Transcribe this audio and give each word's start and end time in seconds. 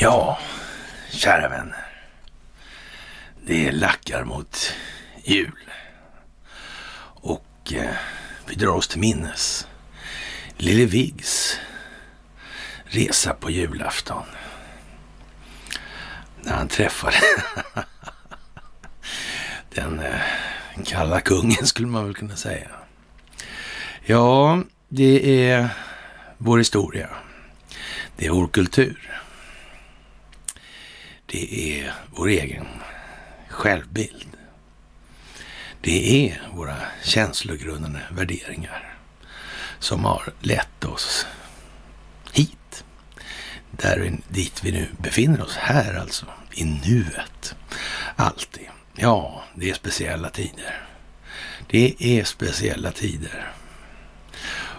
Ja, 0.00 0.38
kära 1.10 1.48
vänner. 1.48 1.86
Det 3.46 3.72
lackar 3.72 4.24
mot 4.24 4.72
jul. 5.24 5.70
Och 7.20 7.72
eh, 7.72 7.94
vi 8.46 8.54
drar 8.54 8.72
oss 8.72 8.88
till 8.88 9.00
minnes 9.00 9.66
Lille 10.56 10.84
Viggs 10.84 11.58
resa 12.84 13.34
på 13.34 13.50
julafton. 13.50 14.24
När 16.42 16.52
han 16.52 16.68
träffade 16.68 17.16
den 19.74 20.00
eh, 20.00 20.20
kalla 20.84 21.20
kungen 21.20 21.66
skulle 21.66 21.88
man 21.88 22.04
väl 22.04 22.14
kunna 22.14 22.36
säga. 22.36 22.68
Ja, 24.04 24.62
det 24.88 25.48
är 25.50 25.68
vår 26.38 26.58
historia. 26.58 27.08
Det 28.16 28.26
är 28.26 28.30
vår 28.30 28.48
kultur. 28.48 29.20
Det 31.26 31.80
är 31.80 31.94
vår 32.10 32.28
egen 32.28 32.66
självbild. 33.48 34.26
Det 35.80 36.26
är 36.28 36.42
våra 36.54 36.76
känslogrundande 37.02 38.00
värderingar 38.10 38.94
som 39.78 40.04
har 40.04 40.32
lett 40.40 40.84
oss 40.84 41.26
hit. 42.32 42.84
Där, 43.70 44.18
dit 44.28 44.64
vi 44.64 44.72
nu 44.72 44.88
befinner 44.98 45.42
oss. 45.42 45.56
Här 45.56 45.94
alltså, 45.94 46.26
i 46.52 46.64
nuet. 46.64 47.54
Alltid. 48.16 48.68
Ja, 48.94 49.44
det 49.54 49.70
är 49.70 49.74
speciella 49.74 50.30
tider. 50.30 50.88
Det 51.66 51.94
är 51.98 52.24
speciella 52.24 52.92
tider. 52.92 53.52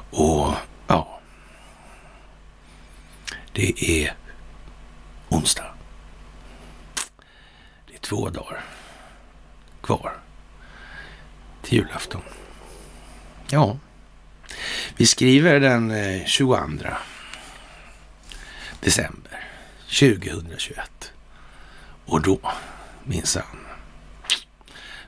Och 0.09 0.53
ja, 0.87 1.19
det 3.53 4.03
är 4.03 4.15
onsdag. 5.29 5.73
Det 7.87 7.93
är 7.93 7.99
två 7.99 8.29
dagar 8.29 8.63
kvar 9.81 10.13
till 11.61 11.77
julafton. 11.77 12.21
Ja, 13.49 13.77
vi 14.97 15.05
skriver 15.05 15.59
den 15.59 15.91
eh, 15.91 16.25
22 16.25 16.57
december 18.81 19.47
2021. 19.99 21.11
Och 22.05 22.21
då, 22.21 22.39
minsann, 23.03 23.67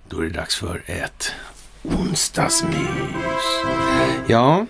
då 0.09 0.20
är 0.20 0.23
det 0.23 0.30
dags 0.30 0.56
för 0.56 0.84
ett 0.86 1.31
onsdagsmys. 1.84 2.75
Ja, 4.28 4.66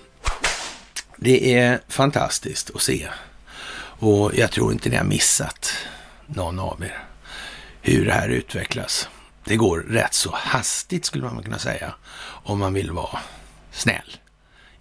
det 1.23 1.53
är 1.53 1.81
fantastiskt 1.87 2.71
att 2.75 2.81
se. 2.81 3.07
Och 3.99 4.31
jag 4.35 4.51
tror 4.51 4.71
inte 4.73 4.89
ni 4.89 4.95
har 4.95 5.03
missat 5.03 5.73
någon 6.27 6.59
av 6.59 6.83
er 6.83 7.03
hur 7.81 8.05
det 8.05 8.13
här 8.13 8.29
utvecklas. 8.29 9.09
Det 9.43 9.55
går 9.55 9.79
rätt 9.79 10.13
så 10.13 10.31
hastigt 10.35 11.05
skulle 11.05 11.23
man 11.23 11.43
kunna 11.43 11.59
säga 11.59 11.93
om 12.21 12.59
man 12.59 12.73
vill 12.73 12.91
vara 12.91 13.19
snäll 13.71 14.17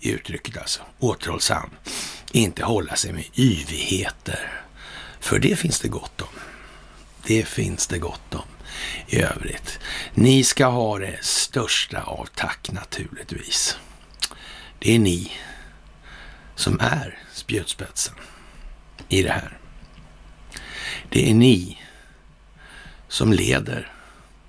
i 0.01 0.11
uttrycket 0.11 0.59
alltså. 0.59 0.81
Återhållsam. 0.99 1.71
Inte 2.33 2.65
hålla 2.65 2.97
sig 2.97 3.13
med 3.13 3.25
yvigheter. 3.35 4.63
För 5.21 5.39
det 5.39 5.57
finns 5.57 5.81
det 5.81 5.89
gott 5.89 6.21
om. 6.21 6.41
Det 7.27 7.49
finns 7.49 7.87
det 7.87 7.99
gott 7.99 8.35
om 8.35 8.49
i 9.07 9.23
övrigt. 9.23 9.79
Ni 10.15 10.45
ska 10.45 10.67
ha 10.67 10.99
det 10.99 11.25
största 11.25 12.03
av 12.03 12.29
tack 12.35 12.71
naturligtvis. 12.73 13.77
Det 14.79 14.95
är 14.95 14.99
ni 14.99 15.33
som 16.61 16.81
är 16.81 17.19
spjutspetsen 17.33 18.15
i 19.09 19.23
det 19.23 19.33
här. 19.33 19.59
Det 21.09 21.31
är 21.31 21.35
ni 21.35 21.79
som 23.09 23.33
leder 23.33 23.93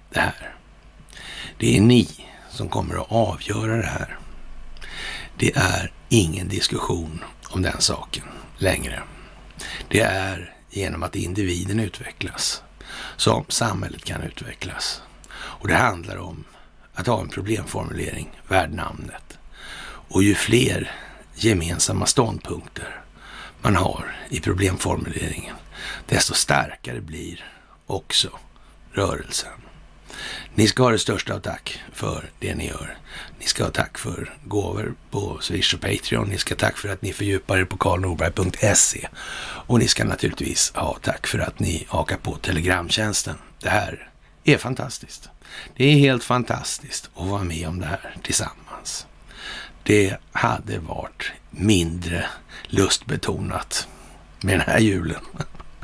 det 0.09 0.19
här. 0.19 0.55
Det 1.57 1.77
är 1.77 1.81
ni 1.81 2.27
som 2.49 2.69
kommer 2.69 2.95
att 2.95 3.11
avgöra 3.11 3.77
det 3.77 3.87
här. 3.87 4.17
Det 5.37 5.55
är 5.55 5.91
ingen 6.09 6.47
diskussion 6.47 7.23
om 7.49 7.61
den 7.61 7.81
saken 7.81 8.25
längre. 8.57 9.03
Det 9.87 10.01
är 10.01 10.55
genom 10.69 11.03
att 11.03 11.15
individen 11.15 11.79
utvecklas 11.79 12.63
som 13.17 13.45
samhället 13.47 14.03
kan 14.03 14.21
utvecklas. 14.21 15.01
Och 15.33 15.67
det 15.67 15.75
handlar 15.75 16.17
om 16.17 16.43
att 16.93 17.07
ha 17.07 17.21
en 17.21 17.29
problemformulering 17.29 18.41
värd 18.47 18.73
namnet. 18.73 19.37
Och 19.83 20.23
ju 20.23 20.35
fler 20.35 20.91
gemensamma 21.43 22.05
ståndpunkter 22.05 23.01
man 23.61 23.75
har 23.75 24.15
i 24.29 24.39
problemformuleringen, 24.39 25.55
desto 26.05 26.33
starkare 26.33 27.01
blir 27.01 27.45
också 27.85 28.29
rörelsen. 28.91 29.51
Ni 30.55 30.67
ska 30.67 30.83
ha 30.83 30.91
det 30.91 30.99
största 30.99 31.33
av 31.33 31.39
tack 31.39 31.81
för 31.93 32.29
det 32.39 32.55
ni 32.55 32.67
gör. 32.67 32.97
Ni 33.39 33.45
ska 33.45 33.63
ha 33.63 33.71
tack 33.71 33.97
för 33.97 34.33
gåvor 34.45 34.93
på 35.09 35.37
Swish 35.41 35.73
och 35.73 35.81
Patreon. 35.81 36.27
Ni 36.27 36.37
ska 36.37 36.53
ha 36.53 36.59
tack 36.59 36.77
för 36.77 36.89
att 36.89 37.01
ni 37.01 37.13
fördjupar 37.13 37.57
er 37.57 37.65
på 37.65 37.77
karlnorberg.se. 37.77 39.07
Och 39.67 39.79
ni 39.79 39.87
ska 39.87 40.03
naturligtvis 40.03 40.71
ha 40.75 40.97
tack 41.01 41.27
för 41.27 41.39
att 41.39 41.59
ni 41.59 41.85
hakar 41.89 42.17
på 42.17 42.35
Telegramtjänsten. 42.35 43.35
Det 43.59 43.69
här 43.69 44.09
är 44.43 44.57
fantastiskt. 44.57 45.29
Det 45.75 45.85
är 45.85 45.95
helt 45.95 46.23
fantastiskt 46.23 47.09
att 47.15 47.27
vara 47.27 47.43
med 47.43 47.67
om 47.67 47.79
det 47.79 47.85
här 47.85 48.15
tillsammans. 48.23 48.70
Det 49.83 50.17
hade 50.31 50.79
varit 50.79 51.31
mindre 51.49 52.25
lustbetonat 52.67 53.87
med 54.41 54.59
den 54.59 54.67
här 54.67 54.79
julen. 54.79 55.21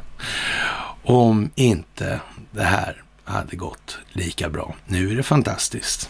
Om 1.03 1.49
inte 1.55 2.19
det 2.51 2.63
här 2.63 3.03
hade 3.23 3.55
gått 3.55 3.97
lika 4.11 4.49
bra. 4.49 4.75
Nu 4.85 5.11
är 5.11 5.15
det 5.15 5.23
fantastiskt. 5.23 6.09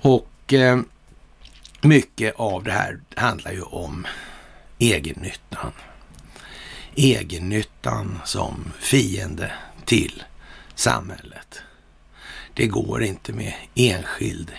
Och 0.00 0.52
eh, 0.52 0.80
mycket 1.80 2.34
av 2.36 2.64
det 2.64 2.72
här 2.72 3.00
handlar 3.16 3.52
ju 3.52 3.62
om 3.62 4.06
egennyttan. 4.78 5.72
Egennyttan 6.94 8.18
som 8.24 8.72
fiende 8.78 9.52
till 9.84 10.22
samhället. 10.74 11.62
Det 12.54 12.66
går 12.66 13.02
inte 13.02 13.32
med 13.32 13.54
enskild 13.74 14.52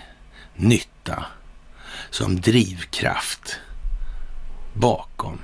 nytta 0.56 1.26
som 2.13 2.41
drivkraft 2.41 3.59
bakom 4.74 5.40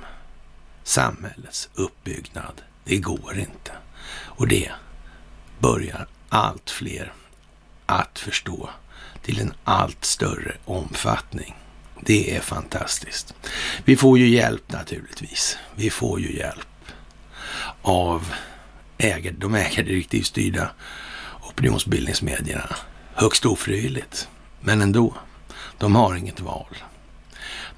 samhällets 0.82 1.68
uppbyggnad. 1.74 2.62
Det 2.84 2.96
går 2.96 3.38
inte. 3.38 3.72
Och 4.12 4.48
det 4.48 4.70
börjar 5.58 6.06
allt 6.28 6.70
fler 6.70 7.12
att 7.86 8.18
förstå 8.18 8.70
till 9.22 9.40
en 9.40 9.52
allt 9.64 10.04
större 10.04 10.56
omfattning. 10.64 11.54
Det 12.00 12.36
är 12.36 12.40
fantastiskt. 12.40 13.34
Vi 13.84 13.96
får 13.96 14.18
ju 14.18 14.28
hjälp 14.28 14.72
naturligtvis. 14.72 15.58
Vi 15.76 15.90
får 15.90 16.20
ju 16.20 16.36
hjälp 16.36 16.92
av 17.82 18.32
äger, 18.98 19.32
de 19.32 19.54
ägardirektivstyrda 19.54 20.70
opinionsbildningsmedierna. 21.48 22.76
Högst 23.14 23.46
ofrivilligt, 23.46 24.28
men 24.60 24.82
ändå. 24.82 25.14
De 25.80 25.94
har 25.94 26.14
inget 26.14 26.40
val. 26.40 26.76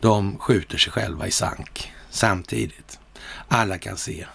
De 0.01 0.39
skjuter 0.39 0.79
sig 0.79 0.93
själva 0.93 1.27
i 1.27 1.31
sank 1.31 1.93
samtidigt. 2.11 2.99
Alla 3.49 3.79
kan 3.79 3.97
se 3.97 4.27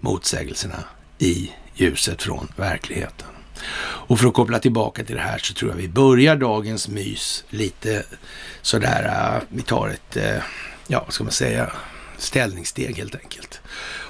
motsägelserna 0.00 0.84
i 1.18 1.52
ljuset 1.74 2.22
från 2.22 2.52
verkligheten. 2.56 3.28
Och 3.80 4.20
för 4.20 4.28
att 4.28 4.34
koppla 4.34 4.58
tillbaka 4.58 5.04
till 5.04 5.16
det 5.16 5.22
här 5.22 5.38
så 5.38 5.54
tror 5.54 5.70
jag 5.70 5.76
vi 5.76 5.88
börjar 5.88 6.36
dagens 6.36 6.88
mys 6.88 7.44
lite 7.48 8.04
sådär, 8.62 9.04
äh, 9.04 9.42
vi 9.48 9.62
tar 9.62 9.88
ett, 9.88 10.16
äh, 10.16 10.42
ja 10.86 11.02
vad 11.04 11.12
ska 11.12 11.24
man 11.24 11.32
säga, 11.32 11.72
ställningssteg 12.16 12.96
helt 12.96 13.14
enkelt. 13.14 13.60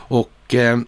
Och 0.09 0.55
äh, 0.55 0.79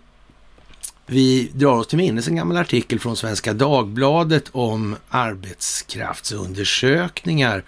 vi 1.11 1.51
drar 1.55 1.73
oss 1.73 1.87
till 1.87 1.99
minnes 1.99 2.29
en 2.29 2.37
gammal 2.37 2.57
artikel 2.57 3.01
från 3.01 3.17
Svenska 3.17 3.53
Dagbladet 3.53 4.45
om 4.53 4.97
arbetskraftsundersökningar 5.09 7.65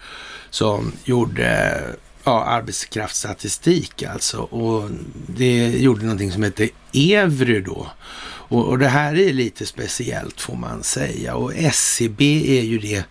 som 0.49 0.91
gjorde 1.03 1.79
ja, 2.23 2.43
arbetskraftsstatistik 2.43 4.03
alltså. 4.03 4.37
Och 4.37 4.89
det 5.27 5.69
gjorde 5.69 6.03
någonting 6.03 6.31
som 6.31 6.43
hette 6.43 6.69
Evry 6.93 7.61
då. 7.61 7.87
Och, 8.25 8.67
och, 8.67 8.79
det 8.79 8.87
här 8.87 9.19
är 9.19 9.33
lite 9.33 9.65
speciellt 9.65 10.41
får 10.41 10.55
man 10.55 10.83
säga. 10.83 11.35
Och 11.35 11.53
SCB 11.55 12.59
är 12.59 12.63
ju 12.63 12.79
det 12.79 13.03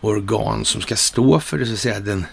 organ 0.00 0.64
som 0.64 0.80
ska 0.80 0.96
stå 0.96 1.40
för 1.40 1.58
det, 1.58 1.66
så 1.66 1.72
att 1.72 1.78
säga, 1.78 2.00
den, 2.00 2.26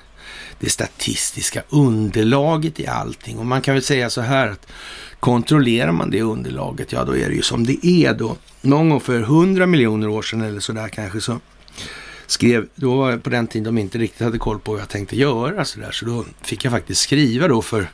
det 0.59 0.69
statistiska 0.69 1.63
underlaget 1.69 2.79
i 2.79 2.87
allting. 2.87 3.39
Och 3.39 3.45
man 3.45 3.61
kan 3.61 3.73
väl 3.73 3.83
säga 3.83 4.09
så 4.09 4.21
här 4.21 4.47
att 4.47 4.67
kontrollerar 5.19 5.91
man 5.91 6.11
det 6.11 6.21
underlaget, 6.21 6.91
ja 6.91 7.03
då 7.03 7.17
är 7.17 7.29
det 7.29 7.35
ju 7.35 7.41
som 7.41 7.65
det 7.65 7.85
är 7.85 8.13
då. 8.13 8.37
Någon 8.61 8.89
gång 8.89 8.99
för 8.99 9.19
hundra 9.19 9.65
miljoner 9.65 10.07
år 10.07 10.21
sedan 10.21 10.41
eller 10.41 10.59
sådär 10.59 10.87
kanske 10.87 11.21
så 11.21 11.39
skrev, 12.27 12.67
då 12.75 12.95
var 12.95 13.11
jag 13.11 13.23
på 13.23 13.29
den 13.29 13.47
tiden 13.47 13.63
de 13.63 13.77
inte 13.77 13.97
riktigt 13.97 14.21
hade 14.21 14.37
koll 14.37 14.59
på 14.59 14.71
vad 14.71 14.81
jag 14.81 14.89
tänkte 14.89 15.15
göra 15.15 15.65
sådär. 15.65 15.91
så 15.91 16.05
då 16.05 16.25
fick 16.41 16.65
jag 16.65 16.71
faktiskt 16.71 17.01
skriva 17.01 17.47
då 17.47 17.61
för 17.61 17.89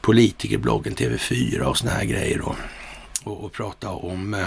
politikerbloggen 0.00 0.94
TV4 0.94 1.60
och 1.60 1.78
sådana 1.78 1.96
här 1.96 2.04
grejer 2.04 2.38
då. 2.38 2.56
Och, 3.24 3.44
och 3.44 3.52
prata 3.52 3.90
om 3.90 4.34
eh, 4.34 4.46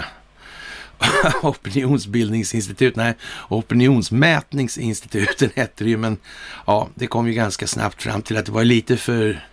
opinionsbildningsinstitut, 1.42 2.96
nej, 2.96 3.14
opinionsmätningsinstituten 3.48 5.50
hette 5.54 5.84
det 5.84 5.90
ju, 5.90 5.96
men 5.96 6.16
ja, 6.66 6.88
det 6.94 7.06
kom 7.06 7.26
ju 7.26 7.32
ganska 7.32 7.66
snabbt 7.66 8.02
fram 8.02 8.22
till 8.22 8.36
att 8.36 8.46
det 8.46 8.52
var 8.52 8.64
lite 8.64 8.96
för 8.96 9.46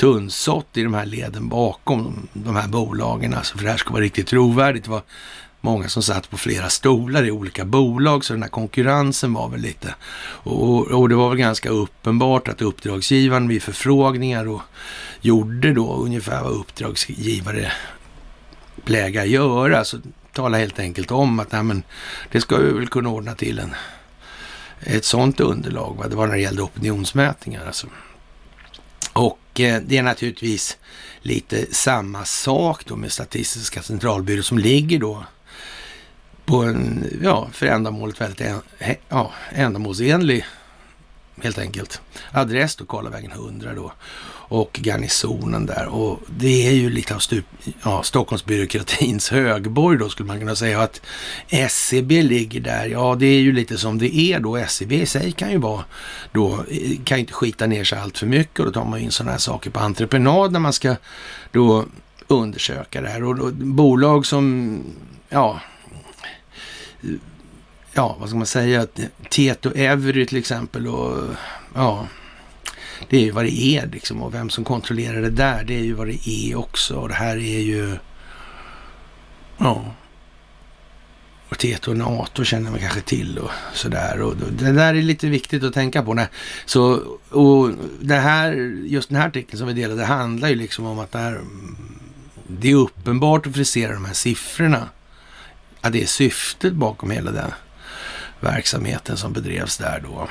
tunnsått 0.00 0.76
i 0.76 0.82
de 0.82 0.94
här 0.94 1.06
leden 1.06 1.48
bakom 1.48 2.28
de 2.32 2.56
här 2.56 2.68
bolagen, 2.68 3.34
alltså 3.34 3.56
för 3.56 3.64
det 3.64 3.70
här 3.70 3.78
ska 3.78 3.90
vara 3.90 4.02
riktigt 4.02 4.26
trovärdigt. 4.26 4.84
Det 4.84 4.90
var 4.90 5.02
många 5.60 5.88
som 5.88 6.02
satt 6.02 6.30
på 6.30 6.36
flera 6.36 6.68
stolar 6.68 7.24
i 7.24 7.30
olika 7.30 7.64
bolag, 7.64 8.24
så 8.24 8.32
den 8.32 8.42
här 8.42 8.50
konkurrensen 8.50 9.32
var 9.32 9.48
väl 9.48 9.60
lite... 9.60 9.94
Och, 10.42 10.86
och 10.86 11.08
det 11.08 11.14
var 11.14 11.28
väl 11.28 11.38
ganska 11.38 11.68
uppenbart 11.68 12.48
att 12.48 12.62
uppdragsgivaren 12.62 13.48
vid 13.48 13.62
förfrågningar 13.62 14.48
och 14.48 14.62
gjorde 15.20 15.72
då 15.72 15.94
ungefär 15.94 16.42
vad 16.42 16.52
uppdragsgivare 16.52 17.72
plägar 18.84 19.24
göra. 19.24 19.84
Så 19.84 19.98
tala 20.32 20.58
helt 20.58 20.78
enkelt 20.78 21.10
om 21.10 21.40
att 21.40 21.52
nej, 21.52 21.62
men, 21.62 21.82
det 22.32 22.40
ska 22.40 22.56
vi 22.56 22.72
väl 22.72 22.88
kunna 22.88 23.08
ordna 23.08 23.34
till 23.34 23.58
en, 23.58 23.74
ett 24.80 25.04
sådant 25.04 25.40
underlag. 25.40 25.96
Va? 25.98 26.08
Det 26.08 26.16
var 26.16 26.26
när 26.26 26.34
det 26.34 26.40
gällde 26.40 26.62
opinionsmätningar 26.62 27.66
alltså. 27.66 27.86
Och 29.20 29.60
eh, 29.60 29.82
det 29.86 29.98
är 29.98 30.02
naturligtvis 30.02 30.78
lite 31.22 31.74
samma 31.74 32.24
sak 32.24 32.84
då 32.86 32.96
med 32.96 33.12
Statistiska 33.12 33.82
centralbyrån 33.82 34.42
som 34.42 34.58
ligger 34.58 34.98
då 34.98 35.24
på 36.44 36.62
en, 36.62 37.04
ja, 37.22 37.48
för 37.52 37.66
ändamålet 37.66 38.20
väldigt 38.20 38.46
ja, 39.08 39.32
ändamålsenlig 39.52 40.46
helt 41.42 41.58
enkelt. 41.58 42.00
Adress 42.32 42.76
då 42.76 42.84
Karlavägen 42.84 43.32
100 43.32 43.74
då 43.74 43.92
och 44.50 44.80
garnisonen 44.82 45.66
där. 45.66 45.88
Och 45.88 46.20
det 46.26 46.66
är 46.68 46.72
ju 46.72 46.90
lite 46.90 47.14
av 47.14 47.18
stup, 47.18 47.44
ja, 47.82 48.02
Stockholmsbyråkratins 48.02 49.30
högborg 49.30 49.98
då 49.98 50.08
skulle 50.08 50.26
man 50.26 50.38
kunna 50.38 50.56
säga. 50.56 50.80
Att 50.80 51.00
SCB 51.48 52.22
ligger 52.22 52.60
där, 52.60 52.86
ja 52.86 53.16
det 53.18 53.26
är 53.26 53.40
ju 53.40 53.52
lite 53.52 53.78
som 53.78 53.98
det 53.98 54.16
är 54.16 54.40
då. 54.40 54.56
SCB 54.56 55.00
i 55.02 55.06
sig 55.06 55.32
kan 55.32 55.50
ju 55.50 55.58
vara 55.58 55.84
då, 56.32 56.64
kan 57.04 57.18
inte 57.18 57.32
skita 57.32 57.66
ner 57.66 57.84
sig 57.84 57.98
allt 57.98 58.18
för 58.18 58.26
mycket 58.26 58.58
och 58.58 58.64
då 58.64 58.72
tar 58.72 58.84
man 58.84 59.00
in 59.00 59.10
sådana 59.10 59.32
här 59.32 59.38
saker 59.38 59.70
på 59.70 59.80
entreprenad 59.80 60.52
när 60.52 60.60
man 60.60 60.72
ska 60.72 60.96
då 61.52 61.84
undersöka 62.26 63.00
det 63.00 63.08
här. 63.08 63.24
Och 63.24 63.36
då, 63.36 63.50
bolag 63.52 64.26
som, 64.26 64.78
ja, 65.28 65.60
ja, 67.92 68.16
vad 68.20 68.28
ska 68.28 68.38
man 68.38 68.46
säga, 68.46 68.86
Tieto 69.28 69.72
Every 69.74 70.26
till 70.26 70.38
exempel 70.38 70.88
och 70.88 71.34
ja, 71.74 72.06
det 73.08 73.16
är 73.16 73.20
ju 73.20 73.30
vad 73.30 73.44
det 73.44 73.62
är 73.62 73.86
liksom 73.86 74.22
och 74.22 74.34
vem 74.34 74.50
som 74.50 74.64
kontrollerar 74.64 75.22
det 75.22 75.30
där, 75.30 75.64
det 75.64 75.74
är 75.74 75.84
ju 75.84 75.92
vad 75.92 76.06
det 76.06 76.28
är 76.28 76.56
också 76.56 76.94
och 76.94 77.08
det 77.08 77.14
här 77.14 77.36
är 77.36 77.60
ju, 77.60 77.96
ja, 79.58 79.94
och 81.50 81.58
Tieto 81.58 81.90
och 81.90 81.96
NATO 81.96 82.44
känner 82.44 82.70
man 82.70 82.80
kanske 82.80 83.00
till 83.00 83.38
och 83.38 83.50
sådär. 83.72 84.22
Och 84.22 84.36
det 84.36 84.72
där 84.72 84.94
är 84.94 85.02
lite 85.02 85.26
viktigt 85.26 85.64
att 85.64 85.74
tänka 85.74 86.02
på. 86.02 86.26
Så, 86.66 86.92
och 87.30 87.70
det 88.00 88.14
här, 88.14 88.52
just 88.86 89.08
den 89.08 89.18
här 89.18 89.28
artikeln 89.28 89.58
som 89.58 89.66
vi 89.68 89.74
delade 89.74 90.04
handlar 90.04 90.48
ju 90.48 90.54
liksom 90.54 90.86
om 90.86 90.98
att 90.98 91.12
det, 91.12 91.18
här, 91.18 91.40
det 92.46 92.70
är 92.70 92.74
uppenbart 92.74 93.46
att 93.46 93.54
frisera 93.54 93.92
de 93.92 94.04
här 94.04 94.12
siffrorna. 94.12 94.88
Att 95.80 95.92
det 95.92 96.02
är 96.02 96.06
syftet 96.06 96.72
bakom 96.72 97.10
hela 97.10 97.30
den 97.30 97.50
verksamheten 98.40 99.16
som 99.16 99.32
bedrevs 99.32 99.78
där 99.78 100.04
då. 100.04 100.28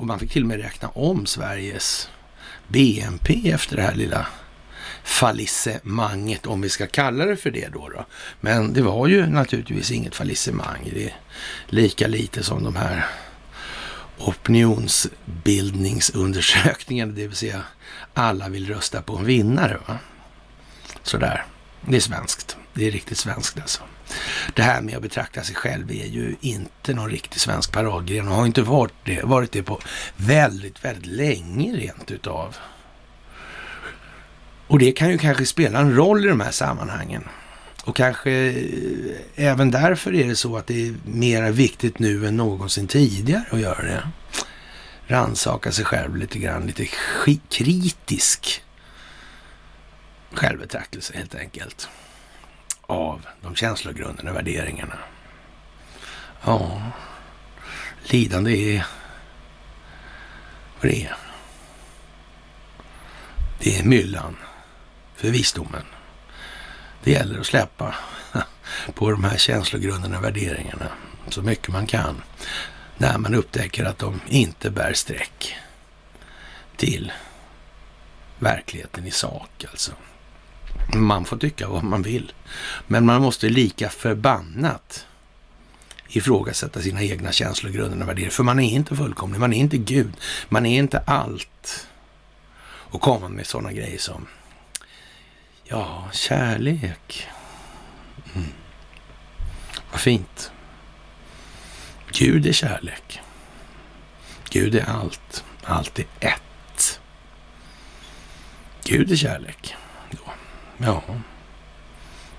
Och 0.00 0.06
man 0.06 0.18
fick 0.18 0.32
till 0.32 0.42
och 0.42 0.48
med 0.48 0.60
räkna 0.60 0.88
om 0.88 1.26
Sveriges 1.26 2.08
BNP 2.68 3.50
efter 3.50 3.76
det 3.76 3.82
här 3.82 3.94
lilla 3.94 4.26
fallissemanget, 5.04 6.46
om 6.46 6.60
vi 6.60 6.68
ska 6.68 6.86
kalla 6.86 7.24
det 7.24 7.36
för 7.36 7.50
det 7.50 7.68
då, 7.72 7.88
då. 7.88 8.06
Men 8.40 8.72
det 8.72 8.82
var 8.82 9.06
ju 9.06 9.26
naturligtvis 9.26 9.90
inget 9.90 10.14
fallissemang. 10.14 10.90
Det 10.94 11.04
är 11.04 11.16
lika 11.66 12.06
lite 12.06 12.42
som 12.42 12.64
de 12.64 12.76
här 12.76 13.06
opinionsbildningsundersökningarna, 14.18 17.12
det 17.12 17.26
vill 17.26 17.36
säga 17.36 17.62
alla 18.14 18.48
vill 18.48 18.68
rösta 18.68 19.02
på 19.02 19.16
en 19.16 19.24
vinnare. 19.24 19.78
Va? 19.86 19.98
Sådär. 21.02 21.44
Det 21.80 21.96
är 21.96 22.00
svenskt. 22.00 22.56
Det 22.74 22.86
är 22.86 22.90
riktigt 22.90 23.18
svenskt 23.18 23.60
alltså. 23.60 23.82
Det 24.54 24.62
här 24.62 24.80
med 24.80 24.96
att 24.96 25.02
betrakta 25.02 25.42
sig 25.42 25.54
själv 25.54 25.90
är 25.90 26.06
ju 26.06 26.36
inte 26.40 26.94
någon 26.94 27.10
riktig 27.10 27.40
svensk 27.40 27.72
paradgren 27.72 28.28
och 28.28 28.34
har 28.34 28.46
inte 28.46 28.62
varit 28.62 28.94
det, 29.04 29.22
varit 29.22 29.52
det 29.52 29.62
på 29.62 29.80
väldigt, 30.16 30.84
väldigt 30.84 31.06
länge 31.06 31.72
rent 31.72 32.10
utav. 32.10 32.56
Och 34.66 34.78
det 34.78 34.92
kan 34.92 35.10
ju 35.10 35.18
kanske 35.18 35.46
spela 35.46 35.78
en 35.78 35.96
roll 35.96 36.24
i 36.24 36.28
de 36.28 36.40
här 36.40 36.50
sammanhangen. 36.50 37.24
Och 37.84 37.96
kanske 37.96 38.32
eh, 38.32 39.46
även 39.46 39.70
därför 39.70 40.14
är 40.14 40.28
det 40.28 40.36
så 40.36 40.56
att 40.56 40.66
det 40.66 40.88
är 40.88 40.94
mer 41.04 41.50
viktigt 41.50 41.98
nu 41.98 42.26
än 42.26 42.36
någonsin 42.36 42.86
tidigare 42.86 43.44
att 43.50 43.60
göra 43.60 43.82
det. 43.82 44.02
Ransaka 45.06 45.72
sig 45.72 45.84
själv 45.84 46.16
lite 46.16 46.38
grann, 46.38 46.66
lite 46.66 46.86
kritisk 47.48 48.62
självbetraktelse 50.32 51.12
helt 51.16 51.34
enkelt 51.34 51.88
av 52.90 53.26
de 53.42 53.54
känslogrundande 53.54 54.32
värderingarna. 54.32 54.98
Ja, 56.44 56.82
lidande 58.02 58.76
är 58.76 58.86
vad 60.80 60.92
det 60.92 61.04
är. 61.04 61.16
Det 63.58 63.78
är 63.78 63.84
myllan 63.84 64.36
för 65.14 65.30
visdomen. 65.30 65.84
Det 67.02 67.10
gäller 67.10 67.40
att 67.40 67.46
släppa 67.46 67.94
på 68.94 69.10
de 69.10 69.24
här 69.24 69.36
känslogrundande 69.36 70.18
värderingarna 70.18 70.86
så 71.28 71.42
mycket 71.42 71.68
man 71.68 71.86
kan 71.86 72.22
när 72.96 73.18
man 73.18 73.34
upptäcker 73.34 73.84
att 73.84 73.98
de 73.98 74.20
inte 74.28 74.70
bär 74.70 74.92
streck 74.92 75.56
till 76.76 77.12
verkligheten 78.38 79.06
i 79.06 79.10
sak 79.10 79.64
alltså. 79.70 79.92
Man 80.94 81.24
får 81.24 81.36
tycka 81.36 81.68
vad 81.68 81.84
man 81.84 82.02
vill. 82.02 82.32
Men 82.86 83.06
man 83.06 83.22
måste 83.22 83.48
lika 83.48 83.88
förbannat 83.88 85.06
ifrågasätta 86.08 86.80
sina 86.80 87.02
egna 87.02 87.32
känslor, 87.32 87.70
grunder 87.70 88.02
och 88.02 88.08
värderingar. 88.08 88.30
För 88.30 88.42
man 88.42 88.60
är 88.60 88.70
inte 88.70 88.96
fullkomlig, 88.96 89.40
man 89.40 89.52
är 89.52 89.58
inte 89.58 89.78
Gud, 89.78 90.12
man 90.48 90.66
är 90.66 90.78
inte 90.78 90.98
allt. 90.98 91.86
Och 92.62 93.00
komma 93.00 93.28
med 93.28 93.46
sådana 93.46 93.72
grejer 93.72 93.98
som, 93.98 94.26
ja, 95.64 96.08
kärlek. 96.12 97.28
Mm. 98.34 98.48
Vad 99.92 100.00
fint. 100.00 100.52
Gud 102.12 102.46
är 102.46 102.52
kärlek. 102.52 103.20
Gud 104.50 104.74
är 104.74 104.84
allt. 104.84 105.44
Allt 105.64 105.98
är 105.98 106.06
ett. 106.20 107.00
Gud 108.84 109.12
är 109.12 109.16
kärlek. 109.16 109.74
Ja, 110.84 111.02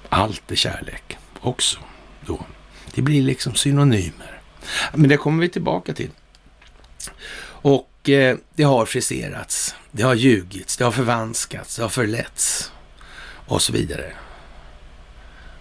allt 0.09 0.51
är 0.51 0.55
kärlek 0.55 1.17
också 1.39 1.79
då. 2.25 2.45
Det 2.93 3.01
blir 3.01 3.21
liksom 3.21 3.55
synonymer. 3.55 4.41
Men 4.93 5.09
det 5.09 5.17
kommer 5.17 5.41
vi 5.41 5.49
tillbaka 5.49 5.93
till. 5.93 6.11
Och 7.43 8.09
eh, 8.09 8.37
det 8.55 8.63
har 8.63 8.85
friserats, 8.85 9.75
det 9.91 10.03
har 10.03 10.13
ljugits, 10.13 10.77
det 10.77 10.83
har 10.83 10.91
förvanskats, 10.91 11.75
det 11.75 11.81
har 11.81 11.89
förletts 11.89 12.71
och 13.47 13.61
så 13.61 13.73
vidare. 13.73 14.13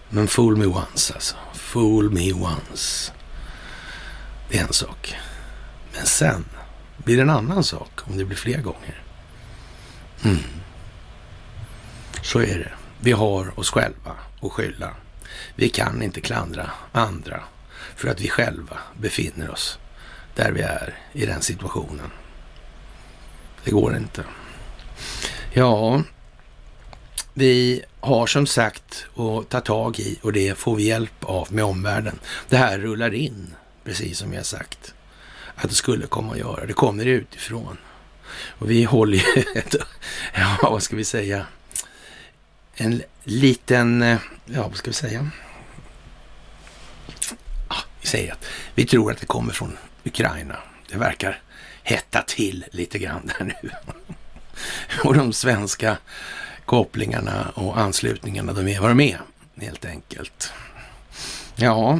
Men 0.09 0.27
fool 0.27 0.57
me 0.57 0.65
once 0.65 1.13
alltså. 1.13 1.35
Fool 1.53 2.11
me 2.11 2.33
once. 2.33 3.11
Det 4.49 4.57
är 4.57 4.63
en 4.63 4.73
sak. 4.73 5.15
Men 5.95 6.05
sen 6.05 6.45
blir 6.97 7.15
det 7.15 7.21
en 7.21 7.29
annan 7.29 7.63
sak 7.63 7.91
om 8.03 8.17
det 8.17 8.25
blir 8.25 8.37
fler 8.37 8.61
gånger. 8.61 9.03
Mm. 10.23 10.60
Så 12.21 12.39
är 12.39 12.59
det. 12.59 12.71
Vi 12.99 13.11
har 13.11 13.59
oss 13.59 13.69
själva 13.69 14.15
att 14.41 14.51
skylla. 14.51 14.89
Vi 15.55 15.69
kan 15.69 16.01
inte 16.01 16.21
klandra 16.21 16.71
andra 16.91 17.43
för 17.95 18.07
att 18.07 18.21
vi 18.21 18.29
själva 18.29 18.77
befinner 18.97 19.51
oss 19.51 19.79
där 20.35 20.51
vi 20.51 20.61
är 20.61 20.95
i 21.13 21.25
den 21.25 21.41
situationen. 21.41 22.11
Det 23.63 23.71
går 23.71 23.97
inte. 23.97 24.23
Ja, 25.53 26.03
vi 27.33 27.83
har 27.99 28.27
som 28.27 28.47
sagt 28.47 29.05
att 29.15 29.49
ta 29.49 29.61
tag 29.61 29.99
i 29.99 30.19
och 30.21 30.33
det 30.33 30.57
får 30.57 30.75
vi 30.75 30.83
hjälp 30.83 31.23
av 31.23 31.53
med 31.53 31.63
omvärlden. 31.63 32.19
Det 32.49 32.57
här 32.57 32.79
rullar 32.79 33.13
in, 33.13 33.55
precis 33.83 34.17
som 34.17 34.33
jag 34.33 34.45
sagt 34.45 34.93
att 35.55 35.69
det 35.69 35.75
skulle 35.75 36.07
komma 36.07 36.31
att 36.31 36.39
göra. 36.39 36.65
Det 36.65 36.73
kommer 36.73 37.05
utifrån. 37.05 37.77
Och 38.33 38.71
vi 38.71 38.83
håller 38.83 39.17
ju 39.17 39.43
ett, 39.55 39.75
ja 40.33 40.57
vad 40.61 40.83
ska 40.83 40.95
vi 40.95 41.03
säga, 41.03 41.45
en 42.75 43.03
liten, 43.23 44.01
eh, 44.01 44.19
ja 44.45 44.67
vad 44.67 44.75
ska 44.75 44.89
vi 44.89 44.93
säga? 44.93 45.29
Ah, 47.67 47.83
vi 48.01 48.07
säger 48.07 48.33
att 48.33 48.45
vi 48.75 48.85
tror 48.85 49.11
att 49.11 49.17
det 49.19 49.25
kommer 49.25 49.53
från 49.53 49.77
Ukraina. 50.03 50.55
Det 50.89 50.97
verkar 50.97 51.41
hetta 51.83 52.21
till 52.21 52.65
lite 52.71 52.99
grann 52.99 53.31
där 53.37 53.45
nu. 53.45 53.69
och 55.03 55.13
de 55.13 55.33
svenska 55.33 55.97
kopplingarna 56.65 57.51
och 57.55 57.79
anslutningarna, 57.79 58.53
de 58.53 58.67
är 58.67 58.79
vad 58.79 58.89
de 58.89 58.99
är 58.99 59.21
helt 59.61 59.85
enkelt. 59.85 60.53
Ja, 61.55 61.99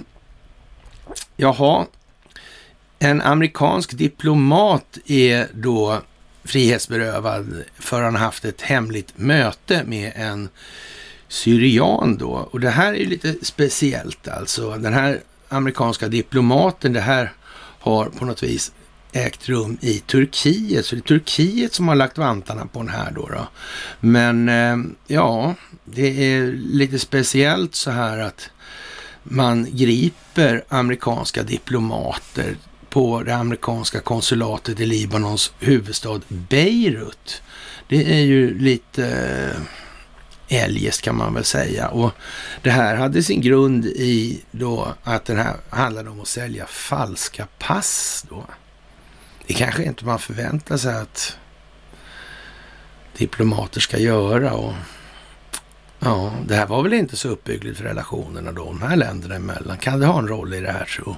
jaha. 1.35 1.85
En 2.99 3.21
amerikansk 3.21 3.91
diplomat 3.91 4.97
är 5.05 5.47
då 5.53 6.01
frihetsberövad 6.43 7.63
för 7.79 8.01
han 8.01 8.15
har 8.15 8.25
haft 8.25 8.45
ett 8.45 8.61
hemligt 8.61 9.13
möte 9.15 9.83
med 9.85 10.11
en 10.15 10.49
syrian 11.27 12.17
då. 12.17 12.49
Och 12.51 12.59
det 12.59 12.69
här 12.69 12.93
är 12.93 13.05
lite 13.05 13.35
speciellt 13.41 14.27
alltså. 14.27 14.77
Den 14.77 14.93
här 14.93 15.19
amerikanska 15.49 16.07
diplomaten, 16.07 16.93
det 16.93 17.01
här 17.01 17.33
har 17.79 18.05
på 18.05 18.25
något 18.25 18.43
vis 18.43 18.71
ägt 19.11 19.49
rum 19.49 19.77
i 19.81 19.99
Turkiet. 19.99 20.85
Så 20.85 20.95
det 20.95 20.99
är 20.99 21.03
Turkiet 21.03 21.73
som 21.73 21.87
har 21.87 21.95
lagt 21.95 22.17
vantarna 22.17 22.65
på 22.65 22.79
den 22.79 22.89
här 22.89 23.11
då. 23.11 23.27
då. 23.27 23.47
Men 23.99 24.49
eh, 24.49 24.77
ja, 25.07 25.55
det 25.85 26.33
är 26.33 26.51
lite 26.51 26.99
speciellt 26.99 27.75
så 27.75 27.91
här 27.91 28.17
att 28.17 28.49
man 29.23 29.67
griper 29.71 30.63
amerikanska 30.67 31.43
diplomater 31.43 32.55
på 32.91 33.23
det 33.23 33.35
amerikanska 33.35 33.99
konsulatet 33.99 34.79
i 34.79 34.85
Libanons 34.85 35.53
huvudstad 35.59 36.21
Beirut. 36.27 37.41
Det 37.87 38.13
är 38.13 38.23
ju 38.23 38.59
lite 38.59 39.07
eh, 40.47 40.63
eljest 40.63 41.01
kan 41.01 41.15
man 41.15 41.33
väl 41.33 41.43
säga. 41.43 41.87
Och 41.87 42.11
det 42.61 42.71
här 42.71 42.95
hade 42.95 43.23
sin 43.23 43.41
grund 43.41 43.85
i 43.85 44.41
då 44.51 44.93
att 45.03 45.25
den 45.25 45.37
här 45.37 45.55
handlade 45.69 46.09
om 46.09 46.21
att 46.21 46.27
sälja 46.27 46.65
falska 46.65 47.47
pass 47.59 48.25
då. 48.29 48.45
Det 49.47 49.53
kanske 49.53 49.83
inte 49.83 50.05
man 50.05 50.19
förväntar 50.19 50.77
sig 50.77 50.95
att 50.95 51.37
diplomater 53.17 53.79
ska 53.79 53.97
göra. 53.97 54.53
Och 54.53 54.73
ja, 55.99 56.33
det 56.47 56.55
här 56.55 56.67
var 56.67 56.83
väl 56.83 56.93
inte 56.93 57.17
så 57.17 57.29
uppbyggligt 57.29 57.77
för 57.77 57.83
relationerna 57.83 58.51
då, 58.51 58.65
de 58.65 58.81
här 58.81 58.95
länderna 58.95 59.35
emellan. 59.35 59.77
Kan 59.77 59.99
det 59.99 60.05
ha 60.05 60.19
en 60.19 60.27
roll 60.27 60.53
i 60.53 60.61
det 60.61 60.71
här 60.71 60.85
så? 60.85 61.17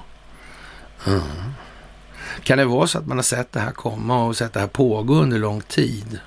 Mm. 1.06 1.22
Kan 2.42 2.58
det 2.58 2.64
vara 2.64 2.86
så 2.86 2.98
att 2.98 3.06
man 3.06 3.18
har 3.18 3.22
sett 3.22 3.52
det 3.52 3.60
här 3.60 3.72
komma 3.72 4.24
och 4.24 4.36
sett 4.36 4.52
det 4.52 4.60
här 4.60 4.66
pågå 4.66 5.14
under 5.14 5.38
lång 5.38 5.60
tid? 5.60 6.20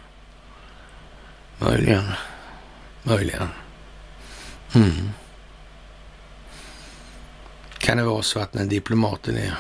Möjligen. 1.60 2.12
Möjligen. 3.04 3.48
Mm. 4.76 5.10
Kan 7.78 7.98
det 7.98 8.04
vara 8.04 8.22
så 8.22 8.40
att 8.40 8.54
när 8.54 8.66
diplomaten 8.66 9.38
är 9.38 9.58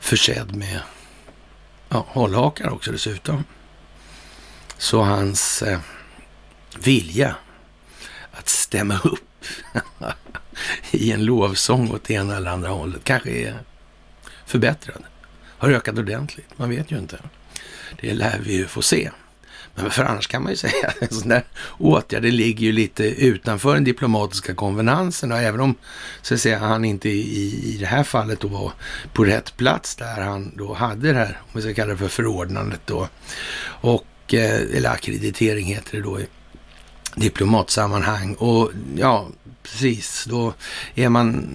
försedd 0.00 0.56
med 0.56 0.80
ja, 1.88 2.06
hållhakar 2.08 2.70
också 2.70 2.92
dessutom. 2.92 3.44
Så 4.78 5.02
hans 5.02 5.62
eh, 5.62 5.80
vilja 6.78 7.36
att 8.32 8.48
stämma 8.48 8.98
upp 9.04 9.44
i 10.90 11.12
en 11.12 11.24
lovsång 11.24 11.90
åt 11.90 12.10
ena 12.10 12.36
eller 12.36 12.50
andra 12.50 12.68
hållet 12.68 13.04
kanske 13.04 13.30
är 13.30 13.58
förbättrad. 14.48 15.02
Har 15.58 15.70
ökat 15.70 15.98
ordentligt. 15.98 16.58
Man 16.58 16.70
vet 16.70 16.90
ju 16.90 16.98
inte. 16.98 17.18
Det 18.00 18.14
lär 18.14 18.38
vi 18.42 18.52
ju 18.52 18.66
få 18.66 18.82
se. 18.82 19.10
Men 19.74 19.90
för 19.90 20.04
annars 20.04 20.26
kan 20.26 20.42
man 20.42 20.52
ju 20.52 20.56
säga 20.66 20.88
att 20.88 21.02
en 21.02 21.08
sån 21.08 21.28
där 21.28 21.44
åtgärd 21.78 22.22
det 22.22 22.30
ligger 22.30 22.66
ju 22.66 22.72
lite 22.72 23.04
utanför 23.04 23.74
den 23.74 23.84
diplomatiska 23.84 24.54
konvenansen 24.54 25.32
och 25.32 25.38
även 25.38 25.60
om 25.60 25.74
så 26.22 26.34
att 26.34 26.40
säga, 26.40 26.58
han 26.58 26.84
inte 26.84 27.08
i, 27.08 27.74
i 27.74 27.76
det 27.80 27.86
här 27.86 28.04
fallet 28.04 28.40
då 28.40 28.48
var 28.48 28.72
på 29.12 29.24
rätt 29.24 29.56
plats 29.56 29.96
där 29.96 30.20
han 30.20 30.52
då 30.56 30.74
hade 30.74 31.12
det 31.12 31.18
här, 31.18 31.38
om 31.46 31.50
vi 31.52 31.62
ska 31.62 31.74
kalla 31.74 31.92
det 31.92 31.98
för 31.98 32.08
förordnandet 32.08 32.80
då, 32.84 33.08
och, 33.80 34.34
eh, 34.34 34.76
eller 34.76 34.90
akkreditering 34.90 35.66
heter 35.66 35.96
det 35.96 36.02
då 36.02 36.20
i 36.20 36.26
diplomatsammanhang 37.14 38.34
och 38.34 38.70
ja, 38.96 39.28
precis, 39.62 40.24
då 40.28 40.54
är 40.94 41.08
man 41.08 41.48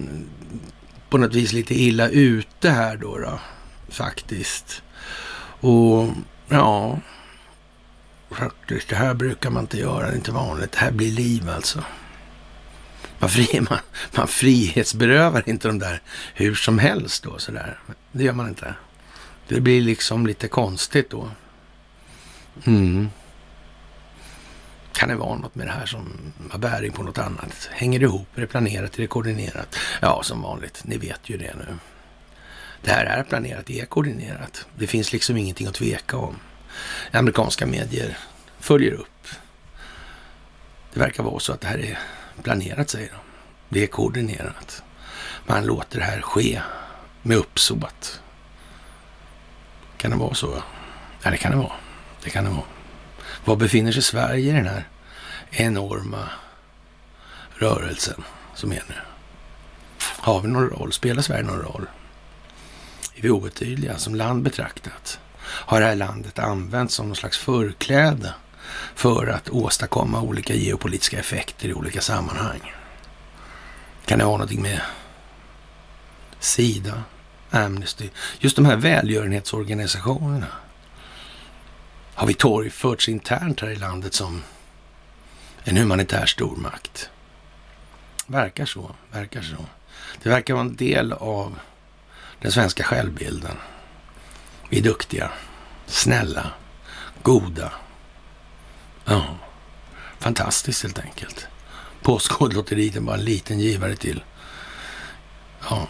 på 1.10 1.18
något 1.18 1.34
vis 1.34 1.52
lite 1.52 1.74
illa 1.74 2.08
ute 2.08 2.70
här 2.70 2.96
då, 2.96 3.18
då 3.18 3.40
faktiskt. 3.88 4.82
Och 5.60 6.08
ja, 6.48 6.98
faktiskt. 8.30 8.88
Det 8.88 8.96
här 8.96 9.14
brukar 9.14 9.50
man 9.50 9.62
inte 9.62 9.78
göra, 9.78 10.06
det 10.06 10.12
är 10.12 10.16
inte 10.16 10.32
vanligt. 10.32 10.72
Det 10.72 10.78
här 10.78 10.92
blir 10.92 11.10
liv 11.10 11.50
alltså. 11.50 11.84
Man, 13.18 13.30
fri, 13.30 13.60
man, 13.70 13.78
man 14.16 14.28
frihetsberövar 14.28 15.48
inte 15.48 15.68
de 15.68 15.78
där 15.78 16.02
hur 16.34 16.54
som 16.54 16.78
helst 16.78 17.24
då 17.24 17.38
sådär. 17.38 17.78
Det 18.12 18.24
gör 18.24 18.32
man 18.32 18.48
inte. 18.48 18.74
Det 19.48 19.60
blir 19.60 19.80
liksom 19.80 20.26
lite 20.26 20.48
konstigt 20.48 21.10
då. 21.10 21.28
Mm. 22.64 23.08
Kan 24.94 25.08
det 25.08 25.14
vara 25.14 25.38
något 25.38 25.54
med 25.54 25.66
det 25.66 25.72
här 25.72 25.86
som 25.86 26.32
har 26.50 26.58
bäring 26.58 26.92
på 26.92 27.02
något 27.02 27.18
annat? 27.18 27.68
Hänger 27.72 27.98
det 27.98 28.04
ihop? 28.04 28.28
Är 28.34 28.40
det 28.40 28.46
planerat? 28.46 28.94
Är 28.98 29.02
det 29.02 29.06
koordinerat? 29.06 29.76
Ja, 30.00 30.22
som 30.22 30.42
vanligt. 30.42 30.82
Ni 30.84 30.98
vet 30.98 31.20
ju 31.30 31.36
det 31.36 31.54
nu. 31.54 31.78
Det 32.82 32.90
här 32.90 33.04
är 33.04 33.22
planerat, 33.22 33.66
det 33.66 33.80
är 33.80 33.86
koordinerat. 33.86 34.66
Det 34.76 34.86
finns 34.86 35.12
liksom 35.12 35.36
ingenting 35.36 35.66
att 35.66 35.74
tveka 35.74 36.16
om 36.16 36.36
amerikanska 37.12 37.66
medier 37.66 38.18
följer 38.58 38.92
upp. 38.92 39.26
Det 40.92 41.00
verkar 41.00 41.22
vara 41.22 41.38
så 41.38 41.52
att 41.52 41.60
det 41.60 41.66
här 41.66 41.78
är 41.78 41.98
planerat, 42.42 42.90
säger 42.90 43.08
de. 43.10 43.18
Det 43.68 43.82
är 43.82 43.86
koordinerat. 43.86 44.82
Man 45.46 45.66
låter 45.66 45.98
det 45.98 46.04
här 46.04 46.20
ske 46.20 46.60
med 47.22 47.36
uppsåt. 47.36 48.20
Kan 49.96 50.10
det 50.10 50.16
vara 50.16 50.34
så? 50.34 50.62
Ja, 51.22 51.30
det 51.30 51.36
kan 51.36 51.50
det 51.50 51.58
vara. 51.58 51.72
Det 52.24 52.30
kan 52.30 52.44
det 52.44 52.50
vara. 52.50 52.73
Var 53.44 53.56
befinner 53.56 53.92
sig 53.92 54.02
Sverige 54.02 54.50
i 54.50 54.52
den 54.52 54.66
här 54.66 54.88
enorma 55.50 56.28
rörelsen 57.54 58.24
som 58.54 58.72
är 58.72 58.82
nu? 58.88 58.94
Har 60.00 60.40
vi 60.40 60.48
någon 60.48 60.70
roll? 60.70 60.92
Spelar 60.92 61.22
Sverige 61.22 61.42
någon 61.42 61.62
roll? 61.62 61.86
Är 63.14 63.22
vi 63.22 63.30
obetydliga 63.30 63.98
som 63.98 64.14
land 64.14 64.42
betraktat? 64.42 65.18
har 65.46 65.80
det 65.80 65.86
här 65.86 65.94
landet 65.94 66.38
använts 66.38 66.94
som 66.94 67.06
någon 67.06 67.16
slags 67.16 67.38
förkläde 67.38 68.34
för 68.94 69.26
att 69.26 69.50
åstadkomma 69.50 70.20
olika 70.20 70.54
geopolitiska 70.54 71.18
effekter 71.18 71.68
i 71.68 71.74
olika 71.74 72.00
sammanhang. 72.00 72.72
Kan 74.04 74.18
det 74.18 74.24
ha 74.24 74.32
någonting 74.32 74.62
med 74.62 74.80
Sida, 76.38 77.02
Amnesty, 77.50 78.08
just 78.38 78.56
de 78.56 78.64
här 78.64 78.76
välgörenhetsorganisationerna. 78.76 80.46
Har 82.14 82.26
vi 82.26 82.34
torgförts 82.34 83.08
internt 83.08 83.60
här 83.60 83.68
i 83.68 83.76
landet 83.76 84.14
som 84.14 84.42
en 85.64 85.76
humanitär 85.76 86.26
stormakt? 86.26 87.10
Verkar 88.26 88.66
så, 88.66 88.94
verkar 89.10 89.42
så. 89.42 89.64
Det 90.22 90.28
verkar 90.28 90.54
vara 90.54 90.64
en 90.64 90.76
del 90.76 91.12
av 91.12 91.58
den 92.40 92.52
svenska 92.52 92.84
självbilden. 92.84 93.56
Vi 94.68 94.78
är 94.78 94.82
duktiga, 94.82 95.30
snälla, 95.86 96.52
goda. 97.22 97.72
Ja, 99.04 99.38
fantastiskt 100.18 100.82
helt 100.82 100.98
enkelt. 100.98 101.46
Postkodlotteriet 102.02 102.96
är 102.96 103.00
bara 103.00 103.16
en 103.16 103.24
liten 103.24 103.60
givare 103.60 103.96
till 103.96 104.24
ja, 105.70 105.88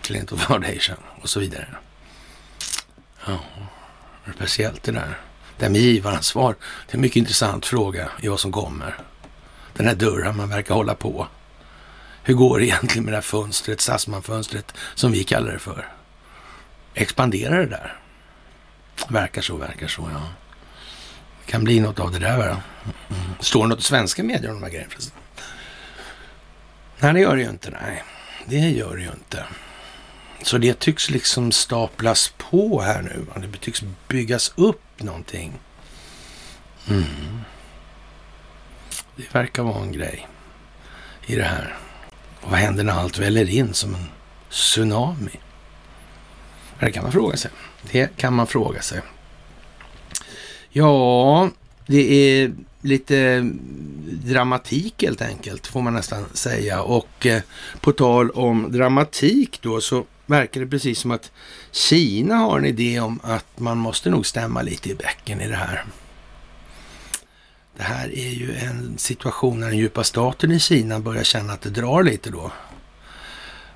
Clinton 0.00 0.38
Foundation 0.48 0.96
och 1.22 1.28
så 1.28 1.40
vidare. 1.40 1.68
Ja, 3.26 3.38
speciellt 4.34 4.82
det 4.82 4.92
där. 4.92 5.18
Det 5.56 5.64
här 5.64 5.72
med 5.72 5.80
givaransvar, 5.80 6.56
det 6.86 6.92
är 6.92 6.96
en 6.96 7.00
mycket 7.00 7.16
intressant 7.16 7.66
fråga 7.66 8.08
i 8.20 8.28
vad 8.28 8.40
som 8.40 8.52
kommer. 8.52 8.98
Den 9.76 9.86
här 9.86 9.94
dörren 9.94 10.36
man 10.36 10.48
verkar 10.48 10.74
hålla 10.74 10.94
på. 10.94 11.28
Hur 12.22 12.34
går 12.34 12.58
det 12.58 12.66
egentligen 12.66 13.04
med 13.04 13.12
det 13.12 13.16
här 13.16 13.22
fönstret, 13.22 13.80
Sassman-fönstret, 13.80 14.74
som 14.94 15.12
vi 15.12 15.24
kallar 15.24 15.52
det 15.52 15.58
för? 15.58 15.88
expanderar 16.94 17.58
det 17.58 17.66
där. 17.66 17.96
Verkar 19.08 19.42
så, 19.42 19.56
verkar 19.56 19.88
så, 19.88 20.08
ja. 20.12 20.28
Det 21.44 21.52
kan 21.52 21.64
bli 21.64 21.80
något 21.80 22.00
av 22.00 22.12
det 22.12 22.18
där, 22.18 22.38
va? 22.38 22.44
Mm. 22.44 23.22
Står 23.40 23.62
det 23.62 23.68
något 23.68 23.78
i 23.78 23.82
svenska 23.82 24.22
medier 24.22 24.50
om 24.50 24.54
de 24.54 24.62
här 24.62 24.70
grejerna 24.70 24.90
förresten? 24.90 25.18
Nej, 26.98 27.12
det 27.12 27.20
gör 27.20 27.36
det 27.36 27.42
ju 27.42 27.50
inte. 27.50 27.70
Nej, 27.70 28.04
det 28.46 28.56
gör 28.56 28.96
det 28.96 29.02
ju 29.02 29.08
inte. 29.08 29.44
Så 30.44 30.58
det 30.58 30.78
tycks 30.78 31.10
liksom 31.10 31.52
staplas 31.52 32.34
på 32.36 32.80
här 32.80 33.02
nu. 33.02 33.26
Det 33.52 33.58
tycks 33.58 33.82
byggas 34.08 34.52
upp 34.56 35.02
någonting. 35.02 35.52
Mm. 36.88 37.40
Det 39.16 39.34
verkar 39.34 39.62
vara 39.62 39.82
en 39.82 39.92
grej 39.92 40.28
i 41.26 41.36
det 41.36 41.44
här. 41.44 41.76
Och 42.40 42.50
vad 42.50 42.60
händer 42.60 42.84
när 42.84 42.92
allt 42.92 43.18
väller 43.18 43.50
in 43.50 43.74
som 43.74 43.94
en 43.94 44.06
tsunami? 44.50 45.40
Det 46.80 46.92
kan 46.92 47.02
man 47.02 47.12
fråga 47.12 47.36
sig. 47.36 47.50
Det 47.92 48.16
kan 48.16 48.34
man 48.34 48.46
fråga 48.46 48.82
sig. 48.82 49.00
Ja, 50.70 51.50
det 51.86 52.12
är 52.12 52.52
lite 52.80 53.50
dramatik 54.24 55.02
helt 55.02 55.22
enkelt, 55.22 55.66
får 55.66 55.82
man 55.82 55.94
nästan 55.94 56.24
säga. 56.32 56.82
Och 56.82 57.26
eh, 57.26 57.42
på 57.80 57.92
tal 57.92 58.30
om 58.30 58.72
dramatik 58.72 59.58
då, 59.62 59.80
så 59.80 60.04
verkar 60.26 60.60
det 60.60 60.66
precis 60.66 60.98
som 60.98 61.10
att 61.10 61.32
Kina 61.72 62.34
har 62.34 62.58
en 62.58 62.64
idé 62.64 63.00
om 63.00 63.20
att 63.22 63.58
man 63.58 63.78
måste 63.78 64.10
nog 64.10 64.26
stämma 64.26 64.62
lite 64.62 64.90
i 64.90 64.94
bäcken 64.94 65.40
i 65.40 65.48
det 65.48 65.56
här. 65.56 65.84
Det 67.76 67.82
här 67.82 68.18
är 68.18 68.30
ju 68.30 68.56
en 68.56 68.98
situation 68.98 69.60
när 69.60 69.68
den 69.68 69.78
djupa 69.78 70.04
staten 70.04 70.52
i 70.52 70.60
Kina 70.60 71.00
börjar 71.00 71.24
känna 71.24 71.52
att 71.52 71.60
det 71.60 71.70
drar 71.70 72.02
lite 72.02 72.30
då. 72.30 72.52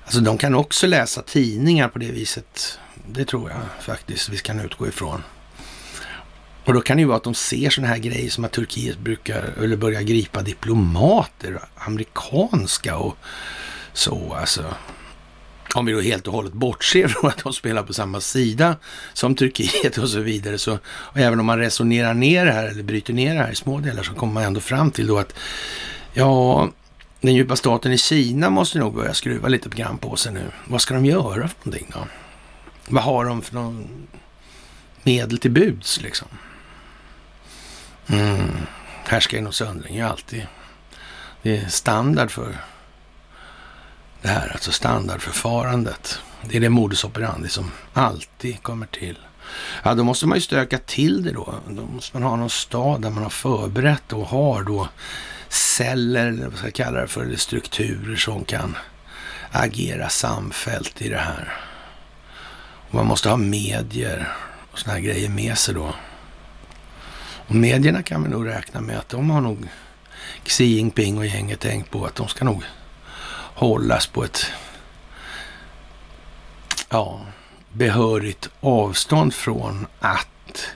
Alltså 0.03 0.19
de 0.19 0.37
kan 0.37 0.55
också 0.55 0.87
läsa 0.87 1.21
tidningar 1.21 1.87
på 1.87 1.99
det 1.99 2.11
viset. 2.11 2.79
Det 3.07 3.25
tror 3.25 3.49
jag 3.49 3.59
faktiskt 3.81 4.29
vi 4.29 4.37
kan 4.37 4.59
utgå 4.59 4.87
ifrån. 4.87 5.23
Och 6.65 6.73
då 6.73 6.81
kan 6.81 6.97
det 6.97 7.01
ju 7.01 7.07
vara 7.07 7.17
att 7.17 7.23
de 7.23 7.33
ser 7.33 7.69
sådana 7.69 7.93
här 7.93 7.99
grejer 7.99 8.29
som 8.29 8.45
att 8.45 8.51
Turkiet 8.51 8.99
brukar, 8.99 9.53
eller 9.63 9.77
börjar 9.77 10.01
gripa 10.01 10.41
diplomater, 10.41 11.59
amerikanska 11.75 12.97
och 12.97 13.17
så 13.93 14.33
alltså. 14.33 14.65
Om 15.75 15.85
vi 15.85 15.91
då 15.91 16.01
helt 16.01 16.27
och 16.27 16.33
hållet 16.33 16.53
bortser 16.53 17.07
från 17.07 17.29
att 17.29 17.43
de 17.43 17.53
spelar 17.53 17.83
på 17.83 17.93
samma 17.93 18.21
sida 18.21 18.75
som 19.13 19.35
Turkiet 19.35 19.97
och 19.97 20.09
så 20.09 20.19
vidare. 20.19 20.57
Så, 20.57 20.79
och 20.85 21.17
även 21.17 21.39
om 21.39 21.45
man 21.45 21.59
resonerar 21.59 22.13
ner 22.13 22.45
det 22.45 22.51
här 22.51 22.67
eller 22.67 22.83
bryter 22.83 23.13
ner 23.13 23.33
det 23.33 23.39
här 23.39 23.51
i 23.51 23.55
små 23.55 23.79
delar 23.79 24.03
så 24.03 24.13
kommer 24.13 24.33
man 24.33 24.43
ändå 24.43 24.59
fram 24.59 24.91
till 24.91 25.07
då 25.07 25.17
att 25.17 25.33
ja, 26.13 26.69
den 27.21 27.35
djupa 27.35 27.55
staten 27.55 27.91
i 27.91 27.97
Kina 27.97 28.49
måste 28.49 28.79
nog 28.79 28.95
börja 28.95 29.13
skruva 29.13 29.47
lite 29.47 29.69
grann 29.69 29.97
på 29.97 30.15
sig 30.15 30.33
nu. 30.33 30.51
Vad 30.67 30.81
ska 30.81 30.93
de 30.93 31.05
göra 31.05 31.47
för 31.47 31.57
någonting 31.63 31.91
då? 31.93 32.07
Vad 32.87 33.03
har 33.03 33.25
de 33.25 33.41
för 33.41 33.55
någon 33.55 34.07
medel 35.03 35.37
till 35.37 35.51
buds 35.51 36.01
liksom? 36.01 36.27
Mm. 38.07 38.57
Härskaren 39.05 39.43
inom 39.43 39.53
söndring 39.53 39.97
är 39.97 40.05
alltid 40.05 40.47
det 41.41 41.57
är 41.57 41.67
standard 41.67 42.31
för 42.31 42.55
det 44.21 44.27
här, 44.27 44.51
alltså 44.51 44.71
standardförfarandet. 44.71 46.19
Det 46.49 46.57
är 46.57 46.61
det 46.61 46.69
modus 46.69 47.03
operandi 47.03 47.49
som 47.49 47.71
alltid 47.93 48.63
kommer 48.63 48.85
till. 48.85 49.17
Ja, 49.83 49.93
då 49.93 50.03
måste 50.03 50.27
man 50.27 50.37
ju 50.37 50.41
stöka 50.41 50.77
till 50.77 51.23
det 51.23 51.31
då. 51.31 51.53
Då 51.69 51.85
måste 51.85 52.17
man 52.17 52.29
ha 52.29 52.35
någon 52.35 52.49
stad 52.49 53.01
där 53.01 53.09
man 53.09 53.23
har 53.23 53.29
förberett 53.29 54.13
och 54.13 54.27
har 54.27 54.63
då 54.63 54.89
celler, 55.49 56.27
eller 56.27 56.47
vad 56.47 56.57
ska 56.57 56.67
jag 56.67 56.73
kalla 56.73 57.01
det 57.01 57.07
för, 57.07 57.21
eller 57.21 57.37
strukturer 57.37 58.15
som 58.15 58.43
kan 58.43 58.77
agera 59.51 60.09
samfällt 60.09 61.01
i 61.01 61.09
det 61.09 61.17
här. 61.17 61.53
Och 62.89 62.95
man 62.95 63.05
måste 63.05 63.29
ha 63.29 63.37
medier 63.37 64.33
och 64.71 64.79
sådana 64.79 64.99
här 64.99 65.05
grejer 65.05 65.29
med 65.29 65.57
sig 65.57 65.73
då. 65.73 65.93
Och 67.47 67.55
medierna 67.55 68.03
kan 68.03 68.23
vi 68.23 68.29
nog 68.29 68.47
räkna 68.47 68.81
med 68.81 68.97
att 68.97 69.09
de 69.09 69.29
har 69.29 69.41
nog 69.41 69.67
Xi 70.43 70.65
Jinping 70.65 71.17
och 71.17 71.25
gänget 71.25 71.59
tänkt 71.59 71.91
på 71.91 72.05
att 72.05 72.15
de 72.15 72.27
ska 72.27 72.45
nog 72.45 72.63
hållas 73.59 74.07
på 74.07 74.23
ett 74.23 74.45
ja, 76.89 77.21
behörigt 77.71 78.49
avstånd 78.59 79.33
från 79.33 79.87
att 79.99 80.67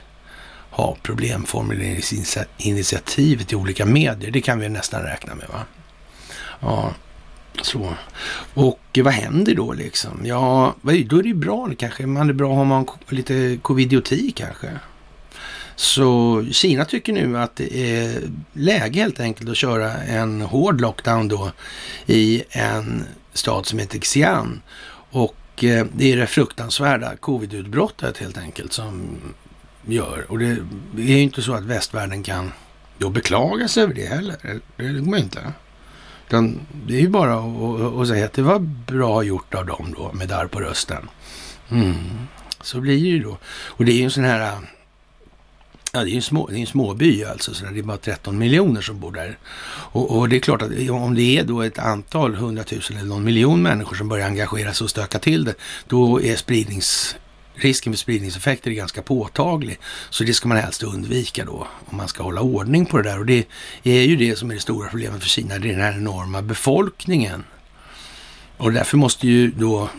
ha 0.70 0.96
problemformuleringsinitiativet 1.02 3.52
i 3.52 3.56
olika 3.56 3.86
medier. 3.86 4.30
Det 4.30 4.40
kan 4.40 4.60
vi 4.60 4.68
nästan 4.68 5.02
räkna 5.02 5.34
med. 5.34 5.48
va? 5.48 5.64
Ja, 6.60 6.94
så. 7.62 7.94
Och 8.54 8.98
vad 9.04 9.12
händer 9.12 9.54
då 9.54 9.72
liksom? 9.72 10.20
Ja, 10.24 10.74
då 10.82 10.90
är 10.90 11.22
det 11.22 11.28
ju 11.28 11.34
bra 11.34 11.70
kanske. 11.78 12.06
Man 12.06 12.28
är 12.28 12.32
bra 12.32 12.50
om 12.50 12.68
man 12.68 12.78
har 12.78 13.14
lite 13.14 13.58
covidioti 13.62 14.32
kanske. 14.36 14.70
Så 15.76 16.44
Kina 16.52 16.84
tycker 16.84 17.12
nu 17.12 17.38
att 17.38 17.56
det 17.56 17.76
är 17.76 18.22
läge 18.52 19.00
helt 19.00 19.20
enkelt 19.20 19.50
att 19.50 19.56
köra 19.56 19.92
en 19.92 20.40
hård 20.40 20.80
lockdown 20.80 21.28
då 21.28 21.50
i 22.06 22.42
en 22.50 23.04
stad 23.32 23.66
som 23.66 23.78
heter 23.78 23.98
Xi'an. 23.98 24.60
Och 25.10 25.64
eh, 25.64 25.86
det 25.92 26.12
är 26.12 26.16
det 26.16 26.26
fruktansvärda 26.26 27.16
covidutbrottet 27.16 28.18
helt 28.18 28.38
enkelt 28.38 28.72
som 28.72 29.18
gör. 29.86 30.26
Och 30.28 30.38
det 30.38 30.46
är 30.46 30.58
ju 30.96 31.20
inte 31.20 31.42
så 31.42 31.54
att 31.54 31.64
västvärlden 31.64 32.22
kan 32.22 32.52
då 32.98 33.10
beklaga 33.10 33.68
sig 33.68 33.82
över 33.82 33.94
det 33.94 34.06
heller. 34.06 34.60
Det 34.76 34.88
går 34.88 35.16
inte. 35.16 35.52
Utan 36.28 36.60
det 36.86 36.96
är 36.96 37.00
ju 37.00 37.08
bara 37.08 37.34
att, 38.02 38.08
säga 38.08 38.24
att 38.24 38.32
det 38.32 38.42
var 38.42 38.58
bra 38.86 39.22
gjort 39.22 39.54
av 39.54 39.66
dem 39.66 39.94
då 39.96 40.12
med 40.12 40.28
darr 40.28 40.46
på 40.46 40.60
rösten. 40.60 41.08
Mm. 41.70 41.94
Så 42.60 42.80
blir 42.80 42.92
det 42.92 43.08
ju 43.08 43.22
då. 43.22 43.38
Och 43.46 43.84
det 43.84 43.92
är 43.92 43.96
ju 43.96 44.04
en 44.04 44.10
sån 44.10 44.24
här 44.24 44.58
Ja, 45.96 46.04
det 46.04 46.10
är 46.10 46.16
en, 46.16 46.22
små, 46.22 46.46
det 46.46 46.56
är 46.56 46.60
en 46.60 46.66
småby 46.66 47.24
alltså, 47.24 47.54
så 47.54 47.64
det 47.64 47.78
är 47.78 47.82
bara 47.82 47.96
13 47.96 48.38
miljoner 48.38 48.80
som 48.80 49.00
bor 49.00 49.12
där. 49.12 49.38
Och, 49.66 50.18
och, 50.18 50.28
det 50.28 50.36
är 50.36 50.40
klart 50.40 50.62
att 50.62 50.70
om 50.90 51.14
det 51.14 51.38
är 51.38 51.44
då 51.44 51.62
ett 51.62 51.78
antal 51.78 52.34
hundratusen 52.34 52.96
eller 52.96 53.08
någon 53.08 53.24
miljon 53.24 53.62
människor 53.62 53.96
som 53.96 54.08
börjar 54.08 54.26
engagera 54.26 54.74
sig 54.74 54.84
och 54.84 54.90
stöka 54.90 55.18
till 55.18 55.44
det, 55.44 55.54
då 55.88 56.22
är 56.22 56.36
spridnings, 56.36 57.16
risken 57.54 57.92
för 57.92 57.98
spridningseffekter 57.98 58.70
är 58.70 58.74
ganska 58.74 59.02
påtaglig. 59.02 59.78
Så 60.10 60.24
det 60.24 60.34
ska 60.34 60.48
man 60.48 60.58
helst 60.58 60.82
undvika 60.82 61.44
då, 61.44 61.66
om 61.86 61.96
man 61.96 62.08
ska 62.08 62.22
hålla 62.22 62.40
ordning 62.40 62.86
på 62.86 62.96
det 62.96 63.10
där. 63.10 63.18
Och 63.18 63.26
det 63.26 63.46
är 63.82 64.02
ju 64.02 64.16
det 64.16 64.38
som 64.38 64.50
är 64.50 64.54
det 64.54 64.60
stora 64.60 64.88
problemet 64.88 65.22
för 65.22 65.28
Kina, 65.28 65.58
det 65.58 65.68
är 65.68 65.72
den 65.72 65.82
här 65.82 65.96
enorma 65.96 66.42
befolkningen. 66.42 67.44
Och 68.56 68.72
därför 68.72 68.96
måste 68.96 69.26
ju 69.26 69.50
då 69.50 69.90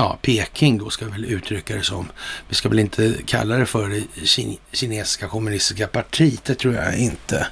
ja, 0.00 0.18
Peking 0.22 0.78
då 0.78 0.90
ska 0.90 1.04
vi 1.04 1.10
väl 1.10 1.24
uttrycka 1.24 1.76
det 1.76 1.82
som. 1.82 2.10
Vi 2.48 2.54
ska 2.54 2.68
väl 2.68 2.78
inte 2.78 3.14
kalla 3.26 3.56
det 3.56 3.66
för 3.66 3.88
det 3.88 4.26
kinesiska 4.72 5.28
kommunistiska 5.28 5.86
partiet. 5.86 6.44
Det 6.44 6.54
tror 6.54 6.74
jag 6.74 6.98
inte 6.98 7.46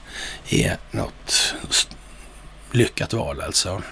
är 0.48 0.76
något 0.90 1.54
lyckat 2.72 3.12
val 3.12 3.40
alltså. 3.40 3.82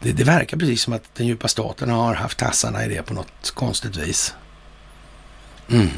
Det, 0.00 0.12
det, 0.12 0.24
verkar 0.24 0.56
precis 0.56 0.82
som 0.82 0.92
att 0.92 1.14
den 1.14 1.26
djupa 1.26 1.48
staten 1.48 1.90
har 1.90 2.14
haft 2.14 2.38
tassarna 2.38 2.84
i 2.84 2.88
det 2.88 3.02
på 3.02 3.14
något 3.14 3.50
konstigt 3.54 3.96
vis. 3.96 4.34
Mm. 5.68 5.88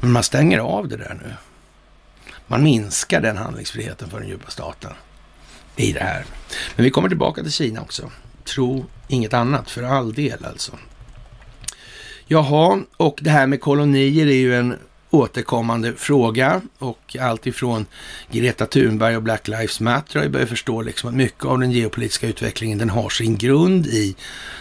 Men 0.00 0.12
man 0.12 0.22
stänger 0.22 0.58
av 0.58 0.88
det 0.88 0.96
där 0.96 1.20
nu. 1.22 1.34
Man 2.46 2.62
minskar 2.62 3.20
den 3.20 3.36
handlingsfriheten 3.36 4.10
för 4.10 4.20
den 4.20 4.28
djupa 4.28 4.50
staten 4.50 4.92
i 5.76 5.92
det 5.92 6.02
här. 6.02 6.24
Men 6.76 6.84
vi 6.84 6.90
kommer 6.90 7.08
tillbaka 7.08 7.42
till 7.42 7.52
Kina 7.52 7.80
också. 7.80 8.10
Tro 8.48 8.86
inget 9.08 9.34
annat 9.34 9.70
för 9.70 9.82
all 9.82 10.12
del 10.12 10.44
alltså. 10.44 10.72
Jaha, 12.26 12.80
och 12.96 13.18
det 13.22 13.30
här 13.30 13.46
med 13.46 13.60
kolonier 13.60 14.26
är 14.26 14.32
ju 14.32 14.54
en 14.54 14.76
återkommande 15.10 15.94
fråga 15.96 16.60
och 16.78 17.16
allt 17.20 17.46
ifrån 17.46 17.86
Greta 18.30 18.66
Thunberg 18.66 19.16
och 19.16 19.22
Black 19.22 19.48
Lives 19.48 19.80
Matter 19.80 20.18
har 20.18 20.24
ju 20.24 20.30
börjat 20.30 20.48
förstå 20.48 20.82
liksom 20.82 21.08
att 21.08 21.14
mycket 21.14 21.44
av 21.44 21.58
den 21.58 21.72
geopolitiska 21.72 22.26
utvecklingen 22.26 22.78
den 22.78 22.90
har 22.90 23.08
sin 23.08 23.36
grund 23.36 23.86
i 23.86 24.16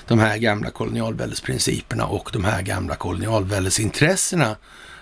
de 0.08 0.20
här 0.20 0.38
gamla 0.38 0.70
kolonialväldesprinciperna 0.70 2.06
och 2.06 2.30
de 2.34 2.44
här 2.44 2.62
gamla 2.62 2.96
kolonialväldesintressena 2.96 4.56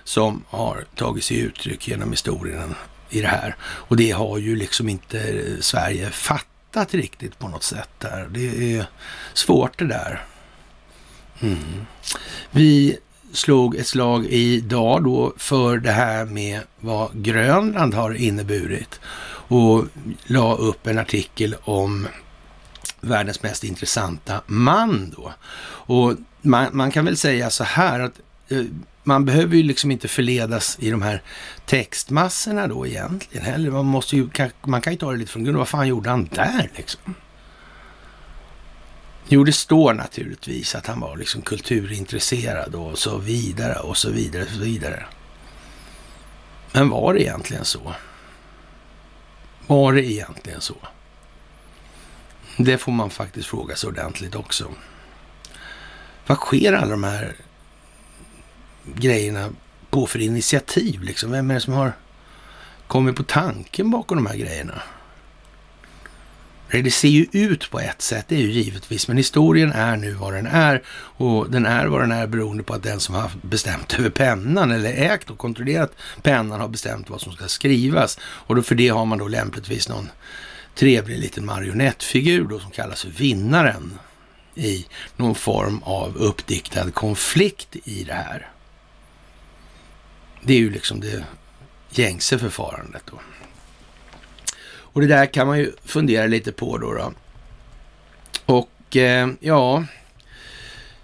som 0.03 0.43
har 0.47 0.85
tagit 0.95 1.23
sig 1.23 1.39
uttryck 1.39 1.87
genom 1.87 2.11
historien 2.11 2.75
i 3.09 3.21
det 3.21 3.27
här. 3.27 3.55
Och 3.61 3.97
det 3.97 4.11
har 4.11 4.37
ju 4.37 4.55
liksom 4.55 4.89
inte 4.89 5.41
Sverige 5.59 6.09
fattat 6.09 6.54
hittat 6.75 6.93
riktigt 6.93 7.39
på 7.39 7.47
något 7.47 7.63
sätt 7.63 7.89
där. 7.99 8.27
Det 8.31 8.75
är 8.75 8.85
svårt 9.33 9.79
det 9.79 9.87
där. 9.87 10.23
Mm. 11.41 11.85
Vi 12.51 12.97
slog 13.31 13.75
ett 13.75 13.87
slag 13.87 14.25
idag 14.25 15.03
då 15.03 15.33
för 15.37 15.77
det 15.77 15.91
här 15.91 16.25
med 16.25 16.61
vad 16.79 17.23
Grönland 17.23 17.93
har 17.93 18.13
inneburit 18.13 18.99
och 19.47 19.85
la 20.25 20.55
upp 20.55 20.87
en 20.87 20.99
artikel 20.99 21.55
om 21.63 22.07
världens 23.01 23.43
mest 23.43 23.63
intressanta 23.63 24.41
man 24.47 25.13
då. 25.17 25.33
Och 25.87 26.13
man, 26.41 26.69
man 26.71 26.91
kan 26.91 27.05
väl 27.05 27.17
säga 27.17 27.49
så 27.49 27.63
här 27.63 27.99
att 27.99 28.19
eh, 28.49 28.65
man 29.07 29.25
behöver 29.25 29.55
ju 29.55 29.63
liksom 29.63 29.91
inte 29.91 30.07
förledas 30.07 30.77
i 30.79 30.89
de 30.89 31.01
här 31.01 31.21
textmassorna 31.65 32.67
då 32.67 32.87
egentligen 32.87 33.45
heller. 33.45 33.71
Man, 33.71 33.85
måste 33.85 34.15
ju, 34.15 34.29
man 34.63 34.81
kan 34.81 34.93
ju 34.93 34.99
ta 34.99 35.11
det 35.11 35.17
lite 35.17 35.31
från 35.31 35.43
grunden. 35.43 35.59
Vad 35.59 35.67
fan 35.67 35.87
gjorde 35.87 36.09
han 36.09 36.25
där 36.25 36.69
liksom? 36.75 37.15
Jo, 39.27 39.43
det 39.43 39.53
står 39.53 39.93
naturligtvis 39.93 40.75
att 40.75 40.87
han 40.87 40.99
var 40.99 41.17
liksom 41.17 41.41
kulturintresserad 41.41 42.75
och 42.75 42.97
så 42.97 43.17
vidare 43.17 43.79
och 43.79 43.97
så 43.97 44.09
vidare 44.09 44.43
och 44.43 44.49
så 44.49 44.59
vidare. 44.59 45.05
Men 46.71 46.89
var 46.89 47.13
det 47.13 47.21
egentligen 47.21 47.65
så? 47.65 47.93
Var 49.67 49.93
det 49.93 50.11
egentligen 50.11 50.61
så? 50.61 50.75
Det 52.57 52.77
får 52.77 52.91
man 52.91 53.09
faktiskt 53.09 53.47
fråga 53.47 53.75
sig 53.75 53.87
ordentligt 53.87 54.35
också. 54.35 54.71
Vad 56.27 56.37
sker 56.37 56.73
alla 56.73 56.91
de 56.91 57.03
här 57.03 57.35
grejerna 58.95 59.49
på 59.89 60.07
för 60.07 60.19
initiativ? 60.19 61.01
Liksom? 61.03 61.31
Vem 61.31 61.51
är 61.51 61.53
det 61.53 61.61
som 61.61 61.73
har 61.73 61.93
kommit 62.87 63.15
på 63.15 63.23
tanken 63.23 63.91
bakom 63.91 64.17
de 64.17 64.25
här 64.25 64.37
grejerna? 64.37 64.81
Det 66.71 66.91
ser 66.91 67.07
ju 67.07 67.25
ut 67.31 67.71
på 67.71 67.79
ett 67.79 68.01
sätt, 68.01 68.25
det 68.27 68.35
är 68.35 68.39
ju 68.39 68.51
givetvis, 68.51 69.07
men 69.07 69.17
historien 69.17 69.71
är 69.71 69.97
nu 69.97 70.11
vad 70.11 70.33
den 70.33 70.47
är 70.47 70.83
och 71.17 71.51
den 71.51 71.65
är 71.65 71.85
vad 71.85 72.01
den 72.01 72.11
är 72.11 72.27
beroende 72.27 72.63
på 72.63 72.73
att 72.73 72.83
den 72.83 72.99
som 72.99 73.15
har 73.15 73.31
bestämt 73.41 73.99
över 73.99 74.09
pennan 74.09 74.71
eller 74.71 74.93
ägt 74.93 75.29
och 75.29 75.37
kontrollerat 75.37 75.91
pennan 76.21 76.61
har 76.61 76.67
bestämt 76.67 77.09
vad 77.09 77.21
som 77.21 77.33
ska 77.33 77.47
skrivas 77.47 78.19
och 78.21 78.55
då 78.55 78.61
för 78.61 78.75
det 78.75 78.87
har 78.87 79.05
man 79.05 79.17
då 79.17 79.27
lämpligtvis 79.27 79.89
någon 79.89 80.09
trevlig 80.75 81.19
liten 81.19 81.45
marionettfigur 81.45 82.47
då 82.47 82.59
som 82.59 82.71
kallas 82.71 83.01
för 83.01 83.09
vinnaren 83.09 83.99
i 84.55 84.85
någon 85.15 85.35
form 85.35 85.83
av 85.83 86.17
uppdiktad 86.17 86.91
konflikt 86.91 87.75
i 87.83 88.03
det 88.03 88.13
här. 88.13 88.49
Det 90.45 90.53
är 90.53 90.57
ju 90.57 90.69
liksom 90.69 90.99
det 90.99 91.23
gängse 91.89 92.39
förfarandet 92.39 93.03
då. 93.11 93.19
Och 94.95 95.01
det 95.01 95.07
där 95.07 95.25
kan 95.25 95.47
man 95.47 95.59
ju 95.59 95.71
fundera 95.85 96.27
lite 96.27 96.51
på 96.51 96.77
då. 96.77 96.93
då. 96.93 97.13
Och 98.45 98.97
eh, 98.97 99.29
ja, 99.39 99.83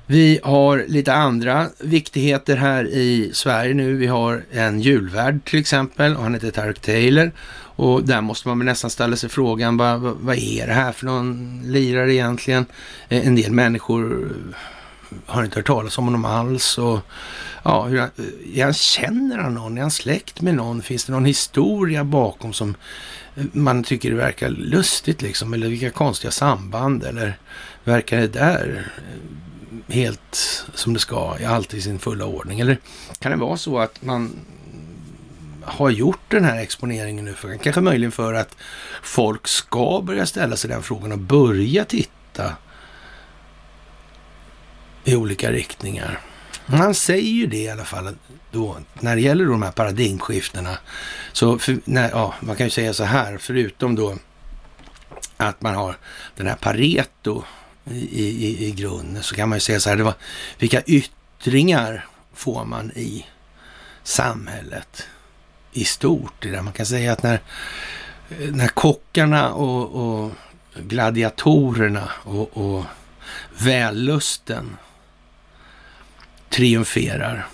vi 0.05 0.39
har 0.43 0.85
lite 0.87 1.13
andra 1.13 1.67
viktigheter 1.79 2.55
här 2.55 2.87
i 2.87 3.31
Sverige 3.33 3.73
nu. 3.73 3.95
Vi 3.95 4.07
har 4.07 4.43
en 4.51 4.81
julvärd 4.81 5.45
till 5.45 5.59
exempel 5.59 6.15
och 6.15 6.23
han 6.23 6.33
heter 6.33 6.51
Tarek 6.51 6.79
Taylor. 6.79 7.31
Och 7.75 8.03
där 8.03 8.21
måste 8.21 8.47
man 8.47 8.59
väl 8.59 8.65
nästan 8.65 8.89
ställa 8.89 9.15
sig 9.15 9.29
frågan, 9.29 9.77
vad, 9.77 9.99
vad, 9.99 10.17
vad 10.17 10.37
är 10.37 10.67
det 10.67 10.73
här 10.73 10.91
för 10.91 11.05
någon 11.05 11.61
lirare 11.65 12.13
egentligen? 12.13 12.65
Eh, 13.09 13.27
en 13.27 13.35
del 13.35 13.51
människor 13.51 14.31
har 15.25 15.43
inte 15.43 15.59
hört 15.59 15.67
talas 15.67 15.97
om 15.97 16.05
honom 16.05 16.25
alls. 16.25 16.77
Och, 16.77 16.99
ja, 17.63 17.83
hur 17.83 17.99
han, 17.99 18.09
är 18.53 18.63
han, 18.63 18.73
känner 18.73 19.37
han 19.37 19.53
någon? 19.53 19.77
Är 19.77 19.81
han 19.81 19.91
släkt 19.91 20.41
med 20.41 20.55
någon? 20.55 20.81
Finns 20.81 21.05
det 21.05 21.11
någon 21.11 21.25
historia 21.25 22.03
bakom 22.03 22.53
som 22.53 22.75
man 23.51 23.83
tycker 23.83 24.09
det 24.09 24.15
verkar 24.15 24.49
lustigt 24.49 25.21
liksom? 25.21 25.53
Eller 25.53 25.67
vilka 25.67 25.89
konstiga 25.89 26.31
samband? 26.31 27.03
Eller 27.03 27.37
verkar 27.83 28.17
det 28.17 28.27
där 28.27 28.91
helt 29.87 30.65
som 30.73 30.93
det 30.93 30.99
ska, 30.99 31.37
Allt 31.47 31.73
i 31.73 31.81
sin 31.81 31.99
fulla 31.99 32.25
ordning? 32.25 32.59
Eller 32.59 32.77
kan 33.19 33.31
det 33.31 33.37
vara 33.37 33.57
så 33.57 33.79
att 33.79 34.01
man 34.01 34.35
har 35.63 35.89
gjort 35.89 36.19
den 36.27 36.45
här 36.45 36.57
exponeringen 36.57 37.25
nu 37.25 37.33
för, 37.33 37.57
kanske 37.57 37.81
möjligen 37.81 38.11
för 38.11 38.33
att 38.33 38.55
folk 39.03 39.47
ska 39.47 40.01
börja 40.01 40.25
ställa 40.25 40.55
sig 40.55 40.69
den 40.69 40.83
frågan 40.83 41.11
och 41.11 41.17
börja 41.17 41.85
titta 41.85 42.55
i 45.03 45.15
olika 45.15 45.51
riktningar. 45.51 46.19
Han 46.65 46.93
säger 46.93 47.31
ju 47.31 47.47
det 47.47 47.57
i 47.57 47.69
alla 47.69 47.85
fall 47.85 48.15
då, 48.51 48.77
när 48.99 49.15
det 49.15 49.21
gäller 49.21 49.45
de 49.45 49.61
här 49.61 49.71
paradigmskiftena. 49.71 50.77
Så 51.31 51.59
för, 51.59 51.77
när, 51.85 52.09
ja, 52.09 52.33
man 52.39 52.55
kan 52.55 52.65
ju 52.65 52.69
säga 52.69 52.93
så 52.93 53.03
här, 53.03 53.37
förutom 53.37 53.95
då 53.95 54.17
att 55.37 55.61
man 55.61 55.75
har 55.75 55.97
den 56.35 56.47
här 56.47 56.55
Pareto 56.55 57.43
i, 57.85 58.25
i, 58.25 58.65
i 58.67 58.71
grunden, 58.71 59.23
så 59.23 59.35
kan 59.35 59.49
man 59.49 59.55
ju 59.55 59.59
säga 59.59 59.79
så 59.79 59.89
här, 59.89 59.97
det 59.97 60.03
var, 60.03 60.13
vilka 60.59 60.81
yttringar 60.81 62.05
får 62.33 62.65
man 62.65 62.91
i 62.91 63.25
samhället 64.03 65.07
i 65.71 65.85
stort? 65.85 66.33
Det 66.39 66.51
där 66.51 66.61
man 66.61 66.73
kan 66.73 66.85
säga 66.85 67.13
att 67.13 67.23
när, 67.23 67.39
när 68.51 68.67
kockarna 68.67 69.53
och, 69.53 69.95
och 69.95 70.31
gladiatorerna 70.75 72.09
och, 72.23 72.57
och 72.57 72.85
vällusten 73.57 74.77
triumferar 76.51 77.47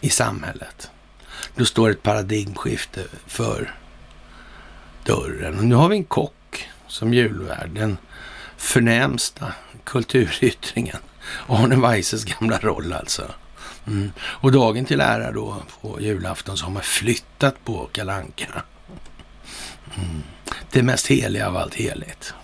i 0.00 0.10
samhället. 0.10 0.90
Då 1.54 1.64
står 1.64 1.90
ett 1.90 2.02
paradigmskifte 2.02 3.00
för 3.26 3.74
dörren. 5.04 5.58
Och 5.58 5.64
nu 5.64 5.74
har 5.74 5.88
vi 5.88 5.96
en 5.96 6.04
kock 6.04 6.68
som 6.86 7.14
julvärd, 7.14 7.70
den 7.70 7.98
förnämsta 8.56 9.52
kulturyttringen. 9.84 10.98
Arne 11.46 11.76
Weises 11.76 12.24
gamla 12.24 12.58
roll 12.58 12.92
alltså. 12.92 13.30
Mm. 13.86 14.12
Och 14.18 14.52
dagen 14.52 14.84
till 14.84 15.00
ära 15.00 15.32
då 15.32 15.62
på 15.80 16.00
julafton 16.00 16.56
så 16.56 16.64
har 16.64 16.72
man 16.72 16.82
flyttat 16.82 17.64
på 17.64 17.88
kalanka. 17.92 18.62
Mm. 19.96 20.22
Det 20.70 20.82
mest 20.82 21.06
heliga 21.06 21.48
av 21.48 21.56
allt 21.56 21.74
heligt. 21.74 22.34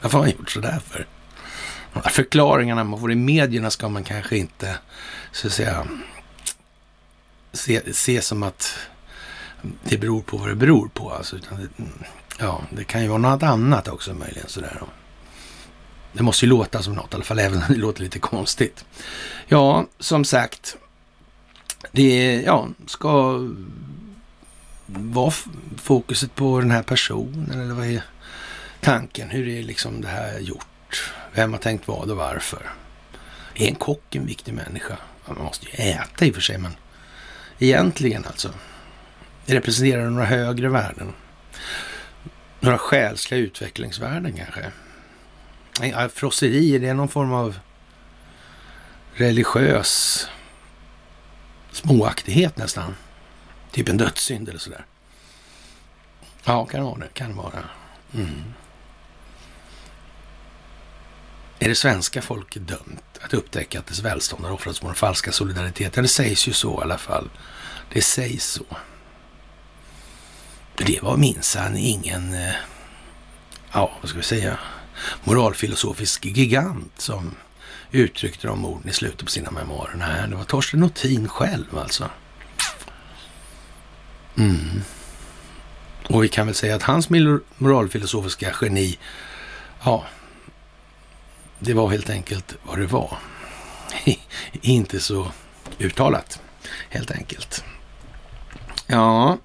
Varför 0.00 0.18
har 0.18 0.24
man 0.24 0.34
gjort 0.38 0.50
sådär 0.50 0.80
för? 0.90 1.06
Förklaringarna 2.10 2.84
man 2.84 3.00
får 3.00 3.12
i 3.12 3.14
medierna 3.14 3.70
ska 3.70 3.88
man 3.88 4.04
kanske 4.04 4.36
inte 4.36 4.78
så 5.32 5.46
att 5.46 5.52
säga 5.52 5.86
se, 7.52 7.94
se 7.94 8.22
som 8.22 8.42
att 8.42 8.78
det 9.82 9.98
beror 9.98 10.22
på 10.22 10.36
vad 10.36 10.48
det 10.48 10.54
beror 10.54 10.88
på. 10.88 11.10
Alltså, 11.10 11.36
utan 11.36 11.60
det, 11.60 11.84
ja, 12.38 12.62
det 12.70 12.84
kan 12.84 13.02
ju 13.02 13.08
vara 13.08 13.18
något 13.18 13.42
annat 13.42 13.88
också 13.88 14.14
möjligen. 14.14 14.48
Sådär. 14.48 14.82
Det 16.12 16.22
måste 16.22 16.44
ju 16.44 16.50
låta 16.50 16.82
som 16.82 16.94
något 16.94 17.12
i 17.12 17.14
alla 17.14 17.24
fall, 17.24 17.38
även 17.38 17.58
om 17.58 17.64
det 17.68 17.74
låter 17.74 18.02
lite 18.02 18.18
konstigt. 18.18 18.84
Ja, 19.46 19.86
som 19.98 20.24
sagt, 20.24 20.76
det 21.92 22.42
ja, 22.42 22.68
ska 22.86 23.48
vara 24.86 25.32
fokuset 25.76 26.34
på 26.34 26.60
den 26.60 26.70
här 26.70 26.82
personen 26.82 27.60
eller 27.60 27.74
vad 27.74 27.86
är 27.86 28.02
tanken? 28.80 29.30
Hur 29.30 29.48
är 29.48 29.62
liksom 29.62 30.00
det 30.00 30.08
här 30.08 30.38
gjort? 30.38 30.66
Vem 31.32 31.52
har 31.52 31.60
tänkt 31.60 31.88
vad 31.88 32.10
och 32.10 32.16
varför? 32.16 32.70
Är 33.54 33.68
en 33.68 33.74
kock 33.74 34.14
en 34.14 34.26
viktig 34.26 34.54
människa? 34.54 34.96
Man 35.26 35.44
måste 35.44 35.66
ju 35.66 35.72
äta 35.90 36.24
i 36.24 36.30
och 36.30 36.34
för 36.34 36.42
sig, 36.42 36.58
men 36.58 36.76
egentligen 37.58 38.24
alltså. 38.24 38.50
Representerar 39.46 40.10
några 40.10 40.26
högre 40.26 40.68
värden? 40.68 41.12
Några 42.60 42.78
själsliga 42.78 43.40
utvecklingsvärden 43.40 44.32
kanske? 44.36 44.72
Ja, 45.80 46.08
frosseri, 46.08 46.74
är 46.74 46.80
det 46.80 46.94
någon 46.94 47.08
form 47.08 47.32
av 47.32 47.58
religiös 49.14 50.26
småaktighet 51.70 52.56
nästan? 52.56 52.94
Typ 53.70 53.88
en 53.88 53.96
dödssynd 53.96 54.48
eller 54.48 54.58
sådär. 54.58 54.84
Ja, 56.44 56.66
kan 56.66 56.80
det 56.80 56.86
vara 56.86 56.98
det. 56.98 57.08
Kan 57.14 57.28
det 57.28 57.36
vara. 57.36 57.64
Mm. 58.14 58.54
Är 61.62 61.68
det 61.68 61.74
svenska 61.74 62.22
folket 62.22 62.68
dömt 62.68 63.18
att 63.20 63.34
upptäcka 63.34 63.78
att 63.78 63.86
dess 63.86 64.00
välstånd 64.00 64.44
har 64.44 64.52
offrats 64.52 64.80
på 64.80 64.86
den 64.86 64.94
falska 64.94 65.32
solidariteten? 65.32 66.02
Det 66.02 66.08
sägs 66.08 66.48
ju 66.48 66.52
så 66.52 66.80
i 66.80 66.82
alla 66.82 66.98
fall. 66.98 67.30
Det 67.92 68.02
sägs 68.02 68.44
så. 68.44 68.64
Det 70.76 71.02
var 71.02 71.16
minsann 71.16 71.76
ingen, 71.76 72.34
eh, 72.34 72.54
ja 73.72 73.92
vad 74.00 74.08
ska 74.08 74.18
vi 74.18 74.24
säga, 74.24 74.58
moralfilosofisk 75.24 76.24
gigant 76.24 77.00
som 77.00 77.34
uttryckte 77.90 78.46
de 78.46 78.64
orden 78.64 78.88
i 78.88 78.92
slutet 78.92 79.24
på 79.24 79.30
sina 79.30 79.50
memoarer. 79.50 79.94
Nej, 79.96 80.28
det 80.28 80.36
var 80.36 80.44
Torsten 80.44 80.80
Nothin 80.80 81.28
själv 81.28 81.78
alltså. 81.78 82.10
Mm. 84.36 84.82
Och 86.08 86.24
vi 86.24 86.28
kan 86.28 86.46
väl 86.46 86.54
säga 86.54 86.76
att 86.76 86.82
hans 86.82 87.08
moralfilosofiska 87.58 88.54
geni, 88.60 88.98
ja, 89.84 90.06
det 91.64 91.74
var 91.74 91.90
helt 91.90 92.10
enkelt 92.10 92.56
vad 92.62 92.78
det 92.78 92.86
var. 92.86 93.18
Inte 94.52 95.00
så 95.00 95.32
uttalat, 95.78 96.40
helt 96.88 97.10
enkelt. 97.10 97.64
Ja, 98.86 99.38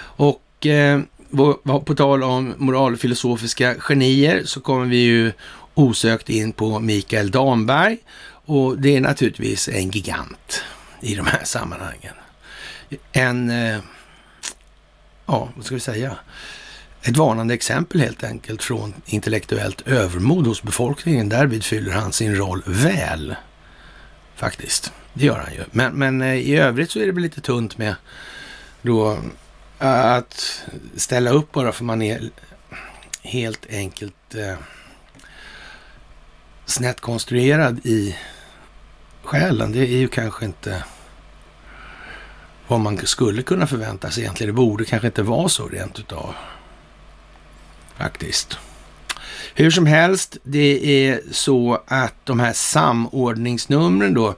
och 0.00 0.66
eh, 0.66 1.00
på 1.84 1.94
tal 1.96 2.22
om 2.22 2.54
moralfilosofiska 2.58 3.74
genier 3.74 4.42
så 4.44 4.60
kommer 4.60 4.86
vi 4.86 4.96
ju 4.96 5.32
osökt 5.74 6.30
in 6.30 6.52
på 6.52 6.80
Mikael 6.80 7.30
Damberg 7.30 7.98
och 8.30 8.78
det 8.78 8.96
är 8.96 9.00
naturligtvis 9.00 9.68
en 9.68 9.90
gigant 9.90 10.64
i 11.00 11.14
de 11.14 11.26
här 11.26 11.44
sammanhangen. 11.44 12.14
En, 13.12 13.50
eh, 13.50 13.78
ja, 15.26 15.48
vad 15.56 15.64
ska 15.64 15.74
vi 15.74 15.80
säga? 15.80 16.16
Ett 17.08 17.16
varnande 17.16 17.54
exempel 17.54 18.00
helt 18.00 18.24
enkelt 18.24 18.62
från 18.62 18.94
intellektuellt 19.06 19.80
övermod 19.86 20.46
hos 20.46 20.62
befolkningen. 20.62 21.28
Därvid 21.28 21.64
fyller 21.64 21.92
han 21.92 22.12
sin 22.12 22.36
roll 22.36 22.62
väl, 22.66 23.36
faktiskt. 24.36 24.92
Det 25.14 25.26
gör 25.26 25.38
han 25.38 25.54
ju. 25.54 25.64
Men, 25.70 25.92
men 25.92 26.22
eh, 26.22 26.34
i 26.34 26.56
övrigt 26.56 26.90
så 26.90 26.98
är 26.98 27.06
det 27.06 27.12
väl 27.12 27.22
lite 27.22 27.40
tunt 27.40 27.78
med 27.78 27.94
då 28.82 29.12
eh, 29.78 30.12
att 30.12 30.62
ställa 30.96 31.30
upp 31.30 31.52
bara 31.52 31.72
för 31.72 31.84
man 31.84 32.02
är 32.02 32.30
helt 33.22 33.66
enkelt 33.70 34.34
eh, 34.34 34.58
snett 36.66 37.00
konstruerad 37.00 37.86
i 37.86 38.16
själen. 39.22 39.72
Det 39.72 39.78
är 39.78 39.98
ju 39.98 40.08
kanske 40.08 40.44
inte 40.44 40.84
vad 42.66 42.80
man 42.80 42.98
skulle 43.06 43.42
kunna 43.42 43.66
förvänta 43.66 44.10
sig 44.10 44.22
egentligen. 44.22 44.54
Det 44.54 44.56
borde 44.56 44.84
kanske 44.84 45.06
inte 45.06 45.22
vara 45.22 45.48
så 45.48 45.68
rent 45.68 45.98
utav 45.98 46.34
faktiskt. 47.98 48.58
Hur 49.54 49.70
som 49.70 49.86
helst, 49.86 50.36
det 50.42 51.06
är 51.06 51.20
så 51.30 51.82
att 51.86 52.14
de 52.24 52.40
här 52.40 52.52
samordningsnumren 52.52 54.14
då, 54.14 54.34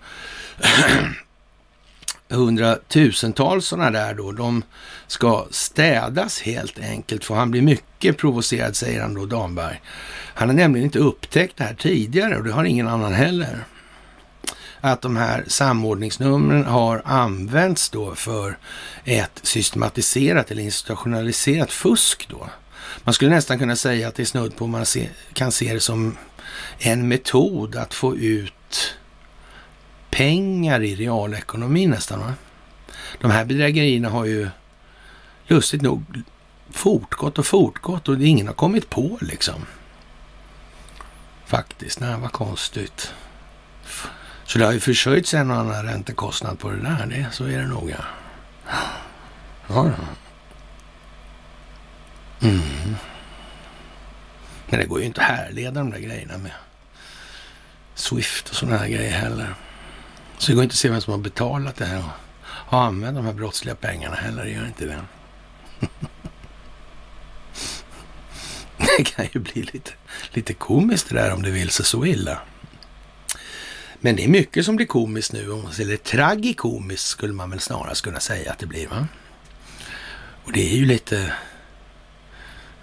hundratusentals 2.28 3.66
sådana 3.66 3.90
där 3.90 4.14
då, 4.14 4.32
de 4.32 4.62
ska 5.06 5.46
städas 5.50 6.40
helt 6.40 6.78
enkelt. 6.78 7.24
För 7.24 7.34
han 7.34 7.50
blir 7.50 7.62
mycket 7.62 8.16
provocerad, 8.18 8.76
säger 8.76 9.00
han 9.02 9.14
då, 9.14 9.26
Damberg. 9.26 9.80
Han 10.34 10.48
har 10.48 10.56
nämligen 10.56 10.84
inte 10.84 10.98
upptäckt 10.98 11.56
det 11.56 11.64
här 11.64 11.74
tidigare 11.74 12.36
och 12.36 12.44
det 12.44 12.52
har 12.52 12.64
ingen 12.64 12.88
annan 12.88 13.12
heller. 13.12 13.64
Att 14.80 15.02
de 15.02 15.16
här 15.16 15.44
samordningsnumren 15.46 16.64
har 16.64 17.02
använts 17.04 17.90
då 17.90 18.14
för 18.14 18.58
ett 19.04 19.40
systematiserat 19.42 20.50
eller 20.50 20.62
institutionaliserat 20.62 21.72
fusk 21.72 22.28
då. 22.30 22.48
Man 23.04 23.14
skulle 23.14 23.30
nästan 23.30 23.58
kunna 23.58 23.76
säga 23.76 24.08
att 24.08 24.14
det 24.14 24.22
är 24.22 24.24
snudd 24.24 24.56
på 24.56 24.66
man 24.66 24.86
se, 24.86 25.08
kan 25.32 25.52
se 25.52 25.74
det 25.74 25.80
som 25.80 26.16
en 26.78 27.08
metod 27.08 27.76
att 27.76 27.94
få 27.94 28.16
ut 28.16 28.94
pengar 30.10 30.82
i 30.82 30.94
realekonomin 30.94 31.90
nästan. 31.90 32.20
Va? 32.20 32.34
De 33.20 33.30
här 33.30 33.44
bedrägerierna 33.44 34.08
har 34.08 34.24
ju 34.24 34.48
lustigt 35.46 35.82
nog 35.82 36.22
fortgått 36.70 37.38
och 37.38 37.46
fortgått 37.46 38.08
och 38.08 38.22
ingen 38.22 38.46
har 38.46 38.54
kommit 38.54 38.90
på 38.90 39.18
liksom. 39.20 39.66
Faktiskt, 41.46 42.00
nej 42.00 42.16
vad 42.20 42.32
konstigt. 42.32 43.14
Så 44.44 44.58
det 44.58 44.64
har 44.64 44.72
ju 44.72 44.80
försörjts 44.80 45.34
en 45.34 45.50
och 45.50 45.56
annan 45.56 45.84
räntekostnad 45.84 46.58
på 46.58 46.70
det 46.70 46.76
där, 46.76 47.06
det, 47.06 47.26
så 47.32 47.44
är 47.44 47.58
det 47.58 47.66
nog 47.66 47.90
ja. 47.90 48.04
Ja, 49.68 49.86
ja. 49.86 49.92
Mm. 52.42 52.96
Men 54.66 54.80
det 54.80 54.86
går 54.86 55.00
ju 55.00 55.06
inte 55.06 55.20
att 55.20 55.26
härleda 55.26 55.80
de 55.80 55.90
där 55.90 55.98
grejerna 55.98 56.38
med 56.38 56.52
Swift 57.94 58.48
och 58.48 58.54
sådana 58.56 58.76
här 58.76 58.88
grejer 58.88 59.10
heller. 59.10 59.54
Så 60.38 60.50
det 60.50 60.54
går 60.54 60.62
inte 60.64 60.72
att 60.72 60.78
se 60.78 60.88
vem 60.88 61.00
som 61.00 61.12
har 61.12 61.18
betalat 61.18 61.76
det 61.76 61.84
här 61.84 61.98
och 61.98 62.10
har 62.42 62.80
använt 62.80 63.16
de 63.16 63.24
här 63.26 63.32
brottsliga 63.32 63.74
pengarna 63.74 64.16
heller. 64.16 64.44
Det 64.44 64.50
gör 64.50 64.66
inte 64.66 64.86
det. 64.86 65.00
det 68.98 69.04
kan 69.04 69.26
ju 69.32 69.40
bli 69.40 69.62
lite, 69.62 69.92
lite 70.30 70.54
komiskt 70.54 71.08
det 71.08 71.14
där 71.14 71.34
om 71.34 71.42
det 71.42 71.50
vill 71.50 71.70
sig 71.70 71.84
så 71.84 72.06
illa. 72.06 72.40
Men 74.00 74.16
det 74.16 74.24
är 74.24 74.28
mycket 74.28 74.64
som 74.64 74.76
blir 74.76 74.86
komiskt 74.86 75.32
nu, 75.32 75.44
eller 75.80 75.96
tragikomiskt 75.96 77.06
skulle 77.06 77.32
man 77.32 77.50
väl 77.50 77.60
snarast 77.60 78.02
kunna 78.02 78.20
säga 78.20 78.52
att 78.52 78.58
det 78.58 78.66
blir. 78.66 78.88
Va? 78.88 79.06
Och 80.44 80.52
det 80.52 80.72
är 80.72 80.76
ju 80.76 80.84
lite 80.86 81.32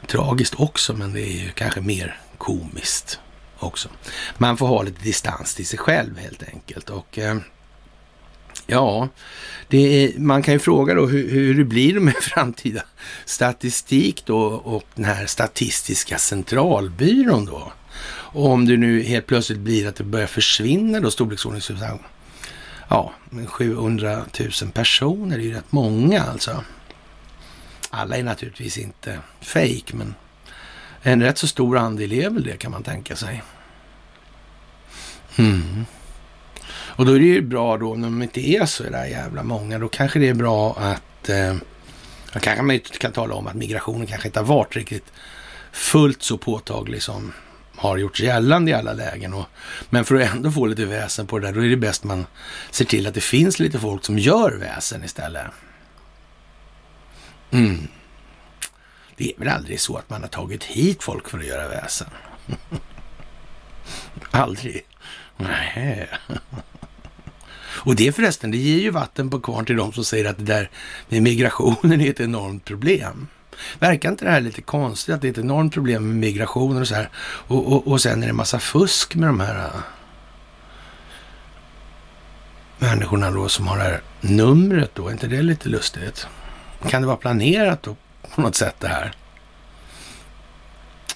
tragiskt 0.07 0.55
också, 0.57 0.93
men 0.93 1.13
det 1.13 1.21
är 1.21 1.43
ju 1.45 1.51
kanske 1.51 1.81
mer 1.81 2.19
komiskt 2.38 3.19
också. 3.60 3.89
Man 4.38 4.57
får 4.57 4.67
ha 4.67 4.83
lite 4.83 5.03
distans 5.03 5.55
till 5.55 5.65
sig 5.65 5.79
själv 5.79 6.17
helt 6.17 6.43
enkelt. 6.53 6.89
Och 6.89 7.19
eh, 7.19 7.38
ja, 8.67 9.10
är, 9.69 10.19
man 10.19 10.43
kan 10.43 10.53
ju 10.53 10.60
fråga 10.60 10.93
då 10.93 11.05
hur, 11.05 11.29
hur 11.29 11.53
det 11.53 11.63
blir 11.63 11.99
med 11.99 12.15
framtida 12.21 12.81
statistik 13.25 14.23
då 14.25 14.39
och 14.45 14.83
den 14.95 15.05
här 15.05 15.25
statistiska 15.25 16.17
centralbyrån 16.17 17.45
då. 17.45 17.71
Och 18.10 18.45
om 18.51 18.65
det 18.65 18.77
nu 18.77 19.03
helt 19.03 19.27
plötsligt 19.27 19.60
blir 19.60 19.88
att 19.88 19.95
det 19.95 20.03
börjar 20.03 20.27
försvinna 20.27 20.99
då 20.99 21.12
storleksordningen 21.12 21.99
ja, 22.89 23.13
700 23.47 24.25
000 24.39 24.71
personer, 24.73 25.38
det 25.38 25.43
är 25.43 25.47
ju 25.47 25.53
rätt 25.53 25.71
många 25.71 26.23
alltså. 26.23 26.63
Alla 27.97 28.17
är 28.17 28.23
naturligtvis 28.23 28.77
inte 28.77 29.19
fake, 29.41 29.93
men 29.93 30.15
en 31.01 31.21
rätt 31.21 31.38
så 31.38 31.47
stor 31.47 31.77
andel 31.77 32.13
är 32.13 32.29
väl 32.29 32.43
det 32.43 32.57
kan 32.57 32.71
man 32.71 32.83
tänka 32.83 33.15
sig. 33.15 33.43
Mm. 35.38 35.86
Och 36.69 37.05
då 37.05 37.13
är 37.13 37.19
det 37.19 37.25
ju 37.25 37.41
bra 37.41 37.77
då, 37.77 37.95
när 37.95 38.03
de 38.07 38.21
inte 38.21 38.49
är 38.49 38.65
så 38.65 38.83
där 38.83 39.05
jävla 39.05 39.43
många, 39.43 39.79
då 39.79 39.88
kanske 39.88 40.19
det 40.19 40.29
är 40.29 40.33
bra 40.33 40.77
att... 40.79 41.29
Eh, 41.29 41.55
kanske 42.41 42.63
man 42.63 42.79
kan 42.79 43.12
tala 43.12 43.36
om 43.36 43.47
att 43.47 43.55
migrationen 43.55 44.07
kanske 44.07 44.27
inte 44.27 44.39
har 44.39 44.45
varit 44.45 44.75
riktigt 44.75 45.13
fullt 45.71 46.23
så 46.23 46.38
påtaglig 46.38 47.03
som 47.03 47.33
har 47.75 47.97
gjorts 47.97 48.21
gällande 48.21 48.71
i 48.71 48.73
alla 48.73 48.93
lägen. 48.93 49.33
Och, 49.33 49.45
men 49.89 50.05
för 50.05 50.15
att 50.15 50.31
ändå 50.31 50.51
få 50.51 50.65
lite 50.65 50.86
väsen 50.86 51.27
på 51.27 51.39
det 51.39 51.47
där, 51.47 51.53
då 51.53 51.65
är 51.65 51.69
det 51.69 51.77
bäst 51.77 52.03
man 52.03 52.25
ser 52.71 52.86
till 52.86 53.07
att 53.07 53.13
det 53.13 53.21
finns 53.21 53.60
lite 53.60 53.79
folk 53.79 54.05
som 54.05 54.19
gör 54.19 54.51
väsen 54.51 55.03
istället. 55.03 55.45
Mm. 57.51 57.88
Det 59.15 59.33
är 59.33 59.39
väl 59.39 59.49
aldrig 59.49 59.79
så 59.79 59.97
att 59.97 60.10
man 60.10 60.21
har 60.21 60.29
tagit 60.29 60.63
hit 60.63 61.03
folk 61.03 61.29
för 61.29 61.39
att 61.39 61.45
göra 61.45 61.67
väsen? 61.67 62.07
aldrig. 64.31 64.86
Nej. 65.38 66.10
Och 67.88 67.95
det 67.95 68.15
förresten, 68.15 68.51
det 68.51 68.57
ger 68.57 68.79
ju 68.79 68.89
vatten 68.89 69.29
på 69.29 69.39
kvarn 69.39 69.65
till 69.65 69.75
de 69.75 69.93
som 69.93 70.05
säger 70.05 70.29
att 70.29 70.38
det 70.38 70.43
där 70.43 70.69
med 71.10 71.21
migrationen 71.21 72.01
är 72.01 72.10
ett 72.10 72.19
enormt 72.19 72.65
problem. 72.65 73.27
Verkar 73.79 74.10
inte 74.10 74.25
det 74.25 74.31
här 74.31 74.41
lite 74.41 74.62
konstigt 74.62 75.15
att 75.15 75.21
det 75.21 75.27
är 75.27 75.31
ett 75.31 75.38
enormt 75.38 75.73
problem 75.73 76.07
med 76.07 76.15
migrationen 76.15 76.81
och 76.81 76.88
så 76.88 76.95
här 76.95 77.10
och, 77.19 77.73
och, 77.73 77.88
och 77.88 78.01
sen 78.01 78.23
är 78.23 78.27
det 78.27 78.29
en 78.29 78.36
massa 78.36 78.60
fusk 78.60 79.15
med 79.15 79.29
de 79.29 79.39
här 79.39 79.65
äh, 79.65 79.81
människorna 82.77 83.31
då 83.31 83.49
som 83.49 83.67
har 83.67 83.77
det 83.77 83.83
här 83.83 84.01
numret 84.21 84.91
då? 84.93 85.07
Är 85.07 85.12
inte 85.12 85.27
det 85.27 85.41
lite 85.41 85.69
lustigt? 85.69 86.27
Kan 86.85 87.01
det 87.01 87.07
vara 87.07 87.17
planerat 87.17 87.83
då 87.83 87.95
på 88.35 88.41
något 88.41 88.55
sätt 88.55 88.75
det 88.79 88.87
här? 88.87 89.11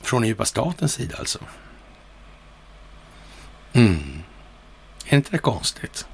Från 0.01 0.21
den 0.21 0.27
djupa 0.27 0.45
statens 0.45 0.93
sida 0.93 1.15
alltså. 1.19 1.39
Mm. 3.73 4.23
Är 5.05 5.15
inte 5.15 5.31
det 5.31 5.37
konstigt? 5.37 6.05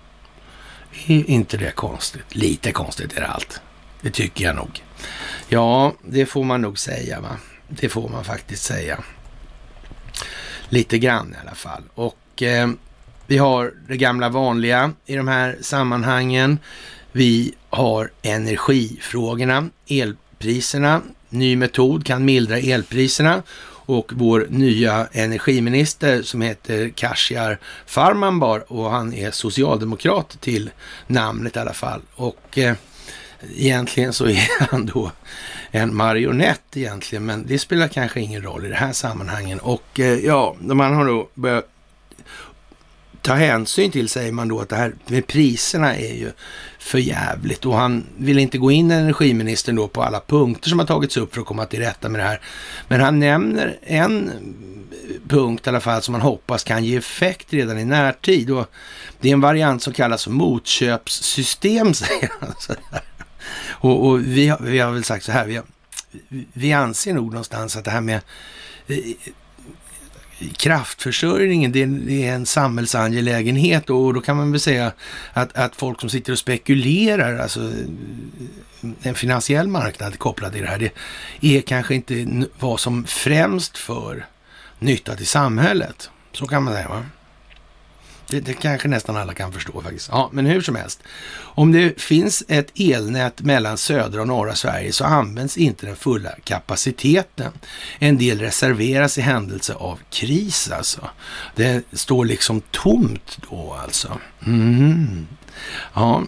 Är 1.07 1.29
inte 1.29 1.57
det 1.57 1.71
konstigt? 1.71 2.35
Lite 2.35 2.71
konstigt 2.71 3.17
är 3.17 3.21
det 3.21 3.27
allt. 3.27 3.61
Det 4.01 4.11
tycker 4.11 4.45
jag 4.45 4.55
nog. 4.55 4.83
Ja, 5.49 5.93
det 6.01 6.25
får 6.25 6.43
man 6.43 6.61
nog 6.61 6.79
säga 6.79 7.19
va. 7.19 7.37
Det 7.67 7.89
får 7.89 8.09
man 8.09 8.23
faktiskt 8.23 8.63
säga. 8.63 9.03
Lite 10.69 10.99
grann 10.99 11.33
i 11.33 11.41
alla 11.41 11.55
fall. 11.55 11.83
Och 11.93 12.43
eh, 12.43 12.69
vi 13.27 13.37
har 13.37 13.73
det 13.87 13.97
gamla 13.97 14.29
vanliga 14.29 14.93
i 15.05 15.15
de 15.15 15.27
här 15.27 15.57
sammanhangen. 15.61 16.59
Vi 17.17 17.53
har 17.69 18.11
energifrågorna, 18.21 19.69
elpriserna. 19.87 21.01
Ny 21.29 21.55
metod 21.55 22.05
kan 22.05 22.25
mildra 22.25 22.57
elpriserna 22.57 23.43
och 23.67 24.11
vår 24.15 24.47
nya 24.49 25.07
energiminister 25.11 26.21
som 26.21 26.41
heter 26.41 26.89
Kashiar 26.89 27.59
Farmanbar 27.85 28.71
och 28.71 28.91
han 28.91 29.13
är 29.13 29.31
socialdemokrat 29.31 30.37
till 30.41 30.69
namnet 31.07 31.55
i 31.55 31.59
alla 31.59 31.73
fall. 31.73 32.01
Och 32.15 32.57
eh, 32.57 32.75
egentligen 33.55 34.13
så 34.13 34.25
är 34.25 34.47
han 34.71 34.85
då 34.85 35.11
en 35.71 35.95
marionett 35.95 36.77
egentligen, 36.77 37.25
men 37.25 37.47
det 37.47 37.59
spelar 37.59 37.87
kanske 37.87 38.19
ingen 38.19 38.41
roll 38.41 38.65
i 38.65 38.69
det 38.69 38.75
här 38.75 38.93
sammanhangen. 38.93 39.59
Och 39.59 39.99
eh, 39.99 40.25
ja, 40.25 40.55
man 40.59 40.93
har 40.93 41.05
då 41.05 41.29
börjat 41.33 41.69
ta 43.27 43.33
hänsyn 43.33 43.91
till, 43.91 44.09
säger 44.09 44.31
man 44.31 44.47
då, 44.47 44.59
att 44.59 44.69
det 44.69 44.75
här 44.75 44.93
med 45.05 45.27
priserna 45.27 45.95
är 45.95 46.13
ju 46.13 46.31
för 46.79 46.97
jävligt 46.97 47.65
och 47.65 47.77
han 47.77 48.05
vill 48.17 48.39
inte 48.39 48.57
gå 48.57 48.71
in 48.71 48.91
energiministern 48.91 49.75
då 49.75 49.87
på 49.87 50.03
alla 50.03 50.21
punkter 50.27 50.69
som 50.69 50.79
har 50.79 50.85
tagits 50.85 51.17
upp 51.17 51.33
för 51.33 51.41
att 51.41 51.47
komma 51.47 51.65
till 51.65 51.79
rätta 51.79 52.09
med 52.09 52.19
det 52.19 52.23
här. 52.23 52.41
Men 52.87 53.01
han 53.01 53.19
nämner 53.19 53.79
en 53.81 54.31
punkt 55.27 55.67
i 55.67 55.69
alla 55.69 55.79
fall 55.79 56.01
som 56.01 56.11
man 56.11 56.21
hoppas 56.21 56.63
kan 56.63 56.83
ge 56.83 56.97
effekt 56.97 57.53
redan 57.53 57.79
i 57.79 57.85
närtid 57.85 58.51
och 58.51 58.71
det 59.19 59.29
är 59.29 59.33
en 59.33 59.41
variant 59.41 59.83
som 59.83 59.93
kallas 59.93 60.27
motköpssystem, 60.27 61.93
säger 61.93 62.31
han. 62.39 62.53
Och, 63.69 64.07
och 64.07 64.19
vi, 64.19 64.47
har, 64.47 64.59
vi 64.59 64.79
har 64.79 64.91
väl 64.91 65.03
sagt 65.03 65.25
så 65.25 65.31
här, 65.31 65.45
vi, 65.45 65.55
har, 65.55 65.65
vi 66.53 66.73
anser 66.73 67.13
nog 67.13 67.31
någonstans 67.31 67.75
att 67.75 67.85
det 67.85 67.91
här 67.91 68.01
med 68.01 68.21
eh, 68.87 68.97
kraftförsörjningen, 70.57 71.71
det 71.71 71.81
är, 71.81 71.87
det 71.87 72.27
är 72.27 72.33
en 72.33 72.45
samhällsangelägenhet 72.45 73.89
och 73.89 74.13
då 74.13 74.21
kan 74.21 74.37
man 74.37 74.51
väl 74.51 74.59
säga 74.59 74.91
att, 75.33 75.57
att 75.57 75.75
folk 75.75 75.99
som 75.99 76.09
sitter 76.09 76.31
och 76.31 76.39
spekulerar, 76.39 77.37
alltså 77.37 77.71
en 79.01 79.15
finansiell 79.15 79.67
marknad 79.67 80.19
kopplad 80.19 80.51
till 80.51 80.61
det 80.61 80.67
här, 80.67 80.77
det 81.39 81.57
är 81.57 81.61
kanske 81.61 81.95
inte 81.95 82.45
vad 82.59 82.79
som 82.79 83.05
främst 83.05 83.77
för 83.77 84.25
nytta 84.79 85.15
till 85.15 85.27
samhället. 85.27 86.09
Så 86.31 86.45
kan 86.45 86.63
man 86.63 86.73
säga 86.73 86.87
va? 86.87 87.05
Det, 88.29 88.39
det, 88.39 88.53
kanske 88.53 88.87
nästan 88.87 89.17
alla 89.17 89.33
kan 89.33 89.53
förstå 89.53 89.81
faktiskt. 89.81 90.09
Ja, 90.11 90.29
men 90.33 90.45
hur 90.45 90.61
som 90.61 90.75
helst. 90.75 91.03
Om 91.37 91.71
det 91.71 92.01
finns 92.01 92.43
ett 92.47 92.71
elnät 92.79 93.41
mellan 93.41 93.77
södra 93.77 94.21
och 94.21 94.27
norra 94.27 94.55
Sverige 94.55 94.91
så 94.91 95.05
används 95.05 95.57
inte 95.57 95.85
den 95.85 95.95
fulla 95.95 96.29
kapaciteten. 96.43 97.51
En 97.99 98.17
del 98.17 98.39
reserveras 98.39 99.17
i 99.17 99.21
händelse 99.21 99.73
av 99.73 99.99
kris 100.09 100.71
alltså. 100.71 101.09
Det 101.55 101.83
står 101.91 102.25
liksom 102.25 102.61
tomt 102.71 103.37
då 103.49 103.77
alltså. 103.83 104.19
Mm. 104.45 105.27
Ja, 105.93 106.23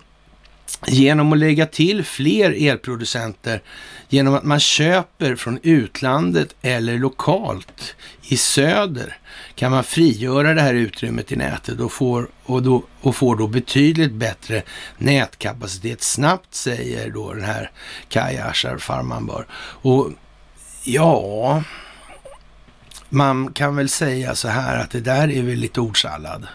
genom 0.87 1.33
att 1.33 1.39
lägga 1.39 1.65
till 1.65 2.03
fler 2.03 2.67
elproducenter 2.67 3.61
genom 4.09 4.33
att 4.33 4.43
man 4.43 4.59
köper 4.59 5.35
från 5.35 5.59
utlandet 5.63 6.55
eller 6.61 6.97
lokalt 6.97 7.95
i 8.21 8.37
söder 8.37 9.17
kan 9.55 9.71
man 9.71 9.83
frigöra 9.83 10.53
det 10.53 10.61
här 10.61 10.73
utrymmet 10.73 11.31
i 11.31 11.35
nätet 11.35 11.79
och 11.79 11.91
får, 11.91 12.27
och 12.43 12.63
då, 12.63 12.83
och 13.01 13.15
får 13.15 13.35
då 13.35 13.47
betydligt 13.47 14.11
bättre 14.11 14.63
nätkapacitet 14.97 16.01
snabbt, 16.01 16.55
säger 16.55 17.09
då 17.09 17.33
den 17.33 17.43
här 17.43 17.71
Kaj 18.09 18.37
Ashar 18.37 18.77
Farmanbar. 18.77 19.45
Och 19.81 20.11
ja, 20.83 21.63
man 23.09 23.53
kan 23.53 23.75
väl 23.75 23.89
säga 23.89 24.35
så 24.35 24.47
här 24.47 24.79
att 24.79 24.91
det 24.91 25.01
där 25.01 25.31
är 25.31 25.43
väl 25.43 25.59
lite 25.59 25.81
ordsallad. 25.81 26.47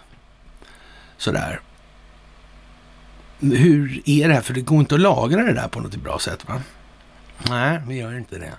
Sådär. 1.18 1.60
Hur 3.52 4.02
är 4.04 4.28
det 4.28 4.34
här? 4.34 4.40
För 4.40 4.54
det 4.54 4.60
går 4.60 4.80
inte 4.80 4.94
att 4.94 5.00
lagra 5.00 5.42
det 5.42 5.52
där 5.52 5.68
på 5.68 5.80
något 5.80 5.96
bra 5.96 6.18
sätt 6.18 6.48
va? 6.48 6.62
Nej, 7.48 7.80
vi 7.88 7.94
gör 7.94 8.16
inte 8.16 8.38
det. 8.38 8.52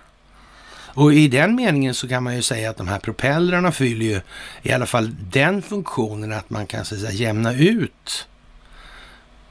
Och 0.96 1.14
i 1.14 1.28
den 1.28 1.56
meningen 1.56 1.94
så 1.94 2.08
kan 2.08 2.24
man 2.24 2.36
ju 2.36 2.42
säga 2.42 2.70
att 2.70 2.78
de 2.78 2.88
här 2.88 3.00
propellrarna 3.00 3.72
fyller 3.72 4.06
ju 4.06 4.22
i 4.62 4.72
alla 4.72 4.86
fall 4.86 5.16
den 5.32 5.62
funktionen 5.62 6.34
att 6.34 6.50
man 6.50 6.68
kan 6.68 6.86
så 6.86 6.96
att 6.96 7.02
säga, 7.02 7.12
jämna 7.12 7.54
ut 7.54 8.28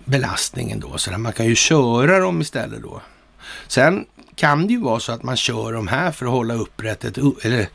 belastningen 0.05 0.81
då. 0.81 0.99
Så 0.99 1.19
man 1.19 1.33
kan 1.33 1.47
ju 1.47 1.55
köra 1.55 2.19
dem 2.19 2.41
istället 2.41 2.83
då. 2.83 3.01
Sen 3.69 4.07
kan 4.35 4.67
det 4.67 4.73
ju 4.73 4.81
vara 4.81 5.01
så 5.01 5.13
att 5.13 5.23
man 5.23 5.37
kör 5.37 5.73
de 5.73 5.89
här 5.89 6.13
för 6.13 6.27
att 6.27 6.33
hålla 6.33 6.55
upprätt 6.55 7.05
ett, 7.05 7.19
eller 7.43 7.69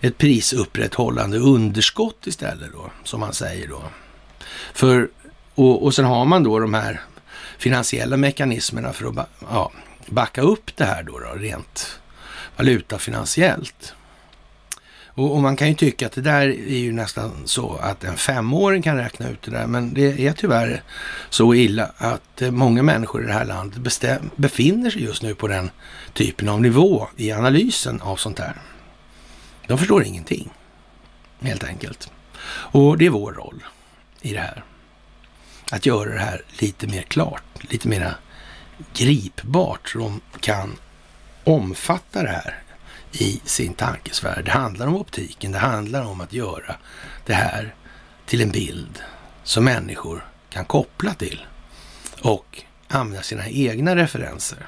ett 0.00 0.18
prisupprätthållande 0.18 1.38
underskott 1.38 2.26
istället 2.26 2.72
då, 2.72 2.90
som 3.04 3.20
man 3.20 3.32
säger 3.32 3.68
då. 3.68 3.82
För, 4.74 5.08
och, 5.56 5.84
och 5.84 5.94
sen 5.94 6.04
har 6.04 6.24
man 6.24 6.42
då 6.42 6.58
de 6.58 6.74
här 6.74 7.00
finansiella 7.58 8.16
mekanismerna 8.16 8.92
för 8.92 9.08
att 9.08 9.28
ja, 9.50 9.72
backa 10.06 10.42
upp 10.42 10.76
det 10.76 10.84
här 10.84 11.02
då, 11.02 11.18
då 11.18 11.32
rent 11.34 12.00
valutafinansiellt. 12.56 13.94
Och, 15.06 15.34
och, 15.34 15.42
man 15.42 15.56
kan 15.56 15.68
ju 15.68 15.74
tycka 15.74 16.06
att 16.06 16.12
det 16.12 16.20
där 16.20 16.48
är 16.48 16.78
ju 16.78 16.92
nästan 16.92 17.42
så 17.44 17.76
att 17.76 18.04
en 18.04 18.16
femåring 18.16 18.82
kan 18.82 18.96
räkna 18.96 19.28
ut 19.28 19.42
det 19.42 19.50
där, 19.50 19.66
men 19.66 19.94
det 19.94 20.26
är 20.26 20.32
tyvärr 20.32 20.82
så 21.30 21.54
illa 21.54 21.90
att 21.96 22.42
eh, 22.42 22.50
många 22.50 22.82
människor 22.82 23.24
i 23.24 23.26
det 23.26 23.32
här 23.32 23.44
landet 23.44 23.78
bestäm, 23.78 24.30
befinner 24.36 24.90
sig 24.90 25.02
just 25.02 25.22
nu 25.22 25.34
på 25.34 25.48
den 25.48 25.70
typen 26.12 26.48
av 26.48 26.60
nivå 26.60 27.08
i 27.16 27.32
analysen 27.32 28.00
av 28.00 28.16
sånt 28.16 28.38
här. 28.38 28.54
De 29.66 29.78
förstår 29.78 30.04
ingenting, 30.04 30.50
helt 31.40 31.64
enkelt. 31.64 32.10
Och 32.48 32.98
det 32.98 33.06
är 33.06 33.10
vår 33.10 33.32
roll 33.32 33.64
i 34.20 34.32
det 34.32 34.40
här. 34.40 34.64
Att 35.70 35.86
göra 35.86 36.10
det 36.10 36.18
här 36.18 36.42
lite 36.58 36.86
mer 36.86 37.02
klart, 37.02 37.42
lite 37.60 37.88
mer 37.88 38.16
gripbart 38.94 39.88
så 39.88 39.98
de 39.98 40.20
kan 40.40 40.76
omfatta 41.44 42.22
det 42.22 42.28
här 42.28 42.62
i 43.12 43.40
sin 43.44 43.74
tankesfär. 43.74 44.42
Det 44.42 44.50
handlar 44.50 44.86
om 44.86 44.96
optiken, 44.96 45.52
det 45.52 45.58
handlar 45.58 46.04
om 46.04 46.20
att 46.20 46.32
göra 46.32 46.76
det 47.26 47.34
här 47.34 47.74
till 48.26 48.42
en 48.42 48.50
bild 48.50 49.02
som 49.44 49.64
människor 49.64 50.26
kan 50.50 50.64
koppla 50.64 51.14
till 51.14 51.46
och 52.20 52.62
använda 52.88 53.22
sina 53.22 53.48
egna 53.48 53.96
referenser. 53.96 54.66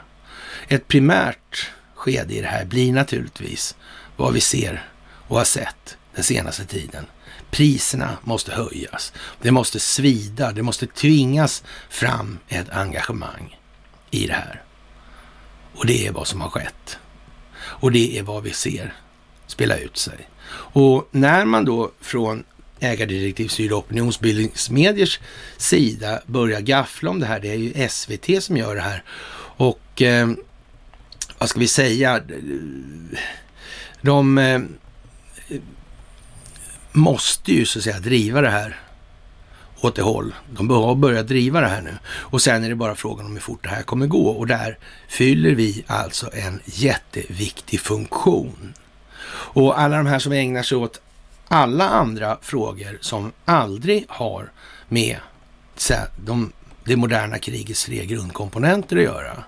Ett 0.68 0.88
primärt 0.88 1.70
skede 1.94 2.34
i 2.34 2.40
det 2.40 2.48
här 2.48 2.64
blir 2.64 2.92
naturligtvis 2.92 3.76
vad 4.16 4.32
vi 4.32 4.40
ser 4.40 4.88
och 5.28 5.36
har 5.36 5.44
sett 5.44 5.96
den 6.14 6.24
senaste 6.24 6.64
tiden. 6.64 7.06
Priserna 7.50 8.18
måste 8.22 8.52
höjas. 8.52 9.12
Det 9.42 9.50
måste 9.50 9.80
svida. 9.80 10.52
Det 10.52 10.62
måste 10.62 10.86
tvingas 10.86 11.62
fram 11.88 12.38
ett 12.48 12.70
engagemang 12.70 13.58
i 14.10 14.26
det 14.26 14.32
här. 14.32 14.62
Och 15.74 15.86
det 15.86 16.06
är 16.06 16.12
vad 16.12 16.26
som 16.26 16.40
har 16.40 16.48
skett. 16.48 16.98
Och 17.58 17.92
det 17.92 18.18
är 18.18 18.22
vad 18.22 18.42
vi 18.42 18.52
ser 18.52 18.94
spela 19.46 19.76
ut 19.76 19.96
sig. 19.96 20.28
Och 20.50 21.08
när 21.10 21.44
man 21.44 21.64
då 21.64 21.90
från 22.00 22.44
ägardirektivstyrda 22.80 23.76
opinionsbildningsmediers 23.76 25.20
sida 25.56 26.20
börjar 26.26 26.60
gaffla 26.60 27.10
om 27.10 27.20
det 27.20 27.26
här, 27.26 27.40
det 27.40 27.50
är 27.50 27.54
ju 27.54 27.88
SVT 27.88 28.42
som 28.42 28.56
gör 28.56 28.74
det 28.74 28.80
här. 28.80 29.02
Och 29.56 30.02
eh, 30.02 30.28
vad 31.38 31.48
ska 31.48 31.60
vi 31.60 31.68
säga? 31.68 32.22
De 34.00 34.38
eh, 34.38 34.60
måste 36.92 37.52
ju 37.52 37.66
så 37.66 37.78
att 37.78 37.84
säga 37.84 37.98
driva 37.98 38.40
det 38.40 38.50
här 38.50 38.76
åt 39.80 39.96
det 39.96 40.02
håll. 40.02 40.34
De 40.50 40.70
har 40.70 40.94
börjat 40.94 41.28
driva 41.28 41.60
det 41.60 41.68
här 41.68 41.82
nu. 41.82 41.98
Och 42.06 42.42
sen 42.42 42.64
är 42.64 42.68
det 42.68 42.74
bara 42.74 42.94
frågan 42.94 43.26
om 43.26 43.32
hur 43.32 43.40
fort 43.40 43.62
det 43.62 43.68
här 43.68 43.82
kommer 43.82 44.06
gå. 44.06 44.28
Och 44.28 44.46
där 44.46 44.78
fyller 45.08 45.54
vi 45.54 45.84
alltså 45.86 46.30
en 46.32 46.60
jätteviktig 46.64 47.80
funktion. 47.80 48.74
Och 49.30 49.80
alla 49.80 49.96
de 49.96 50.06
här 50.06 50.18
som 50.18 50.32
ägnar 50.32 50.62
sig 50.62 50.78
åt 50.78 51.00
alla 51.48 51.88
andra 51.88 52.38
frågor 52.42 52.98
som 53.00 53.32
aldrig 53.44 54.04
har 54.08 54.52
med 54.88 55.16
de, 56.16 56.52
det 56.84 56.96
moderna 56.96 57.38
krigets 57.38 57.84
tre 57.84 58.06
grundkomponenter 58.06 58.96
att 58.96 59.02
göra. 59.02 59.44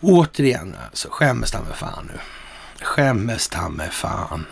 Återigen 0.00 0.76
alltså, 0.86 1.08
skämmes 1.10 1.50
ta 1.50 1.62
med 1.62 1.76
fan 1.76 2.10
nu. 2.12 2.18
Skämmes 2.84 3.48
ta 3.48 3.68
med 3.68 3.92
fan. 3.92 4.46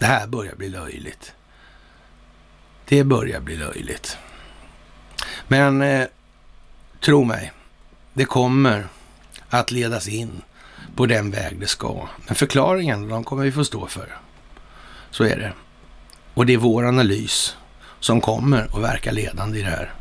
Det 0.00 0.06
här 0.06 0.26
börjar 0.26 0.54
bli 0.54 0.68
löjligt. 0.68 1.32
Det 2.84 3.04
börjar 3.04 3.40
bli 3.40 3.56
löjligt. 3.56 4.18
Men 5.48 5.82
eh, 5.82 6.06
tro 7.00 7.24
mig, 7.24 7.52
det 8.12 8.24
kommer 8.24 8.88
att 9.48 9.70
ledas 9.70 10.08
in 10.08 10.42
på 10.96 11.06
den 11.06 11.30
väg 11.30 11.60
det 11.60 11.66
ska. 11.66 12.08
Men 12.26 12.34
förklaringen, 12.34 13.08
de 13.08 13.24
kommer 13.24 13.42
vi 13.42 13.52
få 13.52 13.64
stå 13.64 13.86
för. 13.86 14.18
Så 15.10 15.24
är 15.24 15.36
det. 15.36 15.52
Och 16.34 16.46
det 16.46 16.52
är 16.52 16.58
vår 16.58 16.84
analys 16.84 17.56
som 17.98 18.20
kommer 18.20 18.76
att 18.76 18.82
verka 18.82 19.12
ledande 19.12 19.58
i 19.58 19.62
det 19.62 19.70
här. 19.70 19.94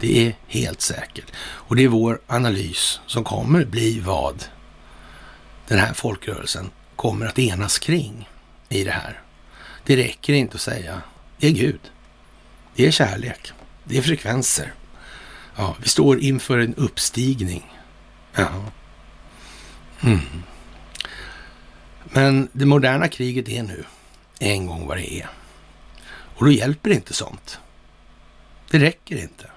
Det 0.00 0.26
är 0.26 0.36
helt 0.46 0.80
säkert. 0.80 1.32
Och 1.38 1.76
det 1.76 1.84
är 1.84 1.88
vår 1.88 2.20
analys 2.26 3.00
som 3.06 3.24
kommer 3.24 3.64
bli 3.64 4.00
vad 4.00 4.44
den 5.68 5.78
här 5.78 5.92
folkrörelsen 5.92 6.70
kommer 6.96 7.26
att 7.26 7.38
enas 7.38 7.78
kring 7.78 8.28
i 8.68 8.84
det 8.84 8.90
här. 8.90 9.22
Det 9.86 9.96
räcker 9.96 10.32
inte 10.32 10.54
att 10.54 10.60
säga, 10.60 11.02
det 11.38 11.46
är 11.46 11.52
Gud. 11.52 11.80
Det 12.74 12.86
är 12.86 12.90
kärlek. 12.90 13.52
Det 13.84 13.98
är 13.98 14.02
frekvenser. 14.02 14.72
Ja, 15.56 15.76
vi 15.82 15.88
står 15.88 16.20
inför 16.20 16.58
en 16.58 16.74
uppstigning. 16.74 17.78
Ja. 18.34 18.48
Mm. 20.00 20.20
Men 22.04 22.48
det 22.52 22.66
moderna 22.66 23.08
kriget 23.08 23.48
är 23.48 23.62
nu 23.62 23.84
en 24.38 24.66
gång 24.66 24.86
vad 24.86 24.96
det 24.96 25.12
är. 25.12 25.28
Och 26.08 26.44
då 26.44 26.52
hjälper 26.52 26.90
inte 26.90 27.14
sånt. 27.14 27.58
Det 28.70 28.78
räcker 28.78 29.16
inte. 29.16 29.50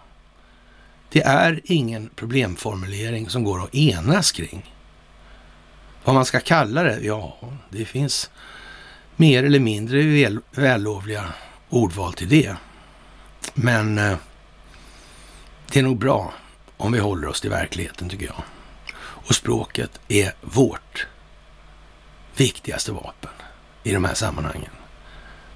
Det 1.10 1.22
är 1.22 1.62
ingen 1.64 2.10
problemformulering 2.16 3.30
som 3.30 3.44
går 3.44 3.64
att 3.64 3.76
enas 3.76 4.32
kring. 4.32 4.76
Vad 6.04 6.16
man 6.16 6.26
ska 6.26 6.40
kalla 6.40 6.84
det? 6.84 7.00
Ja, 7.00 7.38
det 7.70 7.86
finns 7.86 8.30
mer 9.20 9.44
eller 9.44 9.60
mindre 9.60 10.02
väl, 10.02 10.40
vällovliga 10.52 11.34
ordval 11.70 12.14
till 12.14 12.30
det. 12.30 12.56
Men 13.54 13.98
eh, 13.98 14.18
det 15.72 15.80
är 15.80 15.84
nog 15.84 15.98
bra 15.98 16.34
om 16.78 16.92
vi 16.92 17.00
håller 17.00 17.28
oss 17.28 17.42
till 17.42 17.50
verkligheten 17.50 18.10
tycker 18.10 18.26
jag. 18.26 18.44
Och 19.00 19.36
språket 19.36 20.00
är 20.08 20.34
vårt 20.42 21.08
viktigaste 22.36 22.92
vapen 22.92 23.32
i 23.84 23.94
de 23.94 24.06
här 24.06 24.14
sammanhangen. 24.14 24.72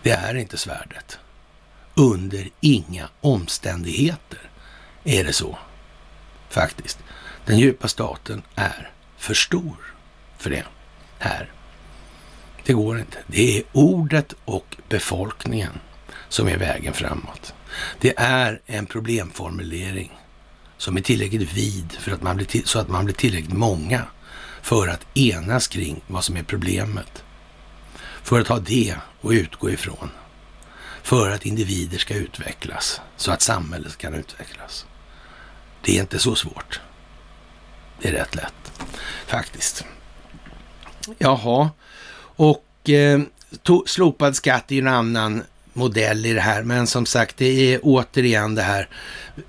Det 0.02 0.12
är 0.12 0.36
inte 0.36 0.58
svärdet. 0.58 1.20
Under 1.94 2.50
inga 2.60 3.10
omständigheter 3.22 4.50
är 5.04 5.24
det 5.24 5.34
så. 5.34 5.58
Faktiskt. 6.50 7.00
Den 7.46 7.60
djupa 7.60 7.88
staten 7.88 8.42
är 8.56 8.92
för 9.18 9.34
stor 9.34 9.96
för 10.38 10.50
det 10.50 10.66
här. 11.20 11.52
Det 12.66 12.74
går 12.74 13.00
inte. 13.00 13.18
Det 13.28 13.58
är 13.58 13.64
ordet 13.72 14.34
och 14.46 14.78
befolkningen 14.90 15.80
som 16.30 16.48
är 16.48 16.58
vägen 16.58 16.94
framåt. 16.94 17.54
Det 18.00 18.14
är 18.18 18.62
en 18.66 18.86
problemformulering 18.86 20.12
som 20.78 20.98
är 20.98 21.02
tillräckligt 21.02 21.54
vid 21.54 21.92
för 21.92 22.12
att 22.12 22.22
man 22.22 22.38
blir 22.38 22.66
så 22.66 22.80
att 22.80 22.88
man 22.88 23.06
blir 23.06 23.16
tillräckligt 23.16 23.54
många 23.54 24.02
för 24.62 24.88
att 24.88 25.18
enas 25.18 25.68
kring 25.68 26.02
vad 26.08 26.24
som 26.24 26.38
är 26.38 26.44
problemet. 26.44 27.24
För 28.24 28.40
att 28.40 28.48
ha 28.48 28.60
det 28.60 28.96
att 29.22 29.32
utgå 29.32 29.70
ifrån. 29.70 30.10
För 31.04 31.32
att 31.32 31.46
individer 31.46 31.98
ska 31.98 32.14
utvecklas 32.14 33.02
så 33.18 33.32
att 33.32 33.42
samhället 33.42 33.98
kan 33.98 34.14
utvecklas. 34.14 34.86
Det 35.82 35.98
är 35.98 36.02
inte 36.02 36.20
så 36.20 36.36
svårt. 36.36 36.82
Det 38.02 38.08
är 38.08 38.12
rätt 38.12 38.36
lätt 38.36 38.82
faktiskt. 39.26 39.86
Jaha, 41.18 41.70
och 42.36 42.90
eh, 42.90 43.22
to, 43.64 43.84
slopad 43.88 44.36
skatt 44.36 44.72
är 44.72 44.76
ju 44.76 44.82
en 44.82 44.88
annan 44.88 45.44
modell 45.74 46.26
i 46.26 46.34
det 46.34 46.42
här. 46.42 46.64
Men 46.64 46.88
som 46.88 47.06
sagt, 47.06 47.38
det 47.38 47.74
är 47.74 47.80
återigen 47.84 48.56
det 48.56 48.62
här. 48.62 48.90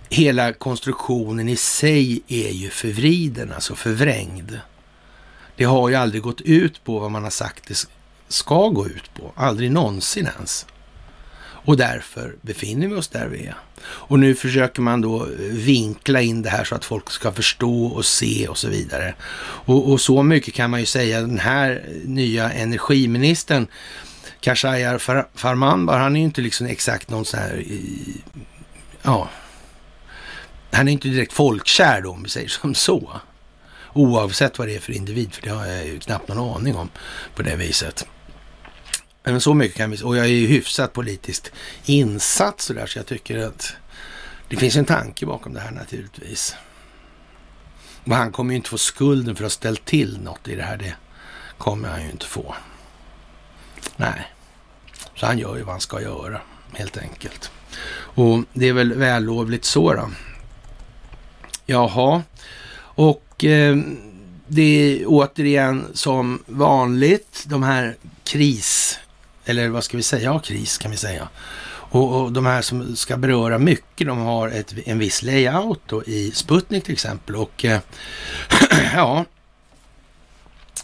Hela 0.08 0.52
konstruktionen 0.52 1.48
i 1.48 1.56
sig 1.56 2.22
är 2.28 2.50
ju 2.50 2.70
förvriden, 2.70 3.52
alltså 3.52 3.74
förvrängd. 3.74 4.58
Det 5.56 5.64
har 5.64 5.88
ju 5.88 5.94
aldrig 5.94 6.22
gått 6.22 6.40
ut 6.40 6.84
på 6.84 6.98
vad 6.98 7.10
man 7.10 7.22
har 7.22 7.30
sagt 7.30 7.68
det 7.68 7.86
ska 8.28 8.68
gå 8.68 8.86
ut 8.86 9.14
på. 9.14 9.32
Aldrig 9.36 9.70
någonsin 9.70 10.28
ens. 10.38 10.66
Och 11.64 11.76
därför 11.76 12.34
befinner 12.40 12.88
vi 12.88 12.94
oss 12.94 13.08
där 13.08 13.26
vi 13.26 13.46
är. 13.46 13.56
Och 13.84 14.18
nu 14.18 14.34
försöker 14.34 14.82
man 14.82 15.00
då 15.00 15.22
eh, 15.22 15.28
vinkla 15.50 16.20
in 16.20 16.42
det 16.42 16.50
här 16.50 16.64
så 16.64 16.74
att 16.74 16.84
folk 16.84 17.10
ska 17.10 17.32
förstå 17.32 17.86
och 17.86 18.04
se 18.04 18.48
och 18.48 18.58
så 18.58 18.68
vidare. 18.68 19.14
Och, 19.40 19.92
och 19.92 20.00
så 20.00 20.22
mycket 20.22 20.54
kan 20.54 20.70
man 20.70 20.80
ju 20.80 20.86
säga, 20.86 21.20
den 21.20 21.38
här 21.38 21.84
nya 22.04 22.52
energiministern 22.52 23.66
Khashayar 24.40 24.98
Farmanbar, 25.34 25.98
han 25.98 26.16
är 26.16 26.20
ju 26.20 26.24
inte 26.24 26.40
liksom 26.40 26.66
exakt 26.66 27.10
någon 27.10 27.24
sån 27.24 27.40
här, 27.40 27.64
eh, 27.70 28.34
ja, 29.02 29.28
han 30.70 30.88
är 30.88 30.92
inte 30.92 31.08
direkt 31.08 31.32
folkkär 31.32 32.00
då, 32.00 32.10
om 32.10 32.22
vi 32.22 32.28
säger 32.28 32.48
som 32.62 32.74
så. 32.74 33.20
Oavsett 33.92 34.58
vad 34.58 34.68
det 34.68 34.76
är 34.76 34.80
för 34.80 34.92
individ, 34.92 35.34
för 35.34 35.42
det 35.42 35.50
har 35.50 35.66
jag 35.66 35.86
ju 35.86 35.98
knappt 35.98 36.28
någon 36.28 36.56
aning 36.56 36.76
om 36.76 36.90
på 37.34 37.42
det 37.42 37.56
viset. 37.56 38.06
Men 39.24 39.40
så 39.40 39.54
mycket 39.54 39.76
kan 39.76 39.90
vi 39.90 40.02
Och 40.02 40.16
jag 40.16 40.24
är 40.24 40.30
ju 40.30 40.46
hyfsat 40.46 40.92
politiskt 40.92 41.52
insatt 41.84 42.60
sådär, 42.60 42.86
så 42.86 42.98
jag 42.98 43.06
tycker 43.06 43.38
att 43.38 43.72
det 44.48 44.56
finns 44.56 44.76
en 44.76 44.84
tanke 44.84 45.26
bakom 45.26 45.54
det 45.54 45.60
här 45.60 45.70
naturligtvis. 45.70 46.54
Men 48.04 48.18
han 48.18 48.32
kommer 48.32 48.50
ju 48.50 48.56
inte 48.56 48.70
få 48.70 48.78
skulden 48.78 49.36
för 49.36 49.44
att 49.44 49.52
ha 49.52 49.56
ställt 49.56 49.84
till 49.84 50.20
något 50.20 50.48
i 50.48 50.56
det 50.56 50.62
här. 50.62 50.76
Det 50.76 50.94
kommer 51.58 51.88
han 51.88 52.02
ju 52.02 52.10
inte 52.10 52.26
få. 52.26 52.54
Nej, 53.96 54.32
så 55.14 55.26
han 55.26 55.38
gör 55.38 55.56
ju 55.56 55.62
vad 55.62 55.72
han 55.72 55.80
ska 55.80 56.00
göra 56.00 56.40
helt 56.72 56.96
enkelt. 56.96 57.50
Och 57.90 58.44
det 58.52 58.68
är 58.68 58.72
väl 58.72 58.92
vällovligt 58.92 59.64
så 59.64 59.94
då. 59.94 60.10
Jaha, 61.66 62.22
och 62.78 63.44
eh, 63.44 63.76
det 64.46 64.62
är 64.62 65.04
återigen 65.06 65.86
som 65.94 66.42
vanligt 66.46 67.44
de 67.46 67.62
här 67.62 67.96
kris, 68.24 68.98
eller 69.44 69.68
vad 69.68 69.84
ska 69.84 69.96
vi 69.96 70.02
säga, 70.02 70.24
ja 70.24 70.38
kris 70.38 70.78
kan 70.78 70.90
vi 70.90 70.96
säga. 70.96 71.28
Och, 71.94 72.20
och 72.20 72.32
de 72.32 72.46
här 72.46 72.62
som 72.62 72.96
ska 72.96 73.16
beröra 73.16 73.58
mycket, 73.58 74.06
de 74.06 74.18
har 74.18 74.48
ett, 74.48 74.74
en 74.84 74.98
viss 74.98 75.22
layout 75.22 75.80
då, 75.86 76.04
i 76.04 76.30
Sputnik 76.34 76.84
till 76.84 76.92
exempel. 76.92 77.36
Och 77.36 77.64
eh, 77.64 77.80
ja, 78.94 79.24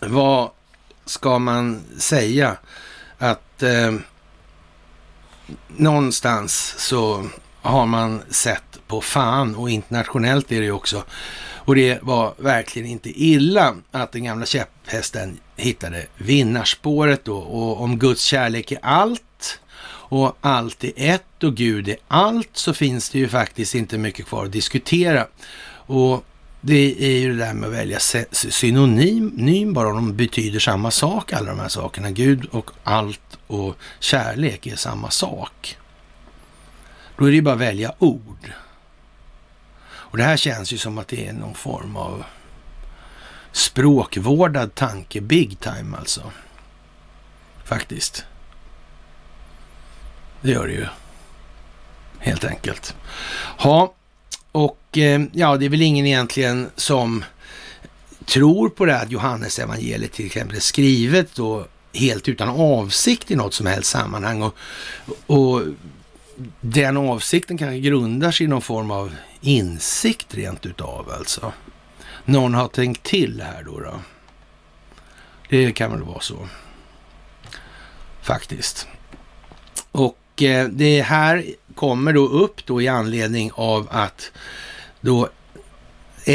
vad 0.01 0.51
ska 1.05 1.39
man 1.39 1.83
säga? 1.99 2.57
Att 3.19 3.63
eh, 3.63 3.95
någonstans 5.69 6.75
så 6.79 7.29
har 7.63 7.87
man 7.87 8.23
sett 8.31 8.79
på 8.87 9.01
fan 9.01 9.55
och 9.55 9.71
internationellt 9.71 10.53
är 10.53 10.61
det 10.61 10.67
ju 10.67 10.73
också. 10.73 11.05
Och 11.71 11.75
det 11.75 12.03
var 12.03 12.35
verkligen 12.39 12.89
inte 12.89 13.23
illa 13.23 13.75
att 13.91 14.13
den 14.13 14.25
gamla 14.25 14.47
käpphästen 14.47 15.39
hittade 15.61 16.07
vinnarspåret 16.17 17.25
då. 17.25 17.37
Och 17.37 17.81
om 17.81 17.99
Guds 17.99 18.23
kärlek 18.23 18.73
är 18.73 18.79
allt 18.83 19.61
och 20.11 20.37
allt 20.41 20.85
är 20.85 20.93
ett 20.97 21.45
och 21.45 21.55
Gud 21.55 21.89
är 21.89 21.97
allt 22.09 22.51
så 22.53 22.75
finns 22.75 23.11
det 23.11 23.19
ju 23.19 23.29
faktiskt 23.29 23.75
inte 23.75 23.99
mycket 23.99 24.27
kvar 24.27 24.45
att 24.45 24.53
diskutera. 24.53 25.27
Och 25.73 26.25
det 26.61 26.97
är 26.99 27.19
ju 27.19 27.33
det 27.33 27.45
där 27.45 27.55
med 27.55 27.69
att 27.69 27.75
välja 27.75 27.99
synonym 28.33 29.73
bara, 29.75 29.93
de 29.93 30.17
betyder 30.17 30.59
samma 30.59 30.91
sak 30.91 31.33
alla 31.33 31.51
de 31.51 31.61
här 31.61 31.69
sakerna. 31.69 32.11
Gud 32.11 32.45
och 32.45 32.71
allt 32.85 33.39
och 33.47 33.77
kärlek 34.01 34.67
är 34.67 34.77
samma 34.77 35.11
sak. 35.11 35.77
Då 37.17 37.25
är 37.25 37.31
det 37.31 37.37
ju 37.37 37.43
bara 37.43 37.55
att 37.55 37.61
välja 37.61 37.95
ord. 37.99 38.53
Och 39.83 40.17
det 40.17 40.25
här 40.25 40.37
känns 40.37 40.73
ju 40.73 40.79
som 40.79 40.99
att 40.99 41.09
det 41.09 41.27
är 41.27 41.33
någon 41.33 41.55
form 41.55 41.97
av 41.97 42.25
språkvårdad 43.53 44.75
tanke, 44.75 45.21
big 45.21 45.61
time 45.61 45.97
alltså. 45.97 46.23
Faktiskt. 47.65 48.25
Det 50.41 50.51
gör 50.51 50.67
det 50.67 50.73
ju. 50.73 50.87
Helt 52.19 52.45
enkelt. 52.45 52.95
Ja, 53.59 53.95
och 54.53 54.99
eh, 54.99 55.21
ja, 55.33 55.57
det 55.57 55.65
är 55.65 55.69
väl 55.69 55.83
ingen 55.83 56.07
egentligen 56.07 56.71
som 56.77 57.25
tror 58.25 58.69
på 58.69 58.85
det 58.85 58.93
här 58.93 59.03
att 59.03 59.11
Johannes 59.11 59.59
evangeliet 59.59 60.13
till 60.13 60.27
exempel 60.27 60.57
är 60.57 60.61
skrivet 60.61 61.35
då 61.35 61.67
helt 61.93 62.29
utan 62.29 62.49
avsikt 62.49 63.31
i 63.31 63.37
något 63.37 63.55
som 63.55 63.67
helst 63.67 63.91
sammanhang. 63.91 64.43
Och, 64.43 64.57
och 65.27 65.63
den 66.61 66.97
avsikten 66.97 67.59
kanske 67.59 67.79
grundar 67.79 68.31
sig 68.31 68.45
i 68.45 68.49
någon 68.49 68.63
form 68.63 68.91
av 68.91 69.15
insikt 69.41 70.35
rent 70.35 70.67
utav 70.67 71.11
alltså. 71.19 71.53
Någon 72.25 72.55
har 72.55 72.69
tänkt 72.69 73.03
till 73.03 73.43
här 73.43 73.63
då. 73.63 73.81
då. 73.81 74.01
Det 75.49 75.73
kan 75.73 75.91
väl 75.91 76.03
vara 76.03 76.21
så. 76.21 76.49
Faktiskt. 78.23 78.89
Och 79.93 80.43
eh, 80.43 80.69
det 80.69 81.03
här 81.03 81.45
kommer 81.75 82.13
då 82.13 82.29
upp 82.29 82.67
då 82.67 82.83
i 82.83 82.89
anledning 82.89 83.51
av 83.55 83.89
att 83.91 84.33
då 85.01 85.29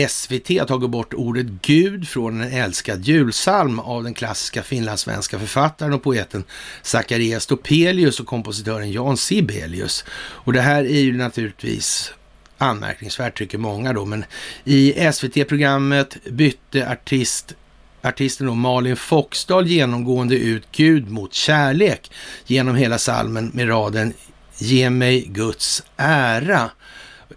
SVT 0.09 0.49
har 0.59 0.65
tagit 0.65 0.89
bort 0.89 1.13
ordet 1.13 1.45
Gud 1.45 2.07
från 2.07 2.41
en 2.41 2.51
älskad 2.51 3.05
julsalm 3.05 3.79
av 3.79 4.03
den 4.03 4.13
klassiska 4.13 4.63
finlandssvenska 4.63 5.39
författaren 5.39 5.93
och 5.93 6.03
poeten 6.03 6.43
Zacharias 6.81 7.45
Topelius 7.45 8.19
och 8.19 8.27
kompositören 8.27 8.91
Jan 8.91 9.17
Sibelius. 9.17 10.05
Och 10.09 10.53
det 10.53 10.61
här 10.61 10.83
är 10.83 10.99
ju 10.99 11.17
naturligtvis 11.17 12.13
anmärkningsvärt 12.57 13.37
tycker 13.37 13.57
många 13.57 13.93
då, 13.93 14.05
men 14.05 14.25
i 14.63 15.11
SVT-programmet 15.13 16.17
bytte 16.31 16.89
artist 16.91 17.55
artisten 18.01 18.47
då 18.47 18.55
Malin 18.55 18.95
Foxdal 18.95 19.67
genomgående 19.67 20.35
ut 20.35 20.63
Gud 20.71 21.09
mot 21.09 21.33
kärlek 21.33 22.11
genom 22.45 22.75
hela 22.75 22.97
salmen 22.97 23.51
med 23.53 23.69
raden 23.69 24.13
Ge 24.57 24.89
mig 24.89 25.25
Guds 25.27 25.83
ära 25.97 26.69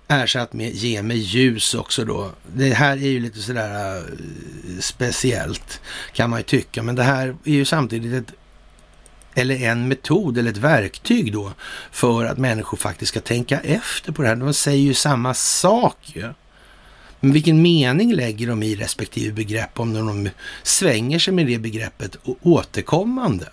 ersatt 0.08 0.52
med 0.52 0.74
Ge 0.74 1.02
mig 1.02 1.16
ljus 1.16 1.74
också 1.74 2.04
då. 2.04 2.30
Det 2.52 2.74
här 2.74 2.92
är 2.92 3.08
ju 3.08 3.20
lite 3.20 3.38
sådär 3.38 3.96
eh, 3.96 4.02
speciellt 4.80 5.80
kan 6.12 6.30
man 6.30 6.38
ju 6.38 6.44
tycka, 6.44 6.82
men 6.82 6.94
det 6.94 7.02
här 7.02 7.36
är 7.44 7.52
ju 7.52 7.64
samtidigt 7.64 8.12
ett 8.12 8.34
eller 9.38 9.62
en 9.62 9.88
metod 9.88 10.38
eller 10.38 10.50
ett 10.50 10.56
verktyg 10.56 11.32
då 11.32 11.52
för 11.90 12.24
att 12.24 12.38
människor 12.38 12.76
faktiskt 12.76 13.08
ska 13.08 13.20
tänka 13.20 13.60
efter 13.60 14.12
på 14.12 14.22
det 14.22 14.28
här. 14.28 14.36
De 14.36 14.54
säger 14.54 14.82
ju 14.82 14.94
samma 14.94 15.34
sak 15.34 15.96
ju. 16.02 16.32
Men 17.20 17.32
vilken 17.32 17.62
mening 17.62 18.14
lägger 18.14 18.46
de 18.46 18.62
i 18.62 18.76
respektive 18.76 19.32
begrepp 19.32 19.80
om 19.80 19.94
de 19.94 20.30
svänger 20.62 21.18
sig 21.18 21.34
med 21.34 21.46
det 21.46 21.58
begreppet 21.58 22.16
återkommande? 22.42 23.48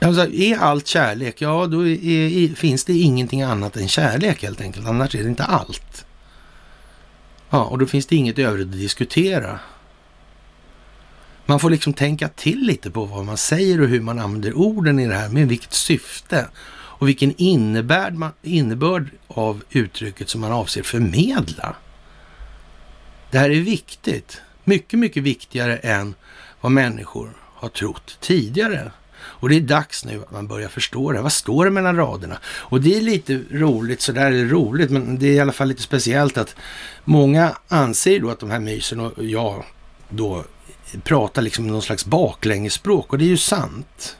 Alltså, 0.00 0.30
är 0.32 0.58
allt 0.58 0.86
kärlek, 0.86 1.40
ja 1.40 1.66
då 1.66 1.86
är, 1.86 2.04
är, 2.04 2.54
finns 2.54 2.84
det 2.84 2.92
ingenting 2.92 3.42
annat 3.42 3.76
än 3.76 3.88
kärlek 3.88 4.42
helt 4.42 4.60
enkelt. 4.60 4.86
Annars 4.86 5.14
är 5.14 5.22
det 5.22 5.28
inte 5.28 5.44
allt. 5.44 6.04
Ja, 7.50 7.64
och 7.64 7.78
då 7.78 7.86
finns 7.86 8.06
det 8.06 8.16
inget 8.16 8.38
övrigt 8.38 8.66
att 8.66 8.72
diskutera. 8.72 9.58
Man 11.50 11.60
får 11.60 11.70
liksom 11.70 11.92
tänka 11.92 12.28
till 12.28 12.58
lite 12.58 12.90
på 12.90 13.04
vad 13.04 13.24
man 13.24 13.36
säger 13.36 13.80
och 13.80 13.88
hur 13.88 14.00
man 14.00 14.18
använder 14.18 14.58
orden 14.58 14.98
i 14.98 15.06
det 15.06 15.14
här, 15.14 15.28
med 15.28 15.48
vilket 15.48 15.72
syfte 15.72 16.48
och 16.70 17.08
vilken 17.08 17.34
innebörd, 17.36 18.14
man, 18.14 18.32
innebörd 18.42 19.10
av 19.28 19.62
uttrycket 19.70 20.28
som 20.28 20.40
man 20.40 20.52
avser 20.52 20.82
förmedla. 20.82 21.76
Det 23.30 23.38
här 23.38 23.50
är 23.50 23.60
viktigt, 23.60 24.40
mycket, 24.64 24.98
mycket 24.98 25.22
viktigare 25.22 25.76
än 25.76 26.14
vad 26.60 26.72
människor 26.72 27.30
har 27.54 27.68
trott 27.68 28.18
tidigare. 28.20 28.92
Och 29.18 29.48
det 29.48 29.56
är 29.56 29.60
dags 29.60 30.04
nu 30.04 30.22
att 30.22 30.32
man 30.32 30.46
börjar 30.46 30.68
förstå 30.68 31.12
det. 31.12 31.22
Vad 31.22 31.32
står 31.32 31.64
det 31.64 31.70
mellan 31.70 31.96
raderna? 31.96 32.38
Och 32.44 32.80
det 32.80 32.96
är 32.96 33.00
lite 33.00 33.40
roligt, 33.50 34.00
sådär 34.00 34.32
är 34.32 34.44
roligt, 34.44 34.90
men 34.90 35.18
det 35.18 35.26
är 35.26 35.32
i 35.32 35.40
alla 35.40 35.52
fall 35.52 35.68
lite 35.68 35.82
speciellt 35.82 36.38
att 36.38 36.56
många 37.04 37.56
anser 37.68 38.20
då 38.20 38.30
att 38.30 38.40
de 38.40 38.50
här 38.50 38.60
mysen 38.60 39.00
och 39.00 39.24
jag 39.24 39.64
då 40.08 40.44
pratar 41.04 41.42
liksom 41.42 41.66
någon 41.66 41.82
slags 41.82 42.04
baklängesspråk 42.04 43.12
och 43.12 43.18
det 43.18 43.24
är 43.24 43.28
ju 43.28 43.36
sant. 43.36 44.16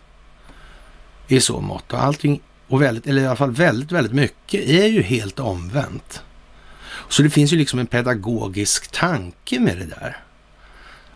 I 1.28 1.40
så 1.40 1.60
mått 1.60 1.92
och 1.92 2.02
allting, 2.02 2.40
och 2.68 2.82
väldigt, 2.82 3.06
eller 3.06 3.22
i 3.22 3.26
alla 3.26 3.36
fall 3.36 3.52
väldigt, 3.52 3.92
väldigt 3.92 4.12
mycket 4.12 4.68
är 4.68 4.86
ju 4.86 5.02
helt 5.02 5.38
omvänt. 5.38 6.22
Så 7.08 7.22
det 7.22 7.30
finns 7.30 7.52
ju 7.52 7.56
liksom 7.56 7.78
en 7.78 7.86
pedagogisk 7.86 8.92
tanke 8.92 9.60
med 9.60 9.78
det 9.78 9.84
där. 9.84 10.16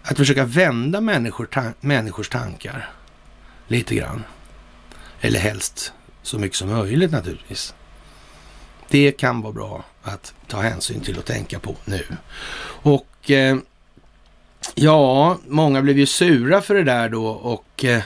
Att 0.02 0.16
försöka 0.16 0.44
vända 0.44 1.00
människor, 1.00 1.46
ta 1.46 1.62
människors 1.80 2.28
tankar 2.28 2.90
lite 3.68 3.94
grann. 3.94 4.24
Eller 5.20 5.38
helst 5.38 5.92
så 6.22 6.38
mycket 6.38 6.58
som 6.58 6.68
möjligt 6.68 7.12
naturligtvis. 7.12 7.74
Det 8.88 9.12
kan 9.12 9.40
vara 9.40 9.52
bra 9.52 9.84
att 10.02 10.34
ta 10.48 10.60
hänsyn 10.60 11.00
till 11.00 11.18
och 11.18 11.24
tänka 11.24 11.58
på 11.58 11.76
nu. 11.84 12.04
Och 12.82 13.30
eh, 13.30 13.56
ja, 14.74 15.38
många 15.48 15.82
blev 15.82 15.98
ju 15.98 16.06
sura 16.06 16.60
för 16.60 16.74
det 16.74 16.84
där 16.84 17.08
då 17.08 17.26
och 17.26 17.84
eh, 17.84 18.02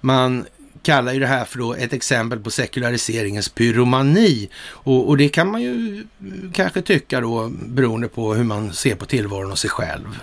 man 0.00 0.46
kallar 0.82 1.12
ju 1.12 1.20
det 1.20 1.26
här 1.26 1.44
för 1.44 1.58
då 1.58 1.74
ett 1.74 1.92
exempel 1.92 2.40
på 2.40 2.50
sekulariseringens 2.50 3.48
pyromani. 3.48 4.50
Och, 4.64 5.08
och, 5.08 5.16
det 5.16 5.28
kan 5.28 5.50
man 5.50 5.62
ju 5.62 6.04
kanske 6.52 6.82
tycka 6.82 7.20
då 7.20 7.48
beroende 7.48 8.08
på 8.08 8.34
hur 8.34 8.44
man 8.44 8.72
ser 8.72 8.94
på 8.94 9.06
tillvaron 9.06 9.52
och 9.52 9.58
sig 9.58 9.70
själv. 9.70 10.18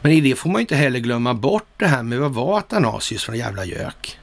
Men 0.00 0.12
i 0.12 0.20
det 0.20 0.34
får 0.34 0.50
man 0.50 0.58
ju 0.58 0.60
inte 0.60 0.76
heller 0.76 0.98
glömma 0.98 1.34
bort 1.34 1.68
det 1.76 1.86
här 1.86 2.02
med 2.02 2.18
vad 2.18 2.32
var 2.32 2.58
Athanasius 2.58 3.24
för 3.24 3.32
jävla 3.32 3.64
gök? 3.64 4.18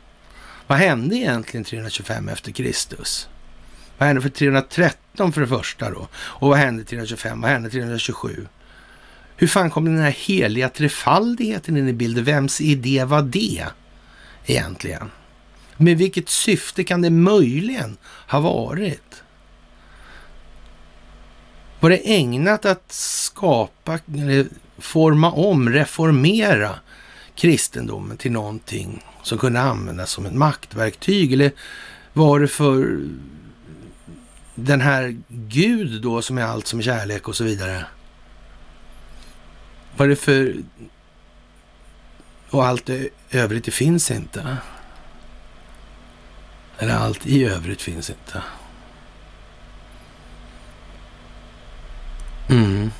Vad 0.67 0.77
hände 0.77 1.15
egentligen 1.15 1.63
325 1.63 2.29
efter 2.29 2.51
Kristus? 2.51 3.29
Vad 3.97 4.07
hände 4.07 4.21
för 4.21 4.29
313 4.29 5.33
för 5.33 5.41
det 5.41 5.47
första 5.47 5.89
då? 5.89 6.07
Och 6.13 6.49
vad 6.49 6.57
hände 6.57 6.83
325? 6.83 7.41
Vad 7.41 7.51
hände 7.51 7.69
327? 7.69 8.47
Hur 9.39 9.47
fan 9.47 9.69
kom 9.69 9.85
den 9.85 9.97
här 9.97 10.11
heliga 10.11 10.69
trefaldigheten 10.69 11.77
in 11.77 11.87
i 11.87 11.93
bilden? 11.93 12.23
Vems 12.23 12.61
idé 12.61 13.03
var 13.03 13.21
det 13.21 13.65
egentligen? 14.45 15.11
Med 15.77 15.97
vilket 15.97 16.29
syfte 16.29 16.83
kan 16.83 17.01
det 17.01 17.09
möjligen 17.09 17.97
ha 18.27 18.39
varit? 18.39 19.23
Var 21.79 21.89
det 21.89 22.15
ägnat 22.15 22.65
att 22.65 22.91
skapa, 22.91 23.99
eller 24.13 24.47
forma 24.77 25.31
om, 25.31 25.69
reformera 25.69 26.75
kristendomen 27.35 28.17
till 28.17 28.31
någonting 28.31 29.05
som 29.23 29.37
kunde 29.37 29.59
användas 29.59 30.11
som 30.11 30.25
ett 30.25 30.33
maktverktyg? 30.33 31.33
Eller 31.33 31.51
var 32.13 32.39
det 32.39 32.47
för 32.47 32.99
den 34.55 34.81
här 34.81 35.17
Gud 35.27 36.01
då 36.01 36.21
som 36.21 36.37
är 36.37 36.43
allt 36.43 36.67
som 36.67 36.79
är 36.79 36.83
kärlek 36.83 37.27
och 37.27 37.35
så 37.35 37.43
vidare? 37.43 37.85
Vad 39.97 40.05
är 40.05 40.09
det 40.09 40.15
för... 40.15 40.55
Och 42.49 42.65
allt 42.65 42.85
det 42.85 43.09
övrigt, 43.31 43.63
det 43.63 43.71
finns 43.71 44.11
inte. 44.11 44.57
Eller 46.77 46.95
allt 46.95 47.27
i 47.27 47.45
övrigt 47.45 47.81
finns 47.81 48.09
inte. 48.09 48.43
Mm. 52.49 52.91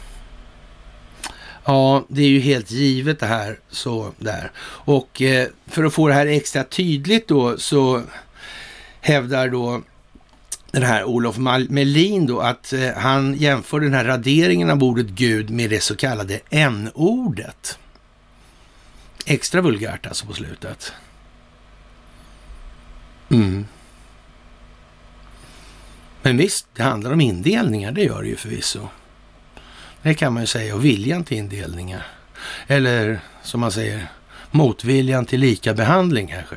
Ja, 1.66 2.06
det 2.08 2.22
är 2.22 2.28
ju 2.30 2.40
helt 2.40 2.72
givet 2.72 3.20
det 3.20 3.26
här. 3.26 3.60
Så 3.70 4.14
där. 4.18 4.52
Och 4.62 5.22
eh, 5.22 5.48
för 5.68 5.84
att 5.84 5.94
få 5.94 6.08
det 6.08 6.14
här 6.14 6.28
extra 6.28 6.64
tydligt 6.64 7.28
då 7.28 7.58
så 7.58 8.04
hävdar 9.02 9.50
då 9.50 9.82
den 10.72 10.84
här 10.84 11.04
Olof 11.04 11.38
Melin 11.70 12.26
då 12.26 12.40
att 12.40 12.74
eh, 12.74 12.94
han 12.96 13.34
jämför 13.34 13.80
den 13.80 13.94
här 13.94 14.06
raderingen 14.06 14.70
av 14.70 14.84
ordet 14.84 15.08
Gud 15.08 15.50
med 15.50 15.70
det 15.70 15.84
så 15.84 15.96
kallade 15.96 16.40
n-ordet. 16.50 17.80
Extra 19.26 19.62
vulgärt 19.62 20.06
alltså 20.06 20.26
på 20.26 20.34
slutet. 20.34 20.94
Mm. 23.30 23.66
Men 26.22 26.38
visst, 26.38 26.68
det 26.76 26.84
handlar 26.84 27.12
om 27.12 27.22
indelningar, 27.22 27.92
det 27.92 28.04
gör 28.04 28.22
det 28.22 28.30
ju 28.30 28.36
förvisso. 28.36 28.88
Det 30.02 30.14
kan 30.14 30.34
man 30.34 30.44
ju 30.44 30.48
säga, 30.48 30.76
och 30.76 30.86
viljan 30.86 31.24
till 31.24 31.38
indelningar. 31.38 32.08
Eller 32.68 33.20
som 33.44 33.60
man 33.60 33.72
säger, 33.72 34.08
motviljan 34.52 35.26
till 35.26 35.40
lika 35.40 35.74
behandling 35.74 36.28
kanske. 36.28 36.56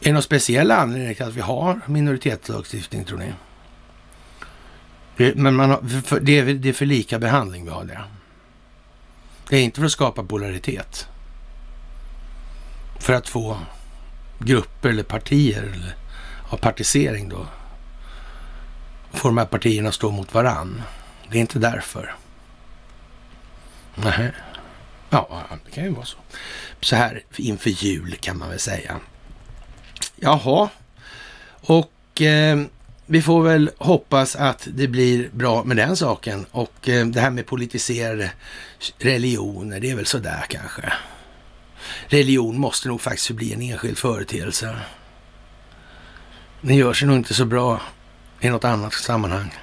Är 0.00 0.04
det 0.04 0.12
någon 0.12 0.22
speciell 0.22 0.70
anledning 0.70 1.14
till 1.14 1.24
att 1.24 1.34
vi 1.34 1.40
har 1.40 1.80
minoritetslagstiftning 1.86 3.04
tror 3.04 3.18
ni? 3.18 3.32
Men 5.34 5.54
man 5.54 5.70
har, 5.70 6.02
för, 6.02 6.20
det, 6.20 6.38
är, 6.38 6.54
det 6.54 6.68
är 6.68 6.72
för 6.72 6.86
lika 6.86 7.18
behandling 7.18 7.64
vi 7.64 7.70
har 7.70 7.84
det. 7.84 8.04
Det 9.48 9.56
är 9.56 9.62
inte 9.62 9.80
för 9.80 9.86
att 9.86 9.92
skapa 9.92 10.24
polaritet. 10.24 11.08
För 12.98 13.12
att 13.12 13.28
få 13.28 13.58
grupper 14.38 14.88
eller 14.88 15.02
partier 15.02 15.62
eller 15.62 15.96
av 16.48 16.56
partisering 16.56 17.28
då. 17.28 17.46
Får 19.12 19.28
de 19.28 19.38
här 19.38 19.46
partierna 19.46 19.92
stå 19.92 20.10
mot 20.10 20.34
varann. 20.34 20.82
Det 21.30 21.36
är 21.36 21.40
inte 21.40 21.58
därför. 21.58 22.14
Nej. 23.94 24.32
Ja, 25.10 25.42
det 25.64 25.70
kan 25.70 25.84
ju 25.84 25.90
vara 25.90 26.04
så. 26.04 26.18
Så 26.80 26.96
här 26.96 27.22
inför 27.36 27.70
jul 27.70 28.16
kan 28.20 28.38
man 28.38 28.48
väl 28.48 28.58
säga. 28.58 29.00
Jaha, 30.16 30.68
och 31.60 32.22
eh, 32.22 32.60
vi 33.06 33.22
får 33.22 33.42
väl 33.42 33.70
hoppas 33.78 34.36
att 34.36 34.68
det 34.74 34.88
blir 34.88 35.28
bra 35.32 35.64
med 35.64 35.76
den 35.76 35.96
saken. 35.96 36.46
Och 36.50 36.88
eh, 36.88 37.06
det 37.06 37.20
här 37.20 37.30
med 37.30 37.46
politiserade 37.46 38.32
religioner, 38.98 39.80
det 39.80 39.90
är 39.90 39.96
väl 39.96 40.06
sådär 40.06 40.44
kanske. 40.48 40.92
Religion 42.06 42.58
måste 42.58 42.88
nog 42.88 43.00
faktiskt 43.00 43.30
bli 43.30 43.52
en 43.52 43.62
enskild 43.62 43.98
företeelse. 43.98 44.76
Det 46.60 46.74
gör 46.74 46.92
sig 46.92 47.08
nog 47.08 47.16
inte 47.16 47.34
så 47.34 47.44
bra 47.44 47.80
i 48.40 48.50
något 48.50 48.64
annat 48.64 48.92
sammanhang. 48.92 49.54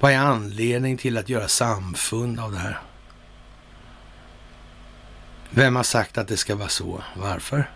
Vad 0.00 0.12
är 0.12 0.18
anledningen 0.18 0.98
till 0.98 1.18
att 1.18 1.28
göra 1.28 1.48
samfund 1.48 2.40
av 2.40 2.52
det 2.52 2.58
här? 2.58 2.80
Vem 5.50 5.76
har 5.76 5.82
sagt 5.82 6.18
att 6.18 6.28
det 6.28 6.36
ska 6.36 6.56
vara 6.56 6.68
så? 6.68 7.02
Varför? 7.16 7.70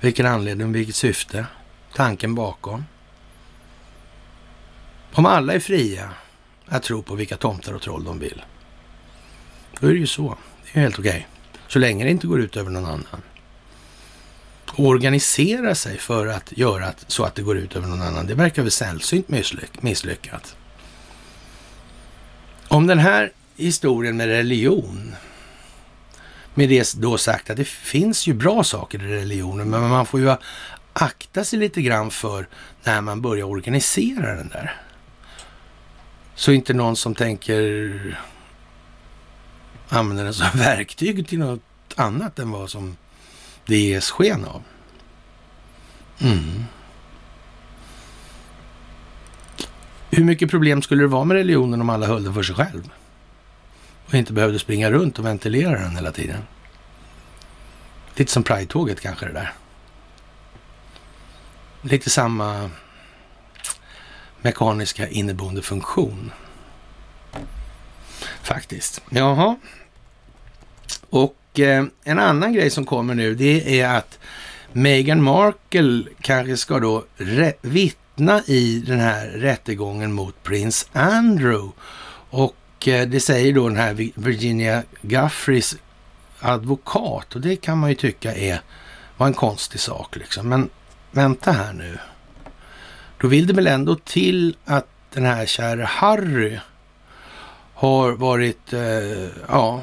Vilken 0.00 0.26
anledning, 0.26 0.72
vilket 0.72 0.96
syfte? 0.96 1.46
Tanken 1.94 2.34
bakom? 2.34 2.84
Om 5.12 5.26
alla 5.26 5.52
är 5.52 5.60
fria 5.60 6.10
att 6.66 6.82
tro 6.82 7.02
på 7.02 7.14
vilka 7.14 7.36
tomtar 7.36 7.72
och 7.72 7.82
troll 7.82 8.04
de 8.04 8.18
vill, 8.18 8.42
då 9.80 9.86
är 9.86 9.92
det 9.92 9.98
ju 9.98 10.06
så. 10.06 10.38
Det 10.64 10.78
är 10.78 10.82
helt 10.82 10.98
okej. 10.98 11.10
Okay. 11.10 11.22
Så 11.68 11.78
länge 11.78 12.04
det 12.04 12.10
inte 12.10 12.26
går 12.26 12.40
ut 12.40 12.56
över 12.56 12.70
någon 12.70 12.86
annan. 12.86 13.22
Och 14.66 14.86
organisera 14.86 15.74
sig 15.74 15.98
för 15.98 16.26
att 16.26 16.52
göra 16.56 16.92
så 17.06 17.24
att 17.24 17.34
det 17.34 17.42
går 17.42 17.58
ut 17.58 17.76
över 17.76 17.88
någon 17.88 18.02
annan, 18.02 18.26
det 18.26 18.34
verkar 18.34 18.62
väl 18.62 18.70
sällsynt 18.70 19.28
misslyck 19.28 19.82
misslyckat. 19.82 20.56
Om 22.68 22.86
den 22.86 22.98
här 22.98 23.32
historien 23.56 24.16
med 24.16 24.26
religion 24.26 25.14
med 26.58 26.68
det 26.68 26.94
då 26.94 27.18
sagt 27.18 27.50
att 27.50 27.56
det 27.56 27.68
finns 27.68 28.26
ju 28.26 28.34
bra 28.34 28.64
saker 28.64 29.02
i 29.02 29.20
religionen, 29.20 29.70
men 29.70 29.88
man 29.88 30.06
får 30.06 30.20
ju 30.20 30.34
akta 30.92 31.44
sig 31.44 31.58
lite 31.58 31.82
grann 31.82 32.10
för 32.10 32.48
när 32.84 33.00
man 33.00 33.20
börjar 33.20 33.46
organisera 33.46 34.34
den 34.34 34.48
där. 34.48 34.76
Så 36.34 36.52
inte 36.52 36.74
någon 36.74 36.96
som 36.96 37.14
tänker 37.14 38.20
använda 39.88 40.22
den 40.22 40.34
som 40.34 40.46
verktyg 40.58 41.28
till 41.28 41.38
något 41.38 41.60
annat 41.96 42.38
än 42.38 42.50
vad 42.50 42.70
som 42.70 42.96
det 43.66 43.78
ges 43.78 44.10
sken 44.10 44.44
av. 44.44 44.62
Mm. 46.18 46.64
Hur 50.10 50.24
mycket 50.24 50.50
problem 50.50 50.82
skulle 50.82 51.02
det 51.02 51.08
vara 51.08 51.24
med 51.24 51.36
religionen 51.36 51.80
om 51.80 51.90
alla 51.90 52.06
höll 52.06 52.24
den 52.24 52.34
för 52.34 52.42
sig 52.42 52.54
själv? 52.54 52.90
Och 54.08 54.14
inte 54.14 54.32
behövde 54.32 54.58
springa 54.58 54.90
runt 54.90 55.18
och 55.18 55.24
ventilera 55.24 55.80
den 55.80 55.96
hela 55.96 56.12
tiden. 56.12 56.42
Lite 58.14 58.32
som 58.32 58.42
Pride-tåget 58.42 59.00
kanske 59.00 59.26
det 59.26 59.32
där. 59.32 59.52
Lite 61.82 62.10
samma 62.10 62.70
mekaniska 64.42 65.08
inneboende 65.08 65.62
funktion. 65.62 66.32
Faktiskt. 68.42 69.02
Jaha. 69.10 69.56
Och 71.10 71.60
eh, 71.60 71.84
en 72.04 72.18
annan 72.18 72.52
grej 72.52 72.70
som 72.70 72.84
kommer 72.84 73.14
nu 73.14 73.34
det 73.34 73.80
är 73.80 73.96
att 73.96 74.18
Meghan 74.72 75.22
Markle 75.22 76.04
kanske 76.20 76.56
ska 76.56 76.78
då 76.78 77.04
vittna 77.60 78.42
i 78.46 78.84
den 78.86 79.00
här 79.00 79.26
rättegången 79.26 80.12
mot 80.12 80.42
prins 80.42 80.88
Andrew. 80.92 81.72
Och 82.30 82.56
Eh, 82.86 83.08
det 83.08 83.20
säger 83.20 83.52
då 83.52 83.68
den 83.68 83.76
här 83.76 84.10
Virginia 84.14 84.82
Guffreys 85.02 85.76
advokat 86.40 87.34
och 87.34 87.40
det 87.40 87.56
kan 87.56 87.78
man 87.78 87.90
ju 87.90 87.94
tycka 87.96 88.34
är, 88.34 88.60
var 89.16 89.26
en 89.26 89.34
konstig 89.34 89.80
sak 89.80 90.16
liksom. 90.16 90.48
Men 90.48 90.70
vänta 91.10 91.52
här 91.52 91.72
nu. 91.72 91.98
Då 93.20 93.28
vill 93.28 93.46
det 93.46 93.52
väl 93.52 93.66
ändå 93.66 93.94
till 93.94 94.56
att 94.64 94.86
den 95.14 95.24
här 95.24 95.46
kära 95.46 95.84
Harry 95.84 96.58
har 97.74 98.12
varit, 98.12 98.72
eh, 98.72 99.28
ja, 99.48 99.82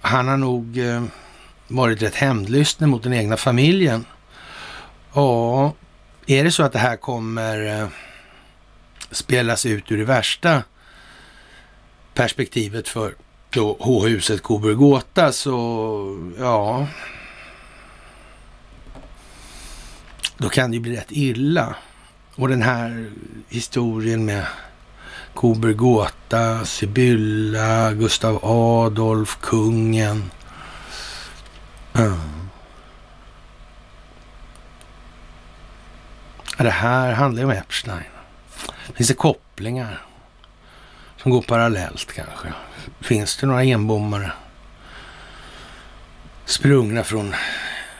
han 0.00 0.28
har 0.28 0.36
nog 0.36 0.78
eh, 0.78 1.04
varit 1.68 2.02
rätt 2.02 2.14
hämndlysten 2.14 2.90
mot 2.90 3.02
den 3.02 3.12
egna 3.12 3.36
familjen. 3.36 4.04
Ja, 5.12 5.74
är 6.26 6.44
det 6.44 6.52
så 6.52 6.62
att 6.62 6.72
det 6.72 6.78
här 6.78 6.96
kommer 6.96 7.80
eh, 7.80 7.88
spelas 9.10 9.66
ut 9.66 9.92
ur 9.92 9.98
det 9.98 10.04
värsta 10.04 10.62
perspektivet 12.14 12.88
för 12.88 13.14
då 13.50 13.76
H-huset 13.80 14.42
Coburg 14.42 14.76
Gåta 14.76 15.32
så 15.32 16.32
ja. 16.38 16.86
Då 20.36 20.48
kan 20.48 20.70
det 20.70 20.74
ju 20.74 20.80
bli 20.80 20.96
rätt 20.96 21.12
illa. 21.12 21.74
Och 22.34 22.48
den 22.48 22.62
här 22.62 23.10
historien 23.48 24.24
med 24.24 24.46
Coburg 25.34 25.76
Gåta, 25.76 26.64
Sibylla, 26.64 27.92
Gustav 27.92 28.40
Adolf, 28.42 29.38
kungen. 29.40 30.30
Mm. 31.94 32.20
Det 36.58 36.70
här 36.70 37.12
handlar 37.12 37.42
ju 37.42 37.44
om 37.44 37.50
Epstein. 37.50 38.02
Finns 38.94 39.08
det 39.08 39.14
kopplingar? 39.14 40.09
Som 41.22 41.30
går 41.30 41.42
parallellt 41.42 42.12
kanske. 42.12 42.52
Finns 43.00 43.36
det 43.36 43.46
några 43.46 43.64
enbommare 43.64 44.32
sprungna 46.44 47.04
från, 47.04 47.34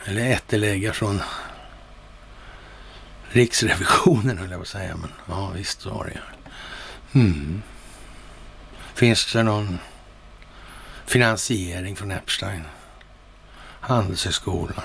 eller 0.05 0.31
ätteläggar 0.31 0.93
från 0.93 1.23
Riksrevisionen 3.29 4.39
höll 4.39 4.51
jag 4.51 4.59
på 4.59 4.63
att 4.63 4.69
säga, 4.69 4.97
men 4.97 5.13
ja 5.29 5.51
visst 5.51 5.81
så 5.81 5.91
har 5.91 6.05
det 6.05 6.21
mm. 7.19 7.63
Finns 8.95 9.33
det 9.33 9.43
någon 9.43 9.79
finansiering 11.07 11.97
från 11.97 12.11
Epstein? 12.11 12.63
Handelshögskolan? 13.81 14.83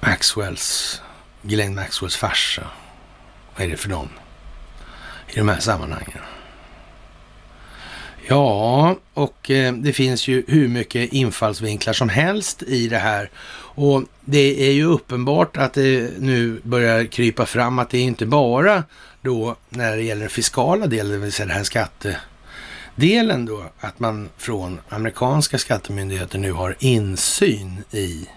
Maxwells, 0.00 1.02
Glenn 1.42 1.74
Maxwells 1.74 2.16
farsa? 2.16 2.66
Vad 3.56 3.66
är 3.66 3.70
det 3.70 3.76
för 3.76 3.88
någon 3.88 4.19
i 5.32 5.38
de 5.38 5.48
här 5.48 5.60
sammanhangen? 5.60 6.20
Ja, 8.28 8.96
och 9.14 9.50
eh, 9.50 9.72
det 9.72 9.92
finns 9.92 10.28
ju 10.28 10.44
hur 10.48 10.68
mycket 10.68 11.12
infallsvinklar 11.12 11.92
som 11.92 12.08
helst 12.08 12.62
i 12.62 12.88
det 12.88 12.98
här. 12.98 13.30
Och 13.74 14.02
det 14.20 14.68
är 14.68 14.72
ju 14.72 14.84
uppenbart 14.84 15.56
att 15.56 15.74
det 15.74 16.10
nu 16.18 16.60
börjar 16.62 17.04
krypa 17.04 17.46
fram 17.46 17.78
att 17.78 17.90
det 17.90 17.98
är 17.98 18.02
inte 18.02 18.26
bara 18.26 18.84
då 19.22 19.56
när 19.68 19.96
det 19.96 20.02
gäller 20.02 20.20
den 20.20 20.30
fiskala 20.30 20.86
delen, 20.86 21.12
det 21.12 21.18
vill 21.18 21.32
säga 21.32 21.46
den 21.46 21.56
här 21.56 21.64
skattedelen 21.64 23.46
då, 23.46 23.64
att 23.80 24.00
man 24.00 24.28
från 24.36 24.80
amerikanska 24.88 25.58
skattemyndigheter 25.58 26.38
nu 26.38 26.52
har 26.52 26.76
insyn 26.78 27.84
i 27.90 28.28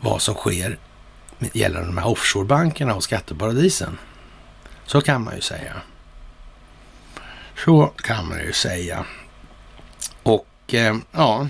vad 0.00 0.22
som 0.22 0.34
sker 0.34 0.78
gällande 1.52 1.88
de 1.88 1.98
här 1.98 2.08
offshorebankerna 2.08 2.94
och 2.94 3.04
skatteparadisen. 3.04 3.98
Så 4.90 5.00
kan 5.00 5.24
man 5.24 5.34
ju 5.34 5.40
säga. 5.40 5.72
Så 7.64 7.86
kan 7.86 8.28
man 8.28 8.38
ju 8.38 8.52
säga. 8.52 9.04
Och 10.22 10.74
eh, 10.74 10.96
ja, 11.12 11.48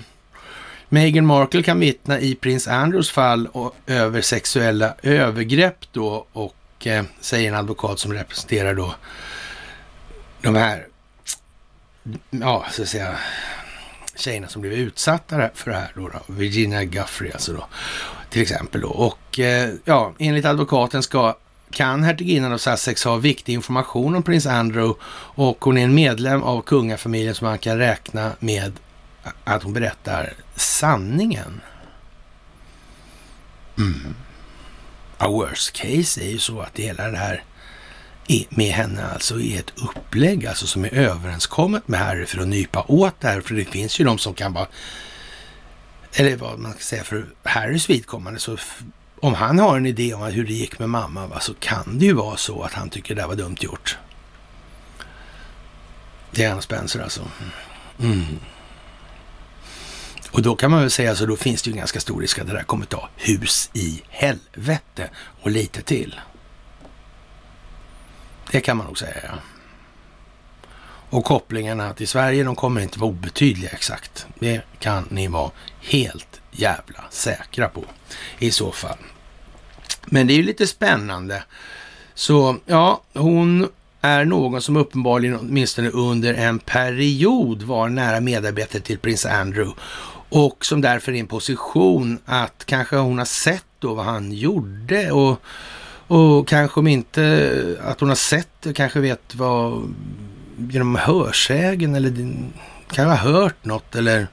Meghan 0.89 1.25
Markle 1.25 1.63
kan 1.63 1.79
vittna 1.79 2.19
i 2.19 2.35
prins 2.35 2.67
Andrews 2.67 3.11
fall 3.11 3.47
och, 3.47 3.75
över 3.87 4.21
sexuella 4.21 4.95
övergrepp 5.01 5.77
då 5.91 6.25
och 6.31 6.87
eh, 6.87 7.03
säger 7.19 7.49
en 7.49 7.55
advokat 7.55 7.99
som 7.99 8.13
representerar 8.13 8.75
då 8.75 8.95
de 10.41 10.55
här, 10.55 10.87
ja, 12.29 12.65
så 12.71 12.81
att 12.81 12.87
säga, 12.87 13.15
tjejerna 14.15 14.47
som 14.47 14.61
blev 14.61 14.73
utsatta 14.73 15.49
för 15.53 15.71
det 15.71 15.77
här 15.77 15.91
då, 15.95 16.07
då. 16.07 16.33
Virginia 16.33 16.83
Guffrey 16.83 17.31
alltså 17.31 17.53
då, 17.53 17.65
till 18.29 18.41
exempel 18.41 18.81
då. 18.81 18.89
Och 18.89 19.39
eh, 19.39 19.73
ja, 19.85 20.13
enligt 20.19 20.45
advokaten 20.45 21.03
ska 21.03 21.35
kan 21.71 22.03
hertiginnan 22.03 22.53
av 22.53 22.57
Sussex 22.57 23.03
ha 23.03 23.15
viktig 23.15 23.53
information 23.53 24.15
om 24.15 24.23
prins 24.23 24.45
Andrew 24.45 24.99
och 25.35 25.65
hon 25.65 25.77
är 25.77 25.83
en 25.83 25.95
medlem 25.95 26.43
av 26.43 26.61
kungafamiljen 26.61 27.35
som 27.35 27.47
man 27.47 27.59
kan 27.59 27.77
räkna 27.77 28.31
med 28.39 28.73
att 29.43 29.63
hon 29.63 29.73
berättar 29.73 30.33
sanningen. 30.55 31.61
Mm. 33.77 34.15
A 35.17 35.27
worst 35.29 35.73
case 35.73 36.21
är 36.21 36.29
ju 36.29 36.39
så 36.39 36.59
att 36.59 36.79
hela 36.79 37.07
det 37.07 37.17
här 37.17 37.43
med 38.49 38.71
henne 38.71 39.05
alltså 39.05 39.39
är 39.39 39.59
ett 39.59 39.73
upplägg 39.75 40.45
alltså 40.45 40.67
som 40.67 40.85
är 40.85 40.93
överenskommet 40.93 41.87
med 41.87 41.99
Harry 41.99 42.25
för 42.25 42.41
att 42.41 42.47
nypa 42.47 42.85
åt 42.87 43.19
det 43.19 43.27
här. 43.27 43.41
För 43.41 43.55
det 43.55 43.65
finns 43.65 43.99
ju 43.99 44.05
de 44.05 44.17
som 44.17 44.33
kan 44.33 44.53
bara, 44.53 44.67
eller 46.13 46.35
vad 46.35 46.59
man 46.59 46.71
ska 46.71 46.81
säga 46.81 47.03
för 47.03 47.25
Harrys 47.43 47.89
vidkommande 47.89 48.39
så 48.39 48.57
om 49.21 49.33
han 49.33 49.59
har 49.59 49.77
en 49.77 49.85
idé 49.85 50.13
om 50.13 50.21
hur 50.21 50.45
det 50.45 50.53
gick 50.53 50.79
med 50.79 50.89
mamma 50.89 51.27
va, 51.27 51.39
så 51.39 51.53
kan 51.53 51.99
det 51.99 52.05
ju 52.05 52.13
vara 52.13 52.37
så 52.37 52.63
att 52.63 52.73
han 52.73 52.89
tycker 52.89 53.15
det 53.15 53.27
var 53.27 53.35
dumt 53.35 53.57
gjort. 53.59 53.97
Det 56.31 56.41
Diana 56.41 56.61
Spencer 56.61 56.99
alltså. 56.99 57.21
Mm. 57.99 58.39
Och 60.31 60.41
då 60.41 60.55
kan 60.55 60.71
man 60.71 60.79
väl 60.79 60.91
säga 60.91 61.15
så 61.15 61.25
då 61.25 61.35
finns 61.35 61.61
det 61.61 61.69
ju 61.69 61.71
en 61.71 61.77
ganska 61.77 61.99
stor 61.99 62.21
risk 62.21 62.39
att 62.39 62.47
det 62.47 62.53
där 62.53 62.63
kommer 62.63 62.85
ta 62.85 63.09
hus 63.15 63.69
i 63.73 64.01
helvete 64.09 65.09
och 65.41 65.51
lite 65.51 65.81
till. 65.81 66.19
Det 68.51 68.61
kan 68.61 68.77
man 68.77 68.85
nog 68.85 68.97
säga, 68.97 69.15
ja. 69.23 69.33
Och 71.09 71.25
kopplingarna 71.25 71.93
till 71.93 72.07
Sverige, 72.07 72.43
de 72.43 72.55
kommer 72.55 72.81
inte 72.81 72.99
vara 72.99 73.09
obetydliga 73.09 73.69
exakt. 73.69 74.25
Det 74.39 74.61
kan 74.79 75.07
ni 75.09 75.27
vara 75.27 75.51
helt 75.81 76.41
jävla 76.51 77.03
säkra 77.09 77.69
på 77.69 77.83
i 78.39 78.51
så 78.51 78.71
fall. 78.71 78.97
Men 80.05 80.27
det 80.27 80.33
är 80.33 80.35
ju 80.35 80.43
lite 80.43 80.67
spännande. 80.67 81.43
Så 82.13 82.57
ja, 82.65 83.01
hon 83.13 83.67
är 84.01 84.25
någon 84.25 84.61
som 84.61 84.77
uppenbarligen 84.77 85.39
åtminstone 85.39 85.89
under 85.89 86.33
en 86.33 86.59
period 86.59 87.63
var 87.63 87.89
nära 87.89 88.19
medarbetare 88.19 88.81
till 88.81 88.99
prins 88.99 89.25
Andrew 89.25 89.81
och 90.29 90.65
som 90.65 90.81
därför 90.81 91.11
är 91.11 91.15
i 91.15 91.19
en 91.19 91.27
position 91.27 92.19
att 92.25 92.65
kanske 92.65 92.95
hon 92.95 93.17
har 93.17 93.25
sett 93.25 93.65
då 93.79 93.93
vad 93.93 94.05
han 94.05 94.31
gjorde 94.31 95.11
och, 95.11 95.41
och 96.07 96.47
kanske 96.47 96.79
om 96.79 96.87
inte 96.87 97.77
att 97.83 97.99
hon 97.99 98.09
har 98.09 98.15
sett 98.15 98.49
det, 98.59 98.73
kanske 98.73 98.99
vet 98.99 99.35
vad 99.35 99.93
genom 100.57 100.95
hörsägen 100.95 101.95
eller 101.95 102.35
kanske 102.91 103.15
har 103.25 103.33
hört 103.33 103.65
något 103.65 103.95
eller 103.95 104.27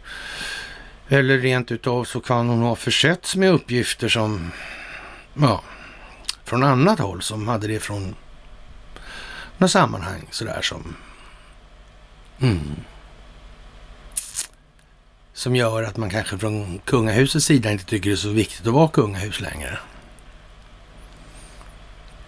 eller 1.08 1.38
rent 1.38 1.72
utav 1.72 2.04
så 2.04 2.20
kan 2.20 2.48
hon 2.48 2.62
ha 2.62 2.76
försetts 2.76 3.36
med 3.36 3.52
uppgifter 3.52 4.08
som, 4.08 4.50
ja, 5.40 5.62
från 6.44 6.62
annat 6.62 6.98
håll 6.98 7.22
som 7.22 7.48
hade 7.48 7.66
det 7.66 7.80
från 7.80 8.14
något 9.58 9.70
sammanhang 9.70 10.28
sådär 10.30 10.62
som, 10.62 10.96
mm, 12.40 12.76
som 15.32 15.56
gör 15.56 15.82
att 15.82 15.96
man 15.96 16.10
kanske 16.10 16.38
från 16.38 16.78
kungahusets 16.78 17.46
sida 17.46 17.72
inte 17.72 17.84
tycker 17.84 18.10
det 18.10 18.14
är 18.14 18.16
så 18.16 18.28
viktigt 18.28 18.66
att 18.66 18.72
vara 18.72 18.88
kungahus 18.88 19.40
längre. 19.40 19.78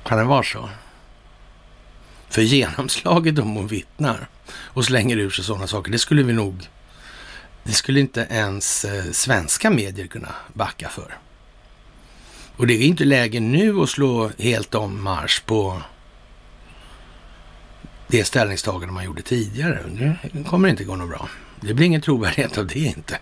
Kan 0.04 0.18
det 0.18 0.24
vara 0.24 0.42
så? 0.42 0.70
För 2.28 2.42
genomslaget 2.42 3.38
om 3.38 3.54
hon 3.54 3.66
vittnar 3.66 4.28
och 4.52 4.84
slänger 4.84 5.16
ur 5.16 5.30
sig 5.30 5.44
sådana 5.44 5.66
saker, 5.66 5.92
det 5.92 5.98
skulle 5.98 6.22
vi 6.22 6.32
nog 6.32 6.68
det 7.62 7.72
skulle 7.72 8.00
inte 8.00 8.26
ens 8.30 8.84
eh, 8.84 9.10
svenska 9.12 9.70
medier 9.70 10.06
kunna 10.06 10.34
backa 10.52 10.88
för. 10.88 11.18
Och 12.60 12.66
det 12.66 12.74
är 12.74 12.86
inte 12.86 13.04
läge 13.04 13.40
nu 13.40 13.80
att 13.80 13.88
slå 13.88 14.30
helt 14.38 14.74
om 14.74 15.02
marsch 15.02 15.44
på 15.46 15.82
det 18.06 18.24
ställningstagande 18.24 18.94
man 18.94 19.04
gjorde 19.04 19.22
tidigare. 19.22 19.78
Det 20.32 20.44
kommer 20.44 20.68
inte 20.68 20.84
gå 20.84 20.96
något 20.96 21.08
bra. 21.08 21.28
Det 21.60 21.74
blir 21.74 21.86
ingen 21.86 22.00
trovärdighet 22.00 22.58
av 22.58 22.66
det 22.66 22.78
inte. 22.78 23.18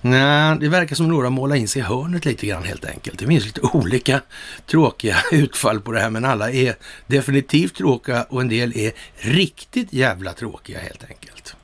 Nej, 0.00 0.56
det 0.60 0.68
verkar 0.68 0.96
som 0.96 1.08
några 1.08 1.30
målar 1.30 1.56
in 1.56 1.68
sig 1.68 1.80
i 1.80 1.84
hörnet 1.84 2.24
lite 2.24 2.46
grann 2.46 2.64
helt 2.64 2.84
enkelt. 2.84 3.18
Det 3.18 3.26
finns 3.26 3.44
lite 3.44 3.60
olika 3.60 4.20
tråkiga 4.66 5.16
utfall 5.32 5.80
på 5.80 5.92
det 5.92 6.00
här, 6.00 6.10
men 6.10 6.24
alla 6.24 6.50
är 6.50 6.76
definitivt 7.06 7.74
tråkiga 7.76 8.22
och 8.22 8.40
en 8.40 8.48
del 8.48 8.76
är 8.76 8.92
riktigt 9.16 9.92
jävla 9.92 10.32
tråkiga 10.32 10.78
helt 10.78 11.04
enkelt. 11.08 11.56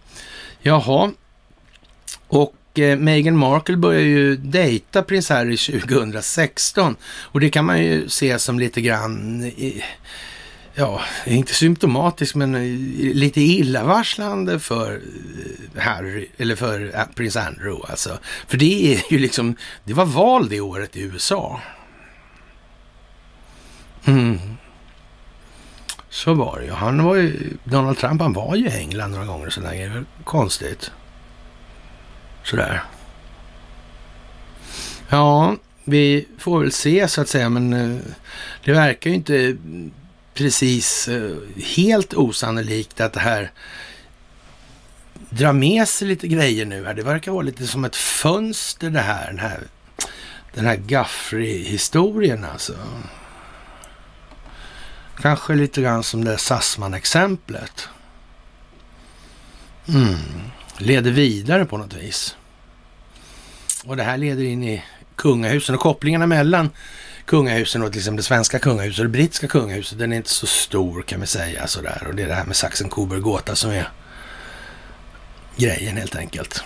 Jaha, 0.63 1.13
och 2.29 2.55
eh, 2.83 2.99
Meghan 2.99 3.37
Markle 3.37 3.77
börjar 3.77 4.01
ju 4.01 4.37
dejta 4.37 5.03
prins 5.03 5.29
Harry 5.29 5.57
2016 5.81 6.97
och 7.05 7.41
det 7.41 7.51
kan 7.51 7.65
man 7.65 7.85
ju 7.85 8.09
se 8.09 8.39
som 8.39 8.59
lite 8.59 8.81
grann, 8.81 9.53
ja, 10.79 11.01
inte 11.27 11.55
symptomatiskt 11.55 12.35
men 12.35 12.55
eh, 12.55 12.63
lite 13.15 13.41
illavarslande 13.41 14.59
för 14.59 15.01
eh, 15.75 15.83
Harry, 15.83 16.29
eller 16.37 16.57
för 16.57 16.95
eh, 16.95 17.05
prins 17.15 17.37
Andrew 17.37 17.91
alltså. 17.91 18.19
För 18.47 18.57
det 18.59 18.95
är 18.95 19.13
ju 19.13 19.19
liksom, 19.19 19.57
det 19.85 19.95
var 19.95 20.05
val 20.05 20.49
det 20.49 20.61
året 20.61 20.97
i 20.97 21.01
USA. 21.01 21.61
Mm. 24.05 24.39
Så 26.11 26.35
var 26.35 26.59
det 26.59 26.65
ju. 26.65 26.73
Han 26.73 27.05
var 27.05 27.17
ju, 27.17 27.57
Donald 27.65 27.99
Trump 27.99 28.21
han 28.21 28.33
var 28.33 28.57
ju 28.57 28.67
i 28.67 28.79
England 28.79 29.11
några 29.11 29.27
gånger 29.27 29.51
så 29.51 29.61
det 29.61 29.69
är 29.69 30.05
konstigt. 30.25 30.91
Sådär. 32.51 32.83
Ja, 35.09 35.57
vi 35.85 36.29
får 36.39 36.61
väl 36.61 36.73
se 36.73 37.09
så 37.09 37.21
att 37.21 37.29
säga, 37.29 37.49
men 37.49 37.73
eh, 37.73 37.99
det 38.65 38.73
verkar 38.73 39.11
ju 39.11 39.17
inte 39.17 39.57
precis 40.35 41.09
eh, 41.09 41.37
helt 41.77 42.15
osannolikt 42.15 43.01
att 43.01 43.13
det 43.13 43.21
här 43.21 43.53
drar 45.31 45.53
med 45.53 45.89
sig 45.89 46.09
lite 46.09 46.29
grejer 46.29 46.67
nu 46.67 46.87
här. 46.87 46.95
Det 46.95 47.03
verkar 47.03 47.33
vara 47.33 47.43
lite 47.43 47.67
som 47.67 47.85
ett 47.85 47.97
fönster 47.97 48.91
det 48.91 49.01
här, 49.01 49.27
den 49.27 49.39
här, 49.39 49.61
den 50.55 50.67
här 50.67 50.77
Gaffrey-historien 50.77 52.45
alltså. 52.45 52.75
Kanske 55.21 55.55
lite 55.55 55.83
grann 55.83 56.03
som 56.03 56.25
det 56.25 56.39
Sassman-exemplet. 56.39 57.89
Mm. 59.89 60.51
Leder 60.79 61.11
vidare 61.11 61.65
på 61.65 61.77
något 61.77 61.95
vis. 61.95 62.37
Och 63.85 63.97
det 63.97 64.03
här 64.03 64.17
leder 64.17 64.45
in 64.45 64.65
i 64.65 64.83
kungahusen 65.17 65.75
och 65.75 65.81
kopplingarna 65.81 66.27
mellan 66.27 66.71
kungahusen 67.25 67.83
och 67.83 67.93
till 67.93 68.01
exempel 68.01 68.17
det 68.17 68.23
svenska 68.23 68.59
kungahuset 68.59 68.99
och 68.99 69.05
det 69.05 69.11
brittiska 69.11 69.49
kungahuset, 69.49 69.99
den 69.99 70.13
är 70.13 70.17
inte 70.17 70.31
så 70.31 70.47
stor 70.47 71.03
kan 71.03 71.21
vi 71.21 71.27
säga 71.27 71.67
sådär. 71.67 72.07
Och 72.09 72.15
det 72.15 72.23
är 72.23 72.29
det 72.29 72.35
här 72.35 72.45
med 72.45 72.57
Sachsen-Coburg-Gotha 72.57 73.55
som 73.55 73.71
är 73.71 73.89
grejen 75.57 75.97
helt 75.97 76.17
enkelt 76.17 76.63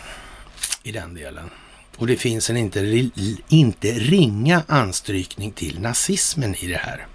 i 0.83 0.93
den 0.93 1.15
delen. 1.15 1.51
Och 1.97 2.07
det 2.07 2.17
finns 2.17 2.51
en 2.51 2.57
inte, 2.57 3.11
inte 3.49 3.93
ringa 3.93 4.63
anstrykning 4.67 5.53
till 5.53 5.81
nazismen 5.81 6.55
i 6.55 6.67
det 6.67 6.77
här. 6.77 7.07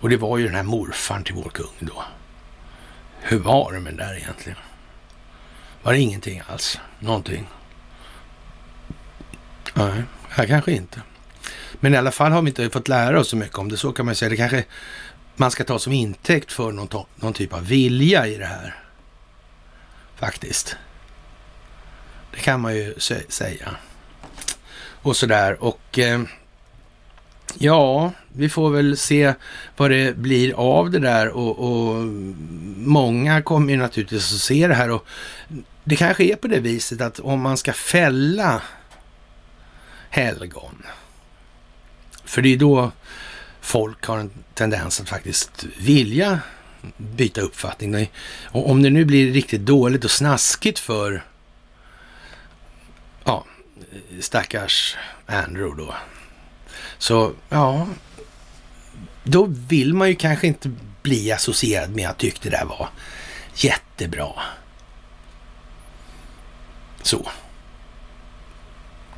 Och 0.00 0.10
det 0.10 0.16
var 0.16 0.38
ju 0.38 0.44
den 0.44 0.54
här 0.54 0.62
morfaren 0.62 1.24
till 1.24 1.34
vår 1.34 1.50
kung 1.50 1.74
då. 1.80 2.04
Hur 3.20 3.38
var 3.38 3.72
det 3.72 3.80
med 3.80 3.94
det 3.94 4.04
där 4.04 4.16
egentligen? 4.16 4.58
Var 5.84 5.92
det 5.92 5.98
ingenting 5.98 6.42
alls? 6.48 6.80
Någonting? 6.98 7.46
Nej, 9.74 10.02
här 10.28 10.46
kanske 10.46 10.72
inte. 10.72 11.02
Men 11.80 11.94
i 11.94 11.96
alla 11.96 12.10
fall 12.10 12.32
har 12.32 12.42
vi 12.42 12.48
inte 12.48 12.70
fått 12.70 12.88
lära 12.88 13.20
oss 13.20 13.28
så 13.28 13.36
mycket 13.36 13.58
om 13.58 13.68
det. 13.68 13.76
Så 13.76 13.92
kan 13.92 14.06
man 14.06 14.14
säga. 14.14 14.28
Det 14.28 14.36
kanske 14.36 14.64
man 15.36 15.50
ska 15.50 15.64
ta 15.64 15.78
som 15.78 15.92
intäkt 15.92 16.52
för 16.52 16.72
någon, 16.72 17.04
någon 17.16 17.32
typ 17.32 17.52
av 17.52 17.66
vilja 17.66 18.26
i 18.26 18.36
det 18.36 18.46
här. 18.46 18.74
Faktiskt. 20.16 20.76
Det 22.30 22.40
kan 22.40 22.60
man 22.60 22.74
ju 22.74 22.94
säga. 23.28 23.76
Och 25.02 25.16
sådär. 25.16 25.64
Och 25.64 25.98
eh, 25.98 26.22
ja, 27.58 28.12
vi 28.32 28.48
får 28.48 28.70
väl 28.70 28.96
se 28.96 29.34
vad 29.76 29.90
det 29.90 30.16
blir 30.16 30.54
av 30.54 30.90
det 30.90 30.98
där. 30.98 31.28
Och, 31.28 31.58
och 31.58 31.94
många 32.76 33.42
kommer 33.42 33.72
ju 33.72 33.78
naturligtvis 33.78 34.34
att 34.34 34.40
se 34.40 34.68
det 34.68 34.74
här. 34.74 34.90
Och 34.90 35.06
det 35.84 35.96
kanske 35.96 36.24
är 36.24 36.36
på 36.36 36.48
det 36.48 36.60
viset 36.60 37.00
att 37.00 37.20
om 37.20 37.40
man 37.40 37.56
ska 37.56 37.72
fälla 37.72 38.62
helgon. 40.10 40.82
För 42.24 42.42
det 42.42 42.48
är 42.48 42.56
då 42.56 42.92
folk 43.60 44.06
har 44.06 44.18
en 44.18 44.30
tendens 44.54 45.00
att 45.00 45.08
faktiskt 45.08 45.64
vilja 45.78 46.40
byta 46.96 47.40
uppfattning. 47.40 48.10
Och 48.44 48.70
om 48.70 48.82
det 48.82 48.90
nu 48.90 49.04
blir 49.04 49.32
riktigt 49.32 49.60
dåligt 49.60 50.04
och 50.04 50.10
snaskigt 50.10 50.78
för 50.78 51.24
ja, 53.24 53.44
stackars 54.20 54.96
Andrew 55.26 55.84
då. 55.84 55.94
Så 56.98 57.32
ja, 57.48 57.86
då 59.24 59.46
vill 59.48 59.94
man 59.94 60.08
ju 60.08 60.14
kanske 60.14 60.46
inte 60.46 60.70
bli 61.02 61.32
associerad 61.32 61.90
med 61.90 62.08
att 62.08 62.18
tyckte 62.18 62.50
det 62.50 62.56
där 62.56 62.64
var 62.64 62.88
jättebra. 63.54 64.32
Så. 67.04 67.30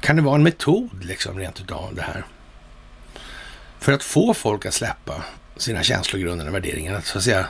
Kan 0.00 0.16
det 0.16 0.22
vara 0.22 0.34
en 0.34 0.42
metod 0.42 1.04
liksom 1.04 1.38
rent 1.38 1.60
utav 1.60 1.94
det 1.94 2.02
här? 2.02 2.24
För 3.78 3.92
att 3.92 4.02
få 4.02 4.34
folk 4.34 4.66
att 4.66 4.74
släppa 4.74 5.24
sina 5.56 5.82
känslogrunder 5.82 6.48
och 6.48 6.54
värderingar, 6.54 6.94
att 6.94 7.06
så 7.06 7.18
att 7.18 7.24
säga 7.24 7.46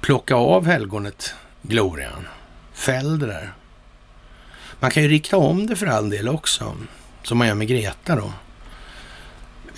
plocka 0.00 0.34
av 0.34 0.66
helgonet 0.66 1.34
glorian, 1.62 2.28
fäll 2.72 3.18
det 3.18 3.26
där. 3.26 3.52
Man 4.80 4.90
kan 4.90 5.02
ju 5.02 5.08
rikta 5.08 5.36
om 5.36 5.66
det 5.66 5.76
för 5.76 5.86
all 5.86 6.10
del 6.10 6.28
också, 6.28 6.76
som 7.22 7.38
man 7.38 7.48
gör 7.48 7.54
med 7.54 7.68
Greta 7.68 8.16
då. 8.16 8.32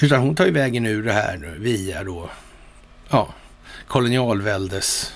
Utan 0.01 0.20
hon 0.20 0.34
tar 0.34 0.47
ju 0.47 0.53
vägen 0.53 0.86
ur 0.86 1.03
det 1.03 1.12
här 1.12 1.36
nu 1.36 1.59
via 1.59 2.05
då, 2.05 2.30
ja, 3.09 3.34
kolonialväldes 3.86 5.12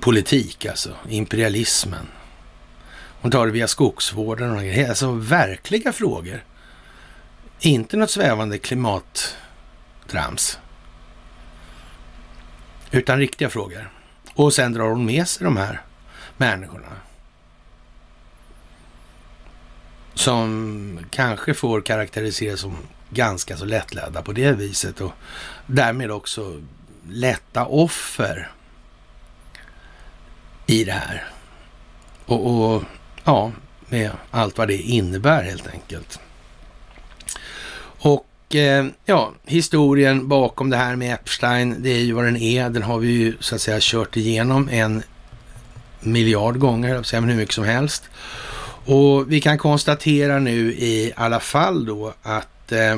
politik 0.00 0.66
alltså, 0.66 0.96
imperialismen. 1.08 2.08
Hon 3.22 3.30
tar 3.30 3.46
det 3.46 3.52
via 3.52 3.68
skogsvården 3.68 4.50
och 4.50 4.62
grejer. 4.62 4.88
Alltså 4.88 5.12
verkliga 5.12 5.92
frågor. 5.92 6.44
Inte 7.60 7.96
något 7.96 8.10
svävande 8.10 8.58
klimattrams. 8.58 10.58
Utan 12.90 13.18
riktiga 13.18 13.50
frågor. 13.50 13.90
Och 14.34 14.54
sen 14.54 14.72
drar 14.72 14.88
hon 14.88 15.04
med 15.04 15.28
sig 15.28 15.44
de 15.44 15.56
här 15.56 15.82
människorna. 16.36 16.88
Som 20.14 20.98
kanske 21.10 21.54
får 21.54 21.80
karaktäriseras 21.80 22.60
som 22.60 22.76
ganska 23.10 23.56
så 23.56 23.64
lättledda 23.64 24.22
på 24.22 24.32
det 24.32 24.52
viset 24.52 25.00
och 25.00 25.12
därmed 25.66 26.10
också 26.10 26.60
lätta 27.08 27.66
offer 27.66 28.50
i 30.66 30.84
det 30.84 30.92
här. 30.92 31.28
Och, 32.26 32.74
och 32.74 32.82
ja, 33.24 33.52
med 33.88 34.10
allt 34.30 34.58
vad 34.58 34.68
det 34.68 34.76
innebär 34.76 35.42
helt 35.42 35.68
enkelt. 35.68 36.20
Och 37.82 38.54
eh, 38.54 38.86
ja, 39.04 39.32
historien 39.44 40.28
bakom 40.28 40.70
det 40.70 40.76
här 40.76 40.96
med 40.96 41.14
Epstein, 41.14 41.76
det 41.78 41.90
är 41.90 42.00
ju 42.00 42.12
vad 42.12 42.24
den 42.24 42.36
är. 42.36 42.70
Den 42.70 42.82
har 42.82 42.98
vi 42.98 43.08
ju 43.08 43.34
så 43.40 43.54
att 43.54 43.60
säga 43.60 43.78
kört 43.80 44.16
igenom 44.16 44.68
en 44.72 45.02
miljard 46.00 46.58
gånger, 46.58 47.02
säga, 47.02 47.20
men 47.20 47.30
hur 47.30 47.36
mycket 47.36 47.54
som 47.54 47.64
helst. 47.64 48.04
Och 48.84 49.32
vi 49.32 49.40
kan 49.40 49.58
konstatera 49.58 50.38
nu 50.38 50.72
i 50.72 51.12
alla 51.16 51.40
fall 51.40 51.84
då 51.84 52.14
att 52.22 52.72
eh, 52.72 52.96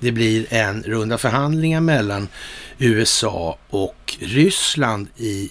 det 0.00 0.12
blir 0.12 0.46
en 0.50 0.82
runda 0.82 1.18
förhandlingar 1.18 1.80
mellan 1.80 2.28
USA 2.78 3.58
och 3.70 4.16
Ryssland 4.20 5.08
i 5.16 5.50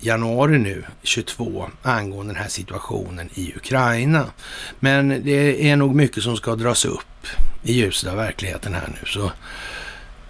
januari 0.00 0.58
nu, 0.58 0.84
22, 1.02 1.70
angående 1.82 2.32
den 2.32 2.42
här 2.42 2.48
situationen 2.48 3.30
i 3.34 3.54
Ukraina. 3.56 4.26
Men 4.80 5.08
det 5.24 5.70
är 5.70 5.76
nog 5.76 5.94
mycket 5.94 6.22
som 6.22 6.36
ska 6.36 6.56
dras 6.56 6.84
upp 6.84 7.26
i 7.62 7.72
ljuset 7.72 8.10
av 8.10 8.16
verkligheten 8.16 8.74
här 8.74 8.88
nu. 8.88 9.06
Så 9.06 9.32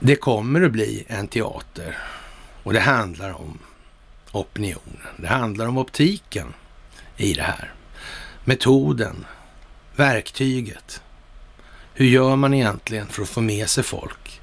det 0.01 0.17
kommer 0.17 0.63
att 0.63 0.73
bli 0.73 1.05
en 1.09 1.29
teater 1.29 1.99
och 2.63 2.73
det 2.73 2.81
handlar 2.81 3.31
om 3.41 3.59
opinionen. 4.33 4.99
Det 5.17 5.29
handlar 5.29 5.67
om 5.67 5.79
optiken 5.79 6.55
i 7.17 7.35
det 7.35 7.43
här. 7.43 7.73
Metoden, 8.45 9.27
verktyget. 9.97 11.03
Hur 11.95 12.07
gör 12.07 12.37
man 12.37 12.55
egentligen 12.55 13.07
för 13.07 13.23
att 13.23 13.29
få 13.29 13.41
med 13.41 13.69
sig 13.69 13.85
folk 13.85 14.41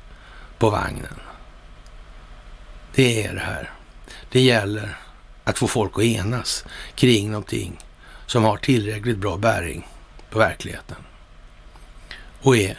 på 0.58 0.70
vagnen? 0.70 1.20
Det 2.96 3.26
är 3.26 3.34
det 3.34 3.40
här. 3.40 3.72
Det 4.32 4.42
gäller 4.42 4.98
att 5.46 5.58
få 5.58 5.68
folk 5.68 5.92
att 5.96 6.04
enas 6.04 6.66
kring 6.96 7.32
någonting 7.32 7.78
som 8.26 8.44
har 8.44 8.58
tillräckligt 8.58 9.18
bra 9.18 9.38
bäring 9.38 9.88
på 10.30 10.40
verkligheten 10.40 10.98
och 12.42 12.58
är 12.58 12.78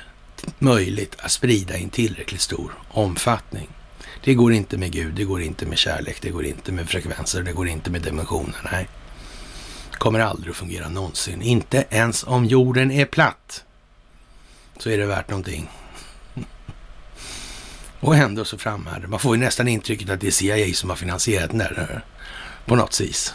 möjligt 0.59 1.17
att 1.19 1.31
sprida 1.31 1.79
i 1.79 1.83
en 1.83 1.91
tillräckligt 1.91 2.41
stor 2.41 2.73
omfattning. 2.89 3.69
Det 4.25 4.35
går 4.35 4.53
inte 4.53 4.77
med 4.77 4.93
Gud, 4.93 5.15
det 5.15 5.25
går 5.25 5.43
inte 5.43 5.67
med 5.67 5.79
kärlek, 5.79 6.23
det 6.23 6.31
går 6.31 6.45
inte 6.45 6.73
med 6.73 6.89
frekvenser, 6.89 7.43
det 7.43 7.53
går 7.53 7.69
inte 7.69 7.91
med 7.91 8.03
dimensioner. 8.03 8.69
Nej, 8.73 8.89
det 9.91 9.97
kommer 9.97 10.21
aldrig 10.21 10.51
att 10.51 10.57
fungera 10.57 10.89
någonsin. 10.89 11.43
Inte 11.43 11.85
ens 11.91 12.25
om 12.25 12.45
jorden 12.45 12.91
är 12.91 13.05
platt 13.05 13.65
så 14.79 14.91
är 14.91 14.99
det 14.99 15.07
värt 15.07 15.31
någonting. 15.31 15.71
Och 18.01 18.17
ändå 18.17 18.45
så 18.45 18.59
framhärdar 18.59 19.09
Man 19.09 19.21
får 19.21 19.37
ju 19.37 19.43
nästan 19.43 19.69
intrycket 19.69 20.11
att 20.11 20.21
det 20.21 20.27
är 20.27 20.31
CIA 20.31 20.75
som 20.75 20.91
har 20.91 20.97
finansierat 20.97 21.51
den 21.51 21.59
där 21.59 22.05
på 22.67 22.77
något 22.77 23.01
vis. 23.01 23.35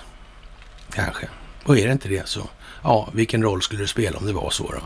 Kanske. 0.94 1.28
Och 1.64 1.78
är 1.78 1.86
det 1.86 1.92
inte 1.92 2.10
det 2.10 2.28
så, 2.28 2.50
ja, 2.84 3.10
vilken 3.14 3.44
roll 3.44 3.62
skulle 3.62 3.82
det 3.82 3.88
spela 3.88 4.18
om 4.18 4.26
det 4.26 4.34
var 4.34 4.50
så 4.50 4.72
då? 4.72 4.82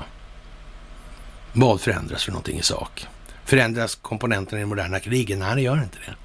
Vad 1.53 1.81
förändras 1.81 2.23
för 2.23 2.31
någonting 2.31 2.59
i 2.59 2.63
sak? 2.63 3.07
Förändras 3.45 3.95
komponenterna 3.95 4.59
i 4.59 4.61
det 4.61 4.67
moderna 4.67 4.99
kriget? 4.99 5.37
Nej, 5.37 5.55
det 5.55 5.61
gör 5.61 5.83
inte 5.83 5.97
det. 6.05 6.15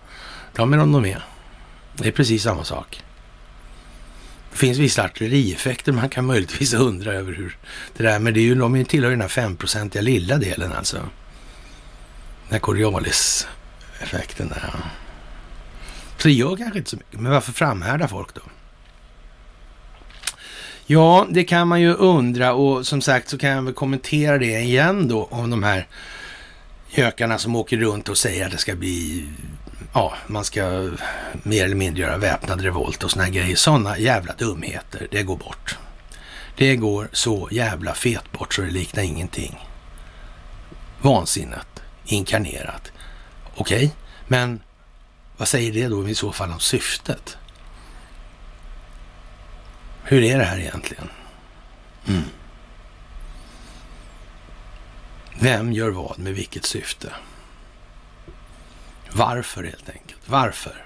De 0.54 0.72
är 0.72 0.78
de 0.78 0.92
de 0.92 1.04
är. 1.04 1.24
Det 1.94 2.08
är 2.08 2.12
precis 2.12 2.42
samma 2.42 2.64
sak. 2.64 3.02
Det 4.52 4.58
finns 4.58 4.78
vissa 4.78 5.04
artillerieffekter 5.04 5.92
man 5.92 6.08
kan 6.08 6.26
möjligtvis 6.26 6.74
undra 6.74 7.12
över 7.12 7.32
hur 7.32 7.56
det 7.96 8.02
där, 8.02 8.18
men 8.18 8.34
det 8.34 8.40
är 8.40 8.42
ju, 8.42 8.54
de 8.54 8.84
tillhör 8.84 9.10
den 9.10 9.20
här 9.20 9.28
femprocentiga 9.28 10.02
lilla 10.02 10.38
delen 10.38 10.72
alltså. 10.72 10.96
Den 10.96 11.08
här 12.50 12.58
Coriolis-effekten 12.58 14.48
där. 14.48 14.74
Så 16.20 16.28
det 16.28 16.34
gör 16.34 16.56
kanske 16.56 16.78
inte 16.78 16.90
så 16.90 16.96
mycket, 16.96 17.20
men 17.20 17.32
varför 17.32 17.52
framhärdar 17.52 18.06
folk 18.06 18.34
då? 18.34 18.40
Ja, 20.86 21.26
det 21.30 21.44
kan 21.44 21.68
man 21.68 21.80
ju 21.80 21.94
undra 21.94 22.52
och 22.54 22.86
som 22.86 23.00
sagt 23.00 23.28
så 23.28 23.38
kan 23.38 23.50
jag 23.50 23.62
väl 23.62 23.74
kommentera 23.74 24.38
det 24.38 24.60
igen 24.60 25.08
då 25.08 25.24
om 25.24 25.50
de 25.50 25.62
här 25.62 25.86
gökarna 26.90 27.38
som 27.38 27.56
åker 27.56 27.76
runt 27.76 28.08
och 28.08 28.18
säger 28.18 28.46
att 28.46 28.52
det 28.52 28.58
ska 28.58 28.74
bli, 28.74 29.28
ja, 29.94 30.14
man 30.26 30.44
ska 30.44 30.90
mer 31.42 31.64
eller 31.64 31.74
mindre 31.74 32.02
göra 32.02 32.18
väpnad 32.18 32.60
revolt 32.60 33.04
och 33.04 33.10
såna 33.10 33.24
här 33.24 33.32
grejer. 33.32 33.56
Sådana 33.56 33.98
jävla 33.98 34.34
dumheter, 34.34 35.08
det 35.10 35.22
går 35.22 35.36
bort. 35.36 35.78
Det 36.56 36.76
går 36.76 37.08
så 37.12 37.48
jävla 37.50 37.94
fet 37.94 38.32
bort 38.32 38.54
så 38.54 38.62
det 38.62 38.70
liknar 38.70 39.02
ingenting. 39.02 39.58
Vansinnet 41.02 41.82
inkarnerat. 42.04 42.92
Okej, 43.54 43.76
okay, 43.76 43.90
men 44.28 44.60
vad 45.40 45.48
säger 45.48 45.72
det 45.72 45.88
då 45.88 46.08
i 46.08 46.14
så 46.14 46.32
fall 46.32 46.50
om 46.50 46.60
syftet? 46.60 47.38
Hur 50.02 50.22
är 50.22 50.38
det 50.38 50.44
här 50.44 50.58
egentligen? 50.58 51.08
Mm. 52.06 52.22
Vem 55.40 55.72
gör 55.72 55.90
vad 55.90 56.18
med 56.18 56.34
vilket 56.34 56.64
syfte? 56.64 57.12
Varför 59.12 59.64
helt 59.64 59.88
enkelt? 59.88 60.20
Varför? 60.26 60.84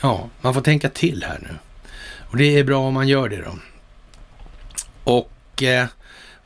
Ja, 0.00 0.28
man 0.40 0.54
får 0.54 0.60
tänka 0.60 0.88
till 0.88 1.24
här 1.24 1.38
nu. 1.42 1.58
Och 2.30 2.36
det 2.36 2.58
är 2.58 2.64
bra 2.64 2.86
om 2.86 2.94
man 2.94 3.08
gör 3.08 3.28
det 3.28 3.42
då. 3.42 3.58
Och 5.04 5.62
eh, 5.62 5.86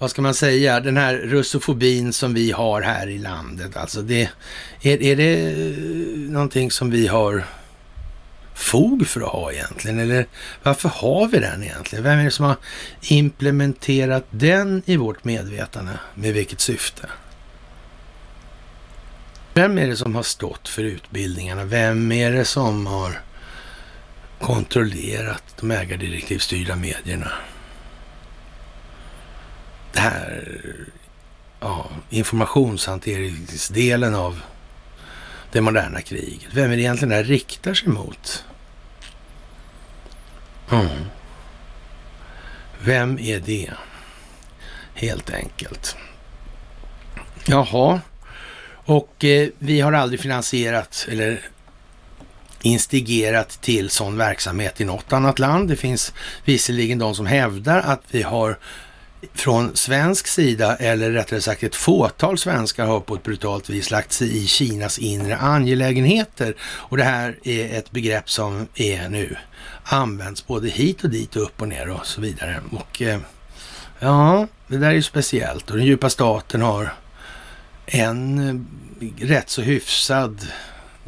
vad 0.04 0.10
ska 0.10 0.22
man 0.22 0.34
säga, 0.34 0.80
den 0.80 0.96
här 0.96 1.14
russofobin 1.14 2.12
som 2.12 2.34
vi 2.34 2.52
har 2.52 2.82
här 2.82 3.06
i 3.08 3.18
landet, 3.18 3.76
alltså 3.76 4.02
det, 4.02 4.30
är, 4.82 5.02
är 5.02 5.16
det 5.16 5.50
eh, 5.50 6.30
någonting 6.30 6.70
som 6.70 6.90
vi 6.90 7.06
har 7.06 7.44
fog 8.54 9.06
för 9.06 9.20
att 9.20 9.28
ha 9.28 9.52
egentligen? 9.52 9.98
Eller 9.98 10.26
varför 10.62 10.88
har 10.88 11.28
vi 11.28 11.38
den 11.38 11.62
egentligen? 11.62 12.04
Vem 12.04 12.18
är 12.18 12.24
det 12.24 12.30
som 12.30 12.44
har 12.44 12.56
implementerat 13.02 14.26
den 14.30 14.82
i 14.86 14.96
vårt 14.96 15.24
medvetande? 15.24 15.92
Med 16.14 16.34
vilket 16.34 16.60
syfte? 16.60 17.08
Vem 19.54 19.78
är 19.78 19.86
det 19.86 19.96
som 19.96 20.14
har 20.14 20.22
stått 20.22 20.68
för 20.68 20.82
utbildningarna? 20.82 21.64
Vem 21.64 22.12
är 22.12 22.32
det 22.32 22.44
som 22.44 22.86
har 22.86 23.20
kontrollerat 24.40 25.44
de 25.60 25.70
ägardirektivstyrda 25.70 26.76
medierna? 26.76 27.32
Det 29.94 30.00
här 30.00 30.58
ja, 31.60 31.90
informationshanteringsdelen 32.10 34.14
av 34.14 34.40
det 35.52 35.60
moderna 35.60 36.00
kriget. 36.00 36.48
Vem 36.52 36.70
är 36.70 36.76
det 36.76 36.82
egentligen 36.82 37.08
det 37.08 37.16
här 37.16 37.24
riktar 37.24 37.74
sig 37.74 37.88
mot? 37.88 38.44
Mm. 40.70 41.04
Vem 42.80 43.18
är 43.18 43.40
det? 43.40 43.70
Helt 44.94 45.30
enkelt. 45.30 45.96
Jaha, 47.46 48.00
och 48.84 49.24
eh, 49.24 49.48
vi 49.58 49.80
har 49.80 49.92
aldrig 49.92 50.20
finansierat 50.20 51.06
eller 51.10 51.40
instigerat 52.62 53.48
till 53.48 53.90
sån 53.90 54.16
verksamhet 54.16 54.80
i 54.80 54.84
något 54.84 55.12
annat 55.12 55.38
land. 55.38 55.68
Det 55.68 55.76
finns 55.76 56.12
visserligen 56.44 56.98
de 56.98 57.14
som 57.14 57.26
hävdar 57.26 57.80
att 57.80 58.02
vi 58.10 58.22
har 58.22 58.58
från 59.34 59.76
svensk 59.76 60.26
sida, 60.26 60.76
eller 60.76 61.10
rättare 61.10 61.40
sagt 61.40 61.62
ett 61.62 61.74
fåtal 61.74 62.38
svenskar 62.38 62.86
har 62.86 63.00
på 63.00 63.14
ett 63.14 63.22
brutalt 63.22 63.70
vis 63.70 63.90
lagt 63.90 64.12
sig 64.12 64.36
i 64.36 64.46
Kinas 64.46 64.98
inre 64.98 65.36
angelägenheter. 65.36 66.54
Och 66.62 66.96
det 66.96 67.04
här 67.04 67.38
är 67.42 67.78
ett 67.78 67.90
begrepp 67.90 68.30
som 68.30 68.66
är 68.74 69.08
nu 69.08 69.36
används 69.84 70.46
både 70.46 70.68
hit 70.68 71.04
och 71.04 71.10
dit 71.10 71.36
och 71.36 71.42
upp 71.42 71.62
och 71.62 71.68
ner 71.68 71.90
och 71.90 72.06
så 72.06 72.20
vidare. 72.20 72.60
Och 72.72 73.02
eh, 73.02 73.18
ja, 73.98 74.46
det 74.66 74.76
där 74.76 74.88
är 74.88 74.92
ju 74.92 75.02
speciellt 75.02 75.70
och 75.70 75.76
den 75.76 75.86
djupa 75.86 76.10
staten 76.10 76.62
har 76.62 76.94
en 77.86 78.48
eh, 78.48 79.26
rätt 79.26 79.50
så 79.50 79.62
hyfsad, 79.62 80.48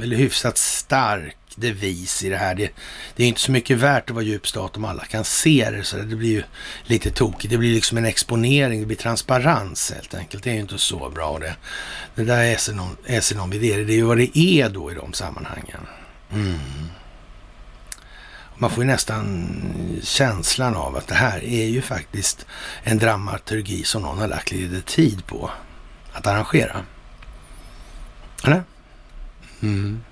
eller 0.03 0.17
hyfsat 0.17 0.59
stark 0.59 1.37
devis 1.57 2.25
i 2.25 2.29
det 2.29 2.37
här. 2.37 2.55
Det, 2.55 2.71
det 3.17 3.25
är 3.25 3.29
inte 3.29 3.41
så 3.41 3.53
mycket 3.53 3.79
värt 3.79 4.11
att 4.11 4.15
vara 4.15 4.25
djup 4.25 4.49
stat 4.49 4.77
om 4.77 4.85
alla 4.85 5.05
kan 5.05 5.25
se 5.25 5.71
det. 5.71 5.85
Så 5.85 5.97
det 5.97 6.17
blir 6.17 6.31
ju 6.31 6.43
lite 6.85 7.11
tokigt. 7.11 7.51
Det 7.51 7.59
blir 7.59 7.75
liksom 7.75 7.99
en 7.99 8.05
exponering, 8.05 8.81
det 8.81 8.87
blir 8.87 8.97
transparens 8.97 9.93
helt 9.95 10.15
enkelt. 10.15 10.45
Det 10.45 10.51
är 10.51 10.55
ju 10.55 10.61
inte 10.61 10.79
så 10.79 11.11
bra 11.11 11.39
det. 11.39 11.57
Det 12.15 12.25
där 12.25 12.45
är 13.07 13.21
sig 13.21 13.37
någon 13.37 13.53
idé. 13.53 13.85
Det 13.85 13.93
är 13.93 13.97
ju 13.97 14.03
vad 14.03 14.19
det 14.19 14.39
är 14.39 14.69
då 14.69 14.93
i 14.93 14.95
de 14.95 15.13
sammanhangen. 15.13 15.81
Mm. 16.33 16.59
Man 18.59 18.71
får 18.71 18.85
ju 18.85 18.91
nästan 18.91 19.49
känslan 20.03 20.77
av 20.77 20.97
att 20.97 21.07
det 21.07 21.15
här 21.15 21.45
är 21.45 21.67
ju 21.67 21.83
faktiskt 21.83 22.47
en 22.83 22.99
dramaturgi 22.99 23.85
som 23.85 24.03
någon 24.03 24.19
har 24.19 24.29
lagt 24.29 24.53
lite 24.53 24.81
tid 24.81 25.27
på 25.27 25.51
att 26.13 26.27
arrangera. 26.27 26.85
Eller? 28.45 28.63
Mm. 29.63 30.05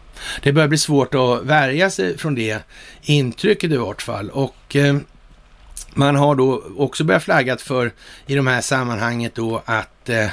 Det 0.43 0.53
börjar 0.53 0.69
bli 0.69 0.79
svårt 0.79 1.15
att 1.15 1.45
värja 1.45 1.91
sig 1.91 2.19
från 2.19 2.35
det 2.35 2.59
intrycket 3.03 3.71
i 3.71 3.77
vart 3.77 4.03
fall. 4.03 4.31
Och 4.31 4.77
eh, 4.77 4.97
man 5.95 6.17
har 6.17 6.35
då 6.35 6.65
också 6.77 7.05
börjat 7.05 7.25
flaggat 7.25 7.63
för 7.63 7.93
i 8.27 8.35
de 8.35 8.47
här 8.47 8.61
sammanhanget 8.61 9.35
då 9.35 9.63
att 9.65 10.09
eh, 10.09 10.29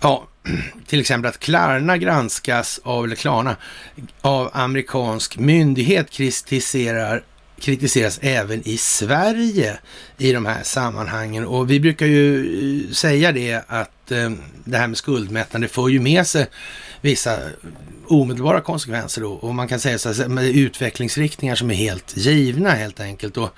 ja, 0.00 0.28
till 0.86 1.00
exempel 1.00 1.28
att 1.28 1.38
Klarna 1.38 1.96
granskas 1.96 2.80
av, 2.84 3.04
eller 3.04 3.16
Klarna, 3.16 3.56
av 4.20 4.50
amerikansk 4.52 5.38
myndighet 5.38 6.10
kritiserar 6.10 7.22
kritiseras 7.60 8.18
även 8.22 8.68
i 8.68 8.76
Sverige 8.76 9.78
i 10.18 10.32
de 10.32 10.46
här 10.46 10.62
sammanhangen. 10.62 11.46
Och 11.46 11.70
vi 11.70 11.80
brukar 11.80 12.06
ju 12.06 12.84
eh, 12.86 12.92
säga 12.92 13.32
det 13.32 13.62
att 13.66 14.12
eh, 14.12 14.30
det 14.64 14.76
här 14.76 14.86
med 14.86 14.96
skuldmättande 14.96 15.68
får 15.68 15.90
ju 15.90 16.00
med 16.00 16.26
sig 16.26 16.46
vissa 17.00 17.38
omedelbara 18.10 18.60
konsekvenser 18.60 19.22
då. 19.22 19.32
Och 19.32 19.54
man 19.54 19.68
kan 19.68 19.80
säga 19.80 19.98
så 19.98 20.12
här, 20.12 20.28
med 20.28 20.44
utvecklingsriktningar 20.44 21.54
som 21.54 21.70
är 21.70 21.74
helt 21.74 22.16
givna 22.16 22.70
helt 22.70 23.00
enkelt. 23.00 23.36
Och 23.36 23.50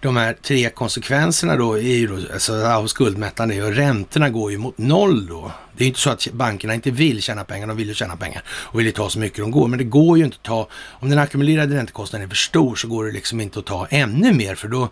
de 0.00 0.16
här 0.16 0.36
tre 0.42 0.70
konsekvenserna 0.70 1.56
då 1.56 1.78
är 1.78 1.82
ju 1.82 2.06
då, 2.06 2.32
alltså 2.32 2.66
av 2.66 2.86
skuldmättande 2.86 3.62
och 3.62 3.72
räntorna 3.72 4.30
går 4.30 4.50
ju 4.50 4.58
mot 4.58 4.78
noll 4.78 5.26
då. 5.26 5.52
Det 5.76 5.84
är 5.84 5.88
inte 5.88 6.00
så 6.00 6.10
att 6.10 6.28
bankerna 6.32 6.74
inte 6.74 6.90
vill 6.90 7.22
tjäna 7.22 7.44
pengar, 7.44 7.66
de 7.66 7.76
vill 7.76 7.88
ju 7.88 7.94
tjäna 7.94 8.16
pengar 8.16 8.42
och 8.48 8.78
vill 8.78 8.86
ju 8.86 8.92
ta 8.92 9.10
så 9.10 9.18
mycket 9.18 9.38
de 9.38 9.50
går. 9.50 9.68
Men 9.68 9.78
det 9.78 9.84
går 9.84 10.18
ju 10.18 10.24
inte 10.24 10.36
att 10.36 10.42
ta, 10.42 10.68
om 10.90 11.10
den 11.10 11.18
ackumulerade 11.18 11.76
räntekostnaden 11.76 12.24
är 12.24 12.28
för 12.28 12.36
stor 12.36 12.76
så 12.76 12.88
går 12.88 13.04
det 13.04 13.12
liksom 13.12 13.40
inte 13.40 13.58
att 13.58 13.66
ta 13.66 13.86
ännu 13.90 14.32
mer 14.32 14.54
för 14.54 14.68
då 14.68 14.88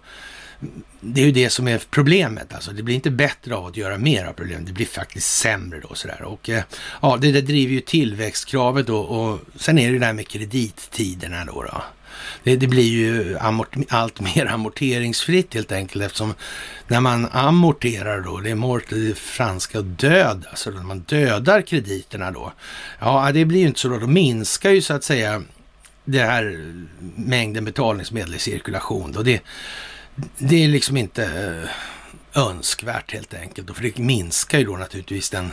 det 1.01 1.21
är 1.21 1.25
ju 1.25 1.33
det 1.33 1.51
som 1.51 1.69
är 1.69 1.83
problemet. 1.91 2.55
Alltså, 2.55 2.71
det 2.73 2.83
blir 2.83 2.95
inte 2.95 3.11
bättre 3.11 3.55
av 3.55 3.67
att 3.67 3.77
göra 3.77 3.99
mer 3.99 4.25
av 4.25 4.33
problemet. 4.33 4.67
Det 4.67 4.73
blir 4.73 4.87
faktiskt 4.87 5.39
sämre 5.39 5.81
då. 5.89 5.95
Sådär. 5.95 6.23
Och 6.23 6.51
eh, 6.51 6.63
ja, 7.03 7.19
det 7.21 7.33
där 7.33 7.43
driver 7.43 7.73
ju 7.75 7.81
tillväxtkravet 7.81 8.87
då. 8.87 8.99
Och 8.99 9.41
sen 9.57 9.79
är 9.79 9.87
det 9.87 9.93
ju 9.93 9.99
det 9.99 10.07
här 10.07 10.13
med 10.13 10.29
kredittiderna 10.29 11.45
då. 11.45 11.63
då. 11.63 11.83
Det, 12.43 12.57
det, 12.57 12.67
blir 12.67 12.89
ju 12.89 13.39
amort, 13.39 13.77
allt 13.89 14.21
mer 14.35 14.47
amorteringsfritt 14.47 15.55
helt 15.55 15.73
enkelt 15.73 16.05
eftersom 16.05 16.35
när 16.89 17.01
man 17.01 17.29
amorterar 17.33 18.21
då, 18.21 18.41
det 18.41 18.51
är 18.51 18.55
mort, 18.55 18.85
det 18.89 19.19
franska 19.19 19.81
död, 19.81 20.47
alltså 20.51 20.71
när 20.71 20.83
man 20.83 21.01
dödar 21.01 21.63
krediterna 21.63 22.31
då. 22.31 22.53
Ja, 22.99 23.31
det 23.35 23.45
blir 23.45 23.61
ju 23.61 23.67
inte 23.67 23.81
så 23.81 23.89
då. 23.89 23.99
Då 23.99 24.07
minskar 24.07 24.71
ju 24.71 24.83
så 24.83 24.95
att 24.95 25.05
säga 25.05 25.43
det 26.05 26.19
här 26.19 26.73
mängden 27.17 27.65
betalningsmedel 27.65 28.35
i 28.35 28.39
cirkulation. 28.39 29.13
Då. 29.13 29.23
Det, 29.23 29.43
det 30.39 30.65
är 30.65 30.69
liksom 30.69 30.97
inte 30.97 31.25
eh, 31.25 32.43
önskvärt 32.43 33.13
helt 33.13 33.35
enkelt. 33.35 33.77
För 33.77 33.83
det 33.83 33.99
minskar 33.99 34.59
ju 34.59 34.65
då 34.65 34.77
naturligtvis 34.77 35.31
den 35.31 35.53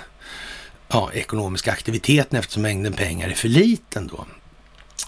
ja, 0.88 1.12
ekonomiska 1.14 1.72
aktiviteten 1.72 2.40
eftersom 2.40 2.62
mängden 2.62 2.94
pengar 2.94 3.30
är 3.30 3.34
för 3.34 3.48
liten 3.48 4.08
då. 4.08 4.26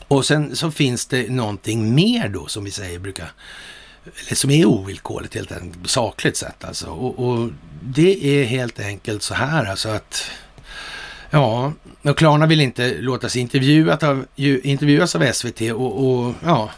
Och 0.08 0.26
sen 0.26 0.56
så 0.56 0.72
finns 0.72 1.06
det 1.06 1.30
någonting 1.30 1.96
mer 1.96 2.30
då 2.30 2.48
som 2.48 2.64
vi 2.64 2.72
säger 2.72 3.00
brukar, 3.00 3.32
eller 4.04 4.36
som 4.36 4.50
är 4.50 4.66
ovillkorligt 4.66 5.36
helt 5.36 5.52
enkelt, 5.52 5.90
sakligt 5.90 6.38
sett 6.38 6.64
alltså. 6.64 6.88
Och, 6.88 7.28
och 7.28 7.50
det 7.82 8.26
är 8.26 8.44
helt 8.44 8.80
enkelt 8.80 9.24
så 9.24 9.34
här 9.34 9.66
alltså 9.66 9.90
att 9.90 10.32
Ja, 11.34 11.74
och 12.02 12.18
Klarna 12.18 12.46
vill 12.46 12.62
inte 12.62 12.98
låta 13.00 13.30
sig 13.30 13.42
intervjuat 13.42 14.04
av, 14.04 14.26
intervjuas 14.36 15.16
av 15.16 15.32
SVT 15.32 15.62
och, 15.62 16.06
och, 16.06 16.34
ja, 16.46 16.72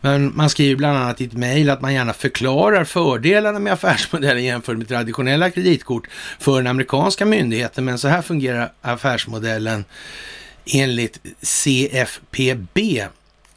men 0.00 0.36
man 0.36 0.50
skriver 0.50 0.76
bland 0.76 0.98
annat 0.98 1.20
i 1.20 1.24
ett 1.24 1.32
mejl 1.32 1.70
att 1.70 1.80
man 1.80 1.94
gärna 1.94 2.12
förklarar 2.12 2.84
fördelarna 2.84 3.58
med 3.58 3.72
affärsmodellen 3.72 4.44
jämfört 4.44 4.78
med 4.78 4.88
traditionella 4.88 5.50
kreditkort 5.50 6.06
för 6.38 6.56
den 6.56 6.66
amerikanska 6.66 7.24
myndigheten. 7.24 7.84
Men 7.84 7.98
så 7.98 8.08
här 8.08 8.22
fungerar 8.22 8.72
affärsmodellen 8.80 9.84
enligt 10.66 11.20
CFPB. 11.42 13.06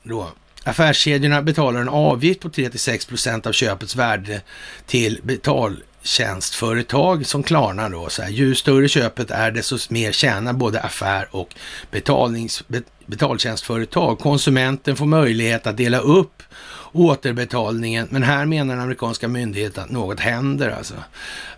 Då. 0.03 0.31
Affärskedjorna 0.63 1.41
betalar 1.41 1.81
en 1.81 1.89
avgift 1.89 2.39
på 2.39 2.49
3-6 2.49 3.09
procent 3.09 3.47
av 3.47 3.51
köpets 3.51 3.95
värde 3.95 4.41
till 4.85 5.19
betal 5.23 5.83
tjänstföretag 6.03 7.25
som 7.25 7.43
Klarna 7.43 7.89
då. 7.89 8.09
Så 8.09 8.21
här, 8.21 8.29
ju 8.29 8.55
större 8.55 8.87
köpet 8.89 9.31
är 9.31 9.51
desto 9.51 9.77
mer 9.89 10.11
tjänar 10.11 10.53
både 10.53 10.81
affär 10.81 11.27
och 11.31 11.55
betalnings, 11.91 12.63
betaltjänstföretag. 13.05 14.19
Konsumenten 14.19 14.95
får 14.95 15.05
möjlighet 15.05 15.67
att 15.67 15.77
dela 15.77 15.99
upp 15.99 16.43
återbetalningen, 16.91 18.07
men 18.11 18.23
här 18.23 18.45
menar 18.45 18.73
den 18.73 18.83
amerikanska 18.83 19.27
myndigheten 19.27 19.83
att 19.83 19.89
något 19.89 20.19
händer 20.19 20.69
alltså. 20.69 20.93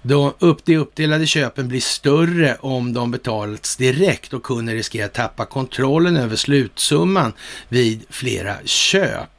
De, 0.01 0.33
upp, 0.39 0.65
de 0.65 0.77
uppdelade 0.77 1.27
köpen 1.27 1.67
blir 1.67 1.81
större 1.81 2.57
om 2.59 2.93
de 2.93 3.11
betalats 3.11 3.75
direkt 3.75 4.33
och 4.33 4.43
kunden 4.43 4.75
riskerar 4.75 5.05
att 5.05 5.13
tappa 5.13 5.45
kontrollen 5.45 6.17
över 6.17 6.35
slutsumman 6.35 7.33
vid 7.69 8.05
flera 8.09 8.55
köp 8.65 9.29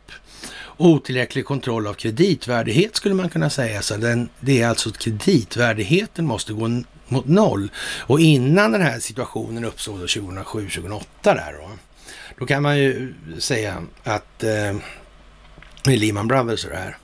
otillräcklig 0.76 1.44
kontroll 1.44 1.86
av 1.86 1.94
kreditvärdighet 1.94 2.96
skulle 2.96 3.14
man 3.14 3.28
kunna 3.28 3.50
säga. 3.50 3.82
Så 3.82 3.96
den, 3.96 4.28
det 4.40 4.62
är 4.62 4.68
alltså 4.68 4.88
att 4.88 4.98
kreditvärdigheten 4.98 6.26
måste 6.26 6.52
gå 6.52 6.82
mot 7.08 7.26
noll. 7.26 7.70
Och 8.00 8.20
innan 8.20 8.72
den 8.72 8.82
här 8.82 8.98
situationen 8.98 9.64
uppstod 9.64 10.00
2007-2008 10.00 11.04
där 11.22 11.52
då, 11.60 11.70
då 12.38 12.46
kan 12.46 12.62
man 12.62 12.78
ju 12.78 13.14
säga 13.38 13.82
att 14.04 14.44
eh, 14.44 14.76
Lehman 15.84 16.28
Brothers 16.28 16.64
och 16.64 16.70
det 16.70 16.76
här, 16.76 16.96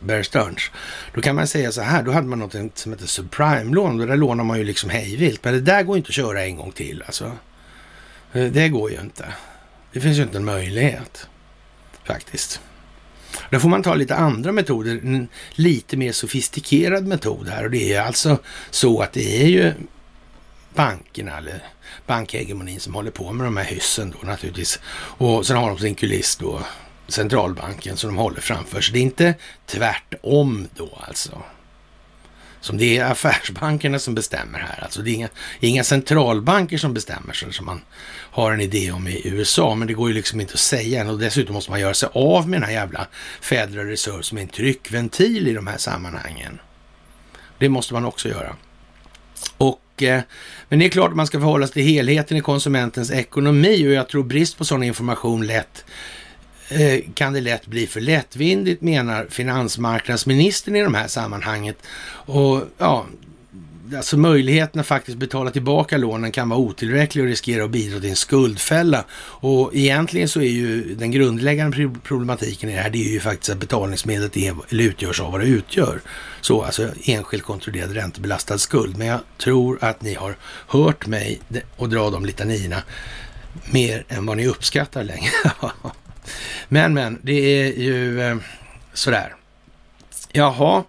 Bear, 0.00 0.22
Stearns, 0.22 0.70
då 1.14 1.20
kan 1.20 1.36
man 1.36 1.46
säga 1.46 1.72
så 1.72 1.80
här, 1.80 2.02
då 2.02 2.12
hade 2.12 2.26
man 2.26 2.38
något 2.38 2.78
som 2.78 2.92
heter 2.92 3.06
subprime-lån, 3.06 4.00
och 4.00 4.06
där 4.06 4.16
lånar 4.16 4.44
man 4.44 4.58
ju 4.58 4.64
liksom 4.64 4.90
hejvilt, 4.90 5.44
men 5.44 5.54
det 5.54 5.60
där 5.60 5.82
går 5.82 5.96
inte 5.96 6.08
att 6.08 6.14
köra 6.14 6.44
en 6.44 6.56
gång 6.56 6.72
till 6.72 7.02
alltså. 7.06 7.32
Eh, 8.32 8.44
det 8.44 8.68
går 8.68 8.90
ju 8.90 9.00
inte. 9.00 9.24
Det 9.92 10.00
finns 10.00 10.18
ju 10.18 10.22
inte 10.22 10.38
en 10.38 10.44
möjlighet 10.44 11.26
faktiskt. 12.04 12.60
Då 13.50 13.60
får 13.60 13.68
man 13.68 13.82
ta 13.82 13.94
lite 13.94 14.14
andra 14.14 14.52
metoder, 14.52 15.00
en 15.04 15.28
lite 15.50 15.96
mer 15.96 16.12
sofistikerad 16.12 17.06
metod 17.06 17.48
här 17.48 17.64
och 17.64 17.70
det 17.70 17.92
är 17.92 18.02
alltså 18.02 18.38
så 18.70 19.00
att 19.00 19.12
det 19.12 19.42
är 19.42 19.46
ju 19.46 19.72
bankerna 20.74 21.38
eller 21.38 21.62
bankhegemonin 22.06 22.80
som 22.80 22.94
håller 22.94 23.10
på 23.10 23.32
med 23.32 23.46
de 23.46 23.56
här 23.56 23.64
hyssen 23.64 24.14
då 24.20 24.26
naturligtvis. 24.26 24.80
Och 24.96 25.46
sen 25.46 25.56
har 25.56 25.68
de 25.68 25.78
sin 25.78 25.94
kuliss 25.94 26.36
då, 26.36 26.60
centralbanken 27.08 27.96
som 27.96 28.10
de 28.10 28.16
håller 28.16 28.40
framför 28.40 28.80
sig. 28.80 28.92
Det 28.92 28.98
är 28.98 29.02
inte 29.02 29.34
tvärtom 29.66 30.68
då 30.76 30.98
alltså. 31.08 31.42
Som 32.64 32.78
det 32.78 32.98
är 32.98 33.04
affärsbankerna 33.04 33.98
som 33.98 34.14
bestämmer 34.14 34.58
här. 34.58 34.84
Alltså 34.84 35.02
det 35.02 35.10
är 35.10 35.14
inga, 35.14 35.28
inga 35.60 35.84
centralbanker 35.84 36.78
som 36.78 36.94
bestämmer 36.94 37.32
sig 37.32 37.52
som 37.52 37.66
man 37.66 37.80
har 38.10 38.52
en 38.52 38.60
idé 38.60 38.92
om 38.92 39.08
i 39.08 39.28
USA. 39.28 39.74
Men 39.74 39.88
det 39.88 39.94
går 39.94 40.08
ju 40.08 40.14
liksom 40.14 40.40
inte 40.40 40.54
att 40.54 40.60
säga 40.60 41.00
än 41.00 41.08
och 41.08 41.18
dessutom 41.18 41.54
måste 41.54 41.70
man 41.70 41.80
göra 41.80 41.94
sig 41.94 42.08
av 42.12 42.48
med 42.48 42.60
den 42.60 42.68
här 42.68 42.74
jävla 42.74 43.06
Federal 43.40 43.86
Reserve 43.86 44.22
som 44.22 44.38
är 44.38 44.42
en 44.42 44.48
tryckventil 44.48 45.48
i 45.48 45.52
de 45.52 45.66
här 45.66 45.78
sammanhangen. 45.78 46.60
Det 47.58 47.68
måste 47.68 47.94
man 47.94 48.04
också 48.04 48.28
göra. 48.28 48.56
Och, 49.56 50.02
eh, 50.02 50.20
men 50.68 50.78
det 50.78 50.84
är 50.84 50.90
klart 50.90 51.10
att 51.10 51.16
man 51.16 51.26
ska 51.26 51.38
förhålla 51.38 51.66
sig 51.66 51.74
till 51.74 51.82
helheten 51.82 52.36
i 52.36 52.40
konsumentens 52.40 53.10
ekonomi 53.10 53.88
och 53.88 53.92
jag 53.92 54.08
tror 54.08 54.22
brist 54.24 54.58
på 54.58 54.64
sådan 54.64 54.82
information 54.82 55.46
lätt 55.46 55.84
Eh, 56.68 57.00
kan 57.14 57.32
det 57.32 57.40
lätt 57.40 57.66
bli 57.66 57.86
för 57.86 58.00
lättvindigt 58.00 58.82
menar 58.82 59.26
finansmarknadsministern 59.30 60.76
i 60.76 60.82
de 60.82 60.94
här 60.94 61.08
sammanhanget. 61.08 61.76
Och 62.26 62.62
ja, 62.78 63.06
alltså 63.96 64.16
möjligheten 64.16 64.80
att 64.80 64.86
faktiskt 64.86 65.18
betala 65.18 65.50
tillbaka 65.50 65.96
lånen 65.96 66.32
kan 66.32 66.48
vara 66.48 66.60
otillräcklig 66.60 67.24
och 67.24 67.28
riskera 67.28 67.64
att 67.64 67.70
bidra 67.70 68.00
till 68.00 68.10
en 68.10 68.16
skuldfälla. 68.16 69.04
Och 69.16 69.74
egentligen 69.74 70.28
så 70.28 70.40
är 70.40 70.50
ju 70.50 70.94
den 70.94 71.10
grundläggande 71.10 71.90
problematiken 72.02 72.70
i 72.70 72.74
det 72.74 72.80
här, 72.80 72.90
det 72.90 72.98
är 72.98 73.12
ju 73.12 73.20
faktiskt 73.20 73.50
att 73.50 73.58
betalningsmedlet 73.58 74.36
är, 74.36 74.54
eller 74.68 74.84
utgörs 74.84 75.20
av 75.20 75.32
vad 75.32 75.40
det 75.40 75.46
utgör. 75.46 76.00
Så 76.40 76.62
alltså 76.62 76.90
enskilt 77.04 77.42
kontrollerad 77.42 77.92
räntebelastad 77.92 78.58
skuld. 78.58 78.96
Men 78.98 79.06
jag 79.06 79.20
tror 79.38 79.78
att 79.80 80.02
ni 80.02 80.14
har 80.14 80.36
hört 80.66 81.06
mig 81.06 81.40
och 81.76 81.88
dra 81.88 82.10
de 82.10 82.24
litanierna 82.24 82.82
mer 83.70 84.04
än 84.08 84.26
vad 84.26 84.36
ni 84.36 84.46
uppskattar 84.46 85.04
längre. 85.04 85.30
men, 86.68 86.94
men, 86.94 87.18
det 87.22 87.32
är 87.32 87.72
ju 87.72 88.20
eh, 88.20 88.36
sådär. 88.92 89.34
Jaha, 90.32 90.84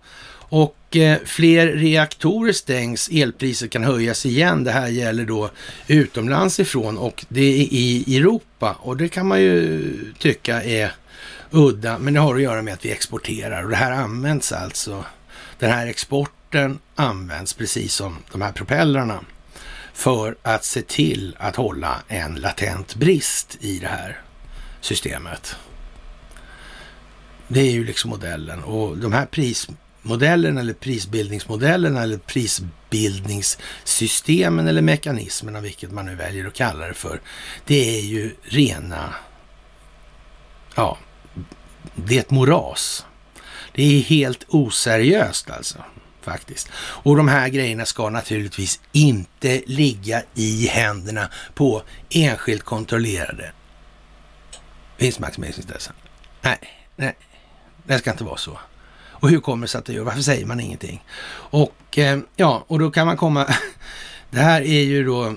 och 0.49 0.95
eh, 0.95 1.17
fler 1.25 1.67
reaktorer 1.67 2.53
stängs, 2.53 3.09
elpriset 3.11 3.71
kan 3.71 3.83
höjas 3.83 4.25
igen. 4.25 4.63
Det 4.63 4.71
här 4.71 4.87
gäller 4.87 5.25
då 5.25 5.49
utomlands 5.87 6.59
ifrån 6.59 6.97
och 6.97 7.25
det 7.29 7.41
är 7.41 7.67
i 7.71 8.17
Europa 8.17 8.75
och 8.79 8.97
det 8.97 9.09
kan 9.09 9.27
man 9.27 9.41
ju 9.41 10.13
tycka 10.19 10.63
är 10.63 10.91
udda, 11.51 11.97
men 11.99 12.13
det 12.13 12.19
har 12.19 12.35
att 12.35 12.41
göra 12.41 12.61
med 12.61 12.73
att 12.73 12.85
vi 12.85 12.91
exporterar 12.91 13.63
och 13.63 13.69
det 13.69 13.75
här 13.75 13.91
används 13.91 14.51
alltså. 14.51 15.05
Den 15.59 15.71
här 15.71 15.87
exporten 15.87 16.79
används 16.95 17.53
precis 17.53 17.93
som 17.93 18.17
de 18.31 18.41
här 18.41 18.51
propellrarna 18.51 19.19
för 19.93 20.35
att 20.41 20.65
se 20.65 20.81
till 20.81 21.35
att 21.39 21.55
hålla 21.55 22.01
en 22.07 22.35
latent 22.35 22.95
brist 22.95 23.57
i 23.59 23.79
det 23.79 23.87
här 23.87 24.21
systemet. 24.85 25.55
Det 27.47 27.59
är 27.59 27.71
ju 27.71 27.85
liksom 27.85 28.09
modellen 28.09 28.63
och 28.63 28.97
de 28.97 29.13
här 29.13 29.25
prismodellerna 29.25 30.61
eller 30.61 30.73
prisbildningsmodellerna 30.73 32.03
eller 32.03 32.17
prisbildningssystemen 32.17 34.67
eller 34.67 34.81
mekanismerna, 34.81 35.61
vilket 35.61 35.91
man 35.91 36.05
nu 36.05 36.15
väljer 36.15 36.47
att 36.47 36.53
kalla 36.53 36.87
det 36.87 36.93
för, 36.93 37.21
det 37.65 37.97
är 37.97 38.01
ju 38.01 38.35
rena, 38.43 39.13
ja, 40.75 40.97
det 41.95 42.15
är 42.15 42.19
ett 42.19 42.31
moras. 42.31 43.05
Det 43.73 43.83
är 43.83 44.01
helt 44.01 44.45
oseriöst 44.47 45.49
alltså, 45.49 45.77
faktiskt. 46.21 46.69
Och 46.77 47.17
de 47.17 47.27
här 47.27 47.49
grejerna 47.49 47.85
ska 47.85 48.09
naturligtvis 48.09 48.79
inte 48.91 49.61
ligga 49.65 50.23
i 50.33 50.67
händerna 50.67 51.29
på 51.53 51.81
enskilt 52.09 52.63
kontrollerade 52.63 53.51
vinstmaximeringsintressen. 54.97 55.93
Nej, 56.41 56.59
nej, 56.95 57.15
det 57.83 57.97
ska 57.97 58.11
inte 58.11 58.23
vara 58.23 58.37
så. 58.37 58.59
Och 59.09 59.29
hur 59.29 59.39
kommer 59.39 59.67
det 59.67 59.71
sig 59.71 59.79
att 59.79 59.85
det 59.85 59.93
gör? 59.93 60.03
Varför 60.03 60.21
säger 60.21 60.45
man 60.45 60.59
ingenting? 60.59 61.03
Och 61.33 61.97
eh, 61.97 62.19
ja, 62.35 62.63
och 62.67 62.79
då 62.79 62.91
kan 62.91 63.07
man 63.07 63.17
komma... 63.17 63.47
det 64.29 64.39
här 64.39 64.61
är 64.61 64.81
ju 64.81 65.05
då 65.05 65.33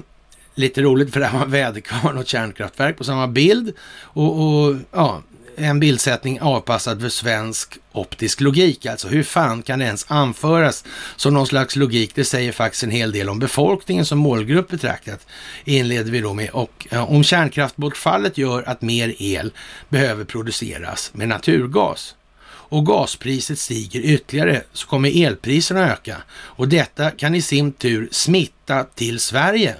lite 0.54 0.82
roligt 0.82 1.12
för 1.12 1.20
det 1.20 1.26
här 1.26 1.38
var 1.38 1.46
väderkvarn 1.46 2.18
och 2.18 2.26
kärnkraftverk 2.26 2.96
på 2.96 3.04
samma 3.04 3.28
bild. 3.28 3.76
Och, 4.00 4.40
och 4.40 4.76
ja, 4.92 5.22
en 5.58 5.80
bildsättning 5.80 6.40
avpassad 6.40 7.00
för 7.00 7.08
svensk 7.08 7.78
optisk 7.92 8.40
logik. 8.40 8.86
Alltså 8.86 9.08
hur 9.08 9.22
fan 9.22 9.62
kan 9.62 9.78
det 9.78 9.84
ens 9.84 10.06
anföras 10.08 10.84
som 11.16 11.34
någon 11.34 11.46
slags 11.46 11.76
logik? 11.76 12.14
Det 12.14 12.24
säger 12.24 12.52
faktiskt 12.52 12.82
en 12.82 12.90
hel 12.90 13.12
del 13.12 13.28
om 13.28 13.38
befolkningen 13.38 14.06
som 14.06 14.18
målgrupp 14.18 14.68
betraktat, 14.68 15.26
inleder 15.64 16.10
vi 16.10 16.20
då 16.20 16.34
med. 16.34 16.50
Och 16.50 16.86
eh, 16.90 17.12
om 17.12 17.24
kärnkraftbortfallet 17.24 18.38
gör 18.38 18.68
att 18.68 18.82
mer 18.82 19.14
el 19.18 19.52
behöver 19.88 20.24
produceras 20.24 21.10
med 21.14 21.28
naturgas 21.28 22.14
och 22.70 22.86
gaspriset 22.86 23.58
stiger 23.58 24.00
ytterligare 24.00 24.62
så 24.72 24.86
kommer 24.86 25.22
elpriserna 25.24 25.92
öka 25.92 26.16
och 26.30 26.68
detta 26.68 27.10
kan 27.10 27.34
i 27.34 27.42
sin 27.42 27.72
tur 27.72 28.08
smitta 28.12 28.84
till 28.84 29.20
Sverige. 29.20 29.76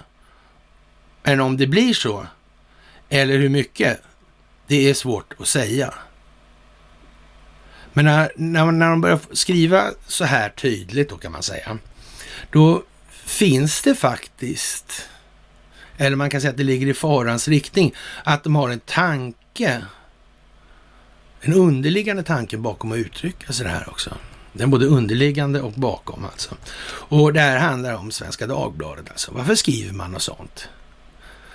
Men 1.23 1.41
om 1.41 1.57
det 1.57 1.67
blir 1.67 1.95
så, 1.95 2.27
eller 3.09 3.39
hur 3.39 3.49
mycket, 3.49 4.01
det 4.69 4.91
är 4.91 4.95
svårt 4.95 5.35
att 5.41 5.49
säga. 5.49 5.95
Men 7.93 8.05
när, 8.05 8.33
när, 8.37 8.73
när 8.73 8.91
de 8.91 9.01
börjar 9.01 9.21
skriva 9.33 9.91
så 10.07 10.25
här 10.25 10.49
tydligt 10.49 11.11
då 11.11 11.17
kan 11.17 11.33
man 11.33 11.43
säga, 11.43 11.79
då 12.51 12.83
finns 13.11 13.83
det 13.83 13.95
faktiskt, 13.95 15.09
eller 15.97 16.17
man 16.17 16.31
kan 16.31 16.41
säga 16.41 16.51
att 16.51 16.57
det 16.57 16.65
ligger 16.65 16.87
i 16.87 16.95
farans 16.95 17.49
riktning, 17.49 17.95
att 18.25 18.45
de 18.45 18.57
har 18.57 18.71
en 18.71 18.81
tanke 18.81 19.83
en 21.41 21.55
underliggande 21.55 22.23
tanke 22.23 22.57
bakom 22.57 22.93
att 22.93 22.99
uttrycka 22.99 23.53
sig 23.53 23.65
det 23.67 23.73
här 23.73 23.89
också. 23.89 24.15
Den 24.53 24.71
både 24.71 24.87
underliggande 24.87 25.61
och 25.61 25.73
bakom 25.73 26.25
alltså. 26.25 26.55
Och 26.91 27.33
det 27.33 27.41
här 27.41 27.59
handlar 27.59 27.95
om 27.95 28.11
Svenska 28.11 28.47
Dagbladet 28.47 29.11
alltså. 29.11 29.33
Varför 29.35 29.55
skriver 29.55 29.93
man 29.93 30.13
något 30.13 30.23
sånt? 30.23 30.69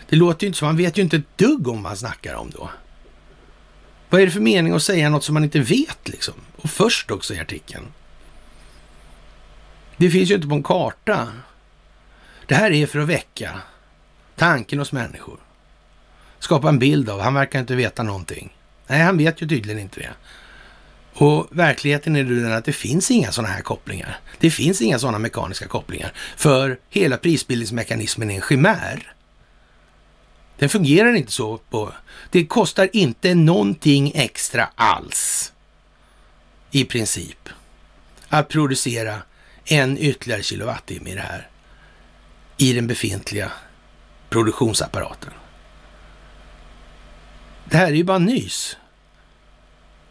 Det 0.10 0.16
låter 0.16 0.44
ju 0.44 0.48
inte 0.48 0.60
så, 0.60 0.66
man 0.66 0.78
vet 0.78 0.98
ju 0.98 1.02
inte 1.02 1.16
ett 1.16 1.38
dugg 1.38 1.68
om 1.68 1.74
vad 1.74 1.84
man 1.84 1.98
snackar 1.98 2.36
om 2.36 2.50
då. 2.50 2.70
Vad 4.14 4.22
är 4.22 4.26
det 4.26 4.32
för 4.32 4.40
mening 4.40 4.74
att 4.74 4.84
säga 4.84 5.10
något 5.10 5.24
som 5.24 5.34
man 5.34 5.44
inte 5.44 5.60
vet 5.60 6.08
liksom? 6.08 6.34
Och 6.56 6.70
först 6.70 7.12
också 7.12 7.34
i 7.34 7.40
artikeln. 7.40 7.86
Det 9.98 10.10
finns 10.10 10.32
ju 10.32 10.36
inte 10.36 10.48
på 10.48 10.56
en 10.56 10.64
karta. 10.64 11.28
Det 12.46 12.56
här 12.56 12.72
är 12.72 12.86
för 12.86 13.00
att 13.00 13.10
väcka 13.10 13.62
tanken 14.36 14.80
hos 14.80 14.92
människor. 14.92 15.40
Skapa 16.40 16.70
en 16.70 16.80
bild 16.80 17.10
av, 17.10 17.20
han 17.20 17.34
verkar 17.34 17.60
inte 17.60 17.76
veta 17.76 18.04
någonting. 18.04 18.56
Nej, 18.88 19.02
han 19.02 19.18
vet 19.18 19.42
ju 19.42 19.48
tydligen 19.48 19.82
inte 19.82 20.00
det. 20.00 20.14
Och 21.14 21.48
verkligheten 21.50 22.16
är 22.16 22.24
den 22.24 22.54
att 22.54 22.66
det 22.66 22.74
finns 22.74 23.12
inga 23.12 23.32
sådana 23.32 23.54
här 23.54 23.62
kopplingar. 23.62 24.20
Det 24.40 24.52
finns 24.52 24.82
inga 24.82 25.00
sådana 25.00 25.20
mekaniska 25.20 25.68
kopplingar. 25.68 26.14
För 26.38 26.80
hela 26.90 27.18
prisbildningsmekanismen 27.18 28.32
är 28.32 28.36
en 28.36 28.42
chimär. 28.42 29.13
Den 30.64 30.70
fungerar 30.70 31.14
inte 31.14 31.32
så 31.32 31.58
på... 31.58 31.94
Det 32.32 32.46
kostar 32.46 32.90
inte 32.94 33.36
någonting 33.36 34.12
extra 34.16 34.70
alls. 34.76 35.54
I 36.72 36.86
princip. 36.86 37.50
Att 38.30 38.50
producera 38.50 39.22
en 39.66 39.98
ytterligare 39.98 40.44
kilowattimme 40.44 41.10
i 41.10 41.14
det 41.14 41.22
här. 41.22 41.50
I 42.58 42.74
den 42.74 42.88
befintliga 42.88 43.52
produktionsapparaten. 44.30 45.34
Det 47.66 47.78
här 47.78 47.88
är 47.88 47.96
ju 47.96 48.04
bara 48.04 48.18
nys. 48.18 48.78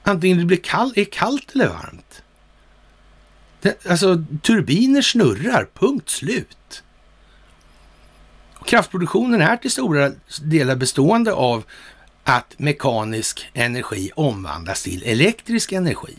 Antingen 0.02 0.38
det 0.38 0.44
blir 0.44 0.62
kall, 0.62 0.92
är 0.96 1.04
kallt 1.04 1.54
eller 1.54 1.68
varmt. 1.68 2.22
Det, 3.60 3.86
alltså 3.86 4.24
turbiner 4.42 5.02
snurrar, 5.02 5.68
punkt 5.74 6.10
slut. 6.10 6.82
Och 8.62 8.68
kraftproduktionen 8.68 9.40
är 9.40 9.56
till 9.56 9.70
stora 9.70 10.12
delar 10.42 10.76
bestående 10.76 11.32
av 11.32 11.64
att 12.24 12.58
mekanisk 12.58 13.50
energi 13.52 14.10
omvandlas 14.14 14.82
till 14.82 15.02
elektrisk 15.02 15.72
energi. 15.72 16.16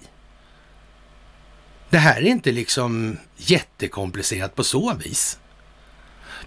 Det 1.90 1.98
här 1.98 2.22
är 2.22 2.26
inte 2.26 2.52
liksom 2.52 3.18
jättekomplicerat 3.38 4.56
på 4.56 4.64
så 4.64 4.94
vis. 4.94 5.40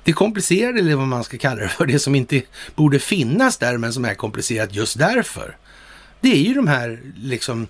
Det 0.05 0.12
komplicerade, 0.12 0.78
eller 0.78 0.94
vad 0.94 1.07
man 1.07 1.24
ska 1.24 1.38
kalla 1.38 1.61
det 1.61 1.68
för, 1.68 1.86
det 1.86 1.99
som 1.99 2.14
inte 2.14 2.42
borde 2.74 2.99
finnas 2.99 3.59
där 3.59 3.78
men 3.78 3.92
som 3.92 4.05
är 4.05 4.14
komplicerat 4.14 4.74
just 4.74 4.99
därför. 4.99 5.57
Det 6.20 6.32
är 6.32 6.42
ju 6.42 6.55
de 6.55 6.68
här 6.68 7.01
liksom, 7.16 7.66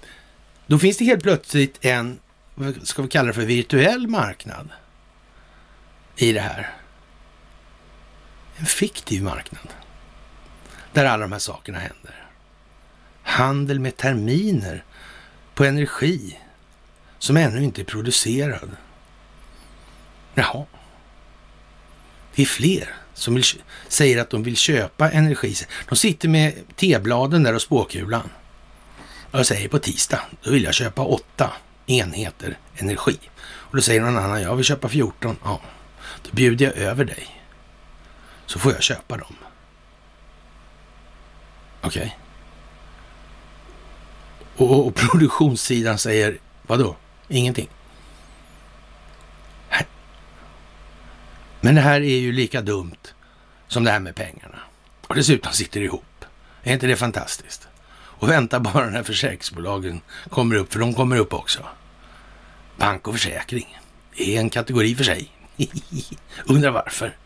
då 0.66 0.78
finns 0.78 0.98
det 0.98 1.04
helt 1.04 1.22
plötsligt 1.22 1.78
en, 1.80 2.18
vad 2.54 2.86
ska 2.88 3.02
vi 3.02 3.08
kalla 3.08 3.26
det 3.26 3.34
för, 3.34 3.42
virtuell 3.42 4.08
marknad 4.08 4.68
i 6.16 6.32
det 6.32 6.40
här. 6.40 6.76
En 8.56 8.66
fiktiv 8.66 9.22
marknad. 9.22 9.68
Där 10.92 11.04
alla 11.04 11.22
de 11.22 11.32
här 11.32 11.38
sakerna 11.38 11.78
händer. 11.78 12.26
Handel 13.22 13.80
med 13.80 13.96
terminer 13.96 14.84
på 15.54 15.64
energi 15.64 16.38
som 17.18 17.36
ännu 17.36 17.64
inte 17.64 17.82
är 17.82 17.84
producerad. 17.84 18.70
Jaha. 20.34 20.64
Det 22.34 22.42
är 22.42 22.46
fler 22.46 22.94
som 23.14 23.34
vill, 23.34 23.44
säger 23.88 24.20
att 24.20 24.30
de 24.30 24.42
vill 24.42 24.56
köpa 24.56 25.10
energi. 25.10 25.54
De 25.88 25.96
sitter 25.96 26.28
med 26.28 26.54
tebladen 26.76 27.42
där 27.42 27.54
och 27.54 27.62
spåkulan. 27.62 28.30
Och 29.30 29.46
säger 29.46 29.68
på 29.68 29.78
tisdag, 29.78 30.20
då 30.42 30.50
vill 30.50 30.64
jag 30.64 30.74
köpa 30.74 31.02
åtta 31.02 31.52
enheter 31.86 32.58
energi. 32.76 33.18
Och 33.38 33.76
då 33.76 33.82
säger 33.82 34.00
någon 34.00 34.18
annan, 34.18 34.42
jag 34.42 34.56
vill 34.56 34.64
köpa 34.64 34.88
14. 34.88 35.36
Ja, 35.44 35.60
då 36.22 36.30
bjuder 36.32 36.66
jag 36.66 36.76
över 36.76 37.04
dig. 37.04 37.35
Så 38.46 38.58
får 38.58 38.72
jag 38.72 38.82
köpa 38.82 39.16
dem. 39.16 39.36
Okej. 41.80 42.16
Okay. 44.56 44.66
Och, 44.66 44.86
och, 44.86 44.94
produktionssidan 44.94 45.98
säger, 45.98 46.38
vadå? 46.62 46.96
Ingenting. 47.28 47.68
Men 51.66 51.74
det 51.74 51.80
här 51.80 52.00
är 52.00 52.18
ju 52.18 52.32
lika 52.32 52.60
dumt 52.60 53.12
som 53.68 53.84
det 53.84 53.90
här 53.90 54.00
med 54.00 54.14
pengarna. 54.14 54.58
Och 55.06 55.14
dessutom 55.14 55.52
sitter 55.52 55.80
det 55.80 55.86
ihop. 55.86 56.24
Är 56.62 56.72
inte 56.72 56.86
det 56.86 56.96
fantastiskt? 56.96 57.68
Och 57.92 58.28
vänta 58.28 58.60
bara 58.60 58.90
när 58.90 59.02
försäkringsbolagen 59.02 60.00
kommer 60.30 60.56
upp, 60.56 60.72
för 60.72 60.80
de 60.80 60.94
kommer 60.94 61.16
upp 61.16 61.32
också. 61.32 61.62
Bank 62.76 63.08
och 63.08 63.14
försäkring 63.14 63.78
är 64.16 64.40
en 64.40 64.50
kategori 64.50 64.94
för 64.94 65.04
sig. 65.04 65.30
Undrar 66.44 66.70
varför? 66.70 67.16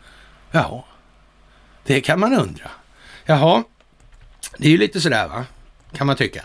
Ja, 0.51 0.85
det 1.85 2.01
kan 2.01 2.19
man 2.19 2.33
undra. 2.33 2.71
Jaha, 3.25 3.63
det 4.57 4.67
är 4.67 4.71
ju 4.71 4.77
lite 4.77 5.01
sådär 5.01 5.27
va, 5.27 5.45
kan 5.93 6.07
man 6.07 6.15
tycka. 6.15 6.43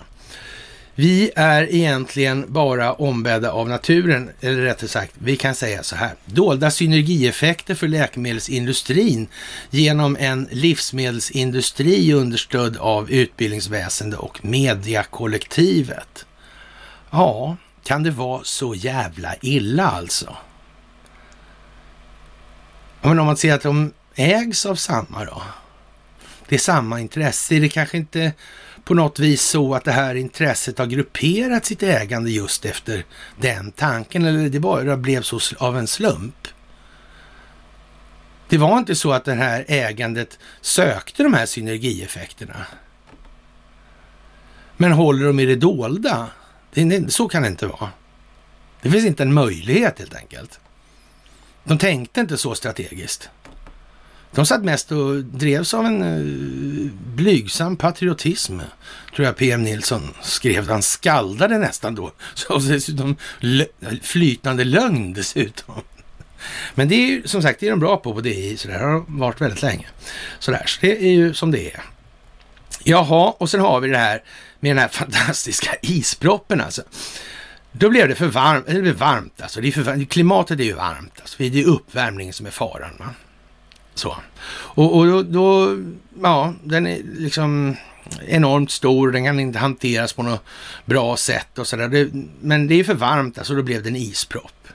Vi 0.99 1.31
är 1.37 1.75
egentligen 1.75 2.45
bara 2.49 2.93
ombedda 2.93 3.51
av 3.51 3.69
naturen, 3.69 4.31
eller 4.41 4.63
rättare 4.63 4.89
sagt, 4.89 5.13
vi 5.19 5.37
kan 5.37 5.55
säga 5.55 5.83
så 5.83 5.97
här. 5.97 6.15
Dolda 6.25 6.71
synergieffekter 6.71 7.75
för 7.75 7.89
läkemedelsindustrin 7.89 9.29
genom 9.71 10.17
en 10.21 10.49
livsmedelsindustri 10.51 12.13
understödd 12.13 12.77
av 12.77 13.11
utbildningsväsende 13.11 14.17
och 14.17 14.45
mediakollektivet. 14.45 16.27
Ja, 17.11 17.57
kan 17.85 18.03
det 18.03 18.11
vara 18.11 18.45
så 18.45 18.75
jävla 18.75 19.35
illa 19.41 19.87
alltså? 19.87 20.37
Men 23.03 23.19
om 23.19 23.27
man 23.27 23.37
ser 23.37 23.55
att 23.55 23.63
de 23.63 23.93
ägs 24.17 24.67
av 24.67 24.75
samma 24.75 25.25
då? 25.25 25.43
Det 26.49 26.55
är 26.55 26.59
samma 26.59 27.01
intresse. 27.01 27.55
Är 27.55 27.61
det 27.61 27.69
kanske 27.69 27.97
inte 27.97 28.33
på 28.85 28.95
något 28.95 29.19
vis 29.19 29.43
så 29.43 29.75
att 29.75 29.85
det 29.85 29.93
här 29.93 30.15
intresset 30.15 30.79
har 30.79 30.87
grupperat 30.87 31.65
sitt 31.65 31.83
ägande 31.83 32.31
just 32.31 32.65
efter 32.65 33.05
den 33.41 33.73
tanken 33.73 34.25
eller 34.25 34.49
det 34.49 34.61
bara 34.61 34.97
blev 34.97 35.23
så 35.23 35.41
av 35.59 35.79
en 35.79 35.87
slump? 35.87 36.49
Det 38.49 38.59
var 38.59 38.79
inte 38.79 38.95
så 38.95 39.13
att 39.13 39.25
det 39.25 39.35
här 39.35 39.65
ägandet 39.69 40.39
sökte 40.61 41.23
de 41.23 41.35
här 41.35 41.47
synergieffekterna. 41.47 42.67
Men 44.77 44.93
håller 44.93 45.27
de 45.27 45.41
i 45.41 45.47
det 45.47 45.57
dolda? 45.57 46.31
Det, 46.73 47.13
så 47.13 47.29
kan 47.29 47.43
det 47.43 47.49
inte 47.49 47.67
vara. 47.67 47.91
Det 48.83 48.91
finns 48.91 49.05
inte 49.05 49.23
en 49.23 49.35
möjlighet 49.35 49.99
helt 49.99 50.15
enkelt. 50.15 50.61
De 51.65 51.79
tänkte 51.79 52.21
inte 52.21 52.39
så 52.39 52.55
strategiskt. 52.55 53.31
De 54.33 54.47
satt 54.47 54.65
mest 54.65 54.93
och 54.93 55.25
drevs 55.25 55.75
av 55.75 55.87
en 55.87 56.03
uh, 56.03 56.91
blygsam 57.15 57.77
patriotism, 57.77 58.61
tror 59.15 59.27
jag 59.27 59.37
PM 59.37 59.63
Nilsson 59.63 60.15
skrev. 60.23 60.69
Han 60.69 60.83
skaldade 60.83 61.59
nästan 61.59 61.95
då. 61.95 62.13
Så 62.35 62.59
dessutom 62.59 63.17
flytande 64.03 64.65
lögn 64.65 65.13
dessutom. 65.13 65.75
Men 66.75 66.89
det 66.89 66.95
är 66.95 67.07
ju 67.07 67.29
som 67.29 67.43
sagt, 67.43 67.61
det 67.61 67.67
är 67.67 67.71
de 67.71 67.81
bra 67.81 67.97
på 67.97 68.15
på 68.15 68.21
DI, 68.21 68.57
så 68.57 68.69
det 68.69 68.79
har 68.79 69.05
varit 69.09 69.41
väldigt 69.41 69.63
länge. 69.63 69.87
Sådär, 70.39 70.63
så 70.67 70.79
det 70.81 71.05
är 71.05 71.11
ju 71.11 71.35
som 71.35 71.51
det 71.51 71.73
är. 71.73 71.83
Jaha, 72.85 73.35
och 73.39 73.51
sen 73.51 73.61
har 73.61 73.81
vi 73.81 73.89
det 73.89 73.99
här 73.99 74.23
med 74.61 74.71
den 74.71 74.79
här 74.79 74.89
fantastiska 74.89 75.71
isproppen 75.83 76.61
alltså. 76.61 76.83
Då 77.73 77.91
blev 77.91 78.09
det 78.09 78.15
för 78.15 78.27
varmt, 78.27 78.67
eller 78.67 78.77
det 78.77 78.83
blev 78.83 78.97
varmt 78.97 79.41
alltså. 79.41 79.61
Det 79.61 79.69
är 79.69 79.73
för, 79.73 80.05
klimatet 80.05 80.61
är 80.61 80.65
ju 80.65 80.73
varmt 80.73 81.21
alltså. 81.21 81.37
Det 81.39 81.61
är 81.61 81.65
uppvärmningen 81.65 82.33
som 82.33 82.47
är 82.47 82.51
faran. 82.51 82.91
Va? 82.99 83.15
Så. 83.99 84.17
Och, 84.49 84.97
och 84.97 85.07
då, 85.07 85.23
då, 85.23 85.77
ja, 86.23 86.55
den 86.65 86.87
är 86.87 87.01
liksom 87.19 87.77
enormt 88.27 88.71
stor, 88.71 89.13
den 89.13 89.25
kan 89.25 89.41
inte 89.41 89.59
hanteras 89.59 90.13
på 90.13 90.23
något 90.23 90.45
bra 90.85 91.17
sätt 91.17 91.59
och 91.59 91.67
sådär. 91.67 92.11
Men 92.41 92.67
det 92.67 92.75
är 92.75 92.85
för 92.85 92.95
varmt, 92.95 93.39
alltså 93.39 93.55
då 93.55 93.63
blev 93.63 93.83
det 93.83 93.89
en 93.89 93.97
ispropp. 93.97 94.69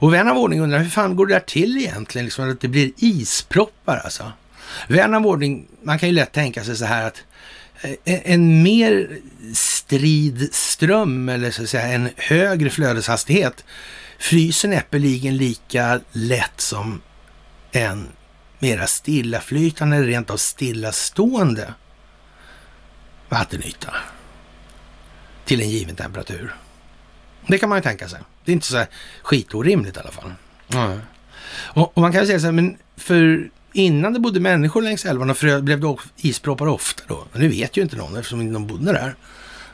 Och 0.00 0.14
vän 0.14 0.28
av 0.28 0.38
ordning 0.38 0.60
undrar, 0.60 0.78
hur 0.78 0.90
fan 0.90 1.16
går 1.16 1.26
det 1.26 1.34
där 1.34 1.40
till 1.40 1.78
egentligen, 1.78 2.24
liksom, 2.24 2.50
att 2.50 2.60
det 2.60 2.68
blir 2.68 2.92
isproppar 2.96 3.96
alltså? 4.04 4.32
Vän 4.88 5.14
av 5.14 5.26
ordning, 5.26 5.66
man 5.82 5.98
kan 5.98 6.08
ju 6.08 6.14
lätt 6.14 6.32
tänka 6.32 6.64
sig 6.64 6.76
så 6.76 6.84
här 6.84 7.06
att 7.06 7.22
eh, 7.80 8.32
en 8.32 8.62
mer 8.62 9.18
strid 9.54 10.48
ström 10.52 11.28
eller 11.28 11.50
så 11.50 11.62
att 11.62 11.68
säga 11.68 11.86
en 11.86 12.10
högre 12.16 12.70
flödeshastighet 12.70 13.64
fryser 14.18 14.68
näppeligen 14.68 15.36
lika 15.36 16.00
lätt 16.12 16.60
som 16.60 17.00
en 17.72 18.08
mera 18.58 18.86
stillaflytande 18.86 20.02
rent 20.02 20.30
av 20.30 20.36
stillastående 20.36 21.74
vattenyta 23.28 23.94
till 25.44 25.60
en 25.60 25.70
given 25.70 25.96
temperatur. 25.96 26.54
Det 27.46 27.58
kan 27.58 27.68
man 27.68 27.78
ju 27.78 27.82
tänka 27.82 28.08
sig. 28.08 28.20
Det 28.44 28.52
är 28.52 28.54
inte 28.54 28.66
så 28.66 28.84
skitorimligt 29.22 29.96
i 29.96 30.00
alla 30.00 30.10
fall. 30.10 30.32
Mm. 30.74 31.00
Och, 31.50 31.96
och, 31.96 32.02
man 32.02 32.12
kan 32.12 32.20
ju 32.20 32.26
säga 32.26 32.40
så 32.40 32.46
här, 32.46 32.52
men 32.52 32.76
för 32.96 33.50
innan 33.72 34.12
det 34.12 34.20
bodde 34.20 34.40
människor 34.40 34.82
längs 34.82 35.06
älvarna 35.06 35.34
blev 35.60 35.80
det 35.80 35.96
isproppar 36.16 36.66
ofta 36.66 37.02
då. 37.06 37.24
Men 37.32 37.42
det 37.42 37.48
vet 37.48 37.76
ju 37.76 37.82
inte 37.82 37.96
någon 37.96 38.16
eftersom 38.16 38.52
de 38.52 38.66
bodde 38.66 38.92
där. 38.92 39.14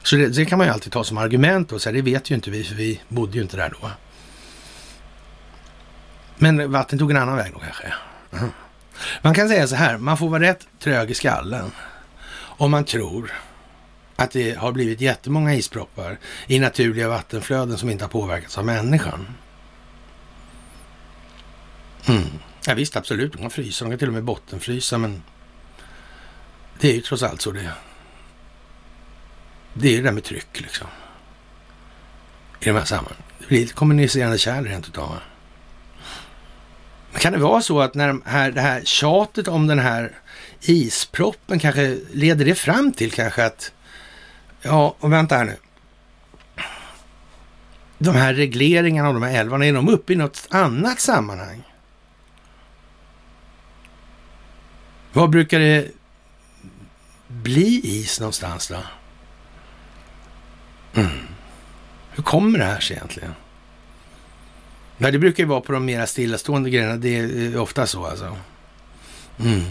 Så 0.03 0.17
det, 0.17 0.29
det, 0.29 0.45
kan 0.45 0.59
man 0.59 0.67
ju 0.67 0.73
alltid 0.73 0.93
ta 0.93 1.05
som 1.05 1.19
argument 1.19 1.73
och 1.73 1.85
här, 1.85 1.93
det 1.93 2.03
vet 2.03 2.31
ju 2.31 2.35
inte 2.35 2.51
vi 2.51 2.65
för 2.65 2.75
vi 2.75 3.01
bodde 3.09 3.37
ju 3.37 3.43
inte 3.43 3.57
där 3.57 3.75
då. 3.81 3.91
Men 6.37 6.73
vatten 6.73 6.99
tog 6.99 7.11
en 7.11 7.17
annan 7.17 7.37
väg 7.37 7.53
då 7.53 7.59
kanske. 7.59 7.95
Mm. 8.33 8.51
Man 9.23 9.35
kan 9.35 9.49
säga 9.49 9.67
så 9.67 9.77
här, 9.77 9.99
man 9.99 10.17
får 10.17 10.29
vara 10.29 10.43
rätt 10.43 10.67
trög 10.79 11.11
i 11.11 11.15
skallen 11.15 11.71
om 12.57 12.71
man 12.71 12.85
tror 12.85 13.33
att 14.17 14.31
det 14.31 14.59
har 14.59 14.73
blivit 14.73 15.01
jättemånga 15.01 15.55
isproppar 15.55 16.19
i 16.47 16.59
naturliga 16.59 17.09
vattenflöden 17.09 17.79
som 17.79 17.91
inte 17.91 18.05
har 18.05 18.09
påverkats 18.09 18.59
av 18.59 18.65
människan. 18.65 19.27
Mm. 22.07 22.25
Ja, 22.67 22.75
visst, 22.75 22.97
absolut, 22.97 23.33
de 23.33 23.39
kan 23.39 23.51
frysa, 23.51 23.85
de 23.85 23.91
kan 23.91 23.99
till 23.99 24.09
och 24.09 24.15
med 24.15 24.25
bottenfrysa, 24.25 24.99
men 24.99 25.23
det 26.81 26.89
är 26.89 26.95
ju 26.95 27.01
trots 27.01 27.23
allt 27.23 27.41
så 27.41 27.51
det 27.51 27.61
är. 27.61 27.75
Det 29.75 29.89
är 29.89 29.93
ju 29.93 29.97
det 29.97 30.03
där 30.03 30.13
med 30.13 30.25
tryck 30.25 30.61
liksom. 30.61 30.87
I 32.61 32.65
de 32.65 32.73
här 32.73 32.85
sammanhangen. 32.85 33.23
Det 33.39 33.47
blir 33.47 33.61
lite 33.61 33.75
kommunicerande 33.75 34.39
kärl 34.39 34.65
rent 34.65 34.89
utav. 34.89 35.19
Kan 37.19 37.33
det 37.33 37.39
vara 37.39 37.63
så 37.63 37.81
att 37.81 37.95
när 37.95 38.09
de 38.09 38.23
här, 38.27 38.51
det 38.51 38.61
här 38.61 38.83
tjatet 38.85 39.49
om 39.49 39.67
den 39.67 39.79
här 39.79 40.13
isproppen 40.61 41.59
kanske 41.59 41.99
leder 42.13 42.45
det 42.45 42.55
fram 42.55 42.93
till 42.93 43.13
kanske 43.13 43.45
att, 43.45 43.73
ja, 44.63 44.95
och 45.01 45.13
vänta 45.13 45.37
här 45.37 45.45
nu. 45.45 45.57
De 47.99 48.15
här 48.15 48.35
regleringarna 48.35 49.09
av 49.09 49.15
de 49.15 49.23
här 49.23 49.41
älvarna, 49.41 49.67
är 49.67 49.73
de 49.73 49.89
uppe 49.89 50.13
i 50.13 50.17
något 50.17 50.47
annat 50.51 51.01
sammanhang? 51.01 51.63
Var 55.13 55.29
brukar 55.29 55.61
det 55.61 55.89
bli 57.29 57.81
is 57.85 58.21
någonstans 58.21 58.69
då? 58.69 58.79
Mm. 61.01 61.27
Hur 62.11 62.23
kommer 62.23 62.59
det 62.59 62.65
här 62.65 62.81
sig 62.81 62.97
egentligen? 62.97 63.35
Ja, 64.99 65.11
det 65.11 65.19
brukar 65.19 65.43
ju 65.43 65.49
vara 65.49 65.61
på 65.61 65.73
de 65.73 65.85
mera 65.85 66.07
stillastående 66.07 66.71
grejerna. 66.71 66.97
Det 66.97 67.19
är 67.19 67.55
eh, 67.55 67.63
ofta 67.63 67.87
så 67.87 68.07
alltså. 68.07 68.37
Mm. 69.39 69.63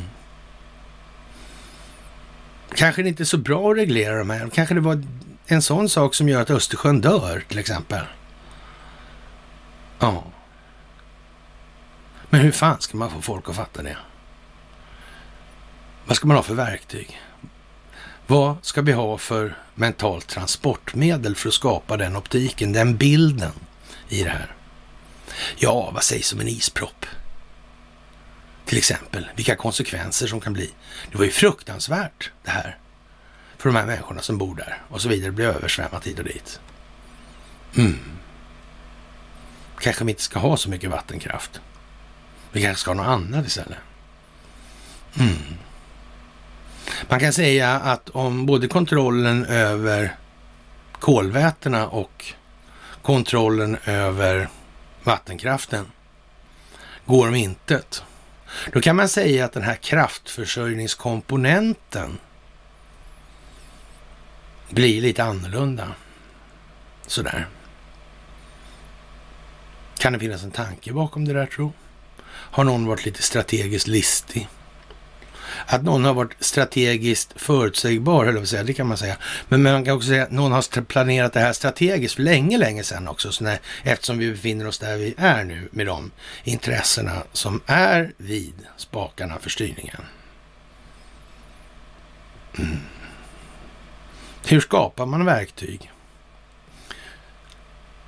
Kanske 2.75 3.03
det 3.03 3.09
inte 3.09 3.23
är 3.23 3.25
så 3.25 3.37
bra 3.37 3.71
att 3.71 3.77
reglera 3.77 4.17
de 4.17 4.29
här. 4.29 4.49
Kanske 4.53 4.75
det 4.75 4.81
var 4.81 5.03
en 5.45 5.61
sån 5.61 5.89
sak 5.89 6.15
som 6.15 6.29
gör 6.29 6.41
att 6.41 6.49
Östersjön 6.49 7.01
dör 7.01 7.43
till 7.47 7.59
exempel. 7.59 8.05
Ja. 9.99 10.23
Men 12.29 12.41
hur 12.41 12.51
fan 12.51 12.81
ska 12.81 12.97
man 12.97 13.11
få 13.11 13.21
folk 13.21 13.49
att 13.49 13.55
fatta 13.55 13.83
det? 13.83 13.97
Vad 16.05 16.17
ska 16.17 16.27
man 16.27 16.37
ha 16.37 16.43
för 16.43 16.55
verktyg? 16.55 17.21
Vad 18.27 18.55
ska 18.61 18.81
vi 18.81 18.91
ha 18.91 19.17
för 19.17 19.57
mentalt 19.75 20.27
transportmedel 20.27 21.35
för 21.35 21.47
att 21.47 21.53
skapa 21.53 21.97
den 21.97 22.15
optiken, 22.15 22.73
den 22.73 22.97
bilden 22.97 23.51
i 24.09 24.23
det 24.23 24.29
här? 24.29 24.55
Ja, 25.57 25.91
vad 25.93 26.03
sägs 26.03 26.34
om 26.34 26.39
en 26.39 26.47
ispropp? 26.47 27.05
Till 28.65 28.77
exempel, 28.77 29.30
vilka 29.35 29.55
konsekvenser 29.55 30.27
som 30.27 30.39
kan 30.39 30.53
bli. 30.53 30.72
Det 31.11 31.18
var 31.18 31.26
ju 31.26 31.31
fruktansvärt 31.31 32.31
det 32.43 32.51
här 32.51 32.77
för 33.57 33.69
de 33.69 33.76
här 33.76 33.85
människorna 33.85 34.22
som 34.22 34.38
bor 34.38 34.55
där 34.55 34.81
och 34.89 35.01
så 35.01 35.10
vidare. 35.10 35.31
Det 35.31 35.43
översvämmat 35.43 36.07
hit 36.07 36.19
och 36.19 36.26
dit. 36.26 36.60
Mm. 37.76 37.99
Kanske 39.80 40.03
vi 40.03 40.11
inte 40.11 40.23
ska 40.23 40.39
ha 40.39 40.57
så 40.57 40.69
mycket 40.69 40.89
vattenkraft. 40.89 41.61
Vi 42.51 42.61
kanske 42.61 42.81
ska 42.81 42.91
ha 42.91 42.95
något 42.95 43.07
annat 43.07 43.47
istället. 43.47 43.77
Mm. 45.19 45.38
Man 47.10 47.19
kan 47.19 47.34
säga 47.34 47.72
att 47.72 48.10
om 48.10 48.45
både 48.45 48.68
kontrollen 48.68 49.45
över 49.45 50.15
kolvätena 50.99 51.88
och 51.88 52.34
kontrollen 53.01 53.77
över 53.85 54.49
vattenkraften 55.03 55.91
går 57.05 57.27
om 57.27 57.35
intet. 57.35 58.03
Då 58.73 58.81
kan 58.81 58.95
man 58.95 59.09
säga 59.09 59.45
att 59.45 59.53
den 59.53 59.63
här 59.63 59.75
kraftförsörjningskomponenten 59.75 62.17
blir 64.69 65.01
lite 65.01 65.23
annorlunda. 65.23 65.88
Sådär. 67.07 67.47
Kan 69.97 70.13
det 70.13 70.19
finnas 70.19 70.43
en 70.43 70.51
tanke 70.51 70.93
bakom 70.93 71.25
det 71.25 71.34
där 71.34 71.45
tro? 71.45 71.73
Har 72.27 72.63
någon 72.63 72.85
varit 72.85 73.05
lite 73.05 73.21
strategiskt 73.21 73.88
listig? 73.88 74.49
Att 75.65 75.84
någon 75.84 76.06
har 76.06 76.14
varit 76.14 76.35
strategiskt 76.40 77.34
förutsägbar, 77.35 78.26
höll 78.26 78.35
jag 78.35 78.48
säga, 78.48 78.64
det 78.64 78.73
kan 78.73 78.88
man 78.88 78.98
säga. 78.98 79.18
Men 79.49 79.64
man 79.64 79.85
kan 79.85 79.95
också 79.95 80.07
säga 80.07 80.23
att 80.23 80.31
någon 80.31 80.52
har 80.52 80.81
planerat 80.81 81.34
det 81.34 81.40
här 81.40 81.53
strategiskt 81.53 82.15
för 82.15 82.23
länge, 82.23 82.57
länge 82.57 82.84
sedan 82.84 83.07
också. 83.07 83.31
Så 83.31 83.44
när, 83.44 83.60
eftersom 83.84 84.18
vi 84.18 84.31
befinner 84.31 84.68
oss 84.68 84.80
där 84.80 84.98
vi 84.98 85.15
är 85.18 85.44
nu 85.44 85.69
med 85.72 85.85
de 85.85 86.11
intressena 86.44 87.23
som 87.31 87.61
är 87.65 88.14
vid 88.18 88.53
spakarna 88.77 89.40
för 89.40 89.49
styrningen. 89.49 90.02
Mm. 92.57 92.77
Hur 94.45 94.60
skapar 94.60 95.06
man 95.06 95.26
verktyg? 95.26 95.91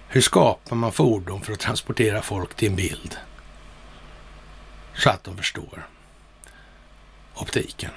Hur 0.08 0.22
skapar 0.22 0.76
man 0.76 0.92
fordon 0.92 1.42
för 1.42 1.54
att 1.54 1.60
transportera 1.60 2.22
folk 2.22 2.56
till 2.56 2.70
en 2.70 2.76
bild? 2.76 3.18
Så 4.96 5.10
att 5.10 5.24
de 5.24 5.38
förstår 5.38 5.88
optiken. 7.36 7.92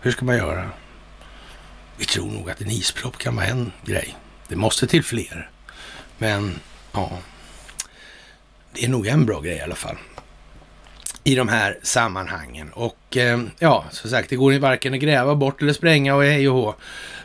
Hur 0.00 0.10
ska 0.12 0.24
man 0.24 0.36
göra? 0.36 0.70
Vi 1.96 2.04
tror 2.04 2.30
nog 2.30 2.50
att 2.50 2.60
en 2.60 2.70
ispropp 2.70 3.18
kan 3.18 3.36
vara 3.36 3.46
en 3.46 3.72
grej. 3.84 4.16
Det 4.48 4.56
måste 4.56 4.86
till 4.86 5.04
fler. 5.04 5.50
Men 6.18 6.60
ja, 6.92 7.18
det 8.72 8.84
är 8.84 8.88
nog 8.88 9.06
en 9.06 9.26
bra 9.26 9.40
grej 9.40 9.56
i 9.56 9.60
alla 9.60 9.74
fall. 9.74 9.96
I 11.24 11.34
de 11.34 11.48
här 11.48 11.78
sammanhangen. 11.82 12.72
Och 12.72 13.16
eh, 13.16 13.40
ja, 13.58 13.84
som 13.90 14.10
sagt, 14.10 14.30
det 14.30 14.36
går 14.36 14.52
ju 14.52 14.58
varken 14.58 14.94
att 14.94 15.00
gräva 15.00 15.34
bort 15.34 15.62
eller 15.62 15.72
spränga 15.72 16.14
och 16.14 16.22
hej 16.22 16.48
och 16.48 16.54
hå. 16.54 16.74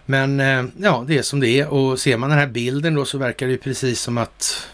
Men 0.05 0.39
eh, 0.39 0.63
ja, 0.77 1.03
det 1.07 1.17
är 1.17 1.21
som 1.21 1.39
det 1.39 1.59
är. 1.59 1.67
Och 1.67 1.99
ser 1.99 2.17
man 2.17 2.29
den 2.29 2.39
här 2.39 2.47
bilden 2.47 2.95
då 2.95 3.05
så 3.05 3.17
verkar 3.17 3.45
det 3.45 3.51
ju 3.51 3.57
precis 3.57 4.01
som 4.01 4.17
att 4.17 4.67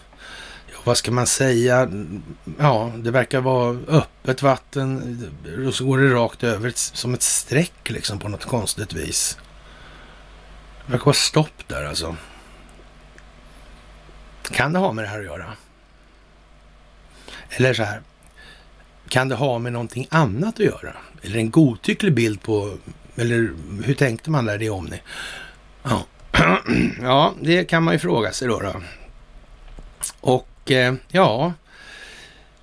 vad 0.84 0.96
ska 0.96 1.10
man 1.10 1.26
säga? 1.26 1.90
Ja, 2.58 2.92
det 2.96 3.10
verkar 3.10 3.40
vara 3.40 3.78
öppet 3.88 4.42
vatten 4.42 5.32
och 5.66 5.74
så 5.74 5.84
går 5.84 5.98
det 5.98 6.14
rakt 6.14 6.44
över 6.44 6.72
som 6.74 7.14
ett 7.14 7.22
streck 7.22 7.90
liksom 7.90 8.18
på 8.18 8.28
något 8.28 8.44
konstigt 8.44 8.92
vis. 8.92 9.38
Det 10.86 10.92
verkar 10.92 11.04
vara 11.04 11.14
stopp 11.14 11.68
där 11.68 11.84
alltså. 11.84 12.16
Kan 14.50 14.72
det 14.72 14.78
ha 14.78 14.92
med 14.92 15.04
det 15.04 15.08
här 15.08 15.18
att 15.18 15.24
göra? 15.24 15.52
Eller 17.50 17.74
så 17.74 17.82
här. 17.82 18.00
Kan 19.08 19.28
det 19.28 19.34
ha 19.34 19.58
med 19.58 19.72
någonting 19.72 20.06
annat 20.10 20.54
att 20.54 20.60
göra? 20.60 20.92
Eller 21.22 21.38
en 21.38 21.50
godtycklig 21.50 22.14
bild 22.14 22.42
på, 22.42 22.78
eller 23.16 23.50
hur 23.84 23.94
tänkte 23.94 24.30
man 24.30 24.44
där 24.44 24.62
i 24.62 24.70
Omni? 24.70 25.02
Ja. 25.82 26.02
ja, 27.02 27.34
det 27.40 27.64
kan 27.64 27.82
man 27.82 27.94
ju 27.94 27.98
fråga 27.98 28.32
sig 28.32 28.48
då. 28.48 28.60
då. 28.60 28.82
Och 30.20 30.48
eh, 30.70 30.94
ja, 31.08 31.52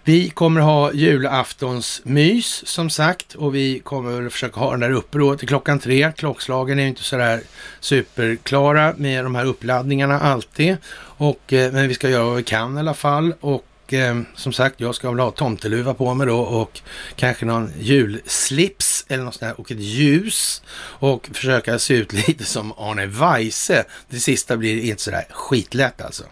vi 0.03 0.29
kommer 0.29 0.61
ha 0.61 0.93
julaftonsmys 0.93 2.67
som 2.67 2.89
sagt 2.89 3.33
och 3.33 3.55
vi 3.55 3.79
kommer 3.79 4.29
försöka 4.29 4.59
ha 4.59 4.71
den 4.71 4.79
där 4.79 4.91
uppe 4.91 5.17
då 5.17 5.35
till 5.35 5.47
klockan 5.47 5.79
tre. 5.79 6.11
Klockslagen 6.17 6.79
är 6.79 6.83
ju 6.83 6.89
inte 6.89 7.03
sådär 7.03 7.41
superklara 7.79 8.93
med 8.97 9.25
de 9.25 9.35
här 9.35 9.45
uppladdningarna 9.45 10.19
alltid. 10.19 10.77
Och, 11.17 11.53
eh, 11.53 11.71
men 11.71 11.87
vi 11.87 11.93
ska 11.93 12.09
göra 12.09 12.23
vad 12.23 12.35
vi 12.35 12.43
kan 12.43 12.77
i 12.77 12.79
alla 12.79 12.93
fall. 12.93 13.33
Och 13.39 13.65
eh, 13.93 14.21
som 14.35 14.53
sagt, 14.53 14.79
jag 14.79 14.95
ska 14.95 15.09
väl 15.09 15.19
ha 15.19 15.31
tomteluva 15.31 15.93
på 15.93 16.13
mig 16.13 16.27
då 16.27 16.39
och 16.39 16.81
kanske 17.15 17.45
någon 17.45 17.71
julslips 17.79 19.05
eller 19.07 19.23
något 19.23 19.33
sånt 19.33 19.41
där 19.41 19.59
och 19.59 19.71
ett 19.71 19.79
ljus 19.79 20.61
och 20.77 21.29
försöka 21.33 21.79
se 21.79 21.93
ut 21.93 22.13
lite 22.27 22.43
som 22.43 22.71
Arne 22.71 23.05
Weise. 23.05 23.85
Det 24.09 24.19
sista 24.19 24.57
blir 24.57 24.83
inte 24.83 25.01
sådär 25.01 25.27
skitlätt 25.29 26.01
alltså. 26.01 26.23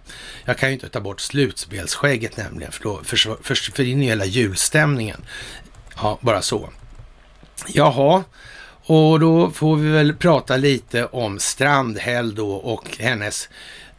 Jag 0.46 0.58
kan 0.58 0.70
ju 0.70 0.74
inte 0.74 0.90
ta 0.90 1.00
bort 1.00 1.22
slutspelsskägget 1.22 2.38
nämligen 2.38 2.72
för 2.72 2.84
då 2.84 3.02
försvinner 3.42 4.04
ju 4.04 4.10
hela 4.10 4.26
julstämningen. 4.26 5.22
Ja, 5.96 6.20
bara 6.22 6.42
så. 6.42 6.70
Jaha, 7.68 8.24
och 8.86 9.20
då 9.20 9.52
får 9.52 9.76
vi 9.76 9.90
väl 9.90 10.16
prata 10.16 10.58
lite 10.58 11.06
om 11.06 11.40
Strandhäll 11.40 12.36
då 12.36 12.52
och 12.54 12.98
hennes 13.00 13.50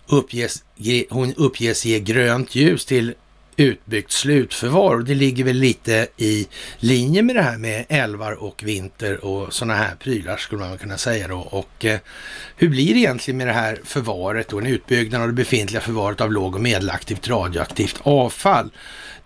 uppges, 0.07 0.65
hon 1.11 1.35
uppges 1.35 1.85
ge 1.85 2.01
grönt 2.01 2.55
ljus 2.55 2.85
till 2.85 3.15
utbyggt 3.57 4.13
slutförvar 4.13 4.95
och 4.95 5.05
det 5.05 5.15
ligger 5.15 5.45
väl 5.45 5.57
lite 5.57 6.07
i 6.17 6.49
linje 6.79 7.23
med 7.23 7.37
det 7.37 7.43
här 7.43 7.59
med 7.59 7.85
älvar 7.89 8.33
och 8.33 8.63
vinter 8.63 9.25
och 9.25 9.55
sådana 9.55 9.75
här 9.75 9.95
prylar 9.95 10.37
skulle 10.37 10.61
man 10.61 10.79
kunna 10.79 10.99
säga 10.99 11.29
då. 11.29 11.39
Och 11.39 11.85
eh, 11.85 11.99
hur 12.57 12.69
blir 12.69 12.95
det 12.95 13.01
egentligen 13.01 13.39
med 13.39 13.47
det 13.47 13.53
här 13.53 13.81
förvaret 13.85 14.53
och 14.53 14.61
en 14.61 14.67
utbyggnad 14.67 15.23
av 15.23 15.29
det 15.29 15.35
befintliga 15.35 15.81
förvaret 15.81 16.21
av 16.21 16.33
låg 16.33 16.55
och 16.55 16.61
medelaktivt 16.61 17.29
radioaktivt 17.29 18.01
avfall? 18.03 18.71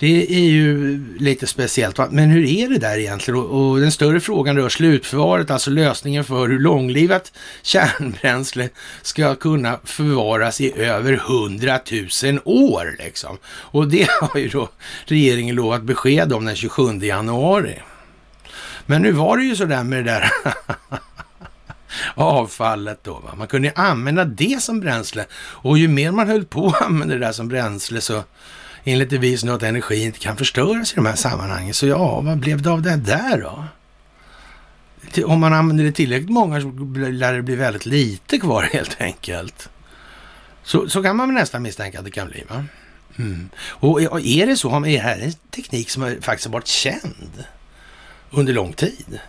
Det 0.01 0.35
är 0.35 0.51
ju 0.51 1.01
lite 1.19 1.47
speciellt. 1.47 1.99
Va? 1.99 2.09
Men 2.11 2.31
hur 2.31 2.45
är 2.45 2.69
det 2.69 2.79
där 2.79 2.99
egentligen? 2.99 3.41
Och, 3.41 3.71
och, 3.71 3.81
den 3.81 3.93
större 3.93 4.21
frågan 4.21 4.57
rör 4.57 4.69
slutförvaret, 4.69 5.51
alltså 5.51 5.71
lösningen 5.71 6.25
för 6.25 6.49
hur 6.49 6.59
långlivat 6.59 7.33
kärnbränsle 7.63 8.69
ska 9.03 9.35
kunna 9.35 9.79
förvaras 9.85 10.61
i 10.61 10.81
över 10.81 11.13
hundratusen 11.17 12.41
år. 12.45 12.97
Liksom. 12.99 13.39
Och 13.47 13.89
det 13.89 14.11
har 14.21 14.41
ju 14.41 14.49
då 14.49 14.69
regeringen 15.05 15.55
lovat 15.55 15.83
besked 15.83 16.33
om 16.33 16.45
den 16.45 16.57
27 16.57 16.99
januari. 16.99 17.83
Men 18.87 19.03
nu 19.03 19.13
var 19.13 19.37
det 19.37 19.45
ju 19.45 19.57
sådär 19.57 19.85
med 19.85 20.05
det 20.05 20.11
där 20.11 20.31
avfallet 22.15 23.05
då. 23.05 23.13
Va? 23.13 23.35
Man 23.37 23.47
kunde 23.47 23.69
ju 23.69 23.75
använda 23.77 24.25
det 24.25 24.63
som 24.63 24.81
bränsle 24.81 25.25
och 25.35 25.79
ju 25.79 25.89
mer 25.89 26.11
man 26.11 26.29
höll 26.29 26.45
på 26.45 26.67
att 26.67 26.83
använda 26.83 27.15
det 27.15 27.21
där 27.21 27.33
som 27.33 27.49
bränsle 27.49 28.01
så 28.01 28.23
enligt 28.89 29.11
devisen 29.11 29.49
att 29.49 29.63
energi 29.63 30.05
inte 30.05 30.19
kan 30.19 30.37
förstöras 30.37 30.93
i 30.93 30.97
de 30.97 31.07
här 31.07 31.17
sammanhangen. 31.17 31.75
Så 31.75 31.87
ja, 31.87 32.21
vad 32.21 32.39
blev 32.39 32.63
det 32.63 32.71
av 32.71 32.83
det 32.83 32.97
där 32.97 33.41
då? 33.41 33.65
Om 35.25 35.41
man 35.41 35.53
använder 35.53 35.85
det 35.85 35.93
tillräckligt 35.93 36.31
många 36.31 36.61
så 36.61 36.71
lär 37.11 37.33
det 37.33 37.43
bli 37.43 37.57
väldigt 37.57 37.87
lite 37.87 38.39
kvar 38.39 38.63
helt 38.73 39.01
enkelt. 39.01 39.69
Så, 40.63 40.89
så 40.89 41.03
kan 41.03 41.17
man 41.17 41.35
nästan 41.35 41.63
misstänka 41.63 41.99
att 41.99 42.05
det 42.05 42.11
kan 42.11 42.29
bli. 42.29 42.45
Va? 42.49 42.65
Mm. 43.19 43.49
Och 43.59 44.21
är 44.21 44.47
det 44.47 44.57
så, 44.57 44.77
är 44.77 44.81
det 44.81 44.99
här 44.99 45.19
en 45.19 45.33
teknik 45.33 45.91
som 45.91 46.17
faktiskt 46.21 46.47
har 46.47 46.53
varit 46.53 46.67
känd 46.67 47.45
under 48.31 48.53
lång 48.53 48.73
tid? 48.73 49.21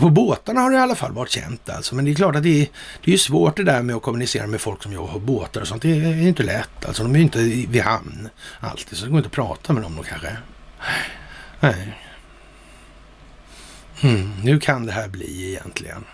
På 0.00 0.10
båtarna 0.10 0.60
har 0.60 0.70
det 0.70 0.76
i 0.76 0.80
alla 0.80 0.94
fall 0.94 1.12
varit 1.12 1.30
känt 1.30 1.68
alltså. 1.68 1.94
Men 1.94 2.04
det 2.04 2.10
är 2.10 2.14
klart 2.14 2.36
att 2.36 2.42
det 2.42 2.62
är, 2.62 2.68
det 3.04 3.12
är 3.12 3.18
svårt 3.18 3.56
det 3.56 3.64
där 3.64 3.82
med 3.82 3.96
att 3.96 4.02
kommunicera 4.02 4.46
med 4.46 4.60
folk 4.60 4.82
som 4.82 4.92
jobbar 4.92 5.12
på 5.12 5.18
båtar 5.18 5.60
och 5.60 5.68
sånt. 5.68 5.82
Det 5.82 5.88
är 5.88 6.28
inte 6.28 6.42
lätt 6.42 6.84
alltså. 6.86 7.02
De 7.02 7.14
är 7.14 7.18
ju 7.18 7.24
inte 7.24 7.38
vid 7.38 7.82
hamn 7.82 8.28
alltid. 8.60 8.98
Så 8.98 9.04
det 9.04 9.10
går 9.10 9.18
inte 9.18 9.26
att 9.26 9.32
prata 9.32 9.72
med 9.72 9.82
dem 9.82 9.96
då 9.96 10.02
kanske. 10.02 10.36
Nej. 11.60 11.98
Mm, 14.00 14.32
nu 14.42 14.60
kan 14.60 14.86
det 14.86 14.92
här 14.92 15.08
bli 15.08 15.48
egentligen. 15.48 16.04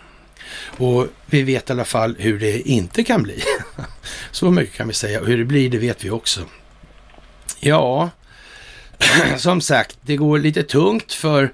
Och 0.76 1.06
vi 1.26 1.42
vet 1.42 1.70
i 1.70 1.72
alla 1.72 1.84
fall 1.84 2.16
hur 2.18 2.38
det 2.38 2.60
inte 2.60 3.04
kan 3.04 3.22
bli. 3.22 3.42
Så 4.30 4.50
mycket 4.50 4.74
kan 4.74 4.88
vi 4.88 4.94
säga. 4.94 5.20
Och 5.20 5.26
hur 5.26 5.38
det 5.38 5.44
blir, 5.44 5.70
det 5.70 5.78
vet 5.78 6.04
vi 6.04 6.10
också. 6.10 6.40
Ja, 7.60 8.10
som 9.36 9.60
sagt, 9.60 9.98
det 10.02 10.16
går 10.16 10.38
lite 10.38 10.62
tungt 10.62 11.12
för 11.12 11.52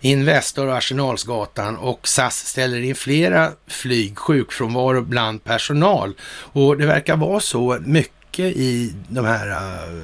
Investor 0.00 0.66
och 0.66 0.76
Arsenalsgatan 0.76 1.76
och 1.76 2.08
SAS 2.08 2.46
ställer 2.46 2.80
in 2.80 2.94
flera 2.94 3.52
flyg, 3.66 4.18
sjukfrånvaro 4.18 5.02
bland 5.02 5.44
personal. 5.44 6.14
Och 6.30 6.76
det 6.76 6.86
verkar 6.86 7.16
vara 7.16 7.40
så 7.40 7.78
mycket 7.80 8.56
i 8.56 8.94
de 9.08 9.24
här, 9.24 9.50
eh, 9.50 9.94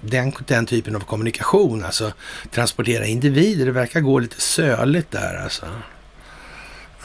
den, 0.00 0.32
den 0.46 0.66
typen 0.66 0.96
av 0.96 1.00
kommunikation, 1.00 1.84
alltså 1.84 2.12
transportera 2.50 3.06
individer. 3.06 3.66
Det 3.66 3.72
verkar 3.72 4.00
gå 4.00 4.18
lite 4.18 4.40
söligt 4.40 5.10
där 5.10 5.42
alltså. 5.42 5.66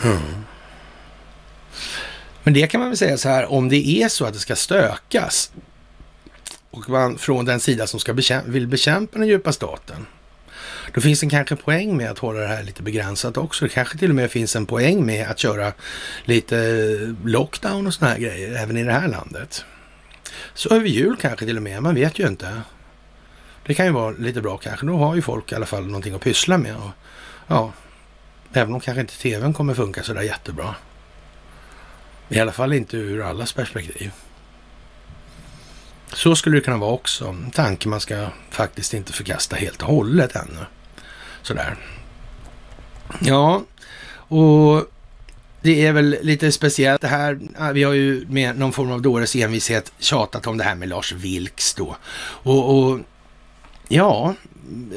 Mm. 0.04 0.18
Men 2.44 2.54
det 2.54 2.68
kan 2.68 2.80
man 2.80 2.90
väl 2.90 2.98
säga 2.98 3.18
så 3.18 3.30
här, 3.30 3.52
om 3.52 3.70
det 3.70 3.88
är 3.88 4.10
så 4.10 4.26
att 4.26 4.34
det 4.34 4.40
ska 4.40 4.56
stökas 4.56 5.52
och 6.72 6.90
man 6.90 7.18
från 7.18 7.46
den 7.46 7.60
sida 7.60 7.88
som 7.88 8.00
ska 8.00 8.14
bekämpa, 8.14 8.50
vill 8.50 8.68
bekämpa 8.68 9.20
den 9.20 9.28
djupa 9.28 9.54
staten, 9.54 10.06
då 10.94 11.02
finns 11.02 11.20
det 11.20 11.30
kanske 11.30 11.56
poäng 11.56 11.98
med 11.98 12.12
att 12.12 12.20
hålla 12.20 12.40
det 12.40 12.48
här 12.48 12.64
lite 12.64 12.84
begränsat 12.84 13.38
också. 13.38 13.66
Det 13.66 13.70
kanske 13.70 13.98
till 13.98 14.10
och 14.10 14.16
med 14.16 14.32
finns 14.32 14.56
en 14.56 14.66
poäng 14.66 15.06
med 15.06 15.28
att 15.28 15.40
köra 15.40 15.74
lite 16.26 16.58
lockdown 17.24 17.88
och 17.88 17.94
sådana 17.94 18.14
här 18.14 18.22
grejer 18.22 18.64
även 18.64 18.78
i 18.78 18.84
det 18.84 18.92
här 18.92 19.08
landet. 19.08 19.66
Så 20.54 20.70
över 20.70 20.88
jul 20.88 21.18
kanske 21.22 21.46
till 21.46 21.58
och 21.58 21.64
med, 21.64 21.84
man 21.84 21.96
vet 21.96 22.20
ju 22.20 22.28
inte. 22.28 22.62
Det 23.66 23.74
kan 23.74 23.86
ju 23.86 23.92
vara 23.92 24.12
lite 24.12 24.42
bra 24.42 24.58
kanske. 24.58 24.86
Då 24.86 24.98
har 24.98 25.16
ju 25.16 25.22
folk 25.22 25.52
i 25.52 25.56
alla 25.56 25.66
fall 25.66 25.86
någonting 25.86 26.14
att 26.14 26.22
pyssla 26.22 26.58
med. 26.58 26.76
Och, 26.76 26.92
ja, 27.48 27.74
även 28.54 28.74
om 28.74 28.80
kanske 28.80 29.02
inte 29.02 29.18
tvn 29.18 29.54
kommer 29.54 29.74
funka 29.74 30.04
sådär 30.04 30.22
jättebra. 30.22 30.76
I 32.30 32.40
alla 32.40 32.52
fall 32.52 32.74
inte 32.74 32.98
ur 32.98 33.22
allas 33.22 33.54
perspektiv. 33.54 34.12
Så 36.14 36.36
skulle 36.36 36.58
det 36.58 36.62
kunna 36.62 36.78
vara 36.78 36.92
också. 36.92 37.28
En 37.28 37.52
tanke 37.52 37.90
man 37.90 38.00
ska 38.00 38.28
faktiskt 38.50 38.94
inte 38.94 39.14
förkasta 39.14 39.56
helt 39.56 39.82
och 39.82 39.88
hållet 39.88 40.36
ännu. 40.36 40.66
Sådär. 41.48 41.76
Ja, 43.20 43.64
och 44.14 44.86
det 45.62 45.86
är 45.86 45.94
väl 45.94 46.18
lite 46.22 46.52
speciellt 46.52 47.02
det 47.02 47.08
här. 47.08 47.40
Vi 47.74 47.84
har 47.84 47.94
ju 47.94 48.26
med 48.30 48.60
någon 48.60 48.74
form 48.74 48.92
av 48.92 49.02
dåres 49.02 49.36
envishet 49.36 49.92
tjatat 50.00 50.48
om 50.48 50.58
det 50.58 50.64
här 50.64 50.76
med 50.76 50.90
Lars 50.90 51.12
Vilks 51.12 51.74
då. 51.74 51.98
Och, 52.44 52.78
och 52.78 53.00
ja, 53.88 54.34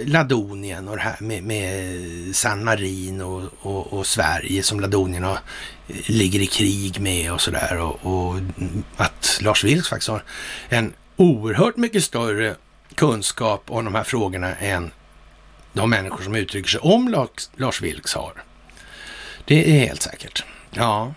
Ladonien 0.05 0.89
och 0.89 0.97
det 0.97 1.03
här 1.03 1.17
med, 1.21 1.43
med 1.43 2.37
San 2.37 2.65
Marino 2.65 3.25
och, 3.25 3.77
och, 3.77 3.93
och, 3.93 4.07
Sverige 4.07 4.63
som 4.63 4.81
Ladonierna 4.81 5.39
ligger 6.07 6.41
i 6.41 6.47
krig 6.47 7.01
med 7.01 7.33
och 7.33 7.41
sådär. 7.41 7.79
Och, 7.79 7.99
och 8.03 8.41
att 8.97 9.39
Lars 9.41 9.65
Vilks 9.65 9.89
faktiskt 9.89 10.09
har 10.09 10.23
en 10.69 10.93
oerhört 11.17 11.77
mycket 11.77 12.05
större 12.05 12.55
kunskap 12.95 13.65
om 13.67 13.85
de 13.85 13.95
här 13.95 14.05
frågorna 14.05 14.55
än 14.55 14.91
de 15.73 15.91
människor 15.91 16.23
som 16.23 16.35
uttrycker 16.35 16.69
sig 16.69 16.81
om 16.81 17.09
Lars, 17.09 17.51
Lars 17.57 17.83
Vilks 17.83 18.15
har. 18.15 18.33
Det 19.45 19.71
är 19.71 19.81
helt 19.81 20.03
säkert. 20.03 20.45
Ja, 20.71 21.15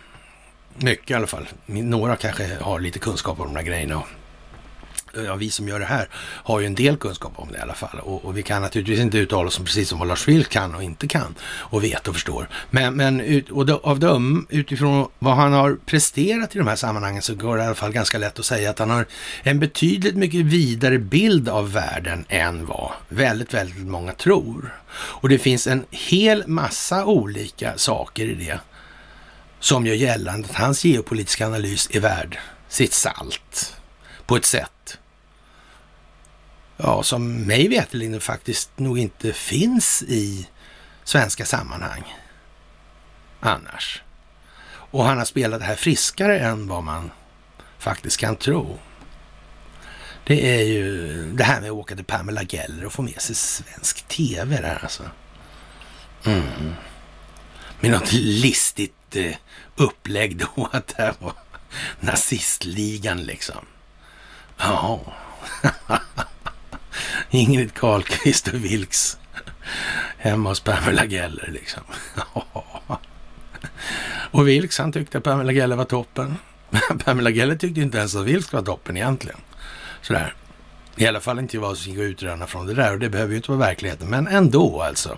mycket 0.76 1.12
i 1.12 1.14
alla 1.14 1.28
fall. 1.28 1.48
Några 1.66 2.16
kanske 2.16 2.58
har 2.62 2.80
lite 2.80 3.00
kunskap 3.00 3.40
om 3.40 3.48
de 3.48 3.56
här 3.56 3.64
grejerna 3.64 4.04
ja, 5.26 5.35
vi 5.35 5.49
som 5.49 5.68
gör 5.68 5.80
det 5.80 5.85
här 5.85 6.07
har 6.18 6.60
ju 6.60 6.65
en 6.65 6.76
del 6.76 6.98
kunskap 6.98 7.31
om 7.35 7.52
det 7.52 7.57
i 7.57 7.61
alla 7.61 7.73
fall. 7.73 7.99
Och, 7.99 8.26
och 8.26 8.38
vi 8.38 8.44
kan 8.44 8.61
naturligtvis 8.61 8.99
inte 8.99 9.18
uttala 9.18 9.48
oss 9.48 9.60
om 9.60 9.65
precis 9.65 9.90
som 9.90 9.99
vad 9.99 10.07
Lars 10.07 10.27
Vilks 10.27 10.49
kan 10.49 10.76
och 10.76 10.84
inte 10.84 11.07
kan 11.07 11.35
och 11.44 11.84
vet 11.84 12.07
och 12.07 12.14
förstår. 12.14 12.49
Men, 12.69 12.95
men 12.95 13.22
ut, 13.22 13.49
och 13.49 13.65
då, 13.65 13.80
av 13.84 13.99
döm, 13.99 14.48
utifrån 14.49 15.07
vad 15.19 15.35
han 15.35 15.53
har 15.53 15.77
presterat 15.85 16.56
i 16.56 16.57
de 16.57 16.68
här 16.68 16.76
sammanhangen 16.76 17.22
så 17.22 17.35
går 17.35 17.57
det 17.57 17.64
i 17.64 17.65
alla 17.65 17.76
fall 17.76 17.91
ganska 17.91 18.18
lätt 18.18 18.40
att 18.40 18.45
säga 18.45 18.69
att 18.69 18.80
han 18.80 18.90
har 18.90 19.06
en 19.44 19.60
betydligt 19.60 20.15
mycket 20.15 20.45
vidare 20.45 20.98
bild 20.98 21.49
av 21.49 21.72
världen 21.72 22.26
än 22.30 22.65
vad 22.65 22.91
väldigt, 23.10 23.53
väldigt 23.53 23.88
många 23.88 24.14
tror. 24.14 24.76
Och 24.94 25.30
det 25.30 25.38
finns 25.38 25.68
en 25.68 25.85
hel 25.91 26.48
massa 26.48 27.06
olika 27.06 27.77
saker 27.77 28.26
i 28.26 28.34
det 28.34 28.60
som 29.60 29.85
gör 29.85 29.95
gällande 29.95 30.48
att 30.49 30.56
hans 30.56 30.85
geopolitiska 30.85 31.48
analys 31.48 31.90
är 31.91 31.99
värd 31.99 32.38
sitt 32.69 32.94
salt 32.94 33.76
på 34.26 34.35
ett 34.35 34.45
sätt 34.45 34.73
ja, 36.84 37.03
som 37.03 37.35
mig 37.35 37.68
veterligen 37.68 38.22
faktiskt 38.22 38.80
nog 38.80 38.99
inte 38.99 39.34
finns 39.34 40.03
i 40.03 40.47
svenska 41.03 41.45
sammanhang 41.45 42.15
annars. 43.39 44.01
Och 44.65 45.03
han 45.03 45.18
har 45.18 45.26
spelat 45.26 45.60
det 45.60 45.65
här 45.65 45.76
friskare 45.76 46.39
än 46.39 46.68
vad 46.68 46.84
man 46.84 47.11
faktiskt 47.77 48.18
kan 48.18 48.35
tro. 48.35 48.80
Det 50.23 50.60
är 50.60 50.64
ju 50.64 51.31
det 51.31 51.43
här 51.43 51.61
med 51.61 51.69
att 51.69 51.76
åka 51.76 51.95
till 51.95 52.05
Pamela 52.05 52.43
Geller 52.43 52.85
och 52.85 52.93
få 52.93 53.01
med 53.01 53.22
sig 53.22 53.35
svensk 53.35 54.07
tv 54.07 54.61
där 54.61 54.80
alltså. 54.84 55.03
Mm. 56.26 56.73
Med 57.80 57.91
något 57.91 58.11
listigt 58.11 59.15
eh, 59.15 59.35
upplägg 59.76 60.38
då 60.38 60.69
att 60.72 60.88
det 60.88 61.03
här 61.03 61.14
var 61.19 61.34
nazistligan 61.99 63.23
liksom. 63.23 63.65
Ja. 64.57 65.01
Ingrid 67.30 67.74
Carlqvist 67.74 68.48
och 68.48 68.65
Vilks 68.65 69.18
hemma 70.18 70.49
hos 70.49 70.60
Pamela 70.60 71.06
Geller 71.06 71.49
liksom. 71.53 71.84
och 74.32 74.48
Vilks 74.48 74.78
han 74.78 74.91
tyckte 74.91 75.18
att 75.18 75.24
Pamela 75.24 75.52
Geller 75.52 75.76
var 75.76 75.86
toppen. 75.86 76.38
Pamela 77.06 77.30
Geller 77.30 77.56
tyckte 77.56 77.82
inte 77.82 77.98
ens 77.98 78.15
att 78.15 78.26
Vilks 78.26 78.53
var 78.53 78.61
toppen 78.61 78.98
egentligen. 78.98 79.40
Sådär. 80.02 80.36
I 80.95 81.07
alla 81.07 81.20
fall 81.20 81.40
inte 81.40 81.57
vad 81.57 81.78
som 81.78 81.91
gick 81.91 81.99
att 81.99 82.03
utröna 82.03 82.48
från 82.48 82.65
det 82.65 82.74
där 82.74 82.94
och 82.94 82.99
det 82.99 83.10
behöver 83.10 83.32
ju 83.32 83.38
inte 83.38 83.52
vara 83.52 83.60
verkligheten. 83.60 84.10
Men 84.10 84.28
ändå 84.28 84.82
alltså. 84.82 85.18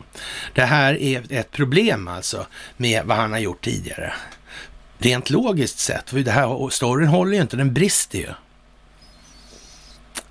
Det 0.54 0.62
här 0.62 1.02
är 1.02 1.24
ett 1.30 1.52
problem 1.52 2.08
alltså 2.08 2.46
med 2.78 3.06
vad 3.06 3.18
han 3.18 3.32
har 3.32 3.40
gjort 3.40 3.64
tidigare. 3.64 4.14
Rent 4.98 5.30
logiskt 5.30 5.80
sett, 5.80 6.10
för 6.10 6.20
det 6.20 6.32
här 6.32 6.70
storyn 6.70 7.08
håller 7.08 7.36
ju 7.36 7.42
inte, 7.42 7.58
den 7.58 7.74
brister 7.74 8.20
ju. 8.20 8.30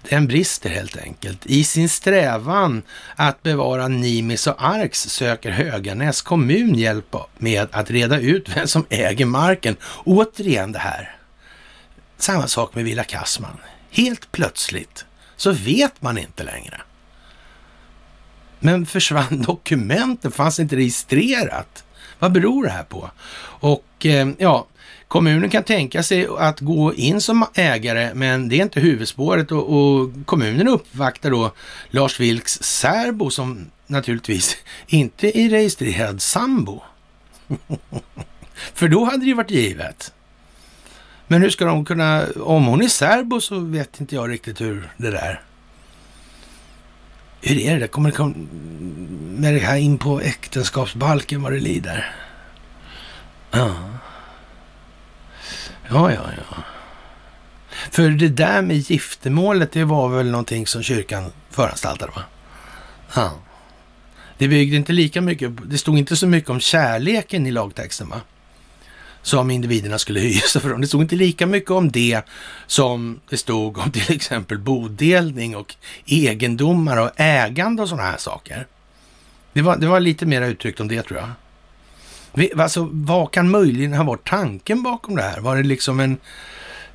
Den 0.09 0.27
brister 0.27 0.71
helt 0.71 0.97
enkelt. 0.97 1.47
I 1.47 1.65
sin 1.65 1.89
strävan 1.89 2.83
att 3.17 3.43
bevara 3.43 3.89
Nimis 3.89 4.47
och 4.47 4.65
Arks 4.65 5.01
söker 5.01 5.51
Höganäs 5.51 6.23
kommun 6.23 6.75
hjälp 6.75 7.17
med 7.39 7.69
att 7.73 7.91
reda 7.91 8.21
ut 8.21 8.49
vem 8.57 8.69
som 8.69 8.87
äger 8.89 9.27
marken. 9.27 9.77
Återigen 10.05 10.73
det 10.73 10.79
här. 10.79 11.17
Samma 12.19 12.47
sak 12.47 12.75
med 12.75 12.85
Villa 12.85 13.05
Kassman. 13.05 13.59
Helt 13.91 14.33
plötsligt 14.33 15.05
så 15.37 15.53
vet 15.53 16.03
man 16.03 16.19
inte 16.19 16.43
längre. 16.43 16.81
Men 18.59 18.87
försvann 18.87 19.43
dokumenten? 19.43 20.31
Fanns 20.31 20.61
inte 20.61 20.77
registrerat? 20.77 21.85
Vad 22.19 22.33
beror 22.33 22.65
det 22.65 22.71
här 22.71 22.83
på? 22.83 23.11
Och 23.61 24.07
eh, 24.07 24.29
ja, 24.39 24.67
Kommunen 25.15 25.51
kan 25.51 25.63
tänka 25.63 26.03
sig 26.03 26.29
att 26.39 26.61
gå 26.61 26.95
in 26.95 27.21
som 27.21 27.47
ägare, 27.55 28.15
men 28.15 28.49
det 28.49 28.57
är 28.57 28.63
inte 28.63 28.81
huvudspåret 28.81 29.53
och, 29.53 29.73
och 29.73 30.11
kommunen 30.25 30.69
uppvaktar 30.69 31.31
då 31.31 31.53
Lars 31.91 32.21
Vilks 32.21 32.63
särbo 32.63 33.31
som 33.31 33.71
naturligtvis 33.87 34.57
inte 34.87 35.39
är 35.39 35.51
registrerad 35.51 36.23
sambo. 36.23 36.83
För 38.75 38.89
då 38.89 39.05
hade 39.05 39.19
det 39.19 39.27
ju 39.27 39.35
varit 39.35 39.51
givet. 39.51 40.13
Men 41.27 41.43
hur 41.43 41.51
ska 41.51 41.65
de 41.65 41.85
kunna, 41.85 42.27
om 42.37 42.65
hon 42.65 42.83
är 42.83 42.89
särbo 42.89 43.41
så 43.41 43.59
vet 43.59 44.01
inte 44.01 44.15
jag 44.15 44.31
riktigt 44.31 44.61
hur 44.61 44.91
det 44.97 45.11
där. 45.11 45.43
Hur 47.41 47.59
är 47.59 47.81
det? 47.81 47.89
Kommer 47.89 48.11
det 48.11 48.35
med 49.41 49.55
det 49.55 49.61
här 49.61 49.77
in 49.77 49.99
på 49.99 50.21
äktenskapsbalken 50.21 51.43
vad 51.43 51.53
det 51.53 51.61
lider? 51.61 52.15
Ja. 53.51 53.75
Ja, 55.89 56.13
ja, 56.13 56.23
ja. 56.37 56.57
För 57.91 58.09
det 58.09 58.29
där 58.29 58.63
med 58.63 58.77
giftermålet, 58.77 59.73
det 59.73 59.85
var 59.85 60.09
väl 60.09 60.31
någonting 60.31 60.67
som 60.67 60.83
kyrkan 60.83 61.33
föranstaltade, 61.51 62.13
va? 62.17 62.23
Ja. 63.15 63.33
Det 64.39 64.49
byggde 64.49 64.77
inte 64.77 64.93
lika 64.93 65.21
mycket, 65.21 65.51
det 65.65 65.79
stod 65.79 65.99
inte 65.99 66.17
så 66.17 66.27
mycket 66.27 66.51
om 66.51 66.61
kärleken 66.61 67.47
i 67.47 67.51
lagtexten, 67.51 68.09
va? 68.09 68.21
Som 69.23 69.51
individerna 69.51 69.99
skulle 69.99 70.21
hysa 70.21 70.49
sig 70.49 70.61
för 70.61 70.69
dem. 70.69 70.81
Det 70.81 70.87
stod 70.87 71.03
inte 71.03 71.17
lika 71.17 71.47
mycket 71.47 71.71
om 71.71 71.91
det 71.91 72.23
som 72.67 73.21
det 73.29 73.37
stod 73.37 73.79
om 73.79 73.91
till 73.91 74.15
exempel 74.15 74.59
bodelning 74.59 75.57
och 75.57 75.75
egendomar 76.07 76.97
och 76.97 77.11
ägande 77.17 77.83
och 77.83 77.89
sådana 77.89 78.11
här 78.11 78.19
saker. 78.19 78.67
Det 79.53 79.63
var, 79.63 79.77
det 79.77 79.87
var 79.87 80.01
lite 80.01 80.27
mer 80.27 80.43
uttryckt 80.43 80.81
om 80.81 80.89
det 80.89 81.03
tror 81.03 81.19
jag. 81.19 81.29
Alltså, 82.57 82.89
vad 82.93 83.31
kan 83.31 83.51
möjligen 83.51 83.93
ha 83.93 84.05
varit 84.05 84.29
tanken 84.29 84.83
bakom 84.83 85.17
det 85.17 85.23
här? 85.23 85.41
Var 85.41 85.57
det 85.57 85.63
liksom 85.63 86.01
en... 86.01 86.19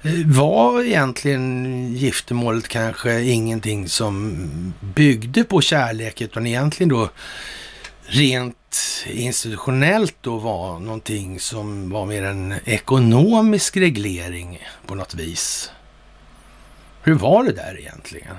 Eh, 0.02 0.12
var 0.26 0.84
egentligen 0.84 1.94
giftermålet 1.94 2.68
kanske 2.68 3.22
ingenting 3.22 3.90
som 3.90 4.38
byggde 4.80 5.44
på 5.44 5.62
kärlek, 5.62 6.22
utan 6.22 6.48
egentligen 6.48 6.90
då 6.90 7.10
rent 8.02 8.56
institutionellt 9.08 10.16
då 10.22 10.38
var 10.38 10.80
någonting 10.80 11.40
som 11.40 11.90
var 11.90 12.06
mer 12.06 12.24
en 12.24 12.56
ekonomisk 12.66 13.78
reglering 13.78 14.68
på 14.86 14.96
något 14.96 15.14
vis. 15.14 15.72
Hur 17.04 17.14
var 17.14 17.44
det 17.44 17.52
där 17.52 17.80
egentligen? 17.80 18.36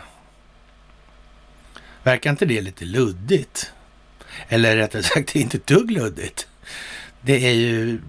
Verkar 2.02 2.30
inte 2.30 2.46
det 2.46 2.60
lite 2.60 2.84
luddigt? 2.84 3.72
Eller 4.48 4.76
rättare 4.76 5.02
sagt, 5.02 5.32
det 5.32 5.38
är 5.38 5.42
inte 5.42 5.56
ett 5.56 5.66
dugg 5.66 5.90
luddigt 5.90 6.46
det 7.20 7.46
är 7.46 7.52
ju 7.52 8.00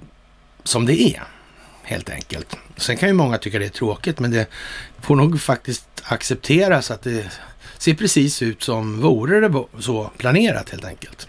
som 0.64 0.86
det 0.86 1.02
är, 1.02 1.24
helt 1.84 2.10
enkelt. 2.10 2.58
Sen 2.78 2.98
kan 2.98 3.10
ju 3.10 3.14
många 3.14 3.38
tycka 3.38 3.60
det 3.60 3.66
är 3.66 3.70
tråkigt, 3.70 4.20
men 4.20 4.32
det 4.32 4.48
får 5.02 5.16
nog 5.16 5.42
faktiskt 5.42 5.86
accepteras 6.04 6.92
att 6.92 7.02
det 7.02 7.32
ser 7.78 7.94
precis 7.94 8.42
ut 8.42 8.64
som 8.64 9.02
vore 9.02 9.40
det 9.40 9.64
så 9.80 10.12
planerat 10.18 10.70
helt 10.70 10.86
enkelt. 10.86 11.28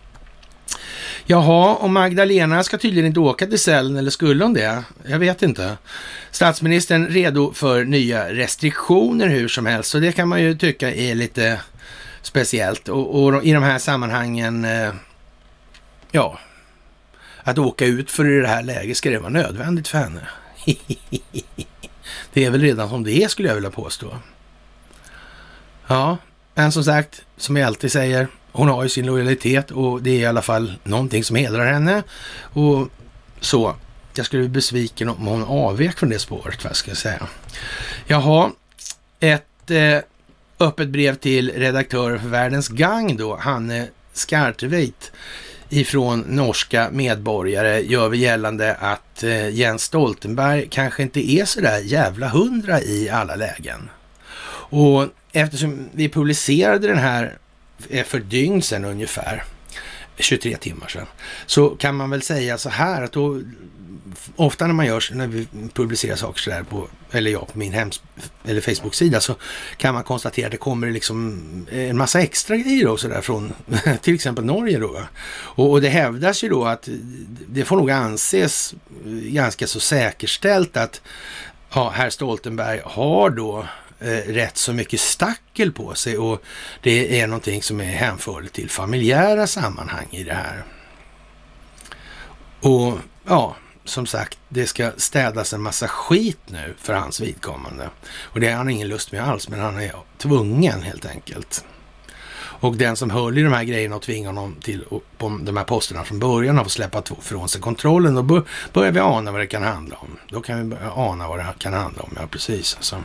Jaha, 1.26 1.74
och 1.74 1.90
Magdalena 1.90 2.62
ska 2.62 2.78
tydligen 2.78 3.06
inte 3.06 3.20
åka 3.20 3.46
till 3.46 3.58
Sälen, 3.58 3.96
eller 3.96 4.10
skulle 4.10 4.44
hon 4.44 4.54
det? 4.54 4.84
Jag 5.06 5.18
vet 5.18 5.42
inte. 5.42 5.76
Statsministern 6.30 7.06
redo 7.06 7.52
för 7.52 7.84
nya 7.84 8.34
restriktioner 8.34 9.28
hur 9.28 9.48
som 9.48 9.66
helst, 9.66 9.90
så 9.90 9.98
det 9.98 10.12
kan 10.12 10.28
man 10.28 10.42
ju 10.42 10.54
tycka 10.54 10.94
är 10.94 11.14
lite 11.14 11.60
speciellt. 12.22 12.88
Och, 12.88 13.22
och 13.22 13.44
i 13.44 13.52
de 13.52 13.62
här 13.62 13.78
sammanhangen, 13.78 14.64
eh, 14.64 14.92
ja, 16.10 16.38
att 17.44 17.58
åka 17.58 17.86
ut 17.86 18.10
för 18.10 18.38
i 18.38 18.40
det 18.40 18.48
här 18.48 18.62
läget, 18.62 18.96
ska 18.96 19.10
det 19.10 19.18
vara 19.18 19.30
nödvändigt 19.30 19.88
för 19.88 19.98
henne? 19.98 20.20
det 22.32 22.44
är 22.44 22.50
väl 22.50 22.60
redan 22.60 22.88
som 22.88 23.04
det 23.04 23.22
är 23.22 23.28
skulle 23.28 23.48
jag 23.48 23.54
vilja 23.54 23.70
påstå. 23.70 24.16
Ja, 25.86 26.16
men 26.54 26.72
som 26.72 26.84
sagt, 26.84 27.22
som 27.36 27.56
jag 27.56 27.66
alltid 27.66 27.92
säger, 27.92 28.28
hon 28.52 28.68
har 28.68 28.82
ju 28.82 28.88
sin 28.88 29.06
lojalitet 29.06 29.70
och 29.70 30.02
det 30.02 30.10
är 30.10 30.18
i 30.18 30.26
alla 30.26 30.42
fall 30.42 30.72
någonting 30.84 31.24
som 31.24 31.36
hedrar 31.36 31.72
henne. 31.72 32.02
Och 32.40 32.88
så, 33.40 33.76
jag 34.14 34.26
skulle 34.26 34.42
bli 34.42 34.48
besviken 34.48 35.08
om 35.08 35.26
hon 35.26 35.44
avvek 35.44 35.98
från 35.98 36.08
det 36.08 36.18
spåret, 36.18 36.64
vad 36.64 36.76
ska 36.76 36.90
jag 36.90 36.98
säga. 36.98 37.26
Jaha, 38.06 38.50
ett 39.20 39.70
eh, 39.70 39.98
öppet 40.60 40.88
brev 40.88 41.14
till 41.14 41.50
redaktören 41.50 42.20
för 42.20 42.28
Världens 42.28 42.68
Gang 42.68 43.16
då, 43.16 43.36
Hanne 43.36 43.88
Skartveit 44.12 45.12
ifrån 45.72 46.20
norska 46.20 46.88
medborgare 46.92 47.80
gör 47.80 48.08
vi 48.08 48.18
gällande 48.18 48.74
att 48.74 49.22
eh, 49.22 49.48
Jens 49.48 49.82
Stoltenberg 49.82 50.66
kanske 50.70 51.02
inte 51.02 51.30
är 51.30 51.44
så 51.44 51.60
där 51.60 51.78
jävla 51.78 52.28
hundra 52.28 52.80
i 52.80 53.10
alla 53.10 53.36
lägen. 53.36 53.90
Och 54.70 55.06
eftersom 55.32 55.88
vi 55.92 56.08
publicerade 56.08 56.88
den 56.88 56.98
här 56.98 57.36
eh, 57.90 58.04
för 58.04 58.20
dygn 58.20 58.62
sedan 58.62 58.84
ungefär, 58.84 59.44
23 60.16 60.56
timmar 60.56 60.88
sedan, 60.88 61.06
så 61.46 61.68
kan 61.68 61.96
man 61.96 62.10
väl 62.10 62.22
säga 62.22 62.58
så 62.58 62.68
här 62.68 63.02
att 63.02 63.12
då 63.12 63.40
ofta 64.36 64.66
när 64.66 64.74
man 64.74 64.86
gör, 64.86 65.14
när 65.14 65.26
vi 65.26 65.46
publicerar 65.74 66.16
saker 66.16 66.40
sådär 66.40 66.62
på, 66.62 66.88
eller 67.10 67.30
jag 67.30 67.52
på 67.52 67.58
min 67.58 67.72
hems 67.72 68.02
eller 68.44 68.60
Facebook-sida 68.60 69.20
så 69.20 69.34
kan 69.76 69.94
man 69.94 70.04
konstatera 70.04 70.46
att 70.46 70.52
det 70.52 70.58
kommer 70.58 70.90
liksom 70.90 71.66
en 71.70 71.96
massa 71.96 72.20
extra 72.20 72.56
grejer 72.56 72.86
och 72.86 73.00
sådär 73.00 73.20
från 73.20 73.52
till 74.02 74.14
exempel 74.14 74.44
Norge 74.44 74.78
då. 74.78 75.00
Och, 75.32 75.70
och 75.70 75.80
det 75.80 75.88
hävdas 75.88 76.44
ju 76.44 76.48
då 76.48 76.64
att 76.64 76.88
det 77.48 77.64
får 77.64 77.76
nog 77.76 77.90
anses 77.90 78.74
ganska 79.22 79.66
så 79.66 79.80
säkerställt 79.80 80.76
att 80.76 81.00
ja, 81.74 81.92
herr 81.94 82.10
Stoltenberg 82.10 82.80
har 82.84 83.30
då 83.30 83.58
eh, 83.58 83.66
Eh, 84.04 84.32
rätt 84.32 84.56
så 84.56 84.72
mycket 84.72 85.00
stackel 85.00 85.72
på 85.72 85.94
sig 85.94 86.18
och 86.18 86.42
det 86.82 87.20
är 87.20 87.26
någonting 87.26 87.62
som 87.62 87.80
är 87.80 87.84
hänförligt 87.84 88.54
till 88.54 88.70
familjära 88.70 89.46
sammanhang 89.46 90.06
i 90.10 90.24
det 90.24 90.34
här. 90.34 90.64
Och 92.60 92.98
ja, 93.24 93.56
som 93.84 94.06
sagt, 94.06 94.38
det 94.48 94.66
ska 94.66 94.92
städas 94.96 95.52
en 95.52 95.62
massa 95.62 95.88
skit 95.88 96.40
nu 96.46 96.74
för 96.78 96.92
hans 96.92 97.20
vidkommande. 97.20 97.90
Och 98.22 98.40
det 98.40 98.50
har 98.50 98.56
han 98.56 98.70
ingen 98.70 98.88
lust 98.88 99.12
med 99.12 99.28
alls, 99.28 99.48
men 99.48 99.60
han 99.60 99.80
är 99.80 99.92
tvungen 100.18 100.82
helt 100.82 101.06
enkelt. 101.06 101.64
Och 102.62 102.76
den 102.76 102.96
som 102.96 103.10
höll 103.10 103.38
i 103.38 103.42
de 103.42 103.52
här 103.52 103.64
grejerna 103.64 103.96
och 103.96 104.02
tvingade 104.02 104.38
honom 104.38 104.56
till 104.62 104.84
på 105.18 105.38
de 105.42 105.56
här 105.56 105.64
posterna 105.64 106.04
från 106.04 106.18
början 106.18 106.58
av 106.58 106.66
att 106.66 106.72
släppa 106.72 107.02
från 107.20 107.48
sig 107.48 107.60
kontrollen, 107.60 108.14
då 108.14 108.44
börjar 108.72 108.92
vi 108.92 109.00
ana 109.00 109.32
vad 109.32 109.40
det 109.40 109.46
kan 109.46 109.62
handla 109.62 109.96
om. 109.96 110.18
Då 110.28 110.40
kan 110.40 110.70
vi 110.70 110.76
ana 110.94 111.28
vad 111.28 111.38
det 111.38 111.46
kan 111.58 111.72
handla 111.72 112.02
om, 112.02 112.10
ja 112.20 112.26
precis. 112.26 112.76
Alltså. 112.76 113.02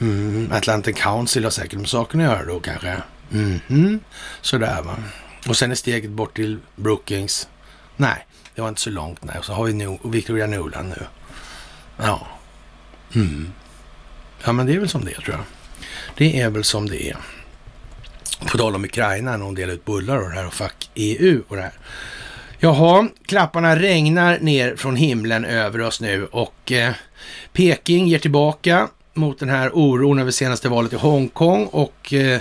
Mm, 0.00 0.52
Atlantic 0.52 0.96
Council 0.96 1.44
har 1.44 1.50
säkert 1.50 1.78
med 1.78 1.88
saken 1.88 2.20
att 2.20 2.26
göra 2.26 2.44
då 2.44 2.60
kanske. 2.60 2.96
Mm. 3.32 4.00
Sådär 4.40 4.82
va. 4.82 4.96
Och 5.48 5.56
sen 5.56 5.70
är 5.70 5.74
steget 5.74 6.10
bort 6.10 6.36
till 6.36 6.58
Brookings. 6.76 7.48
Nej, 7.96 8.26
det 8.54 8.62
var 8.62 8.68
inte 8.68 8.80
så 8.80 8.90
långt 8.90 9.24
nej. 9.24 9.38
Och 9.38 9.44
så 9.44 9.52
har 9.52 9.64
vi 9.64 9.72
nu 9.72 9.98
Victoria 10.04 10.46
Nuland 10.46 10.88
nu. 10.88 11.04
Ja. 11.96 12.26
Mm. 13.14 13.52
Ja, 14.44 14.52
men 14.52 14.66
det 14.66 14.74
är 14.74 14.78
väl 14.78 14.88
som 14.88 15.04
det 15.04 15.10
är 15.10 15.20
tror 15.20 15.36
jag. 15.36 15.44
Det 16.16 16.40
är 16.40 16.50
väl 16.50 16.64
som 16.64 16.88
det 16.88 17.08
är. 17.08 17.16
På 18.50 18.58
tal 18.58 18.74
om 18.74 18.84
Ukraina, 18.84 19.36
när 19.36 19.44
hon 19.44 19.54
delar 19.54 19.74
ut 19.74 19.84
bullar 19.84 20.16
och 20.16 20.28
det 20.28 20.34
här 20.34 20.46
och 20.46 20.54
fuck 20.54 20.90
EU 20.94 21.42
och 21.48 21.56
det 21.56 21.62
här. 21.62 21.72
Jaha, 22.58 23.08
klapparna 23.26 23.76
regnar 23.76 24.38
ner 24.38 24.76
från 24.76 24.96
himlen 24.96 25.44
över 25.44 25.80
oss 25.80 26.00
nu 26.00 26.26
och 26.26 26.72
eh, 26.72 26.92
Peking 27.52 28.08
ger 28.08 28.18
tillbaka 28.18 28.88
mot 29.14 29.38
den 29.38 29.48
här 29.48 29.70
oron 29.74 30.18
över 30.18 30.30
senaste 30.30 30.68
valet 30.68 30.92
i 30.92 30.96
Hongkong 30.96 31.66
och 31.66 32.12
eh, 32.12 32.40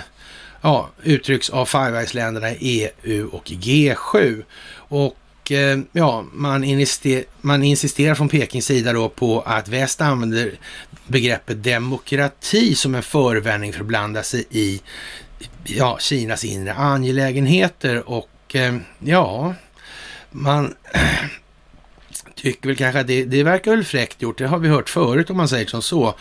ja, 0.62 0.90
uttrycks 1.04 1.50
av 1.50 1.66
Five 1.66 1.98
Eyes-länderna 1.98 2.52
EU 2.60 3.28
och 3.32 3.46
G7. 3.46 4.44
Och 4.76 5.18
Eh, 5.52 5.80
ja, 5.92 6.26
man, 6.34 6.64
insister, 6.64 7.24
man 7.42 7.64
insisterar 7.64 8.16
från 8.16 8.30
Pekings 8.30 8.66
sida 8.66 8.94
då 8.94 9.10
på 9.10 9.42
att 9.42 9.68
väst 9.68 10.02
använder 10.02 10.60
begreppet 11.08 11.64
demokrati 11.64 12.76
som 12.76 12.96
en 12.96 13.04
förevändning 13.04 13.74
för 13.74 13.80
att 13.80 13.86
blanda 13.86 14.24
sig 14.24 14.46
i 14.50 14.82
ja, 15.64 15.98
Kinas 16.00 16.46
inre 16.46 16.74
angelägenheter 16.74 18.10
och 18.10 18.56
eh, 18.56 18.78
ja, 19.00 19.54
man 20.32 20.74
tycker 22.42 22.68
väl 22.68 22.76
kanske 22.76 23.00
att 23.00 23.08
det, 23.08 23.24
det 23.26 23.44
verkar 23.44 23.72
väl 23.72 23.84
fräckt 23.84 24.22
gjort. 24.22 24.38
Det 24.38 24.48
har 24.48 24.60
vi 24.60 24.70
hört 24.70 24.90
förut 24.90 25.30
om 25.30 25.38
man 25.38 25.48
säger 25.48 25.66
som 25.66 25.82
så. 25.82 26.16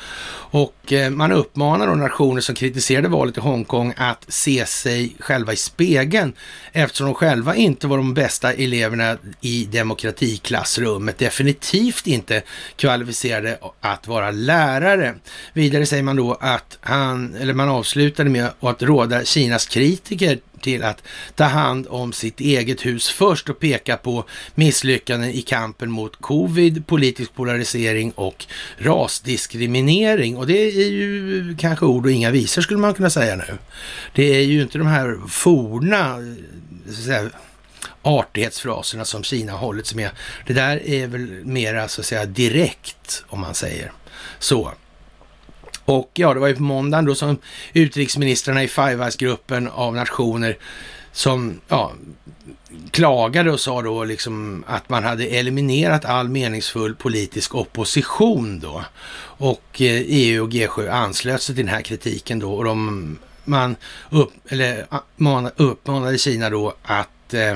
Och 0.52 0.92
eh, 0.92 1.10
man 1.10 1.32
uppmanar 1.32 1.86
då 1.86 1.94
nationer 1.94 2.40
som 2.40 2.54
kritiserade 2.54 3.08
valet 3.08 3.36
i 3.36 3.40
Hongkong 3.40 3.94
att 3.96 4.24
se 4.28 4.66
sig 4.66 5.16
själva 5.18 5.52
i 5.52 5.56
spegeln 5.56 6.32
eftersom 6.72 7.06
de 7.06 7.14
själva 7.14 7.54
inte 7.54 7.86
var 7.86 7.96
de 7.96 8.14
bästa 8.14 8.52
eleverna 8.52 9.16
i 9.40 9.64
demokratiklassrummet. 9.64 11.18
Definitivt 11.18 12.06
inte 12.06 12.42
kvalificerade 12.76 13.58
att 13.80 14.08
vara 14.08 14.30
lärare. 14.30 15.14
Vidare 15.52 15.86
säger 15.86 16.02
man 16.02 16.16
då 16.16 16.38
att 16.40 16.78
han, 16.80 17.34
eller 17.34 17.54
man 17.54 17.68
avslutade 17.68 18.30
med 18.30 18.50
att 18.60 18.82
råda 18.82 19.24
Kinas 19.24 19.66
kritiker 19.66 20.38
till 20.60 20.82
att 20.82 21.02
ta 21.34 21.44
hand 21.44 21.86
om 21.90 22.12
sitt 22.12 22.40
eget 22.40 22.86
hus 22.86 23.08
först 23.08 23.48
och 23.48 23.58
peka 23.58 23.96
på 23.96 24.24
misslyckanden 24.54 25.30
i 25.30 25.42
kampen 25.42 25.90
mot 25.90 26.16
covid, 26.16 26.86
politisk 26.86 27.34
polarisering 27.34 28.10
och 28.10 28.46
rasdiskriminering. 28.78 30.36
Och 30.36 30.46
det 30.46 30.58
är 30.58 30.90
ju 30.90 31.56
kanske 31.58 31.86
ord 31.86 32.06
och 32.06 32.12
inga 32.12 32.30
visor 32.30 32.62
skulle 32.62 32.80
man 32.80 32.94
kunna 32.94 33.10
säga 33.10 33.36
nu. 33.36 33.58
Det 34.14 34.36
är 34.36 34.42
ju 34.42 34.62
inte 34.62 34.78
de 34.78 34.86
här 34.86 35.18
forna 35.28 36.16
eh, 36.16 36.92
så 36.92 37.00
att 37.00 37.04
säga, 37.04 37.30
artighetsfraserna 38.02 39.04
som 39.04 39.22
Kina 39.22 39.52
har 39.52 39.58
hållit 39.58 39.86
sig 39.86 39.96
med. 39.96 40.10
Det 40.46 40.52
där 40.52 40.86
är 40.86 41.06
väl 41.06 41.44
mera 41.44 41.88
så 41.88 42.00
att 42.00 42.06
säga 42.06 42.26
direkt 42.26 43.24
om 43.28 43.40
man 43.40 43.54
säger 43.54 43.92
så. 44.38 44.72
Och 45.90 46.10
ja, 46.14 46.34
det 46.34 46.40
var 46.40 46.48
ju 46.48 46.54
på 46.54 46.62
måndagen 46.62 47.04
då 47.04 47.14
som 47.14 47.38
utrikesministrarna 47.72 48.62
i 48.62 48.68
Five 48.68 49.04
Eyes-gruppen 49.04 49.68
av 49.68 49.94
nationer 49.94 50.58
som 51.12 51.60
ja, 51.68 51.92
klagade 52.90 53.52
och 53.52 53.60
sa 53.60 53.82
då 53.82 54.04
liksom 54.04 54.64
att 54.66 54.88
man 54.88 55.04
hade 55.04 55.26
eliminerat 55.26 56.04
all 56.04 56.28
meningsfull 56.28 56.94
politisk 56.94 57.54
opposition 57.54 58.60
då. 58.60 58.84
Och 59.22 59.80
eh, 59.80 60.02
EU 60.06 60.44
och 60.44 60.50
G7 60.50 60.90
anslöt 60.90 61.42
sig 61.42 61.54
till 61.54 61.66
den 61.66 61.74
här 61.74 61.82
kritiken 61.82 62.38
då 62.38 62.52
och 62.52 62.64
de, 62.64 63.18
man 63.44 63.76
upp, 64.10 64.32
eller, 64.48 64.86
uppmanade 65.56 66.18
Kina 66.18 66.50
då 66.50 66.74
att 66.82 67.34
eh, 67.34 67.54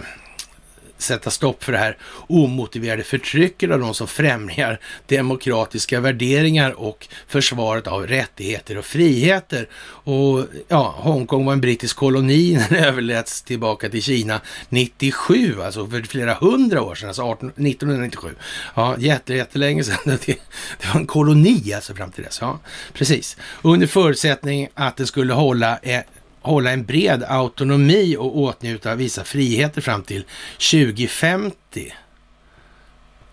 sätta 0.99 1.31
stopp 1.31 1.65
för 1.65 1.73
det 1.73 1.79
här 1.79 1.97
omotiverade 2.27 3.03
förtrycket 3.03 3.71
av 3.71 3.81
de 3.81 3.95
som 3.95 4.07
främjar 4.07 4.81
demokratiska 5.07 6.01
värderingar 6.01 6.81
och 6.81 7.09
försvaret 7.27 7.87
av 7.87 8.07
rättigheter 8.07 8.79
och 8.79 8.85
friheter. 8.85 9.69
Och 9.87 10.47
ja, 10.69 10.95
Hongkong 10.99 11.45
var 11.45 11.53
en 11.53 11.61
brittisk 11.61 11.97
koloni 11.97 12.57
när 12.71 12.79
det 12.79 12.87
överläts 12.87 13.43
tillbaka 13.43 13.89
till 13.89 14.03
Kina 14.03 14.41
97, 14.69 15.62
alltså 15.62 15.87
för 15.87 16.03
flera 16.03 16.35
hundra 16.35 16.83
år 16.83 16.95
sedan, 16.95 17.09
alltså 17.09 17.23
18, 17.23 17.49
1997. 17.49 18.35
Ja, 18.75 18.97
jättelänge 18.99 19.85
sedan. 19.85 19.99
Det, 20.27 20.39
det 20.81 20.87
var 20.95 21.01
en 21.01 21.07
koloni 21.07 21.73
alltså 21.75 21.95
fram 21.95 22.11
till 22.11 22.25
dess. 22.25 22.39
Ja, 22.41 22.59
precis. 22.93 23.37
Under 23.62 23.87
förutsättning 23.87 24.69
att 24.75 24.97
det 24.97 25.07
skulle 25.07 25.33
hålla 25.33 25.79
eh, 25.83 26.01
hålla 26.45 26.73
en 26.73 26.85
bred 26.85 27.25
autonomi 27.29 28.16
och 28.16 28.39
åtnjuta 28.39 28.95
vissa 28.95 29.25
friheter 29.25 29.81
fram 29.81 30.03
till 30.03 30.25
2050. 30.71 31.95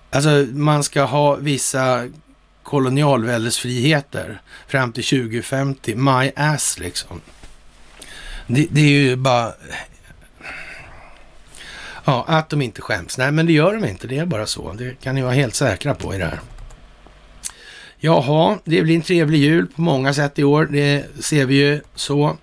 Alltså 0.09 0.29
man 0.53 0.83
ska 0.83 1.03
ha 1.03 1.35
vissa 1.35 2.07
kolonialväldesfriheter 2.63 4.41
fram 4.67 4.91
till 4.91 5.03
2050. 5.03 5.95
My 5.95 6.31
ass 6.35 6.79
liksom. 6.79 7.21
Det, 8.47 8.67
det, 8.71 8.81
är 8.81 8.89
ju 8.89 9.15
bara... 9.15 9.53
Ja, 12.05 12.25
att 12.27 12.49
de 12.49 12.61
inte 12.61 12.81
skäms. 12.81 13.17
Nej, 13.17 13.31
men 13.31 13.45
det 13.45 13.53
gör 13.53 13.73
de 13.73 13.85
inte. 13.85 14.07
Det 14.07 14.17
är 14.17 14.25
bara 14.25 14.45
så. 14.45 14.73
Det 14.73 15.01
kan 15.01 15.15
ni 15.15 15.21
vara 15.21 15.33
helt 15.33 15.55
säkra 15.55 15.95
på 15.95 16.15
i 16.15 16.17
det 16.17 16.25
här. 16.25 16.39
Jaha, 18.03 18.59
det 18.63 18.81
blir 18.81 18.95
en 18.95 19.01
trevlig 19.01 19.39
jul 19.39 19.67
på 19.67 19.81
många 19.81 20.13
sätt 20.13 20.39
i 20.39 20.43
år. 20.43 20.65
Det 20.71 21.05
ser 21.19 21.45
vi 21.45 21.55
ju 21.55 21.81
så. 21.95 22.37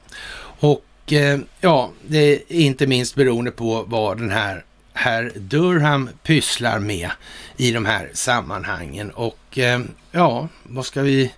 Och 0.61 1.13
eh, 1.13 1.39
ja, 1.61 1.91
det 2.07 2.19
är 2.19 2.43
inte 2.49 2.87
minst 2.87 3.15
beroende 3.15 3.51
på 3.51 3.85
vad 3.89 4.19
den 4.19 4.31
här 4.31 4.65
herr 4.93 5.33
Durham 5.37 6.11
pysslar 6.23 6.79
med 6.79 7.11
i 7.57 7.73
de 7.73 7.87
här 7.87 8.11
sammanhangen. 8.15 9.11
Och 9.11 9.59
eh, 9.59 9.81
ja, 10.13 10.49
vad 10.63 10.87
ska 10.87 11.03
vi 11.03 11.33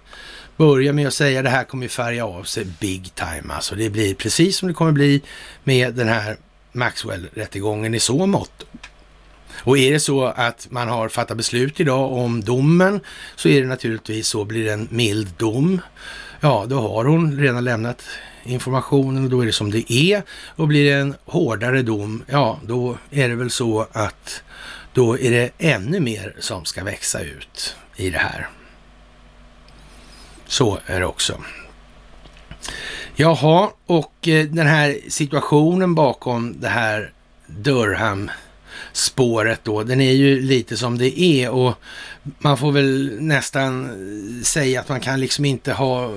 börja 0.56 0.92
med 0.92 1.06
att 1.06 1.14
säga? 1.14 1.42
Det 1.42 1.50
här 1.50 1.64
kommer 1.64 1.82
ju 1.82 1.88
färga 1.88 2.26
av 2.26 2.44
sig 2.44 2.64
big 2.80 3.14
time. 3.14 3.54
Alltså 3.54 3.74
det 3.74 3.90
blir 3.90 4.14
precis 4.14 4.56
som 4.56 4.68
det 4.68 4.74
kommer 4.74 4.92
bli 4.92 5.22
med 5.64 5.94
den 5.94 6.08
här 6.08 6.36
Maxwell-rättegången 6.72 7.94
i 7.94 8.00
så 8.00 8.26
mått. 8.26 8.64
Och 9.62 9.78
är 9.78 9.92
det 9.92 10.00
så 10.00 10.24
att 10.24 10.66
man 10.70 10.88
har 10.88 11.08
fattat 11.08 11.36
beslut 11.36 11.80
idag 11.80 12.12
om 12.12 12.40
domen 12.40 13.00
så 13.36 13.48
är 13.48 13.60
det 13.60 13.66
naturligtvis 13.66 14.28
så, 14.28 14.44
blir 14.44 14.64
det 14.64 14.72
en 14.72 14.88
mild 14.90 15.28
dom. 15.36 15.80
Ja, 16.42 16.66
då 16.68 16.80
har 16.80 17.04
hon 17.04 17.38
redan 17.38 17.64
lämnat 17.64 18.02
informationen 18.44 19.24
och 19.24 19.30
då 19.30 19.40
är 19.40 19.46
det 19.46 19.52
som 19.52 19.70
det 19.70 19.92
är. 19.92 20.22
Och 20.56 20.68
blir 20.68 20.84
det 20.84 21.00
en 21.00 21.14
hårdare 21.24 21.82
dom, 21.82 22.24
ja 22.26 22.58
då 22.66 22.96
är 23.10 23.28
det 23.28 23.34
väl 23.34 23.50
så 23.50 23.86
att 23.92 24.42
då 24.92 25.18
är 25.18 25.30
det 25.30 25.50
ännu 25.58 26.00
mer 26.00 26.36
som 26.38 26.64
ska 26.64 26.84
växa 26.84 27.20
ut 27.20 27.76
i 27.96 28.10
det 28.10 28.18
här. 28.18 28.48
Så 30.46 30.78
är 30.86 31.00
det 31.00 31.06
också. 31.06 31.40
Jaha, 33.14 33.70
och 33.86 34.28
eh, 34.28 34.46
den 34.46 34.66
här 34.66 34.98
situationen 35.08 35.94
bakom 35.94 36.60
det 36.60 36.68
här 36.68 37.12
spåret 38.92 39.60
då, 39.62 39.82
den 39.82 40.00
är 40.00 40.12
ju 40.12 40.40
lite 40.40 40.76
som 40.76 40.98
det 40.98 41.20
är 41.20 41.50
och 41.50 41.74
man 42.38 42.58
får 42.58 42.72
väl 42.72 43.16
nästan 43.20 43.90
säga 44.44 44.80
att 44.80 44.88
man 44.88 45.00
kan 45.00 45.20
liksom 45.20 45.44
inte 45.44 45.72
ha... 45.72 46.10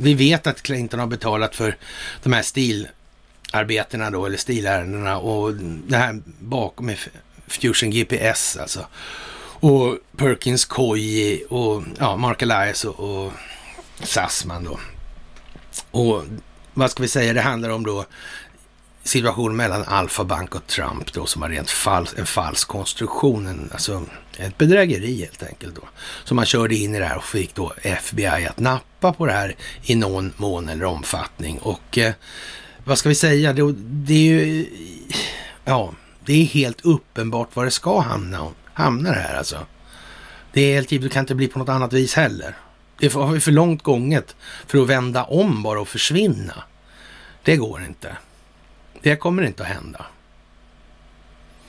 Vi 0.00 0.14
vet 0.14 0.46
att 0.46 0.62
Clinton 0.62 1.00
har 1.00 1.06
betalat 1.06 1.56
för 1.56 1.76
de 2.22 2.32
här 2.32 2.42
stilarbetena 2.42 4.10
då, 4.10 4.26
eller 4.26 4.36
stilärendena 4.36 5.18
och 5.18 5.54
det 5.86 5.96
här 5.96 6.22
bakom 6.38 6.88
är 6.88 6.98
Fusion 7.46 7.90
GPS 7.90 8.56
alltså. 8.56 8.86
Och 9.60 9.98
Perkins 10.16 10.64
Koji 10.64 11.44
och 11.48 11.82
ja, 11.98 12.16
Mark 12.16 12.42
Elias 12.42 12.84
och, 12.84 13.24
och 13.24 13.32
Sassman 14.02 14.64
då. 14.64 14.78
Och 15.90 16.24
vad 16.74 16.90
ska 16.90 17.02
vi 17.02 17.08
säga, 17.08 17.32
det 17.32 17.40
handlar 17.40 17.70
om 17.70 17.84
då 17.84 18.04
situationen 19.04 19.56
mellan 19.56 19.84
Alfa 19.84 20.24
Bank 20.24 20.54
och 20.54 20.66
Trump 20.66 21.12
då 21.12 21.26
som 21.26 21.42
var 21.42 21.48
rent 21.48 21.70
fals, 21.70 22.14
en 22.18 22.26
falsk 22.26 22.68
konstruktion, 22.68 23.46
en, 23.46 23.70
alltså 23.72 24.02
ett 24.36 24.58
bedrägeri 24.58 25.20
helt 25.20 25.42
enkelt 25.42 25.74
då. 25.74 25.88
Som 26.24 26.36
man 26.36 26.46
körde 26.46 26.74
in 26.74 26.94
i 26.94 26.98
det 26.98 27.04
här 27.04 27.16
och 27.16 27.24
fick 27.24 27.54
då 27.54 27.72
FBI 27.82 28.26
att 28.26 28.58
nappa 28.58 29.12
på 29.12 29.26
det 29.26 29.32
här 29.32 29.56
i 29.82 29.94
någon 29.94 30.32
mån 30.36 30.68
eller 30.68 30.84
omfattning. 30.84 31.58
Och 31.58 31.98
eh, 31.98 32.12
vad 32.84 32.98
ska 32.98 33.08
vi 33.08 33.14
säga, 33.14 33.52
det, 33.52 33.74
det, 33.78 34.14
är 34.14 34.44
ju, 34.44 34.66
ja, 35.64 35.94
det 36.24 36.32
är 36.32 36.44
helt 36.44 36.80
uppenbart 36.80 37.56
var 37.56 37.64
det 37.64 37.70
ska 37.70 38.00
hamna, 38.00 38.48
hamna 38.72 39.10
det 39.10 39.20
här 39.20 39.36
alltså. 39.38 39.66
Det 40.52 40.60
är 40.60 40.74
helt 40.74 40.92
givet, 40.92 41.10
det 41.10 41.14
kan 41.14 41.22
inte 41.22 41.34
bli 41.34 41.48
på 41.48 41.58
något 41.58 41.68
annat 41.68 41.92
vis 41.92 42.14
heller. 42.14 42.56
Det 42.98 43.12
har 43.12 43.32
vi 43.32 43.40
för 43.40 43.52
långt 43.52 43.82
gånget 43.82 44.36
för 44.66 44.78
att 44.78 44.88
vända 44.88 45.24
om 45.24 45.62
bara 45.62 45.80
och 45.80 45.88
försvinna. 45.88 46.64
Det 47.42 47.56
går 47.56 47.84
inte. 47.84 48.16
Det 49.04 49.16
kommer 49.16 49.42
inte 49.42 49.62
att 49.62 49.68
hända. 49.68 50.06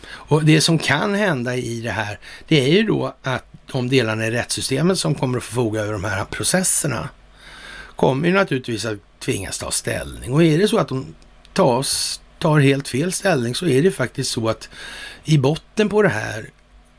Och 0.07 0.45
det 0.45 0.61
som 0.61 0.77
kan 0.79 1.13
hända 1.13 1.55
i 1.55 1.81
det 1.81 1.91
här, 1.91 2.19
det 2.47 2.61
är 2.61 2.67
ju 2.67 2.83
då 2.83 3.15
att 3.23 3.45
de 3.71 3.89
delarna 3.89 4.27
i 4.27 4.31
rättssystemet 4.31 4.99
som 4.99 5.15
kommer 5.15 5.37
att 5.37 5.43
förfoga 5.43 5.81
över 5.81 5.93
de 5.93 6.03
här 6.03 6.25
processerna 6.25 7.09
kommer 7.95 8.27
ju 8.27 8.33
naturligtvis 8.33 8.85
att 8.85 8.97
tvingas 9.19 9.59
ta 9.59 9.71
ställning. 9.71 10.33
Och 10.33 10.43
är 10.43 10.57
det 10.57 10.67
så 10.67 10.77
att 10.77 10.87
de 10.87 11.15
tas, 11.53 12.21
tar 12.39 12.59
helt 12.59 12.87
fel 12.87 13.11
ställning 13.11 13.55
så 13.55 13.67
är 13.67 13.83
det 13.83 13.91
faktiskt 13.91 14.31
så 14.31 14.49
att 14.49 14.69
i 15.23 15.37
botten 15.37 15.89
på 15.89 16.01
det 16.01 16.09
här 16.09 16.49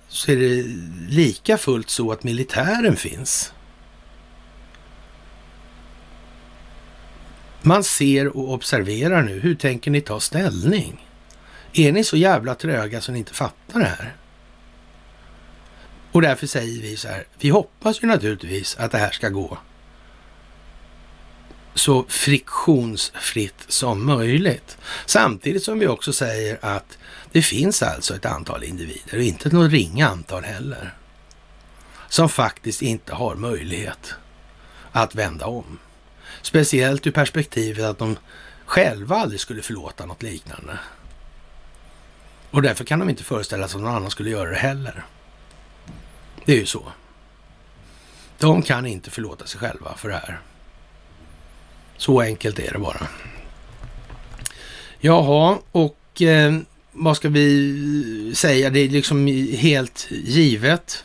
så 0.09 0.33
är 0.33 0.37
det 0.37 0.65
lika 1.09 1.59
fullt 1.59 1.91
så 1.91 2.13
att 2.13 2.25
militären 2.25 2.97
finns. 2.97 3.53
Man 7.67 7.85
ser 7.85 8.37
och 8.37 8.53
observerar 8.53 9.23
nu. 9.23 9.41
Hur 9.41 9.55
tänker 9.55 9.91
ni 9.91 10.01
ta 10.01 10.21
ställning? 10.21 11.07
Är 11.73 11.93
ni 11.93 12.05
så 12.05 12.17
jävla 12.17 12.55
tröga 12.55 13.01
så 13.01 13.13
ni 13.13 13.19
inte 13.19 13.35
fattar 13.35 13.81
det 13.81 13.87
här? 13.87 14.17
Och 16.13 16.23
därför 16.23 16.47
säger 16.47 16.83
vi 16.83 16.97
så 16.97 17.09
här. 17.09 17.27
Vi 17.39 17.49
hoppas 17.49 18.03
ju 18.03 18.07
naturligtvis 18.07 18.77
att 18.77 18.93
det 18.93 18.99
här 18.99 19.11
ska 19.11 19.29
gå 19.29 19.59
så 21.75 22.05
friktionsfritt 22.09 23.65
som 23.69 24.07
möjligt. 24.07 24.79
Samtidigt 25.07 25.63
som 25.63 25.79
vi 25.79 25.87
också 25.87 26.13
säger 26.13 26.59
att 26.63 26.99
det 27.33 27.43
finns 27.43 27.83
alltså 27.83 28.15
ett 28.17 28.27
antal 28.27 28.65
individer, 28.65 29.17
och 29.17 29.23
inte 29.23 29.49
något 29.49 29.73
ringa 29.73 30.09
antal 30.09 30.45
heller, 30.45 30.95
som 32.09 32.29
faktiskt 32.29 32.83
inte 32.83 33.15
har 33.15 33.35
möjlighet 33.35 34.15
att 34.93 35.15
vända 35.15 35.47
om. 35.47 35.79
Speciellt 36.47 37.07
ur 37.07 37.11
perspektivet 37.11 37.85
att 37.85 37.99
de 37.99 38.17
själva 38.65 39.17
aldrig 39.17 39.41
skulle 39.41 39.63
förlåta 39.63 40.07
något 40.07 40.23
liknande. 40.23 40.79
Och 42.51 42.63
därför 42.63 42.85
kan 42.85 42.99
de 42.99 43.09
inte 43.11 43.25
föreställa 43.25 43.69
sig 43.69 43.79
att 43.79 43.83
någon 43.83 43.95
annan 43.95 44.11
skulle 44.11 44.31
göra 44.31 44.51
det 44.51 44.57
heller. 44.57 45.05
Det 46.45 46.53
är 46.53 46.57
ju 46.57 46.67
så. 46.67 46.93
De 48.39 48.63
kan 48.63 48.87
inte 48.87 49.11
förlåta 49.11 49.47
sig 49.47 49.61
själva 49.61 49.97
för 49.97 50.09
det 50.09 50.15
här. 50.15 50.41
Så 51.97 52.21
enkelt 52.21 52.59
är 52.59 52.73
det 52.73 52.79
bara. 52.79 53.07
Jaha, 54.99 55.59
och 55.73 56.23
eh, 56.23 56.59
vad 56.93 57.17
ska 57.17 57.29
vi 57.29 58.33
säga? 58.35 58.71
Det 58.71 58.81
är 58.81 58.89
liksom 58.89 59.27
helt 59.57 60.07
givet 60.11 61.05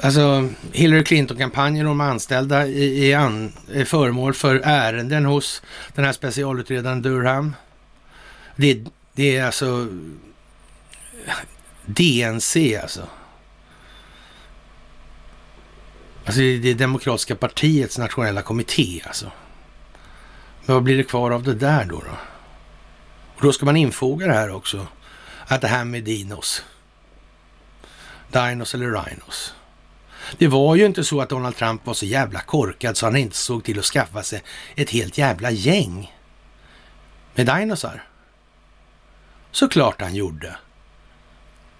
Alltså 0.00 0.48
Hillary 0.72 1.04
Clinton-kampanjen 1.04 1.86
och 1.86 1.90
de 1.90 2.00
anställda 2.00 2.68
är, 2.68 3.16
an, 3.16 3.52
är 3.72 3.84
föremål 3.84 4.34
för 4.34 4.60
ärenden 4.64 5.24
hos 5.24 5.62
den 5.94 6.04
här 6.04 6.12
specialutredaren 6.12 7.02
Durham. 7.02 7.54
Det, 8.56 8.84
det 9.12 9.36
är 9.36 9.46
alltså 9.46 9.88
DNC 11.86 12.76
alltså. 12.76 13.06
Alltså 16.24 16.40
det 16.40 16.70
är 16.70 16.74
Demokratiska 16.74 17.36
partiets 17.36 17.98
nationella 17.98 18.42
kommitté 18.42 19.02
alltså. 19.06 19.32
Men 20.66 20.74
vad 20.74 20.82
blir 20.82 20.96
det 20.96 21.04
kvar 21.04 21.30
av 21.30 21.42
det 21.42 21.54
där 21.54 21.84
då? 21.84 21.96
då? 21.96 22.16
Och 23.34 23.42
då 23.42 23.52
ska 23.52 23.64
man 23.66 23.76
infoga 23.76 24.26
det 24.26 24.34
här 24.34 24.50
också. 24.50 24.86
Att 25.46 25.60
det 25.60 25.68
här 25.68 25.84
med 25.84 26.04
dinos. 26.04 26.64
Dinos 28.28 28.74
eller 28.74 28.86
rhinos 28.86 29.54
det 30.38 30.48
var 30.48 30.76
ju 30.76 30.86
inte 30.86 31.04
så 31.04 31.20
att 31.20 31.28
Donald 31.28 31.56
Trump 31.56 31.86
var 31.86 31.94
så 31.94 32.06
jävla 32.06 32.40
korkad 32.40 32.96
så 32.96 33.06
han 33.06 33.16
inte 33.16 33.36
såg 33.36 33.64
till 33.64 33.78
att 33.78 33.84
skaffa 33.84 34.22
sig 34.22 34.42
ett 34.76 34.90
helt 34.90 35.18
jävla 35.18 35.50
gäng 35.50 36.12
med 37.34 37.46
dinosar. 37.46 38.04
Såklart 39.50 40.00
han 40.00 40.14
gjorde. 40.14 40.56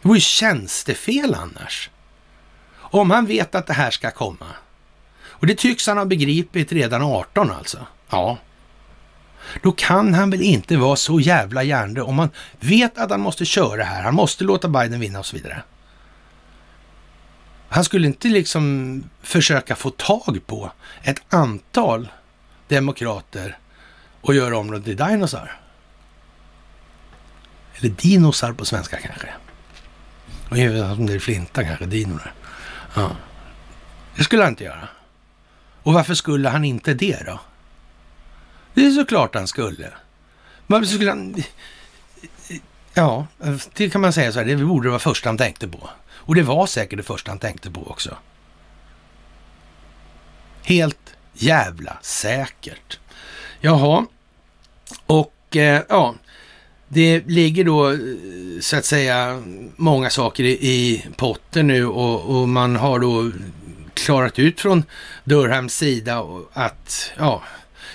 Det 0.02 0.08
var 0.08 0.14
ju 0.14 0.20
tjänstefel 0.20 1.34
annars. 1.34 1.90
Om 2.74 3.10
han 3.10 3.26
vet 3.26 3.54
att 3.54 3.66
det 3.66 3.72
här 3.72 3.90
ska 3.90 4.10
komma. 4.10 4.46
Och 5.24 5.46
det 5.46 5.58
tycks 5.58 5.86
han 5.86 5.98
ha 5.98 6.04
begripit 6.04 6.72
redan 6.72 7.02
18 7.02 7.50
alltså. 7.50 7.86
Ja. 8.10 8.38
Då 9.62 9.72
kan 9.72 10.14
han 10.14 10.30
väl 10.30 10.42
inte 10.42 10.76
vara 10.76 10.96
så 10.96 11.20
jävla 11.20 11.62
hjärndöd 11.62 12.04
om 12.04 12.14
man 12.14 12.30
vet 12.60 12.98
att 12.98 13.10
han 13.10 13.20
måste 13.20 13.44
köra 13.44 13.84
här. 13.84 14.02
Han 14.02 14.14
måste 14.14 14.44
låta 14.44 14.68
Biden 14.68 15.00
vinna 15.00 15.18
och 15.18 15.26
så 15.26 15.36
vidare. 15.36 15.62
Han 17.72 17.84
skulle 17.84 18.06
inte 18.06 18.28
liksom 18.28 19.04
försöka 19.22 19.76
få 19.76 19.90
tag 19.90 20.40
på 20.46 20.72
ett 21.02 21.22
antal 21.28 22.08
demokrater 22.68 23.58
och 24.20 24.34
göra 24.34 24.58
om 24.58 24.70
dem 24.70 24.82
till 24.82 24.96
dinosar. 24.96 25.60
Eller 27.76 27.88
dinosar 27.88 28.52
på 28.52 28.64
svenska 28.64 28.96
kanske. 28.96 29.28
Och 30.48 30.56
om 30.98 31.06
det 31.06 31.14
är 31.14 31.18
flinta 31.18 31.64
kanske, 31.64 31.86
dinor. 31.86 32.34
Ja. 32.94 33.10
Det 34.16 34.24
skulle 34.24 34.42
han 34.42 34.52
inte 34.52 34.64
göra. 34.64 34.88
Och 35.82 35.92
varför 35.92 36.14
skulle 36.14 36.48
han 36.48 36.64
inte 36.64 36.94
det 36.94 37.26
då? 37.26 37.40
Det 38.74 38.86
är 38.86 38.90
såklart 38.90 39.34
han 39.34 39.48
skulle. 39.48 39.92
Varför 40.66 40.86
skulle 40.86 41.10
han... 41.10 41.42
Ja, 42.94 43.26
det 43.72 43.90
kan 43.90 44.00
man 44.00 44.12
säga 44.12 44.32
så 44.32 44.38
här, 44.38 44.46
det 44.46 44.56
borde 44.56 44.88
vara 44.88 44.98
första 44.98 45.28
han 45.28 45.38
tänkte 45.38 45.68
på. 45.68 45.90
Och 46.24 46.34
det 46.34 46.42
var 46.42 46.66
säkert 46.66 46.96
det 46.96 47.02
första 47.02 47.30
han 47.30 47.38
tänkte 47.38 47.70
på 47.70 47.90
också. 47.90 48.16
Helt 50.62 51.14
jävla 51.32 51.96
säkert. 52.02 52.98
Jaha, 53.60 54.06
och 55.06 55.56
eh, 55.56 55.82
ja, 55.88 56.14
det 56.88 57.22
ligger 57.26 57.64
då 57.64 57.90
eh, 57.90 57.98
så 58.60 58.76
att 58.76 58.84
säga 58.84 59.42
många 59.76 60.10
saker 60.10 60.44
i, 60.44 60.50
i 60.50 61.06
potten 61.16 61.66
nu 61.66 61.86
och, 61.86 62.40
och, 62.40 62.48
man 62.48 62.76
har 62.76 62.98
då 62.98 63.30
klarat 63.94 64.38
ut 64.38 64.60
från 64.60 64.84
Durhams 65.24 65.74
sida 65.74 66.26
att 66.52 67.12
ja, 67.18 67.42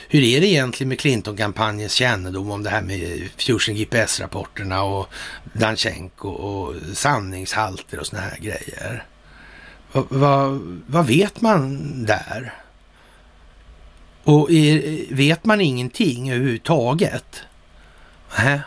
hur 0.07 0.23
är 0.23 0.41
det 0.41 0.47
egentligen 0.47 0.89
med 0.89 0.99
Clinton-kampanjens 0.99 1.93
kännedom 1.93 2.51
om 2.51 2.63
det 2.63 2.69
här 2.69 2.81
med 2.81 3.29
Fusion 3.37 3.75
GPS-rapporterna 3.75 4.81
och 4.81 5.09
Danchenko 5.53 6.29
och 6.29 6.75
sanningshalter 6.93 7.99
och 7.99 8.07
såna 8.07 8.21
här 8.21 8.37
grejer? 8.37 9.05
Vad, 9.91 10.05
vad, 10.09 10.59
vad 10.87 11.07
vet 11.07 11.41
man 11.41 12.05
där? 12.05 12.53
Och 14.23 14.51
är, 14.51 15.15
vet 15.15 15.45
man 15.45 15.61
ingenting 15.61 16.31
överhuvudtaget? 16.31 17.43
Nähä. 18.37 18.61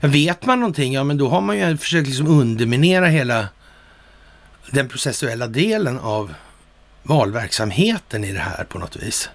Vet 0.00 0.46
man 0.46 0.60
någonting, 0.60 0.92
ja 0.92 1.04
men 1.04 1.18
då 1.18 1.28
har 1.28 1.40
man 1.40 1.58
ju 1.58 1.76
försökt 1.76 2.08
liksom 2.08 2.26
underminera 2.26 3.06
hela 3.06 3.48
den 4.70 4.88
processuella 4.88 5.46
delen 5.46 5.98
av 5.98 6.34
valverksamheten 7.02 8.24
i 8.24 8.32
det 8.32 8.38
här 8.38 8.64
på 8.64 8.78
något 8.78 8.96
vis. 8.96 9.30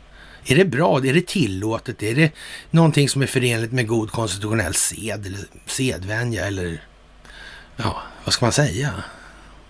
Är 0.50 0.56
det 0.56 0.66
bra? 0.66 0.98
Är 0.98 1.14
det 1.14 1.28
tillåtet? 1.28 2.04
Är 2.04 2.16
det 2.16 2.32
någonting 2.72 3.10
som 3.10 3.22
är 3.22 3.28
förenligt 3.28 3.72
med 3.72 3.88
god 3.88 4.12
konstitutionell 4.12 4.74
sed 4.74 5.26
eller 5.26 5.40
sedvänja 5.66 6.46
eller 6.46 6.84
ja, 7.76 8.02
vad 8.24 8.34
ska 8.34 8.46
man 8.46 8.54
säga? 8.54 9.04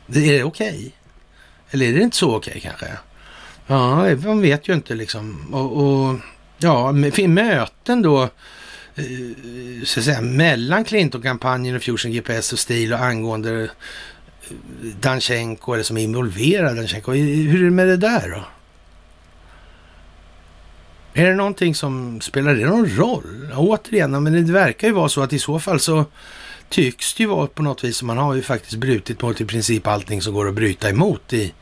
Är 0.08 0.14
det 0.14 0.44
okej? 0.44 0.70
Okay? 0.70 0.92
Eller 1.72 1.86
är 1.86 1.94
det 1.94 2.02
inte 2.02 2.18
så 2.18 2.36
okej 2.36 2.52
okay, 2.52 2.62
kanske? 2.62 2.88
Ja, 3.68 4.16
man 4.16 4.42
vet 4.42 4.70
ju 4.70 4.74
inte 4.74 4.96
liksom. 4.96 5.54
Och, 5.54 5.84
och 5.84 6.20
ja, 6.58 6.92
möten 7.28 8.02
då 8.02 8.24
eh, 8.96 9.06
så 9.84 10.00
att 10.00 10.06
säga, 10.06 10.22
mellan 10.22 10.84
Clinton-kampanjen 10.84 11.76
och 11.76 11.84
Fusion 11.84 12.12
GPS 12.12 12.54
och 12.54 12.60
Stil 12.60 12.94
och 12.94 13.00
angående 13.00 13.64
eh, 13.64 13.70
Danchenko 15.02 15.74
eller 15.74 15.84
som 15.84 15.98
är 15.98 16.02
involverad 16.02 16.76
Danchenko. 16.76 17.12
Hur 17.12 17.62
är 17.62 17.66
det 17.66 17.72
med 17.72 17.88
det 17.88 17.98
där 17.98 18.30
då? 18.30 18.44
Är 21.18 21.26
det 21.26 21.36
någonting 21.36 21.76
som 21.76 22.22
spelar 22.22 22.56
det 22.56 22.66
någon 22.66 22.90
roll? 22.90 23.52
återigen, 23.56 24.24
men 24.24 24.46
det 24.46 24.54
verkar 24.54 24.88
ju 24.88 24.94
vara 24.94 25.10
så 25.10 25.22
att 25.22 25.34
i 25.34 25.40
så 25.40 25.60
fall 25.60 25.80
så 25.80 26.06
tycks 26.70 27.14
det 27.14 27.24
ju 27.24 27.30
vara 27.30 27.48
på 27.48 27.64
något 27.64 27.84
vis 27.84 27.98
som 27.98 28.08
man 28.08 28.18
har 28.18 28.36
ju 28.36 28.42
faktiskt 28.42 28.76
brutit 28.76 29.22
mot 29.22 29.42
i 29.42 29.46
princip 29.46 29.88
allting 29.88 30.22
som 30.22 30.34
går 30.34 30.48
att 30.48 30.54
bryta 30.54 30.90
emot 30.90 31.34
i 31.34 31.54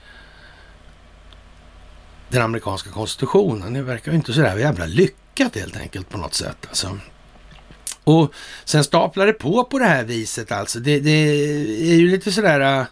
den 2.30 2.41
amerikanska 2.41 2.90
konstitutionen. 2.90 3.73
Det 3.73 3.82
verkar 3.82 4.11
ju 4.11 4.18
inte 4.18 4.34
sådär 4.34 4.57
jävla 4.57 4.86
lyckat 4.86 5.56
helt 5.56 5.77
enkelt 5.77 6.10
på 6.10 6.18
något 6.18 6.34
sätt. 6.34 6.65
Alltså. 6.68 6.99
Och 8.03 8.34
sen 8.65 8.84
staplar 8.84 9.26
det 9.26 9.34
på 9.34 9.64
på 9.64 9.80
det 9.80 9.86
här 9.86 10.03
viset 10.03 10.52
alltså. 10.52 10.80
Det, 10.80 10.99
det 10.99 11.11
är 11.91 11.95
ju 11.95 12.07
lite 12.07 12.32
sådär... 12.32 12.80
Äh, 12.80 12.86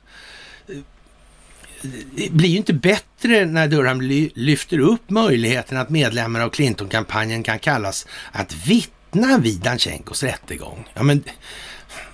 det 2.15 2.31
blir 2.31 2.49
ju 2.49 2.57
inte 2.57 2.73
bättre 2.73 3.45
när 3.45 3.67
Durham 3.67 4.01
lyfter 4.35 4.79
upp 4.79 5.09
möjligheten 5.09 5.77
att 5.77 5.89
medlemmar 5.89 6.39
av 6.39 6.49
Clinton-kampanjen 6.49 7.43
kan 7.43 7.59
kallas 7.59 8.07
att 8.31 8.67
vittna 8.67 9.37
vid 9.37 9.61
Danchenkos 9.61 10.23
rättegång. 10.23 10.89
Ja, 10.93 11.03
men 11.03 11.23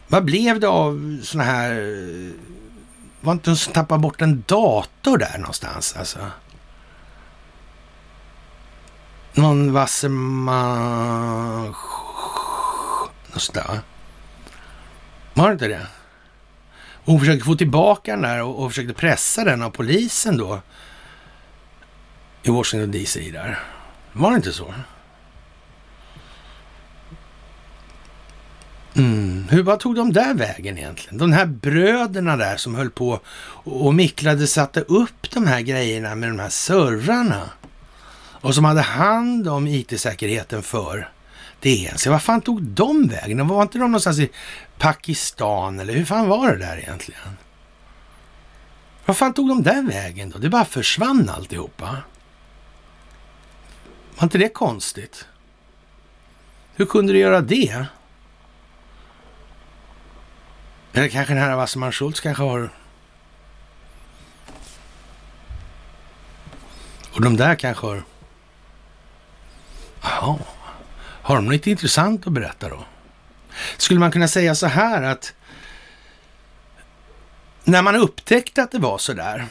vad 0.08 0.26
blev 0.26 0.60
det 0.60 0.68
av 0.68 1.20
sådana 1.24 1.52
här... 1.52 1.74
Var 3.22 3.34
inte 3.34 3.50
någon 3.50 3.58
som 3.58 3.74
tappade 3.74 4.02
bort 4.02 4.22
en 4.22 4.44
dator 4.48 5.18
där 5.18 5.38
någonstans? 5.38 5.96
Alltså? 5.98 6.20
Någon 9.34 9.74
Wasserman... 9.74 11.76
Något 13.34 13.54
där. 13.54 13.80
Var 15.34 15.48
det 15.48 15.54
inte 15.54 15.68
det? 15.68 15.88
Hon 17.10 17.19
försökte 17.19 17.45
få 17.45 17.56
tillbaka 17.56 18.11
den 18.11 18.22
där 18.22 18.44
och, 18.44 18.64
och 18.64 18.72
försökte 18.72 18.94
pressa 18.94 19.44
den 19.44 19.61
av 19.61 19.69
polisen 19.69 20.38
då. 20.38 20.61
I 22.44 22.49
Washington 22.49 22.91
DC 22.91 23.31
där. 23.31 23.60
Var 24.14 24.30
det 24.30 24.36
inte 24.36 24.53
så? 24.53 24.73
Mm. 28.94 29.48
Hur, 29.49 29.64
vad 29.64 29.80
tog 29.80 29.95
de 29.95 30.14
där 30.14 30.34
vägen 30.34 30.77
egentligen? 30.77 31.18
De 31.18 31.31
här 31.31 31.45
bröderna 31.45 32.38
där 32.38 32.57
som 32.57 32.76
höll 32.76 32.90
på 32.90 33.19
och 33.64 33.94
micklade, 33.94 34.48
satte 34.48 34.81
upp 34.81 35.31
de 35.34 35.48
här 35.48 35.61
grejerna 35.61 36.15
med 36.15 36.30
de 36.30 36.40
här 36.40 36.49
servrarna. 36.49 37.49
Och 38.41 38.56
som 38.56 38.65
hade 38.65 38.81
hand 38.81 39.48
om 39.48 39.68
it-säkerheten 39.68 40.64
för 40.64 41.10
DNC. 41.61 42.10
Vad 42.10 42.23
fan 42.23 42.41
tog 42.41 42.61
de 42.61 43.07
vägen? 43.07 43.48
Var 43.48 43.61
inte 43.61 43.77
de 43.77 43.91
någonstans 43.91 44.19
i 44.19 44.30
Pakistan 44.77 45.80
eller 45.80 45.94
hur 45.94 46.06
fan 46.06 46.27
var 46.27 46.52
det 46.52 46.57
där 46.57 46.77
egentligen? 46.77 47.38
Vad 49.06 49.18
fan 49.18 49.34
tog 49.34 49.49
de 49.49 49.64
där 49.64 49.84
vägen 49.84 50.30
då? 50.30 50.38
Det 50.38 50.49
bara 50.49 50.65
försvann 50.65 51.30
alltihopa. 51.30 51.98
Var 54.18 54.23
inte 54.23 54.38
det 54.38 54.49
konstigt? 54.49 55.26
Hur 56.76 56.86
kunde 56.86 57.14
du 57.14 57.19
göra 57.19 57.41
det? 57.41 57.86
Eller 60.94 61.07
kanske 61.07 61.34
den 61.34 61.44
här 61.44 61.56
Wasserman 61.56 61.91
Schultz 61.91 62.19
kanske 62.19 62.44
har... 62.44 62.69
Och 67.14 67.22
de 67.22 67.38
där 67.38 67.56
kanske 67.56 67.88
har... 67.88 68.03
Jaha. 70.02 70.38
Har 71.30 71.36
de 71.36 71.46
något 71.46 71.68
intressant 71.68 72.28
att 72.28 72.34
berätta 72.34 72.70
då? 72.70 72.86
Skulle 73.78 74.00
man 74.00 74.12
kunna 74.12 74.28
säga 74.28 74.56
så 74.56 74.68
här 74.68 75.04
att 75.04 75.34
när 77.64 77.82
man 77.82 77.96
upptäckte 77.96 78.64
att 78.64 78.72
det 78.72 78.80
var 78.80 78.98
så 78.98 79.14
där, 79.14 79.46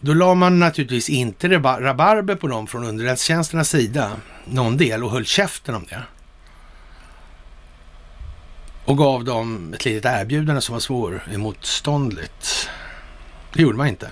då 0.00 0.14
la 0.14 0.34
man 0.34 0.58
naturligtvis 0.58 1.08
inte 1.08 1.48
rabarber 1.58 2.34
på 2.34 2.48
dem 2.48 2.66
från 2.66 2.84
underrättelsetjänsternas 2.84 3.68
sida, 3.68 4.10
någon 4.44 4.76
del, 4.76 5.04
och 5.04 5.10
höll 5.10 5.24
käften 5.24 5.74
om 5.74 5.86
det 5.88 6.02
och 8.84 8.98
gav 8.98 9.24
dem 9.24 9.74
ett 9.74 9.84
litet 9.84 10.12
erbjudande 10.20 10.60
som 10.60 10.72
var 10.72 10.80
svåremotståndligt. 10.80 12.68
Det 13.52 13.62
gjorde 13.62 13.78
man 13.78 13.88
inte. 13.88 14.10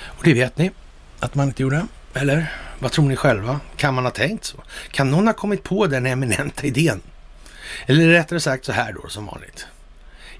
Och 0.00 0.24
det 0.24 0.34
vet 0.34 0.58
ni 0.58 0.70
att 1.20 1.34
man 1.34 1.46
inte 1.46 1.62
gjorde. 1.62 1.86
Eller 2.14 2.52
vad 2.78 2.92
tror 2.92 3.08
ni 3.08 3.16
själva? 3.16 3.60
Kan 3.76 3.94
man 3.94 4.04
ha 4.04 4.10
tänkt 4.10 4.44
så? 4.44 4.56
Kan 4.90 5.10
någon 5.10 5.26
ha 5.26 5.34
kommit 5.34 5.62
på 5.62 5.86
den 5.86 6.06
eminenta 6.06 6.66
idén? 6.66 7.00
Eller 7.86 8.08
rättare 8.08 8.40
sagt 8.40 8.64
så 8.64 8.72
här 8.72 8.92
då 8.92 9.08
som 9.08 9.26
vanligt. 9.26 9.66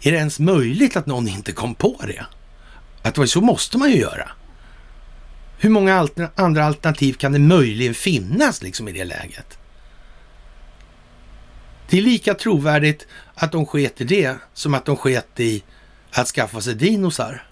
Är 0.03 0.13
det 0.13 0.19
ens 0.19 0.39
möjligt 0.39 0.97
att 0.97 1.07
någon 1.07 1.29
inte 1.29 1.53
kom 1.53 1.75
på 1.75 2.03
det? 2.07 2.27
Att 3.03 3.31
så 3.31 3.41
måste 3.41 3.79
man 3.79 3.91
ju 3.91 3.97
göra. 3.97 4.31
Hur 5.59 5.71
många 5.71 5.95
altern 5.95 6.29
andra 6.35 6.65
alternativ 6.65 7.13
kan 7.13 7.33
det 7.33 7.39
möjligen 7.39 7.95
finnas 7.95 8.63
liksom 8.63 8.89
i 8.89 8.93
det 8.93 9.05
läget? 9.05 9.59
Det 11.91 11.99
är 11.99 12.03
lika 12.03 12.35
trovärdigt 12.35 13.07
att 13.35 13.53
de 13.53 13.67
sket 13.67 14.01
i 14.01 14.05
det 14.05 14.37
som 14.55 14.75
att 14.75 14.85
de 14.85 14.97
sket 14.97 15.41
i 15.41 15.63
att 16.13 16.27
skaffa 16.27 16.61
sig 16.61 16.75
dinosar. 16.75 17.47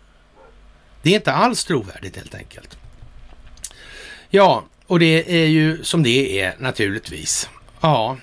Det 1.02 1.10
är 1.10 1.14
inte 1.14 1.32
alls 1.32 1.64
trovärdigt 1.64 2.16
helt 2.16 2.34
enkelt. 2.34 2.78
Ja, 4.28 4.64
och 4.86 4.98
det 4.98 5.42
är 5.42 5.46
ju 5.46 5.84
som 5.84 6.02
det 6.02 6.40
är 6.40 6.54
naturligtvis. 6.58 7.48
Ja, 7.80 8.16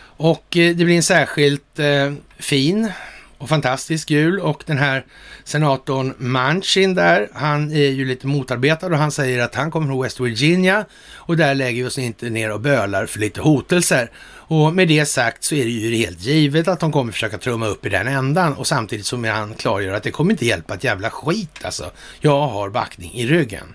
och 0.00 0.56
eh, 0.56 0.76
det 0.76 0.84
blir 0.84 0.96
en 0.96 1.02
särskilt 1.02 1.78
eh, 1.78 2.12
fin 2.38 2.92
och 3.38 3.48
fantastisk 3.48 4.10
jul 4.10 4.40
och 4.40 4.62
den 4.66 4.78
här 4.78 5.04
senatorn 5.44 6.14
Manchin 6.18 6.94
där, 6.94 7.28
han 7.32 7.72
är 7.72 7.88
ju 7.88 8.04
lite 8.04 8.26
motarbetad 8.26 8.86
och 8.86 8.98
han 8.98 9.12
säger 9.12 9.42
att 9.42 9.54
han 9.54 9.70
kommer 9.70 9.86
från 9.86 10.02
West 10.02 10.20
Virginia 10.20 10.84
och 11.14 11.36
där 11.36 11.54
lägger 11.54 11.82
vi 11.82 11.88
oss 11.88 11.98
inte 11.98 12.30
ner 12.30 12.52
och 12.52 12.60
bölar 12.60 13.06
för 13.06 13.18
lite 13.18 13.40
hotelser. 13.40 14.10
Och 14.50 14.74
med 14.74 14.88
det 14.88 15.06
sagt 15.06 15.44
så 15.44 15.54
är 15.54 15.64
det 15.64 15.70
ju 15.70 15.96
helt 15.96 16.20
givet 16.20 16.68
att 16.68 16.80
de 16.80 16.92
kommer 16.92 17.12
försöka 17.12 17.38
trumma 17.38 17.66
upp 17.66 17.86
i 17.86 17.88
den 17.88 18.08
ändan 18.08 18.54
och 18.54 18.66
samtidigt 18.66 19.06
som 19.06 19.24
han 19.24 19.54
klargör 19.54 19.94
att 19.94 20.02
det 20.02 20.10
kommer 20.10 20.30
inte 20.30 20.46
hjälpa 20.46 20.74
ett 20.74 20.84
jävla 20.84 21.10
skit 21.10 21.64
alltså. 21.64 21.90
Jag 22.20 22.48
har 22.48 22.70
backning 22.70 23.14
i 23.14 23.26
ryggen. 23.26 23.74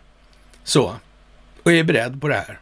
Så. 0.64 0.96
Och 1.64 1.72
är 1.72 1.84
beredd 1.84 2.22
på 2.22 2.28
det 2.28 2.36
här. 2.36 2.60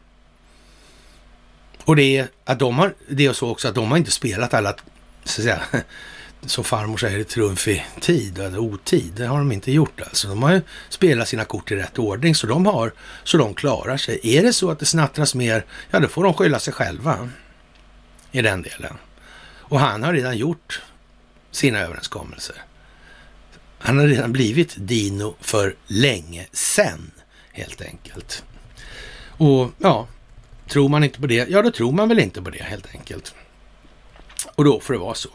Och 1.85 1.95
det 1.95 2.17
är 2.17 2.27
att 2.45 2.59
de 2.59 2.79
har, 2.79 2.93
det 3.07 3.25
är 3.25 3.33
så 3.33 3.49
också 3.49 3.67
att 3.67 3.75
de 3.75 3.91
har 3.91 3.97
inte 3.97 4.11
spelat 4.11 4.53
alla, 4.53 4.73
så 5.23 5.41
att 5.41 5.45
säga, 5.45 5.61
som 6.45 6.63
farmor 6.63 6.97
säger, 6.97 7.23
trumf 7.23 7.67
i 7.67 7.83
tid 7.99 8.39
eller 8.39 8.57
otid. 8.57 9.13
Det 9.13 9.25
har 9.25 9.37
de 9.37 9.51
inte 9.51 9.71
gjort 9.71 10.01
alltså. 10.01 10.27
De 10.27 10.43
har 10.43 10.51
ju 10.53 10.61
spelat 10.89 11.27
sina 11.27 11.45
kort 11.45 11.71
i 11.71 11.75
rätt 11.75 11.99
ordning 11.99 12.35
så 12.35 12.47
de 12.47 12.65
har, 12.65 12.93
så 13.23 13.37
de 13.37 13.53
klarar 13.53 13.97
sig. 13.97 14.19
Är 14.23 14.43
det 14.43 14.53
så 14.53 14.71
att 14.71 14.79
det 14.79 14.85
snattras 14.85 15.35
mer, 15.35 15.65
ja 15.91 15.99
då 15.99 16.07
får 16.07 16.23
de 16.23 16.33
skylla 16.33 16.59
sig 16.59 16.73
själva 16.73 17.29
i 18.31 18.41
den 18.41 18.61
delen. 18.61 18.97
Och 19.43 19.79
han 19.79 20.03
har 20.03 20.13
redan 20.13 20.37
gjort 20.37 20.81
sina 21.51 21.79
överenskommelser. 21.79 22.55
Han 23.79 23.97
har 23.97 24.07
redan 24.07 24.31
blivit 24.31 24.75
Dino 24.77 25.35
för 25.41 25.75
länge 25.87 26.47
sen, 26.51 27.11
helt 27.51 27.81
enkelt. 27.81 28.43
Och 29.41 29.71
ja, 29.77 30.07
tror 30.67 30.89
man 30.89 31.03
inte 31.03 31.19
på 31.19 31.27
det, 31.27 31.49
ja 31.49 31.61
då 31.61 31.71
tror 31.71 31.91
man 31.91 32.09
väl 32.09 32.19
inte 32.19 32.41
på 32.41 32.49
det 32.49 32.63
helt 32.63 32.95
enkelt. 32.95 33.33
Och 34.55 34.63
då 34.63 34.79
får 34.79 34.93
det 34.93 34.99
vara 34.99 35.13
så. 35.13 35.29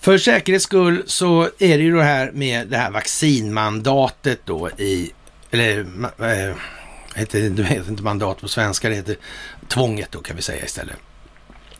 För 0.00 0.18
säkerhets 0.18 0.64
skull 0.64 1.02
så 1.06 1.42
är 1.42 1.78
det 1.78 1.84
ju 1.84 1.94
det 1.94 2.02
här 2.02 2.30
med 2.32 2.68
det 2.68 2.76
här 2.76 2.90
vaccinmandatet 2.90 4.40
då 4.44 4.70
i, 4.70 5.12
eller 5.50 5.78
äh, 6.18 6.56
heter, 7.14 7.50
du 7.50 7.62
vet 7.62 7.88
inte 7.88 8.02
mandat 8.02 8.40
på 8.40 8.48
svenska, 8.48 8.88
det 8.88 8.94
heter 8.94 9.16
tvånget 9.68 10.12
då 10.12 10.18
kan 10.18 10.36
vi 10.36 10.42
säga 10.42 10.64
istället. 10.64 10.96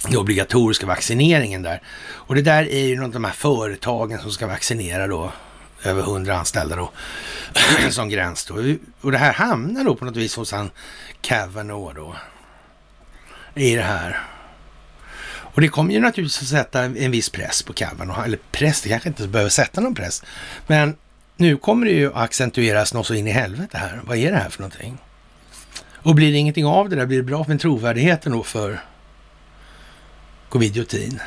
Den 0.03 0.17
obligatoriska 0.17 0.87
vaccineringen 0.87 1.63
där. 1.63 1.83
Och 2.07 2.35
det 2.35 2.43
där 2.43 2.69
är 2.69 2.87
ju 2.87 2.97
något 2.97 3.07
av 3.07 3.13
de 3.13 3.25
här 3.25 3.33
företagen 3.33 4.19
som 4.19 4.31
ska 4.31 4.47
vaccinera 4.47 5.07
då 5.07 5.33
över 5.85 6.03
hundra 6.03 6.39
anställda 6.39 6.77
då 6.77 6.91
som 7.91 8.09
gräns 8.09 8.45
då. 8.45 8.55
Och 9.01 9.13
det 9.13 9.19
här 9.19 9.33
hamnar 9.33 9.85
då 9.85 9.97
på 9.97 10.05
något 10.05 10.17
vis 10.17 10.37
hos 10.37 10.53
han 10.53 10.71
Kavanaugh 11.21 11.95
då. 11.95 12.17
I 13.55 13.75
det 13.77 13.83
här. 13.83 14.21
Och 15.27 15.61
det 15.61 15.69
kommer 15.69 15.95
ju 15.95 16.01
naturligtvis 16.01 16.43
att 16.43 16.49
sätta 16.49 16.83
en 16.83 17.11
viss 17.11 17.31
press 17.31 17.63
på 17.63 17.73
Kavanaugh. 17.73 18.25
Eller 18.25 18.39
press, 18.51 18.81
det 18.81 18.89
kanske 18.89 19.09
inte 19.09 19.29
behöver 19.29 19.51
sätta 19.51 19.81
någon 19.81 19.95
press. 19.95 20.23
Men 20.67 20.97
nu 21.37 21.57
kommer 21.57 21.87
det 21.87 21.93
ju 21.93 22.09
att 22.09 22.17
accentueras 22.17 22.95
något 22.95 23.07
så 23.07 23.15
in 23.15 23.27
i 23.27 23.31
helvete 23.31 23.79
här. 23.79 24.01
Vad 24.05 24.17
är 24.17 24.33
det 24.33 24.39
här 24.39 24.51
för 24.51 24.61
någonting? 24.61 24.99
Och 25.93 26.15
blir 26.15 26.33
det 26.33 26.39
ingenting 26.39 26.67
av 26.67 26.89
det 26.89 26.97
där, 26.97 27.07
blir 27.07 27.17
det 27.17 27.23
bra 27.23 27.45
med 27.49 27.61
trovärdigheten 27.61 28.33
då 28.33 28.43
för 28.43 28.81
covidiotin? 30.49 31.21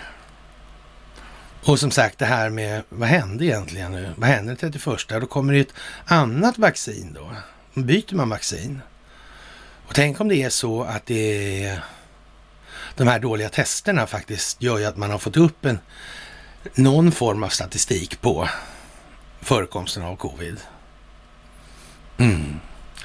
Och 1.68 1.80
som 1.80 1.92
sagt 1.92 2.20
det 2.20 2.26
här 2.26 2.50
med, 2.50 2.84
vad 2.90 3.10
hände 3.10 3.46
egentligen 3.46 3.92
nu? 3.92 4.14
Vad 4.18 4.30
hände 4.30 4.56
den 4.56 4.72
31? 4.72 5.08
Då 5.10 5.26
kommer 5.26 5.54
det 5.54 5.60
ett 5.60 5.74
annat 6.06 6.58
vaccin 6.58 7.14
då. 7.14 7.32
Då 7.74 7.82
byter 7.82 8.16
man 8.16 8.30
vaccin. 8.30 8.82
Och 9.88 9.96
tänk 9.96 10.22
om 10.22 10.28
det 10.28 10.36
är 10.36 10.50
så 10.50 10.84
att 10.84 11.06
det 11.06 11.64
är 11.64 11.84
de 12.96 13.08
här 13.08 13.20
dåliga 13.20 13.50
testerna 13.50 14.08
faktiskt 14.08 14.62
gör 14.62 14.78
ju 14.78 14.86
att 14.86 14.98
man 14.98 15.12
har 15.12 15.18
fått 15.18 15.38
upp 15.38 15.66
en, 15.66 15.80
någon 16.76 17.12
form 17.12 17.44
av 17.44 17.50
statistik 17.50 18.22
på 18.22 18.50
förekomsten 19.42 20.04
av 20.04 20.16
covid. 20.16 20.60
Mm. 22.18 22.60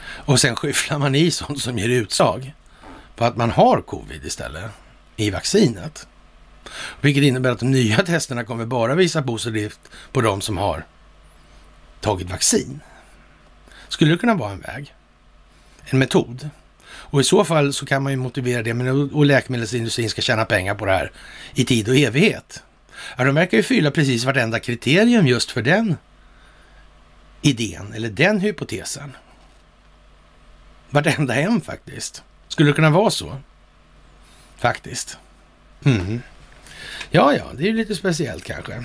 Och 0.05 0.41
sen 0.41 0.57
skyfflar 0.57 0.99
man 0.99 1.15
i 1.15 1.31
sånt 1.31 1.63
som 1.63 1.79
ger 1.79 1.89
utslag 1.89 2.55
på 3.17 3.25
att 3.25 3.37
man 3.37 3.51
har 3.51 3.81
covid 3.81 4.25
istället 4.25 4.71
i 5.17 5.31
vaccinet. 5.31 6.07
Vilket 7.01 7.23
innebär 7.23 7.51
att 7.51 7.59
de 7.59 7.71
nya 7.71 7.97
testerna 8.07 8.45
kommer 8.45 8.67
bara 8.67 8.95
visa 8.95 9.23
positivt 9.23 9.81
på 10.13 10.21
de 10.21 10.41
som 10.41 10.59
har 10.59 10.85
tagit 12.01 12.31
vaccin. 12.31 12.81
Skulle 13.89 14.11
det 14.11 14.19
kunna 14.19 14.35
vara 14.35 14.53
en 14.53 14.61
väg? 14.61 14.95
En 15.85 15.99
metod? 15.99 16.51
Och 16.85 17.21
i 17.21 17.25
så 17.25 17.45
fall 17.45 17.73
så 17.73 17.87
kan 17.87 18.03
man 18.03 18.13
ju 18.13 18.17
motivera 18.17 18.63
det 18.63 18.75
med 18.75 18.95
att 18.95 19.27
läkemedelsindustrin 19.27 20.11
ska 20.11 20.23
tjäna 20.23 20.45
pengar 20.45 20.75
på 20.75 20.87
det 20.87 20.93
här 20.93 21.13
i 21.55 21.65
tid 21.65 21.89
och 21.89 21.97
evighet. 21.97 22.63
Ja, 23.17 23.25
de 23.25 23.35
verkar 23.35 23.57
ju 23.57 23.63
fylla 23.63 23.91
precis 23.91 24.25
vartenda 24.25 24.61
kriterium 24.61 25.27
just 25.27 25.51
för 25.51 25.63
den 25.63 25.97
idén 27.43 27.93
eller 27.93 28.11
den 28.11 28.41
hypotesen. 28.41 29.17
Vartenda 30.91 31.35
en 31.35 31.61
faktiskt. 31.61 32.23
Skulle 32.49 32.71
det 32.71 32.75
kunna 32.75 32.91
vara 32.91 33.11
så? 33.11 33.37
Faktiskt. 34.57 35.19
Mm. 35.85 36.23
Ja, 37.15 37.35
ja, 37.35 37.45
det 37.57 37.63
är 37.63 37.67
ju 37.67 37.77
lite 37.77 37.95
speciellt 37.95 38.45
kanske. 38.45 38.85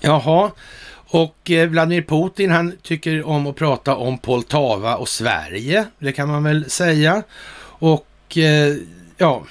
Jaha, 0.00 0.50
och 0.92 1.50
eh, 1.50 1.68
Vladimir 1.68 2.02
Putin 2.02 2.50
han 2.50 2.72
tycker 2.82 3.26
om 3.26 3.46
att 3.46 3.56
prata 3.56 3.96
om 3.96 4.18
Poltava 4.18 4.96
och 4.96 5.08
Sverige, 5.08 5.86
det 5.98 6.12
kan 6.12 6.28
man 6.28 6.42
väl 6.42 6.70
säga. 6.70 7.22
Och 7.60 8.38
eh, 8.38 8.76
ja, 9.16 9.44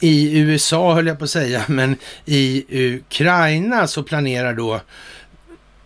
i 0.00 0.38
USA 0.38 0.94
höll 0.94 1.06
jag 1.06 1.18
på 1.18 1.24
att 1.24 1.30
säga, 1.30 1.64
men 1.68 1.96
i 2.24 2.64
Ukraina 2.96 3.86
så 3.86 4.02
planerar 4.02 4.54
då 4.54 4.80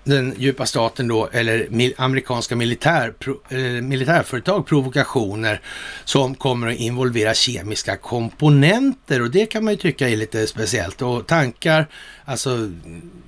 den 0.04 0.34
djupa 0.38 0.66
staten 0.66 1.08
då, 1.08 1.28
eller 1.32 1.68
amerikanska 1.96 2.56
militär, 2.56 3.14
eh, 3.48 3.58
militärföretag 3.58 4.66
provokationer 4.66 5.60
som 6.04 6.34
kommer 6.34 6.68
att 6.68 6.76
involvera 6.76 7.34
kemiska 7.34 7.96
komponenter 7.96 9.22
och 9.22 9.30
det 9.30 9.46
kan 9.46 9.64
man 9.64 9.72
ju 9.72 9.78
tycka 9.78 10.08
är 10.08 10.16
lite 10.16 10.46
speciellt. 10.46 11.02
Och 11.02 11.26
tankar, 11.26 11.86
alltså 12.24 12.70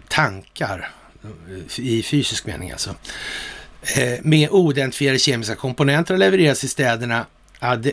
tankar 0.08 0.90
eh, 1.22 1.80
i 1.80 2.02
fysisk 2.02 2.46
mening 2.46 2.70
alltså, 2.70 2.94
eh, 3.96 4.20
med 4.22 4.48
oidentifierade 4.50 5.18
kemiska 5.18 5.54
komponenter 5.54 6.16
levereras 6.16 6.64
i 6.64 6.68
städerna 6.68 7.26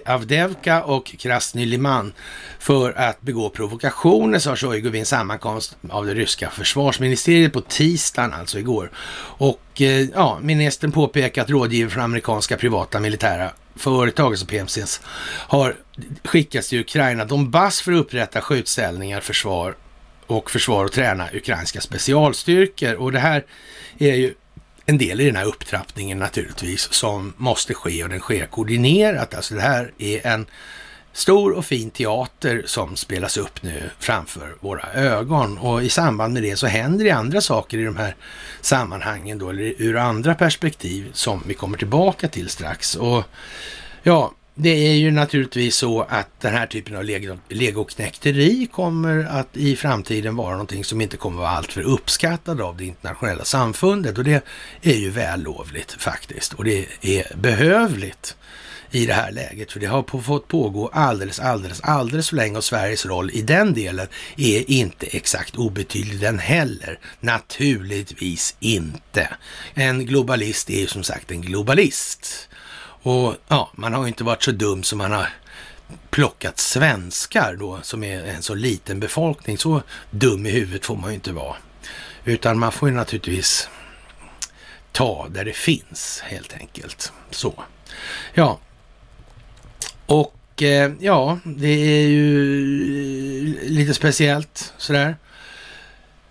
Avdevka 0.06 0.84
och 0.84 1.16
Krasny 1.20 1.66
Liman 1.66 2.14
för 2.60 2.92
att 2.92 3.22
begå 3.22 3.50
provokationer, 3.50 4.40
sa 4.40 4.56
Shoigu 4.56 4.90
vid 4.90 5.00
en 5.00 5.06
sammankomst 5.06 5.78
av 5.90 6.06
det 6.06 6.14
ryska 6.14 6.50
försvarsministeriet 6.50 7.54
på 7.54 7.62
tisdagen, 7.62 8.34
alltså 8.34 8.60
igår. 8.60 8.92
Och 9.38 9.82
eh, 9.82 10.08
ja, 10.14 10.40
ministern 10.42 10.92
påpekar 10.92 11.42
att 11.42 11.50
rådgivare 11.50 11.90
från 11.90 12.04
amerikanska 12.04 12.58
privata 12.58 13.00
militära 13.00 13.52
företag, 13.76 14.32
alltså 14.32 14.46
PMCs, 14.46 15.02
har 15.48 15.76
skickats 16.24 16.70
till 16.70 16.80
Ukraina 16.80 17.26
Donbass 17.26 17.82
för 17.82 17.92
att 17.92 18.00
upprätta 18.00 18.42
skjutställningar, 18.42 19.22
försvar 19.22 19.76
och 20.28 20.52
försvar 20.52 20.86
och 20.86 20.92
träna 20.92 21.30
ukrainska 21.34 21.82
specialstyrkor. 21.82 22.94
Och 22.94 23.12
det 23.12 23.20
här 23.20 23.46
är 23.98 24.16
ju 24.16 24.34
en 24.92 24.98
del 24.98 25.22
i 25.22 25.26
den 25.26 25.36
här 25.36 25.46
upptrappningen 25.46 26.20
naturligtvis 26.20 26.94
som 26.94 27.34
måste 27.38 27.74
ske 27.74 28.04
och 28.04 28.10
den 28.10 28.20
sker 28.20 28.46
koordinerat. 28.46 29.34
Alltså 29.34 29.56
det 29.56 29.62
här 29.62 29.92
är 29.98 30.28
en 30.28 30.46
stor 31.14 31.52
och 31.52 31.66
fin 31.66 31.90
teater 31.90 32.64
som 32.66 32.96
spelas 32.96 33.38
upp 33.38 33.64
nu 33.64 33.90
framför 34.00 34.56
våra 34.60 34.94
ögon 34.94 35.58
och 35.58 35.84
i 35.84 35.90
samband 35.90 36.34
med 36.34 36.44
det 36.44 36.58
så 36.58 36.68
händer 36.68 37.06
det 37.06 37.12
andra 37.12 37.42
saker 37.42 37.78
i 37.78 37.84
de 37.84 37.98
här 37.98 38.16
sammanhangen 38.62 39.38
då, 39.38 39.50
eller 39.50 39.82
ur 39.82 39.98
andra 39.98 40.36
perspektiv 40.36 41.10
som 41.14 41.44
vi 41.48 41.54
kommer 41.54 41.78
tillbaka 41.78 42.28
till 42.28 42.50
strax. 42.50 42.96
Och 42.96 43.24
ja, 44.04 44.34
det 44.56 44.88
är 44.88 44.94
ju 44.94 45.12
naturligtvis 45.12 45.76
så 45.76 46.02
att 46.02 46.42
den 46.42 46.54
här 46.54 46.68
typen 46.68 46.96
av 46.96 47.04
legoknäkteri 47.50 48.68
kommer 48.72 49.24
att 49.24 49.58
i 49.58 49.76
framtiden 49.76 50.36
vara 50.36 50.52
någonting 50.52 50.84
som 50.84 51.02
inte 51.02 51.18
kommer 51.18 51.38
att 51.38 51.42
vara 51.42 51.52
alltför 51.58 51.82
uppskattad 51.82 52.62
av 52.62 52.78
det 52.78 52.86
internationella 52.86 53.44
samfundet 53.44 54.18
och 54.18 54.24
det 54.24 54.44
är 54.82 54.96
ju 54.96 55.10
vällovligt 55.10 55.92
faktiskt 55.92 56.54
och 56.54 56.64
det 56.64 56.86
är 57.02 57.36
behövligt 57.36 58.36
i 58.92 59.06
det 59.06 59.14
här 59.14 59.32
läget. 59.32 59.72
För 59.72 59.80
det 59.80 59.86
har 59.86 60.22
fått 60.22 60.48
pågå 60.48 60.88
alldeles, 60.88 61.40
alldeles, 61.40 61.82
alldeles 61.82 62.30
för 62.30 62.36
länge 62.36 62.58
och 62.58 62.64
Sveriges 62.64 63.06
roll 63.06 63.32
i 63.34 63.42
den 63.42 63.74
delen 63.74 64.08
är 64.38 64.72
inte 64.72 65.06
exakt 65.06 65.56
obetydlig 65.56 66.20
den 66.20 66.40
heller. 66.40 67.00
Naturligtvis 67.20 68.56
inte. 68.60 69.30
En 69.74 70.06
globalist 70.06 70.70
är 70.70 70.80
ju 70.80 70.88
som 70.88 71.04
sagt 71.04 71.32
en 71.32 71.42
globalist. 71.42 72.50
Och 73.04 73.36
ja, 73.48 73.72
man 73.76 73.94
har 73.94 74.02
ju 74.02 74.08
inte 74.08 74.24
varit 74.24 74.44
så 74.44 74.52
dum 74.52 74.84
som 74.84 74.98
man 74.98 75.12
har 75.12 75.30
plockat 76.10 76.60
svenskar 76.60 77.56
då, 77.60 77.80
som 77.82 78.04
är 78.04 78.26
en 78.26 78.42
så 78.42 78.56
liten 78.56 79.00
befolkning. 79.00 79.58
Så 79.58 79.82
dum 80.10 80.46
i 80.46 80.50
huvudet 80.52 80.86
får 80.86 80.96
man 80.96 81.10
ju 81.10 81.16
inte 81.16 81.32
vara. 81.32 81.56
Utan 82.26 82.60
man 82.60 82.72
får 82.72 82.90
ju 82.90 82.96
naturligtvis 82.96 83.70
ta 84.92 85.28
där 85.30 85.46
det 85.46 85.54
finns 85.54 86.22
helt 86.26 86.54
enkelt. 86.54 87.14
Så. 87.32 87.64
Ja. 88.34 88.60
Och 90.06 90.64
eh, 90.64 90.92
ja, 91.00 91.40
det 91.44 91.68
är 91.68 92.08
ju 92.08 93.70
lite 93.70 93.94
speciellt 93.94 94.74
sådär. 94.78 95.16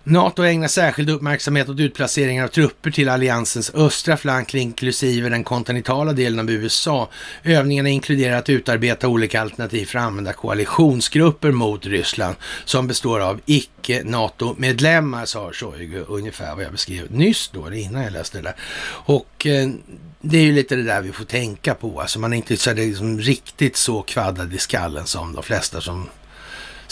NATO 0.03 0.43
ägnar 0.43 0.67
särskild 0.67 1.09
uppmärksamhet 1.09 1.69
åt 1.69 1.79
utplaceringar 1.79 2.43
av 2.43 2.47
trupper 2.47 2.91
till 2.91 3.09
alliansens 3.09 3.71
östra 3.75 4.17
flank, 4.17 4.53
inklusive 4.53 5.29
den 5.29 5.43
kontinentala 5.43 6.13
delen 6.13 6.39
av 6.39 6.49
USA. 6.49 7.09
Övningarna 7.43 7.89
inkluderar 7.89 8.37
att 8.37 8.49
utarbeta 8.49 9.07
olika 9.07 9.41
alternativ 9.41 9.85
för 9.85 9.99
att 9.99 10.05
använda 10.05 10.33
koalitionsgrupper 10.33 11.51
mot 11.51 11.85
Ryssland 11.85 12.35
som 12.65 12.87
består 12.87 13.19
av 13.19 13.41
icke-NATO-medlemmar, 13.45 15.25
sa 15.25 15.51
Shoigu, 15.53 16.05
ungefär 16.07 16.55
vad 16.55 16.63
jag 16.63 16.71
beskrev 16.71 17.11
nyss 17.11 17.49
då, 17.53 17.73
innan 17.73 18.03
jag 18.03 18.13
läste 18.13 18.37
det 18.37 18.43
där. 18.43 18.55
Och 18.89 19.47
eh, 19.47 19.69
det 20.21 20.37
är 20.37 20.43
ju 20.43 20.53
lite 20.53 20.75
det 20.75 20.83
där 20.83 21.01
vi 21.01 21.11
får 21.11 21.25
tänka 21.25 21.73
på, 21.73 22.01
alltså 22.01 22.19
man 22.19 22.33
är 22.33 22.37
inte 22.37 22.57
så 22.57 22.73
liksom 22.73 23.19
riktigt 23.19 23.77
så 23.77 24.01
kvaddad 24.01 24.53
i 24.53 24.57
skallen 24.57 25.05
som 25.05 25.33
de 25.33 25.43
flesta 25.43 25.81
som 25.81 26.09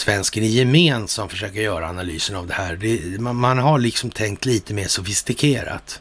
svensken 0.00 0.44
i 0.44 0.46
gemen 0.46 1.08
som 1.08 1.28
försöker 1.28 1.60
göra 1.60 1.88
analysen 1.88 2.36
av 2.36 2.46
det 2.46 2.54
här. 2.54 2.76
Det, 2.76 3.20
man, 3.20 3.36
man, 3.36 3.58
har 3.58 3.78
liksom 3.78 4.10
tänkt 4.10 4.44
lite 4.44 4.74
mer 4.74 4.86
sofistikerat. 4.86 6.00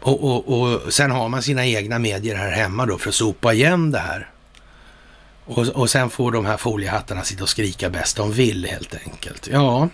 Och, 0.00 0.24
och, 0.24 0.60
och 0.60 0.92
sen 0.92 1.10
har 1.10 1.28
man 1.28 1.42
sina 1.42 1.66
egna 1.66 1.98
medier 1.98 2.36
här 2.36 2.50
hemma 2.50 2.86
då 2.86 2.98
för 2.98 3.08
att 3.08 3.14
sopa 3.14 3.52
igen 3.52 3.90
det 3.90 3.98
här. 3.98 4.30
Och, 5.44 5.68
och 5.68 5.90
sen 5.90 6.10
får 6.10 6.32
de 6.32 6.46
här 6.46 6.56
foliehattarna 6.56 7.22
sitta 7.22 7.42
och 7.42 7.48
skrika 7.48 7.90
bäst 7.90 8.16
de 8.16 8.32
vill 8.32 8.66
helt 8.66 8.94
enkelt. 9.06 9.48
Ja, 9.52 9.88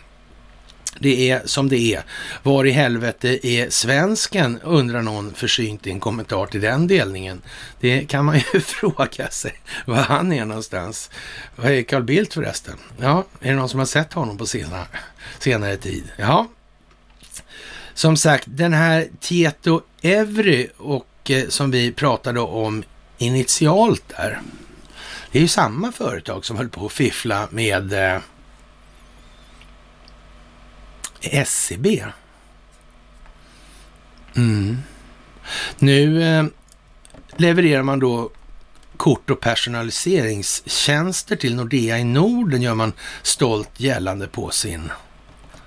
det 0.98 1.30
är 1.30 1.42
som 1.44 1.68
det 1.68 1.94
är. 1.94 2.02
Var 2.42 2.64
i 2.64 2.70
helvete 2.70 3.46
är 3.46 3.70
svensken, 3.70 4.60
undrar 4.62 5.02
någon 5.02 5.34
försynt 5.34 5.86
i 5.86 5.90
en 5.90 6.00
kommentar 6.00 6.46
till 6.46 6.60
den 6.60 6.86
delningen. 6.86 7.42
Det 7.80 8.08
kan 8.08 8.24
man 8.24 8.36
ju 8.54 8.60
fråga 8.60 9.28
sig, 9.30 9.52
var 9.86 9.96
han 9.96 10.32
är 10.32 10.44
någonstans. 10.44 11.10
Vad 11.56 11.72
är 11.72 11.82
Carl 11.82 12.02
Bildt 12.02 12.34
förresten? 12.34 12.74
Ja, 13.00 13.24
är 13.40 13.50
det 13.50 13.56
någon 13.56 13.68
som 13.68 13.78
har 13.78 13.86
sett 13.86 14.12
honom 14.12 14.38
på 14.38 14.46
senare, 14.46 14.86
senare 15.38 15.76
tid? 15.76 16.04
Ja, 16.16 16.48
som 17.94 18.16
sagt, 18.16 18.44
den 18.46 18.72
här 18.72 19.08
Tieto 19.20 19.80
Evry 20.02 20.68
och 20.76 21.30
eh, 21.30 21.48
som 21.48 21.70
vi 21.70 21.92
pratade 21.92 22.40
om 22.40 22.82
initialt 23.18 24.02
där. 24.08 24.40
Det 25.32 25.38
är 25.38 25.42
ju 25.42 25.48
samma 25.48 25.92
företag 25.92 26.44
som 26.44 26.56
höll 26.56 26.68
på 26.68 26.86
att 26.86 26.92
fiffla 26.92 27.48
med 27.50 27.92
eh, 27.92 28.20
SCB. 31.20 32.04
Mm. 34.36 34.78
Nu 35.78 36.22
eh, 36.22 36.44
levererar 37.36 37.82
man 37.82 37.98
då 37.98 38.30
kort 38.96 39.30
och 39.30 39.40
personaliseringstjänster 39.40 41.36
till 41.36 41.54
Nordea 41.54 41.98
i 41.98 42.04
Norden 42.04 42.62
gör 42.62 42.74
man 42.74 42.92
stolt 43.22 43.80
gällande 43.80 44.28
på 44.28 44.50
sin 44.50 44.92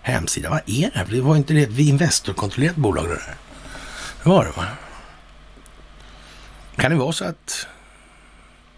hemsida. 0.01 0.49
Vad 0.49 0.61
är 0.65 0.91
det 0.93 0.97
här? 0.97 1.05
Det 1.05 1.21
var 1.21 1.35
inte 1.35 1.53
det 1.53 1.61
ett 1.61 1.79
Investor-kontrollerat 1.79 2.75
bolag 2.75 3.05
det 3.05 3.15
där? 3.15 3.35
Det 4.23 4.29
var 4.29 4.45
det 4.45 4.51
va? 4.51 4.67
Kan 6.75 6.91
det 6.91 6.97
vara 6.97 7.11
så 7.11 7.25
att 7.25 7.67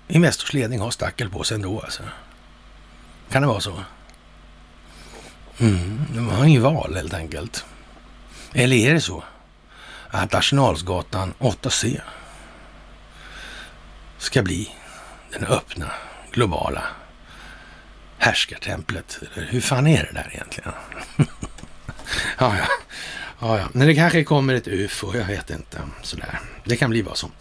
Investors 0.07 0.53
ledning 0.53 0.79
har 0.79 0.91
stackel 0.91 1.29
på 1.29 1.43
sig 1.43 1.55
ändå 1.55 1.79
alltså? 1.79 2.03
Kan 3.31 3.41
det 3.41 3.47
vara 3.47 3.59
så? 3.59 3.83
Mm, 5.59 6.05
de 6.15 6.29
har 6.29 6.45
inget 6.45 6.61
val 6.61 6.95
helt 6.95 7.13
enkelt. 7.13 7.65
Eller 8.53 8.75
är 8.75 8.93
det 8.93 9.01
så 9.01 9.23
att 10.09 10.33
Arsenalsgatan 10.33 11.33
8C 11.39 12.01
ska 14.17 14.43
bli 14.43 14.71
den 15.31 15.45
öppna, 15.45 15.91
globala 16.31 16.83
härskartemplet? 18.17 19.19
Hur 19.33 19.61
fan 19.61 19.87
är 19.87 20.03
det 20.03 20.11
där 20.13 20.29
egentligen? 20.33 20.71
ja, 22.39 22.57
ja. 22.57 22.67
Ja, 23.39 23.59
ja. 23.59 23.65
Men 23.73 23.87
det 23.87 23.95
kanske 23.95 24.23
kommer 24.23 24.53
ett 24.53 24.67
ufo, 24.67 25.17
jag 25.17 25.25
vet 25.25 25.49
inte. 25.49 25.77
Sådär. 26.01 26.39
Det 26.63 26.75
kan 26.75 26.89
bli 26.89 27.01
vad 27.01 27.17
som. 27.17 27.31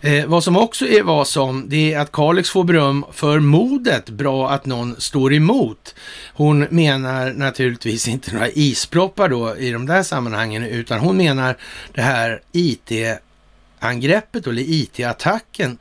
Eh, 0.00 0.26
vad 0.26 0.44
som 0.44 0.56
också 0.56 0.86
är 0.86 1.02
vad 1.02 1.28
som, 1.28 1.68
det 1.68 1.94
är 1.94 2.00
att 2.00 2.12
Kalix 2.12 2.50
får 2.50 2.64
beröm 2.64 3.04
för 3.12 3.40
modet. 3.40 4.10
Bra 4.10 4.50
att 4.50 4.66
någon 4.66 5.00
står 5.00 5.34
emot. 5.34 5.94
Hon 6.34 6.66
menar 6.70 7.32
naturligtvis 7.32 8.08
inte 8.08 8.32
några 8.32 8.48
isproppar 8.48 9.28
då 9.28 9.56
i 9.56 9.70
de 9.70 9.86
där 9.86 10.02
sammanhangen, 10.02 10.64
utan 10.64 10.98
hon 11.00 11.16
menar 11.16 11.56
det 11.94 12.02
här 12.02 12.42
IT-angreppet 12.52 14.46
eller 14.46 14.62
IT-attacken. 14.62 15.78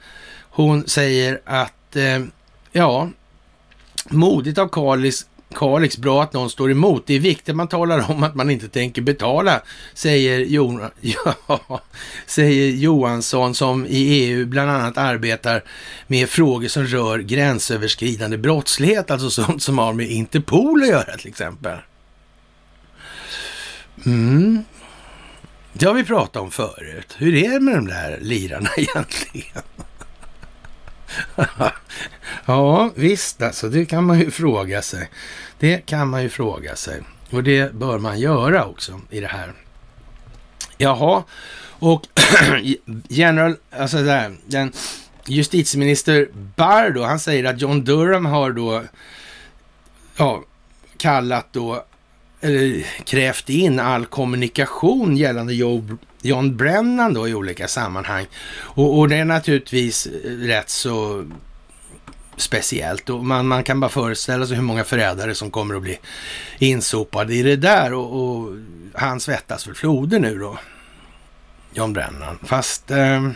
Hon 0.49 0.87
säger 0.87 1.41
att, 1.45 1.95
eh, 1.95 2.19
ja, 2.71 3.09
modigt 4.09 4.57
av 4.57 4.67
Kalix 4.67 5.25
Kalix, 5.55 5.97
bra 5.97 6.23
att 6.23 6.33
någon 6.33 6.49
står 6.49 6.71
emot. 6.71 7.03
Det 7.07 7.13
är 7.13 7.19
viktigt 7.19 7.49
att 7.49 7.55
man 7.55 7.67
talar 7.67 8.11
om 8.11 8.23
att 8.23 8.35
man 8.35 8.49
inte 8.49 8.67
tänker 8.69 9.01
betala, 9.01 9.61
säger, 9.93 10.39
jo, 10.39 10.79
ja, 11.01 11.81
säger 12.25 12.71
Johansson 12.71 13.55
som 13.55 13.85
i 13.85 13.97
EU 13.97 14.45
bland 14.45 14.71
annat 14.71 14.97
arbetar 14.97 15.63
med 16.07 16.29
frågor 16.29 16.67
som 16.67 16.85
rör 16.85 17.19
gränsöverskridande 17.19 18.37
brottslighet, 18.37 19.11
alltså 19.11 19.29
sånt 19.29 19.63
som 19.63 19.77
har 19.77 19.93
med 19.93 20.11
Interpol 20.11 20.81
att 20.83 20.89
göra 20.89 21.17
till 21.17 21.29
exempel. 21.29 21.77
Mm. 24.05 24.63
Det 25.73 25.85
har 25.85 25.93
vi 25.93 26.03
pratat 26.03 26.41
om 26.41 26.51
förut. 26.51 27.15
Hur 27.17 27.35
är 27.35 27.49
det 27.49 27.59
med 27.59 27.75
de 27.75 27.87
där 27.87 28.19
lirarna 28.21 28.69
egentligen? 28.77 29.61
ja, 32.45 32.91
visst 32.95 33.41
alltså, 33.41 33.69
det 33.69 33.85
kan 33.85 34.03
man 34.03 34.19
ju 34.19 34.31
fråga 34.31 34.81
sig. 34.81 35.09
Det 35.59 35.85
kan 35.85 36.07
man 36.07 36.23
ju 36.23 36.29
fråga 36.29 36.75
sig. 36.75 37.01
Och 37.29 37.43
det 37.43 37.73
bör 37.73 37.99
man 37.99 38.19
göra 38.19 38.65
också 38.65 39.01
i 39.09 39.19
det 39.19 39.27
här. 39.27 39.53
Jaha, 40.77 41.23
och 41.79 42.07
general, 43.07 43.55
alltså 43.71 44.03
där, 44.03 44.37
den 44.45 44.71
justitieminister 45.25 46.29
Barr 46.55 46.89
då, 46.89 47.03
han 47.03 47.19
säger 47.19 47.43
att 47.43 47.61
John 47.61 47.83
Durham 47.83 48.25
har 48.25 48.51
då 48.51 48.83
ja, 50.15 50.43
kallat 50.97 51.47
då, 51.51 51.85
eller 52.41 52.85
krävt 53.03 53.49
in 53.49 53.79
all 53.79 54.05
kommunikation 54.05 55.17
gällande 55.17 55.53
Joe 55.53 55.97
John 56.21 56.57
Brennan 56.57 57.13
då 57.13 57.27
i 57.27 57.33
olika 57.33 57.67
sammanhang. 57.67 58.27
Och, 58.53 58.99
och 58.99 59.09
det 59.09 59.15
är 59.15 59.25
naturligtvis 59.25 60.05
eh, 60.05 60.31
rätt 60.31 60.69
så 60.69 61.25
speciellt 62.37 63.09
och 63.09 63.25
man, 63.25 63.47
man 63.47 63.63
kan 63.63 63.79
bara 63.79 63.89
föreställa 63.89 64.47
sig 64.47 64.55
hur 64.55 64.63
många 64.63 64.83
förrädare 64.83 65.35
som 65.35 65.51
kommer 65.51 65.75
att 65.75 65.81
bli 65.81 65.99
insopade 66.59 67.33
i 67.33 67.43
det 67.43 67.55
där 67.55 67.93
och, 67.93 68.21
och 68.21 68.55
han 68.93 69.19
svettas 69.19 69.63
för 69.63 69.73
floder 69.73 70.19
nu 70.19 70.37
då, 70.39 70.59
John 71.73 71.93
Brennan. 71.93 72.39
Fast 72.43 72.91
eh, 72.91 73.29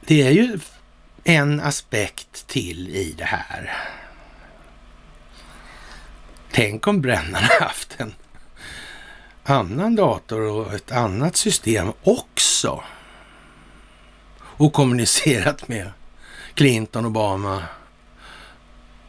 det 0.00 0.22
är 0.22 0.30
ju 0.30 0.58
en 1.24 1.60
aspekt 1.60 2.46
till 2.46 2.88
i 2.88 3.14
det 3.18 3.24
här. 3.24 3.76
Tänk 6.52 6.86
om 6.86 7.00
Brennan 7.00 7.42
haft 7.60 7.94
en 7.96 8.14
annan 9.44 9.96
dator 9.96 10.40
och 10.40 10.74
ett 10.74 10.92
annat 10.92 11.36
system 11.36 11.92
också. 12.02 12.84
Och 14.40 14.72
kommunicerat 14.72 15.68
med 15.68 15.90
Clinton, 16.54 17.06
Obama 17.06 17.62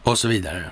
och 0.04 0.20
så 0.20 0.28
vidare. 0.28 0.72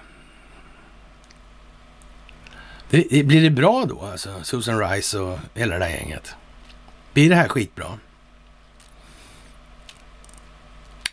Det, 2.90 3.26
blir 3.26 3.42
det 3.42 3.50
bra 3.50 3.86
då, 3.86 4.02
alltså? 4.02 4.44
Susan 4.44 4.90
Rice 4.90 5.20
och 5.20 5.40
hela 5.54 5.74
det 5.74 5.86
där 5.86 5.90
gänget? 5.90 6.36
Blir 7.14 7.30
det 7.30 7.36
här 7.36 7.48
skitbra? 7.48 8.00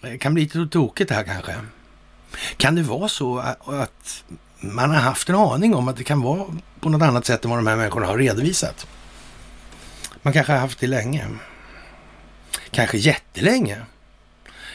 Det 0.00 0.18
kan 0.18 0.34
bli 0.34 0.42
lite 0.42 0.66
tokigt 0.66 1.10
här 1.10 1.22
kanske. 1.22 1.54
Kan 2.56 2.74
det 2.74 2.82
vara 2.82 3.08
så 3.08 3.38
att 3.38 4.24
man 4.60 4.90
har 4.90 5.00
haft 5.00 5.28
en 5.28 5.34
aning 5.34 5.74
om 5.74 5.88
att 5.88 5.96
det 5.96 6.04
kan 6.04 6.22
vara 6.22 6.44
på 6.80 6.88
något 6.88 7.02
annat 7.02 7.26
sätt 7.26 7.44
än 7.44 7.50
vad 7.50 7.58
de 7.58 7.66
här 7.66 7.76
människorna 7.76 8.06
har 8.06 8.18
redovisat. 8.18 8.86
Man 10.22 10.32
kanske 10.32 10.52
har 10.52 10.60
haft 10.60 10.80
det 10.80 10.86
länge. 10.86 11.26
Kanske 12.70 12.98
jättelänge. 12.98 13.82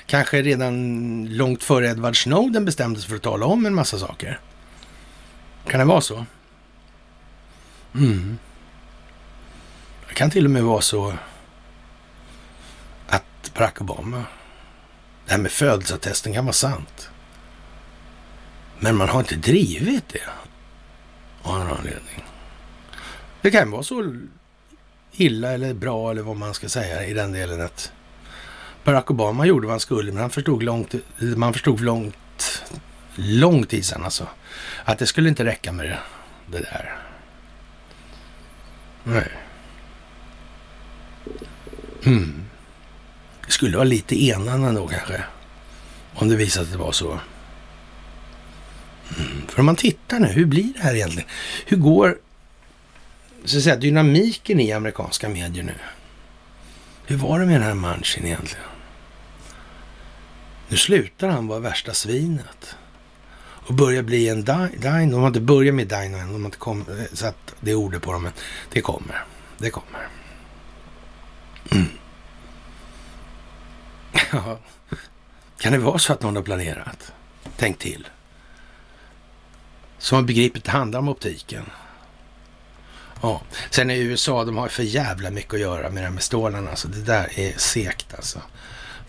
Kanske 0.05 0.41
redan 0.41 1.25
långt 1.29 1.63
före 1.63 1.87
Edward 1.87 2.23
Snowden 2.23 2.65
bestämde 2.65 2.99
sig 2.99 3.09
för 3.09 3.15
att 3.15 3.21
tala 3.21 3.45
om 3.45 3.65
en 3.65 3.75
massa 3.75 3.99
saker. 3.99 4.39
Kan 5.67 5.79
det 5.79 5.85
vara 5.85 6.01
så? 6.01 6.25
Mm. 7.95 8.37
Det 10.07 10.13
kan 10.13 10.29
till 10.29 10.45
och 10.45 10.51
med 10.51 10.63
vara 10.63 10.81
så 10.81 11.13
att 13.07 13.53
Barack 13.53 13.81
Obama, 13.81 14.23
det 15.25 15.31
här 15.31 15.37
med 15.37 15.51
födelseattesten 15.51 16.33
kan 16.33 16.45
vara 16.45 16.53
sant. 16.53 17.09
Men 18.85 18.95
man 18.95 19.09
har 19.09 19.19
inte 19.19 19.35
drivit 19.35 20.09
det 20.09 20.19
av 21.43 21.59
någon 21.59 21.77
anledning. 21.77 22.23
Det 23.41 23.51
kan 23.51 23.71
vara 23.71 23.83
så 23.83 24.21
illa 25.11 25.51
eller 25.51 25.73
bra 25.73 26.11
eller 26.11 26.21
vad 26.21 26.35
man 26.35 26.53
ska 26.53 26.69
säga 26.69 27.05
i 27.05 27.13
den 27.13 27.31
delen 27.31 27.61
att 27.61 27.91
Barack 28.83 29.11
Obama 29.11 29.45
gjorde 29.45 29.67
vad 29.67 29.73
han 29.73 29.79
skulle, 29.79 30.11
men 30.11 30.21
han 30.21 30.29
förstod 30.29 30.63
långt, 30.63 30.95
man 31.17 31.53
förstod 31.53 31.81
långt, 31.81 32.63
lång 33.15 33.63
tid 33.63 33.85
sedan 33.85 34.03
alltså, 34.03 34.27
att 34.83 34.99
det 34.99 35.07
skulle 35.07 35.29
inte 35.29 35.45
räcka 35.45 35.71
med 35.71 35.85
det, 35.85 35.99
det 36.45 36.59
där. 36.59 36.97
Nej. 39.03 39.31
Mm. 42.03 42.45
Det 43.45 43.51
skulle 43.51 43.77
vara 43.77 43.87
lite 43.87 44.23
enande 44.23 44.71
då 44.71 44.87
kanske, 44.87 45.23
om 46.13 46.29
det 46.29 46.35
visade 46.35 46.65
sig 46.65 46.73
att 46.73 46.79
det 46.79 46.85
var 46.85 46.91
så. 46.91 47.19
För 49.47 49.59
om 49.59 49.65
man 49.65 49.75
tittar 49.75 50.19
nu, 50.19 50.27
hur 50.27 50.45
blir 50.45 50.73
det 50.73 50.79
här 50.79 50.95
egentligen? 50.95 51.29
Hur 51.65 51.77
går 51.77 52.17
så 53.45 53.57
att 53.57 53.63
säga, 53.63 53.75
dynamiken 53.75 54.59
i 54.59 54.71
amerikanska 54.71 55.29
medier 55.29 55.63
nu? 55.63 55.75
Hur 57.05 57.17
var 57.17 57.39
det 57.39 57.45
med 57.45 57.55
den 57.55 57.63
här 57.63 57.73
Manchin 57.73 58.25
egentligen? 58.25 58.65
Nu 60.69 60.77
slutar 60.77 61.27
han 61.27 61.47
vara 61.47 61.59
värsta 61.59 61.93
svinet 61.93 62.75
och 63.37 63.73
börjar 63.73 64.03
bli 64.03 64.29
en 64.29 64.43
dino. 64.43 64.69
De 64.81 65.13
har 65.13 65.27
inte 65.27 65.41
börjat 65.41 65.75
med 65.75 65.87
dino 65.87 66.17
än, 66.17 66.33
de 66.33 66.41
har 66.41 66.45
inte 66.45 66.57
kom, 66.57 66.85
satt 67.13 67.55
det 67.59 67.75
ordet 67.75 68.01
på 68.01 68.11
dem, 68.13 68.23
men 68.23 68.31
det 68.71 68.81
kommer. 68.81 69.23
Det 69.57 69.69
kommer. 69.69 70.07
Mm. 71.71 71.87
Ja. 74.31 74.59
Kan 75.57 75.71
det 75.71 75.77
vara 75.77 75.99
så 75.99 76.13
att 76.13 76.21
någon 76.21 76.35
har 76.35 76.43
planerat? 76.43 77.11
Tänk 77.57 77.79
till 77.79 78.07
som 80.05 80.15
har 80.15 80.23
begripit 80.23 80.57
att 80.57 80.63
det 80.63 80.71
handlar 80.71 80.99
om 80.99 81.09
optiken. 81.09 81.65
Ja. 83.21 83.41
Sen 83.69 83.91
i 83.91 83.99
USA, 83.99 84.43
de 84.43 84.57
har 84.57 84.67
för 84.67 84.83
jävla 84.83 85.31
mycket 85.31 85.53
att 85.53 85.59
göra 85.59 85.89
med 85.89 86.03
det 86.03 86.07
här 86.07 86.13
med 86.13 86.23
stålarna. 86.23 86.69
Alltså, 86.69 86.87
det 86.87 87.01
där 87.01 87.39
är 87.39 87.53
segt 87.57 88.13
alltså. 88.15 88.41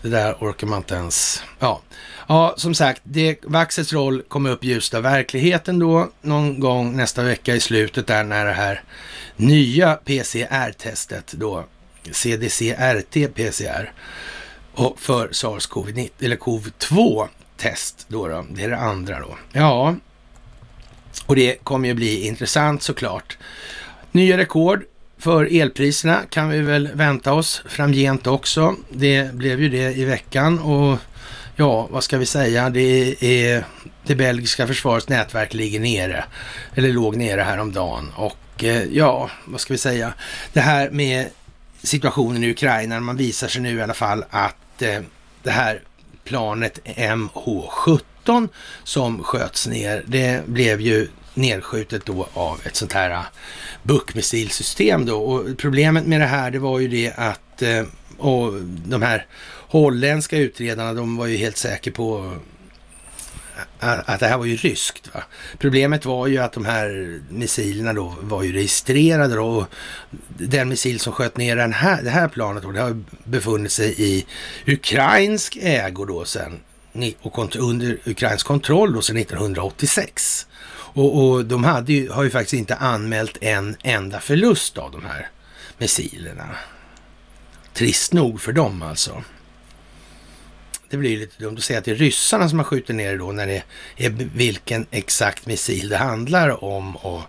Det 0.01 0.09
där 0.09 0.33
orkar 0.33 0.67
man 0.67 0.77
inte 0.77 0.95
ens... 0.95 1.43
Ja, 1.59 1.81
ja 2.27 2.53
som 2.57 2.75
sagt, 2.75 3.01
det, 3.03 3.37
Vaxets 3.43 3.93
roll 3.93 4.21
kommer 4.21 4.49
upp 4.49 4.63
i 4.63 4.81
av 4.93 5.03
verkligheten 5.03 5.79
då 5.79 6.09
någon 6.21 6.59
gång 6.59 6.95
nästa 6.97 7.23
vecka 7.23 7.55
i 7.55 7.59
slutet 7.59 8.07
där 8.07 8.23
när 8.23 8.45
det 8.45 8.53
här 8.53 8.83
nya 9.35 9.95
PCR-testet 9.95 11.31
då, 11.31 11.65
CDC-RT 12.11 13.27
PCR, 13.33 13.91
och 14.73 14.99
för 14.99 15.27
SARS-CoV-2 15.27 16.09
eller 16.19 16.37
CoV-2 16.37 17.27
test 17.57 18.05
då, 18.07 18.27
då, 18.27 18.45
det 18.49 18.63
är 18.63 18.69
det 18.69 18.77
andra 18.77 19.19
då. 19.19 19.37
Ja, 19.51 19.95
och 21.27 21.35
det 21.35 21.63
kommer 21.63 21.87
ju 21.87 21.93
bli 21.93 22.27
intressant 22.27 22.83
såklart. 22.83 23.37
Nya 24.11 24.37
rekord 24.37 24.83
för 25.17 25.61
elpriserna 25.61 26.21
kan 26.29 26.49
vi 26.49 26.59
väl 26.59 26.89
vänta 26.93 27.33
oss 27.33 27.63
framgent 27.65 28.27
också. 28.27 28.75
Det 28.89 29.33
blev 29.33 29.61
ju 29.61 29.69
det 29.69 29.97
i 29.97 30.05
veckan 30.05 30.59
och 30.59 30.97
ja, 31.55 31.87
vad 31.91 32.03
ska 32.03 32.17
vi 32.17 32.25
säga? 32.25 32.69
Det 32.69 33.15
är 33.23 33.65
det 34.03 34.15
belgiska 34.15 34.67
försvarets 34.67 35.09
nätverk 35.09 35.53
ligger 35.53 35.79
nere, 35.79 36.25
eller 36.75 36.93
låg 36.93 37.15
nere 37.15 37.41
häromdagen 37.41 38.11
och 38.15 38.63
eh, 38.63 38.83
ja, 38.83 39.29
vad 39.45 39.61
ska 39.61 39.73
vi 39.73 39.77
säga? 39.77 40.13
Det 40.53 40.59
här 40.59 40.89
med 40.89 41.27
situationen 41.83 42.43
i 42.43 42.51
Ukraina, 42.51 42.99
man 42.99 43.17
visar 43.17 43.47
sig 43.47 43.61
nu 43.61 43.77
i 43.77 43.81
alla 43.81 43.93
fall 43.93 44.25
att 44.29 44.81
eh, 44.81 44.99
det 45.43 45.51
här 45.51 45.81
planet 46.23 46.79
MH-70 46.85 47.99
17 48.27 48.49
som 48.83 49.23
sköts 49.23 49.67
ner, 49.67 50.03
det 50.07 50.47
blev 50.47 50.81
ju 50.81 51.07
nedskjutet 51.33 52.05
då 52.05 52.27
av 52.33 52.61
ett 52.65 52.75
sånt 52.75 52.93
här 52.93 53.11
eh, 53.11 53.21
buckmissilsystem 53.83 55.05
då. 55.05 55.17
Och 55.17 55.57
problemet 55.57 56.05
med 56.05 56.21
det 56.21 56.25
här, 56.25 56.51
det 56.51 56.59
var 56.59 56.79
ju 56.79 56.87
det 56.87 57.13
att 57.15 57.61
eh, 57.61 57.83
och 58.17 58.53
de 58.85 59.01
här 59.01 59.25
holländska 59.67 60.37
utredarna, 60.37 60.93
de 60.93 61.17
var 61.17 61.27
ju 61.27 61.37
helt 61.37 61.57
säkra 61.57 61.93
på 61.93 62.33
eh, 63.81 63.99
att 64.05 64.19
det 64.19 64.27
här 64.27 64.37
var 64.37 64.45
ju 64.45 64.55
ryskt. 64.55 65.13
Va? 65.13 65.23
Problemet 65.57 66.05
var 66.05 66.27
ju 66.27 66.37
att 66.37 66.53
de 66.53 66.65
här 66.65 67.19
missilerna 67.29 67.93
då 67.93 68.15
var 68.21 68.43
ju 68.43 68.53
registrerade 68.53 69.35
då, 69.35 69.45
och 69.45 69.65
den 70.27 70.69
missil 70.69 70.99
som 70.99 71.13
sköt 71.13 71.37
ner 71.37 71.55
den 71.55 71.73
här, 71.73 72.03
det 72.03 72.09
här 72.09 72.27
planet 72.27 72.63
då, 72.63 72.71
det 72.71 72.81
har 72.81 73.03
befunnit 73.23 73.71
sig 73.71 73.95
i 73.97 74.25
ukrainsk 74.65 75.57
ägo 75.61 76.05
då 76.05 76.25
sen 76.25 76.59
och 77.21 77.55
under 77.55 77.97
ukrainsk 78.05 78.45
kontroll 78.45 78.93
då 78.93 79.01
sedan 79.01 79.17
1986. 79.17 80.47
Och, 80.69 81.23
och 81.23 81.45
de 81.45 81.63
hade 81.63 81.93
ju, 81.93 82.09
har 82.09 82.23
ju 82.23 82.29
faktiskt 82.29 82.53
inte 82.53 82.75
anmält 82.75 83.37
en 83.41 83.75
enda 83.83 84.19
förlust 84.19 84.77
av 84.77 84.91
de 84.91 85.05
här 85.05 85.29
missilerna. 85.77 86.49
Trist 87.73 88.13
nog 88.13 88.41
för 88.41 88.51
dem 88.51 88.81
alltså. 88.81 89.23
Det 90.89 90.97
blir 90.97 91.17
lite 91.17 91.43
dumt 91.43 91.57
att 91.57 91.63
säga 91.63 91.79
att 91.79 91.85
det 91.85 91.91
är 91.91 91.95
ryssarna 91.95 92.49
som 92.49 92.59
har 92.59 92.63
skjutit 92.63 92.95
ner 92.95 93.11
det 93.11 93.17
då 93.17 93.31
när 93.31 93.47
det 93.47 93.63
är 93.97 94.09
vilken 94.35 94.85
exakt 94.91 95.45
missil 95.45 95.89
det 95.89 95.97
handlar 95.97 96.63
om 96.63 96.95
och 96.95 97.21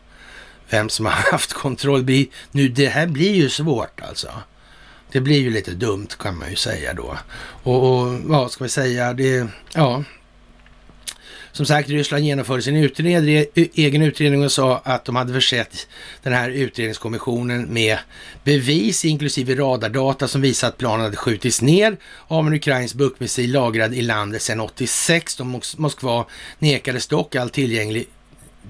vem 0.71 0.89
som 0.89 1.07
har 1.07 1.13
haft 1.33 1.53
kontroll. 1.53 2.27
Nu, 2.51 2.69
det 2.69 2.89
här 2.89 3.07
blir 3.07 3.35
ju 3.35 3.49
svårt 3.49 4.01
alltså. 4.01 4.33
Det 5.13 5.21
blir 5.21 5.41
ju 5.41 5.51
lite 5.51 5.71
dumt 5.71 6.09
kan 6.19 6.39
man 6.39 6.51
ju 6.51 6.57
säga 6.57 6.95
då. 6.95 7.19
Och, 7.63 8.01
och 8.01 8.19
vad 8.19 8.51
ska 8.51 8.65
vi 8.65 8.71
säga? 8.71 9.13
Det, 9.15 9.47
ja, 9.75 10.05
som 11.53 11.67
sagt, 11.67 11.89
Ryssland 11.89 12.25
genomförde 12.25 12.63
sin 12.63 12.77
utredning, 12.77 13.45
egen 13.55 14.03
utredning 14.03 14.45
och 14.45 14.53
sa 14.53 14.81
att 14.85 15.05
de 15.05 15.17
hade 15.17 15.33
försett 15.33 15.89
den 16.23 16.33
här 16.33 16.51
utredningskommissionen 16.51 17.63
med 17.63 17.99
bevis, 18.45 19.05
inklusive 19.05 19.55
radardata 19.55 20.29
som 20.29 20.41
visar 20.41 20.69
att 20.69 20.79
planen 20.79 21.01
hade 21.01 21.17
skjutits 21.17 21.63
ner 21.63 21.97
av 22.27 22.47
en 22.47 22.53
ukrainsk 22.53 22.95
buckmissil 22.95 23.53
lagrad 23.53 23.95
i 23.95 24.03
landet 24.03 24.43
sedan 24.43 24.61
86 24.61 25.37
De 25.37 25.61
Moskva 25.77 26.27
nekades 26.59 27.07
dock 27.07 27.37
all 27.37 27.51
tillgänglig 27.51 28.09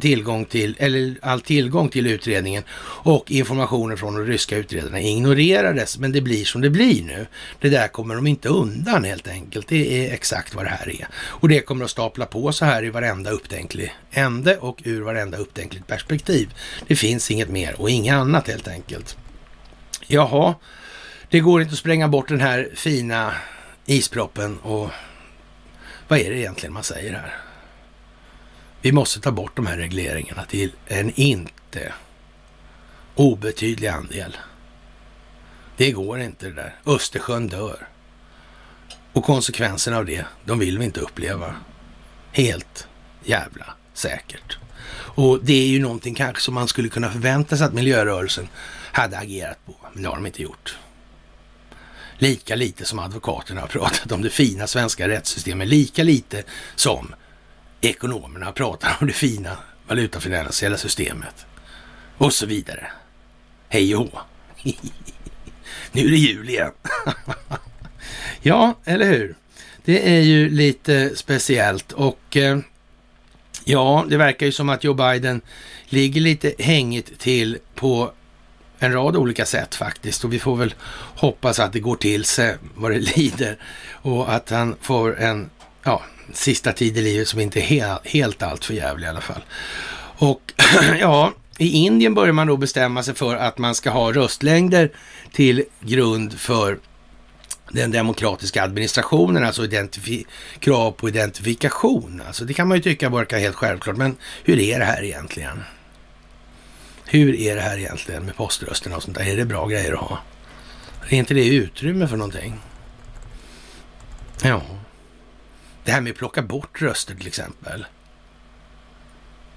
tillgång 0.00 0.44
till, 0.44 0.76
eller 0.78 1.14
all 1.22 1.40
tillgång 1.40 1.88
till 1.88 2.06
utredningen 2.06 2.62
och 2.82 3.30
informationen 3.30 3.98
från 3.98 4.14
de 4.14 4.26
ryska 4.26 4.56
utredarna 4.56 5.00
ignorerades. 5.00 5.98
Men 5.98 6.12
det 6.12 6.20
blir 6.20 6.44
som 6.44 6.60
det 6.60 6.70
blir 6.70 7.02
nu. 7.02 7.26
Det 7.60 7.68
där 7.68 7.88
kommer 7.88 8.14
de 8.14 8.26
inte 8.26 8.48
undan 8.48 9.04
helt 9.04 9.28
enkelt. 9.28 9.68
Det 9.68 10.06
är 10.06 10.14
exakt 10.14 10.54
vad 10.54 10.64
det 10.64 10.68
här 10.68 10.88
är. 10.88 11.08
Och 11.14 11.48
det 11.48 11.60
kommer 11.60 11.84
att 11.84 11.90
stapla 11.90 12.26
på 12.26 12.52
så 12.52 12.64
här 12.64 12.84
i 12.84 12.90
varenda 12.90 13.30
upptänklig 13.30 13.94
ände 14.10 14.56
och 14.56 14.82
ur 14.84 15.00
varenda 15.00 15.38
upptänkligt 15.38 15.86
perspektiv. 15.86 16.54
Det 16.86 16.96
finns 16.96 17.30
inget 17.30 17.48
mer 17.48 17.80
och 17.80 17.90
inget 17.90 18.14
annat 18.14 18.48
helt 18.48 18.68
enkelt. 18.68 19.16
Jaha, 20.06 20.54
det 21.30 21.40
går 21.40 21.62
inte 21.62 21.72
att 21.72 21.78
spränga 21.78 22.08
bort 22.08 22.28
den 22.28 22.40
här 22.40 22.68
fina 22.74 23.32
isproppen 23.86 24.58
och 24.58 24.90
vad 26.08 26.18
är 26.18 26.30
det 26.30 26.38
egentligen 26.38 26.72
man 26.72 26.82
säger 26.82 27.12
här? 27.12 27.47
Vi 28.80 28.92
måste 28.92 29.20
ta 29.20 29.32
bort 29.32 29.56
de 29.56 29.66
här 29.66 29.76
regleringarna 29.76 30.44
till 30.44 30.72
en 30.86 31.12
inte 31.14 31.92
obetydlig 33.14 33.88
andel. 33.88 34.36
Det 35.76 35.92
går 35.92 36.20
inte 36.20 36.46
det 36.46 36.52
där. 36.52 36.76
Östersjön 36.86 37.48
dör. 37.48 37.88
Och 39.12 39.24
konsekvenserna 39.24 39.96
av 39.96 40.06
det, 40.06 40.24
de 40.44 40.58
vill 40.58 40.78
vi 40.78 40.84
inte 40.84 41.00
uppleva. 41.00 41.54
Helt 42.32 42.88
jävla 43.24 43.74
säkert. 43.94 44.58
Och 44.90 45.44
det 45.44 45.52
är 45.52 45.66
ju 45.66 45.78
någonting 45.78 46.14
kanske 46.14 46.42
som 46.42 46.54
man 46.54 46.68
skulle 46.68 46.88
kunna 46.88 47.10
förvänta 47.10 47.56
sig 47.56 47.66
att 47.66 47.74
miljörörelsen 47.74 48.48
hade 48.92 49.18
agerat 49.18 49.66
på, 49.66 49.76
men 49.92 50.02
det 50.02 50.08
har 50.08 50.16
de 50.16 50.26
inte 50.26 50.42
gjort. 50.42 50.78
Lika 52.18 52.56
lite 52.56 52.84
som 52.84 52.98
advokaterna 52.98 53.60
har 53.60 53.68
pratat 53.68 54.12
om 54.12 54.22
det 54.22 54.30
fina 54.30 54.66
svenska 54.66 55.08
rättssystemet, 55.08 55.68
lika 55.68 56.02
lite 56.02 56.42
som 56.76 57.14
ekonomerna 57.80 58.52
pratar 58.52 58.96
om 59.00 59.06
det 59.06 59.12
fina 59.12 59.58
valutafinansiella 59.88 60.76
systemet 60.76 61.46
och 62.18 62.32
så 62.32 62.46
vidare. 62.46 62.86
Hej 63.68 63.96
och 63.96 64.02
hå. 64.12 64.20
Nu 65.92 66.06
är 66.06 66.10
det 66.10 66.16
jul 66.16 66.48
igen. 66.48 66.72
ja, 68.42 68.78
eller 68.84 69.06
hur? 69.06 69.34
Det 69.84 70.16
är 70.16 70.20
ju 70.20 70.50
lite 70.50 71.16
speciellt 71.16 71.92
och 71.92 72.36
eh, 72.36 72.58
ja, 73.64 74.04
det 74.08 74.16
verkar 74.16 74.46
ju 74.46 74.52
som 74.52 74.68
att 74.68 74.84
Joe 74.84 74.94
Biden 74.94 75.40
ligger 75.84 76.20
lite 76.20 76.54
hängigt 76.58 77.18
till 77.18 77.58
på 77.74 78.12
en 78.78 78.92
rad 78.92 79.16
olika 79.16 79.46
sätt 79.46 79.74
faktiskt 79.74 80.24
och 80.24 80.32
vi 80.32 80.38
får 80.38 80.56
väl 80.56 80.74
hoppas 81.16 81.58
att 81.58 81.72
det 81.72 81.80
går 81.80 81.96
till 81.96 82.24
sig 82.24 82.56
vad 82.74 82.90
det 82.90 82.98
lider 83.16 83.58
och 83.92 84.32
att 84.32 84.50
han 84.50 84.76
får 84.80 85.20
en, 85.20 85.50
ja, 85.82 86.02
sista 86.32 86.72
tid 86.72 86.96
i 86.98 87.02
livet 87.02 87.28
som 87.28 87.40
inte 87.40 87.60
är 87.60 87.62
helt, 87.62 88.06
helt 88.06 88.42
allt 88.42 88.64
för 88.64 88.74
jävlig 88.74 89.06
i 89.06 89.10
alla 89.10 89.20
fall. 89.20 89.42
Och 90.18 90.52
ja, 91.00 91.32
i 91.58 91.70
Indien 91.70 92.14
börjar 92.14 92.32
man 92.32 92.46
då 92.46 92.56
bestämma 92.56 93.02
sig 93.02 93.14
för 93.14 93.36
att 93.36 93.58
man 93.58 93.74
ska 93.74 93.90
ha 93.90 94.12
röstlängder 94.12 94.90
till 95.32 95.64
grund 95.80 96.38
för 96.38 96.78
den 97.70 97.90
demokratiska 97.90 98.62
administrationen, 98.62 99.44
alltså 99.44 99.62
krav 100.58 100.90
på 100.90 101.08
identifikation. 101.08 102.22
Alltså 102.26 102.44
det 102.44 102.54
kan 102.54 102.68
man 102.68 102.76
ju 102.76 102.82
tycka 102.82 103.08
verkar 103.08 103.38
helt 103.38 103.56
självklart, 103.56 103.96
men 103.96 104.16
hur 104.44 104.58
är 104.58 104.78
det 104.78 104.84
här 104.84 105.02
egentligen? 105.02 105.64
Hur 107.04 107.34
är 107.34 107.56
det 107.56 107.62
här 107.62 107.78
egentligen 107.78 108.24
med 108.24 108.36
poströsterna 108.36 108.96
och 108.96 109.02
sånt 109.02 109.16
där? 109.16 109.24
Är 109.24 109.36
det 109.36 109.44
bra 109.44 109.66
grejer 109.66 109.92
att 109.92 109.98
ha? 109.98 110.18
Är 111.08 111.16
inte 111.16 111.34
det 111.34 111.46
utrymme 111.46 112.08
för 112.08 112.16
någonting? 112.16 112.54
Ja. 114.42 114.62
Det 115.88 115.92
här 115.92 116.00
med 116.00 116.10
att 116.10 116.16
plocka 116.16 116.42
bort 116.42 116.82
röster 116.82 117.14
till 117.14 117.26
exempel 117.26 117.86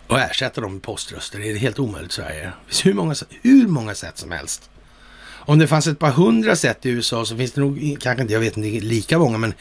och 0.08 0.20
ersätta 0.20 0.62
dem 0.62 0.74
med 0.74 0.82
poströster 0.82 1.40
är 1.40 1.56
helt 1.56 1.80
omöjligt 1.80 2.12
i 2.12 2.16
Sverige. 2.16 2.44
Det 2.44 2.52
finns 2.68 2.86
hur 2.86 2.94
många, 2.94 3.16
hur 3.42 3.68
många 3.68 3.96
sätt 3.96 4.18
som 4.18 4.32
helst. 4.32 4.70
Om 5.24 5.60
det 5.60 5.68
fanns 5.68 5.88
ett 5.88 6.00
par 6.00 6.12
hundra 6.12 6.56
sätt 6.56 6.86
i 6.86 6.90
USA 6.90 7.26
så 7.26 7.38
finns 7.38 7.52
det 7.52 7.62
nog, 7.62 7.98
kanske 8.02 8.22
inte, 8.22 8.34
jag 8.34 8.40
vet 8.40 8.58
inte 8.58 8.86
lika 8.86 9.20
många, 9.20 9.38
men 9.38 9.54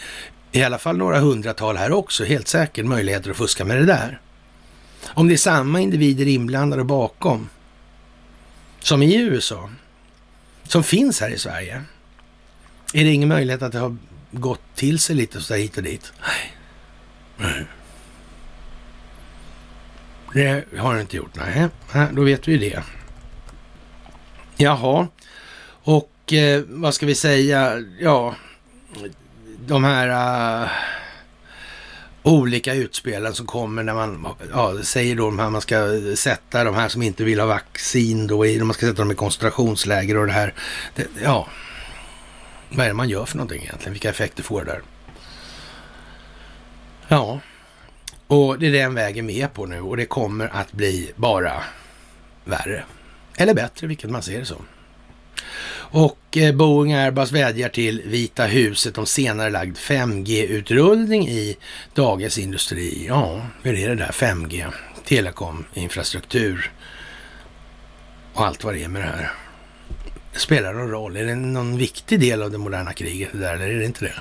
i 0.53 0.63
alla 0.63 0.79
fall 0.79 0.97
några 0.97 1.19
hundratal 1.19 1.77
här 1.77 1.93
också. 1.93 2.25
Helt 2.25 2.49
säkert 2.49 2.87
möjligheter 2.87 3.31
att 3.31 3.37
fuska 3.37 3.65
med 3.65 3.77
det 3.77 3.87
där. 3.87 4.21
Om 5.07 5.29
det 5.29 5.35
är 5.35 5.39
samma 5.39 5.81
individer 5.81 6.29
inblandade 6.29 6.85
bakom 6.85 7.49
som 8.81 9.03
i 9.03 9.17
USA, 9.17 9.71
som 10.63 10.83
finns 10.83 11.21
här 11.21 11.31
i 11.31 11.39
Sverige, 11.39 11.83
är 12.95 13.05
det 13.05 13.11
ingen 13.11 13.29
möjlighet 13.29 13.63
att 13.63 13.73
det 13.73 13.79
har 13.79 13.97
gått 14.31 14.63
till 14.75 14.99
sig 14.99 15.17
lite 15.17 15.41
så 15.41 15.55
hit 15.55 15.77
och 15.77 15.83
dit? 15.83 16.13
Nej. 16.21 16.57
Det 20.33 20.65
har 20.79 20.95
det 20.95 21.01
inte 21.01 21.17
gjort, 21.17 21.35
nej. 21.35 21.69
Då 22.13 22.23
vet 22.23 22.49
vi 22.49 22.59
det. 22.59 22.83
Jaha, 24.57 25.09
och 25.83 26.33
eh, 26.33 26.63
vad 26.69 26.95
ska 26.95 27.07
vi 27.07 27.15
säga? 27.15 27.83
Ja, 27.99 28.35
de 29.67 29.85
här 29.85 30.09
uh, 30.63 30.69
olika 32.23 32.75
utspelen 32.75 33.35
som 33.35 33.47
kommer 33.47 33.83
när 33.83 33.95
man 33.95 34.27
ja, 34.53 34.83
säger 34.83 35.17
då 35.17 35.25
de 35.25 35.39
här, 35.39 35.51
man 35.51 35.61
ska 35.61 36.01
sätta 36.17 36.65
de 36.65 36.75
här 36.75 36.89
som 36.89 37.03
inte 37.03 37.25
vill 37.25 37.41
ha 37.41 37.47
vaccin 37.47 38.27
då 38.27 38.47
i, 38.47 38.61
man 38.61 38.75
ska 38.75 38.87
sätta 38.87 39.03
dem 39.03 39.11
i 39.11 39.15
koncentrationsläger 39.15 40.17
och 40.17 40.27
det 40.27 40.33
här. 40.33 40.55
Det, 40.95 41.07
ja, 41.23 41.49
vad 42.71 42.85
är 42.85 42.89
det 42.89 42.95
man 42.95 43.09
gör 43.09 43.25
för 43.25 43.37
någonting 43.37 43.63
egentligen? 43.63 43.93
Vilka 43.93 44.11
effekter 44.11 44.43
får 44.43 44.65
det 44.65 44.71
där? 44.71 44.81
Ja, 47.13 47.41
och 48.27 48.59
det 48.59 48.67
är 48.67 48.73
den 48.73 48.95
vägen 48.95 49.27
vi 49.27 49.43
är 49.43 49.49
på 49.49 49.67
nu 49.67 49.81
och 49.81 49.97
det 49.97 50.07
kommer 50.07 50.49
att 50.49 50.73
bli 50.73 51.13
bara 51.17 51.63
värre. 52.45 52.85
Eller 53.37 53.55
bättre, 53.55 53.87
vilket 53.87 54.11
man 54.11 54.23
ser 54.23 54.39
det 54.39 54.45
som. 54.45 54.67
Och 55.73 56.37
eh, 56.37 56.55
Boeing 56.55 56.93
Airbus 56.95 57.33
vädjar 57.33 57.69
till 57.69 58.03
Vita 58.07 58.45
huset 58.45 58.99
om 58.99 59.07
senare 59.07 59.51
lagd 59.51 59.77
5G-utrullning 59.77 61.29
i 61.29 61.57
Dagens 61.95 62.39
Industri. 62.39 63.07
Ja, 63.09 63.47
hur 63.63 63.75
är 63.75 63.89
det 63.89 63.95
där 63.95 64.13
5G? 64.13 64.73
Telekom, 65.05 65.65
infrastruktur 65.75 66.73
och 68.35 68.47
allt 68.47 68.65
vad 68.65 68.75
det 68.75 68.85
är 68.85 68.89
med 68.89 69.03
det 69.03 69.07
här. 69.07 69.33
Det 70.33 70.39
spelar 70.39 70.73
någon 70.73 70.91
roll? 70.91 71.17
Är 71.17 71.25
det 71.25 71.35
någon 71.35 71.79
viktig 71.79 72.21
del 72.21 72.43
av 72.43 72.51
det 72.51 72.59
moderna 72.59 72.93
kriget 72.93 73.29
det 73.33 73.39
där, 73.39 73.55
eller 73.55 73.69
är 73.69 73.79
det 73.79 73.85
inte 73.85 74.05
det? 74.05 74.15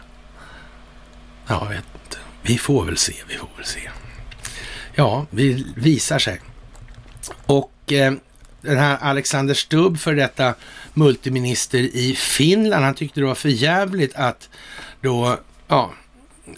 Ja, 1.47 1.61
jag 1.63 1.69
vet. 1.69 1.98
Vi 2.41 2.57
får 2.57 2.85
väl 2.85 2.97
se, 2.97 3.13
vi 3.27 3.35
får 3.35 3.49
väl 3.57 3.65
se. 3.65 3.89
Ja, 4.95 5.25
vi 5.29 5.65
visar 5.75 6.19
sig. 6.19 6.41
Och 7.45 7.91
eh, 7.91 8.13
den 8.61 8.77
här 8.77 8.97
Alexander 9.01 9.53
Stubb, 9.53 9.99
för 9.99 10.15
detta 10.15 10.55
multiminister 10.93 11.79
i 11.79 12.15
Finland, 12.15 12.85
han 12.85 12.95
tyckte 12.95 13.19
det 13.19 13.25
var 13.25 13.35
för 13.35 13.49
jävligt 13.49 14.15
att 14.15 14.49
då, 15.01 15.39
ja, 15.67 15.91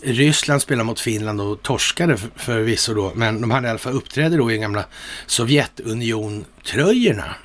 Ryssland 0.04 0.62
spelade 0.62 0.84
mot 0.84 1.00
Finland 1.00 1.42
och 1.42 1.62
torskade 1.62 2.18
förvisso 2.36 2.94
då, 2.94 3.12
men 3.16 3.42
de 3.42 3.52
hade 3.52 3.68
i 3.68 3.70
alla 3.70 3.80
fall 3.80 3.94
uppträdde 3.94 4.38
då 4.38 4.52
i 4.52 4.54
de 4.54 4.62
gamla 4.62 4.86
Sovjetuniontröjorna. 5.26 7.36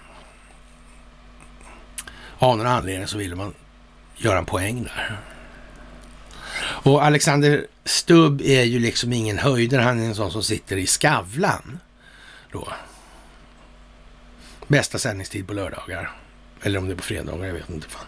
Av 2.39 2.59
någon 2.59 2.67
anledning 2.67 3.07
så 3.07 3.19
ville 3.19 3.37
man 3.37 3.55
göra 4.17 4.39
en 4.39 4.47
poäng 4.47 4.83
där. 4.83 5.21
Och 6.59 7.05
Alexander 7.05 7.67
Stubb 7.87 8.41
är 8.41 8.63
ju 8.63 8.79
liksom 8.79 9.13
ingen 9.13 9.39
höjdare. 9.39 9.83
Han 9.83 10.01
är 10.01 10.05
en 10.05 10.15
sån 10.15 10.31
som 10.31 10.43
sitter 10.43 10.77
i 10.77 10.87
Skavlan. 10.87 11.79
Då. 12.53 12.69
Bästa 14.67 14.99
sändningstid 14.99 15.47
på 15.47 15.53
lördagar. 15.53 16.11
Eller 16.63 16.79
om 16.79 16.87
det 16.87 16.95
är 16.95 16.97
på 16.97 17.03
fredagar, 17.03 17.47
jag 17.47 17.55
vet 17.55 17.71
inte. 17.71 17.89
Fan. 17.89 18.07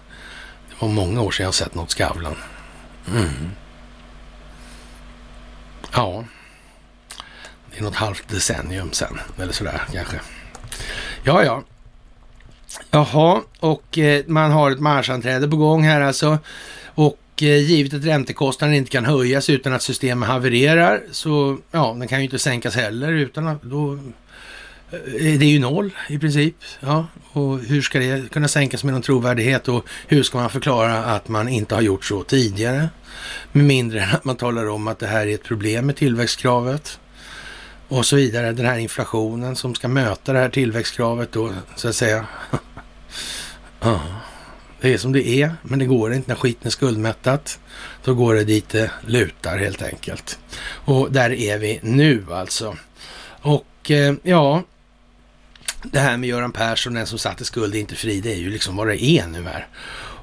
Det 0.69 0.75
var 0.79 0.89
många 0.89 1.23
år 1.23 1.31
sedan 1.31 1.45
jag 1.45 1.55
sett 1.55 1.75
något 1.75 1.91
Skavlan. 1.91 2.37
Mm. 3.09 3.51
Ja. 5.93 6.25
Det 7.71 7.79
är 7.79 7.83
något 7.83 7.95
halvt 7.95 8.29
decennium 8.29 8.93
sen, 8.93 9.21
eller 9.39 9.53
sådär 9.53 9.83
kanske. 9.93 10.21
Ja, 11.23 11.45
ja. 11.45 11.63
Jaha, 12.91 13.43
och 13.61 13.99
eh, 13.99 14.25
man 14.27 14.51
har 14.51 14.71
ett 14.71 14.81
marschanträde 14.81 15.49
på 15.49 15.57
gång 15.57 15.83
här 15.83 16.01
alltså. 16.01 16.39
Och 16.87 17.19
Eh, 17.43 17.59
givet 17.59 17.95
att 17.95 18.05
räntekostnaden 18.05 18.77
inte 18.77 18.91
kan 18.91 19.05
höjas 19.05 19.51
utan 19.51 19.73
att 19.73 19.83
systemet 19.83 20.29
havererar 20.29 21.03
så 21.11 21.59
ja, 21.71 21.97
den 21.99 22.09
kan 22.09 22.19
ju 22.19 22.25
inte 22.25 22.39
sänkas 22.39 22.77
heller 22.77 23.13
utan 23.13 23.49
att 23.49 23.63
då 23.63 23.93
eh, 23.93 23.99
det 25.39 25.45
är 25.45 25.51
ju 25.51 25.59
noll 25.59 25.91
i 26.09 26.19
princip. 26.19 26.55
Ja, 26.81 27.07
och 27.33 27.59
hur 27.59 27.83
ska 27.83 27.99
det 27.99 28.31
kunna 28.31 28.49
sänkas 28.49 28.85
med 28.85 28.95
någon 28.95 29.03
trovärdighet 29.03 29.69
och 29.69 29.89
hur 30.07 30.23
ska 30.23 30.39
man 30.39 30.51
förklara 30.51 31.05
att 31.05 31.29
man 31.29 31.49
inte 31.49 31.75
har 31.75 31.83
gjort 31.83 32.05
så 32.05 32.23
tidigare? 32.23 32.89
Med 33.53 33.65
mindre 33.65 34.01
än 34.01 34.11
att 34.11 34.25
man 34.25 34.37
talar 34.37 34.69
om 34.69 34.89
att 34.89 34.99
det 34.99 35.07
här 35.07 35.27
är 35.27 35.35
ett 35.35 35.45
problem 35.45 35.87
med 35.87 35.97
tillväxtkravet 35.97 37.01
och 37.89 38.07
så 38.07 38.17
vidare. 38.17 38.53
Den 38.53 38.67
här 38.67 38.79
inflationen 38.79 39.57
som 39.57 39.75
ska 39.75 39.89
möta 39.89 40.33
det 40.33 40.39
här 40.39 40.49
tillväxtkravet 40.49 41.33
då, 41.33 41.53
så 41.77 41.89
att 41.89 41.97
säga. 41.97 42.27
ja, 43.81 44.01
det 44.81 44.95
är 44.95 44.99
som 44.99 45.13
det 45.13 45.29
är, 45.29 45.55
men 45.63 45.79
det 45.79 45.87
går 45.87 46.13
inte 46.13 46.29
när 46.29 46.37
skiten 46.37 46.67
är 46.67 46.71
skuldmättat. 46.71 47.59
Då 48.05 48.15
går 48.15 48.35
det 48.35 48.45
dit 48.45 48.69
det 48.69 48.91
lutar 49.07 49.59
helt 49.59 49.83
enkelt. 49.83 50.39
Och 50.61 51.13
där 51.13 51.31
är 51.31 51.59
vi 51.59 51.81
nu 51.83 52.25
alltså. 52.31 52.77
Och 53.41 53.91
eh, 53.91 54.15
ja, 54.23 54.63
det 55.83 55.99
här 55.99 56.17
med 56.17 56.29
Göran 56.29 56.53
Persson, 56.53 56.95
den 56.95 57.07
som 57.07 57.19
satt 57.19 57.41
i 57.41 57.45
skuld 57.45 57.75
är 57.75 57.79
inte 57.79 57.95
fri, 57.95 58.21
det 58.21 58.33
är 58.33 58.39
ju 58.39 58.51
liksom 58.51 58.77
vad 58.77 58.87
det 58.87 59.05
är 59.05 59.27
nu 59.27 59.43
här. 59.43 59.67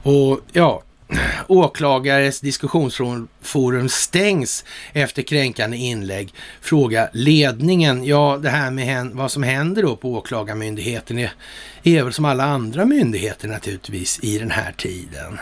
Och 0.03 0.39
ja, 0.51 0.83
Åklagares 1.47 2.39
diskussionsforum 2.39 3.89
stängs 3.89 4.65
efter 4.93 5.21
kränkande 5.21 5.77
inlägg. 5.77 6.33
Fråga 6.61 7.09
ledningen. 7.13 8.05
Ja, 8.05 8.39
det 8.41 8.49
här 8.49 8.71
med 8.71 9.09
vad 9.13 9.31
som 9.31 9.43
händer 9.43 9.83
då 9.83 9.95
på 9.95 10.13
Åklagarmyndigheten 10.13 11.19
är, 11.19 11.31
är 11.83 12.03
väl 12.03 12.13
som 12.13 12.25
alla 12.25 12.43
andra 12.43 12.85
myndigheter 12.85 13.47
naturligtvis 13.47 14.19
i 14.23 14.39
den 14.39 14.51
här 14.51 14.71
tiden. 14.71 15.39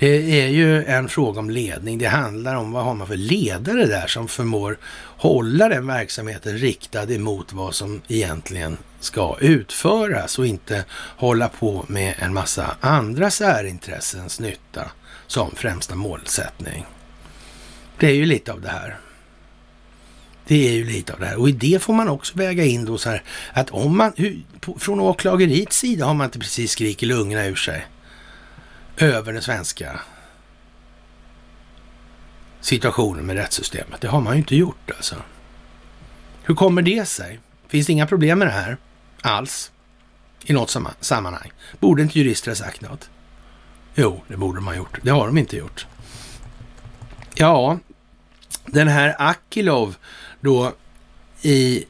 Det 0.00 0.42
är 0.42 0.48
ju 0.48 0.84
en 0.84 1.08
fråga 1.08 1.40
om 1.40 1.50
ledning. 1.50 1.98
Det 1.98 2.06
handlar 2.06 2.54
om 2.54 2.72
vad 2.72 2.84
har 2.84 2.94
man 2.94 3.06
för 3.06 3.16
ledare 3.16 3.86
där 3.86 4.06
som 4.06 4.28
förmår 4.28 4.78
hålla 5.16 5.68
den 5.68 5.86
verksamheten 5.86 6.58
riktad 6.58 7.12
emot 7.12 7.52
vad 7.52 7.74
som 7.74 8.02
egentligen 8.08 8.76
ska 9.00 9.36
utföras 9.40 10.38
och 10.38 10.46
inte 10.46 10.84
hålla 11.16 11.48
på 11.48 11.84
med 11.88 12.14
en 12.18 12.34
massa 12.34 12.76
andra 12.80 13.30
särintressens 13.30 14.40
nytta 14.40 14.90
som 15.26 15.50
främsta 15.54 15.94
målsättning. 15.94 16.86
Det 17.98 18.06
är 18.06 18.14
ju 18.14 18.26
lite 18.26 18.52
av 18.52 18.60
det 18.60 18.68
här. 18.68 18.98
Det 20.46 20.68
är 20.68 20.72
ju 20.72 20.84
lite 20.84 21.12
av 21.12 21.20
det 21.20 21.26
här. 21.26 21.38
Och 21.38 21.48
i 21.48 21.52
det 21.52 21.82
får 21.82 21.92
man 21.92 22.08
också 22.08 22.38
väga 22.38 22.64
in 22.64 22.84
då 22.84 22.98
så 22.98 23.10
här 23.10 23.22
att 23.52 23.70
om 23.70 23.96
man, 23.96 24.12
från 24.78 25.00
åklageriets 25.00 25.78
sida 25.78 26.06
har 26.06 26.14
man 26.14 26.24
inte 26.24 26.38
precis 26.38 26.72
skrikit 26.72 27.08
lungorna 27.08 27.46
ur 27.46 27.54
sig 27.54 27.86
över 29.00 29.32
den 29.32 29.42
svenska 29.42 30.00
situationen 32.60 33.26
med 33.26 33.36
rättssystemet. 33.36 34.00
Det 34.00 34.08
har 34.08 34.20
man 34.20 34.32
ju 34.32 34.38
inte 34.38 34.56
gjort 34.56 34.90
alltså. 34.96 35.14
Hur 36.42 36.54
kommer 36.54 36.82
det 36.82 37.08
sig? 37.08 37.40
Finns 37.68 37.86
det 37.86 37.92
inga 37.92 38.06
problem 38.06 38.38
med 38.38 38.48
det 38.48 38.52
här 38.52 38.76
alls 39.20 39.72
i 40.44 40.52
något 40.52 40.76
sammanhang? 41.00 41.52
Borde 41.80 42.02
inte 42.02 42.18
jurister 42.18 42.50
ha 42.50 42.56
sagt 42.56 42.80
något? 42.80 43.10
Jo, 43.94 44.22
det 44.28 44.36
borde 44.36 44.58
de 44.58 44.66
ha 44.66 44.74
gjort. 44.74 44.98
Det 45.02 45.10
har 45.10 45.26
de 45.26 45.38
inte 45.38 45.56
gjort. 45.56 45.86
Ja, 47.34 47.78
den 48.66 48.88
här 48.88 49.16
Akilov 49.18 49.96
då 50.40 50.72
i 51.42 51.84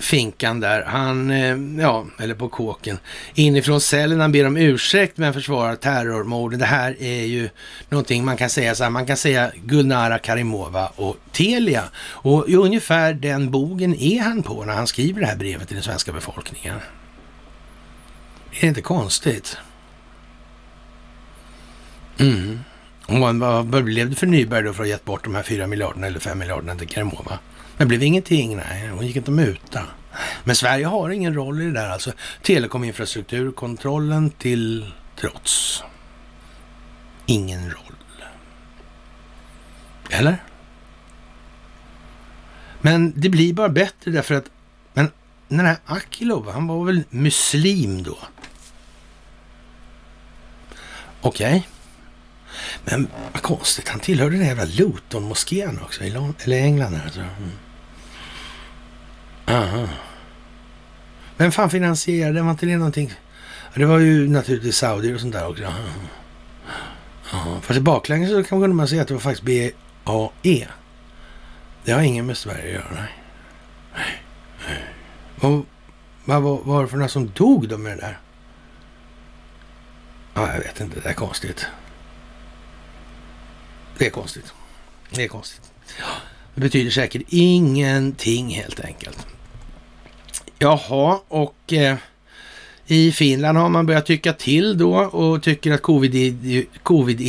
finkan 0.00 0.60
där, 0.60 0.82
han, 0.82 1.30
eh, 1.30 1.82
ja, 1.82 2.06
eller 2.18 2.34
på 2.34 2.48
kåken, 2.48 2.98
inifrån 3.34 3.80
cellen. 3.80 4.20
Han 4.20 4.32
ber 4.32 4.46
om 4.46 4.56
ursäkt 4.56 5.16
men 5.16 5.34
försvarar 5.34 5.76
terrormorden. 5.76 6.58
Det 6.58 6.66
här 6.66 7.02
är 7.02 7.24
ju 7.24 7.48
någonting 7.88 8.24
man 8.24 8.36
kan 8.36 8.50
säga 8.50 8.74
så 8.74 8.82
här, 8.82 8.90
man 8.90 9.06
kan 9.06 9.16
säga 9.16 9.52
Gulnara 9.64 10.18
Karimova 10.18 10.86
och 10.86 11.16
Telia. 11.32 11.84
Och 11.98 12.48
ungefär 12.48 13.14
den 13.14 13.50
bogen 13.50 13.94
är 13.94 14.20
han 14.20 14.42
på 14.42 14.64
när 14.64 14.74
han 14.74 14.86
skriver 14.86 15.20
det 15.20 15.26
här 15.26 15.36
brevet 15.36 15.68
till 15.68 15.76
den 15.76 15.84
svenska 15.84 16.12
befolkningen. 16.12 16.76
Är 18.52 18.60
det 18.60 18.66
inte 18.66 18.82
konstigt? 18.82 19.56
Mm. 22.18 22.60
Vad 23.64 23.84
blev 23.84 24.10
det 24.10 24.16
för 24.16 24.26
Nyberg 24.26 24.62
då 24.62 24.72
för 24.72 24.82
att 24.82 24.86
ha 24.88 24.90
gett 24.90 25.04
bort 25.04 25.24
de 25.24 25.34
här 25.34 25.42
4 25.42 25.66
miljarderna 25.66 26.06
eller 26.06 26.20
5 26.20 26.38
miljarderna 26.38 26.76
till 26.76 26.88
Karimova? 26.88 27.38
Det 27.76 27.86
blev 27.86 28.02
ingenting, 28.02 28.56
nej. 28.56 28.88
Hon 28.88 29.06
gick 29.06 29.16
inte 29.16 29.30
med 29.30 29.46
8. 29.70 29.86
Men 30.44 30.56
Sverige 30.56 30.86
har 30.86 31.10
ingen 31.10 31.34
roll 31.34 31.62
i 31.62 31.64
det 31.64 31.72
där 31.72 31.90
alltså. 31.90 32.12
Telekominfrastrukturkontrollen 32.42 34.30
till 34.30 34.92
trots. 35.16 35.82
Ingen 37.26 37.70
roll. 37.70 37.94
Eller? 40.10 40.42
Men 42.80 43.12
det 43.16 43.28
blir 43.28 43.52
bara 43.52 43.68
bättre 43.68 44.10
därför 44.10 44.34
att 44.34 44.44
men 44.92 45.10
den 45.48 45.66
här 45.66 45.76
Akilov, 45.86 46.50
han 46.50 46.66
var 46.66 46.84
väl 46.84 47.02
muslim 47.10 48.02
då? 48.02 48.18
Okej. 51.20 51.56
Okay. 51.56 51.62
Men 52.84 53.08
vad 53.32 53.42
konstigt, 53.42 53.88
han 53.88 54.00
tillhörde 54.00 54.36
den 54.36 54.46
jävla 54.46 54.64
Luton-moskén 54.64 55.78
också 55.82 56.04
i 56.04 56.10
eller 56.44 56.56
England. 56.56 57.00
Alltså. 57.04 57.20
Mm. 57.20 57.50
Aha. 59.50 59.88
Vem 61.36 61.52
fan 61.52 61.70
finansierade, 61.70 62.42
var 62.42 62.50
inte 62.50 62.66
det 62.66 62.76
någonting? 62.76 63.12
Det 63.74 63.84
var 63.84 63.98
ju 63.98 64.28
naturligtvis 64.28 64.76
saudier 64.76 65.14
och 65.14 65.20
sånt 65.20 65.32
där 65.32 65.48
också. 65.48 65.64
Aha. 67.32 67.60
Fast 67.62 67.78
i 67.78 67.80
baklänges 67.80 68.30
så 68.30 68.44
kunde 68.44 68.68
man 68.68 68.88
säga 68.88 69.02
att 69.02 69.08
det 69.08 69.14
var 69.14 69.20
faktiskt 69.20 69.74
BAE. 70.04 70.68
Det 71.84 71.92
har 71.92 72.00
ingen 72.02 72.26
med 72.26 72.36
Sverige 72.36 72.64
att 72.64 72.72
göra. 72.72 73.04
Nej. 73.94 74.22
Och, 75.40 75.66
vad, 76.24 76.42
vad 76.42 76.64
var 76.64 76.82
det 76.82 76.88
för 76.88 76.96
några 76.96 77.08
som 77.08 77.30
dog 77.30 77.68
då 77.68 77.78
med 77.78 77.98
det 77.98 78.00
där? 78.00 78.18
Ja, 80.34 80.52
jag 80.52 80.60
vet 80.60 80.80
inte. 80.80 81.00
Det 81.00 81.08
är 81.08 81.14
konstigt. 81.14 81.66
Det 83.98 84.06
är 84.06 84.10
konstigt. 84.10 84.54
Det 85.10 85.24
är 85.24 85.28
konstigt. 85.28 85.72
Det 86.54 86.60
betyder 86.60 86.90
säkert 86.90 87.22
ingenting 87.28 88.48
helt 88.48 88.80
enkelt. 88.80 89.26
Jaha, 90.62 91.20
och 91.28 91.72
eh, 91.72 91.96
i 92.86 93.12
Finland 93.12 93.58
har 93.58 93.68
man 93.68 93.86
börjat 93.86 94.06
tycka 94.06 94.32
till 94.32 94.78
då 94.78 94.94
och 94.96 95.42
tycker 95.42 95.72
att 95.72 95.82
covid-intyg 95.82 96.68
COVID 96.82 97.20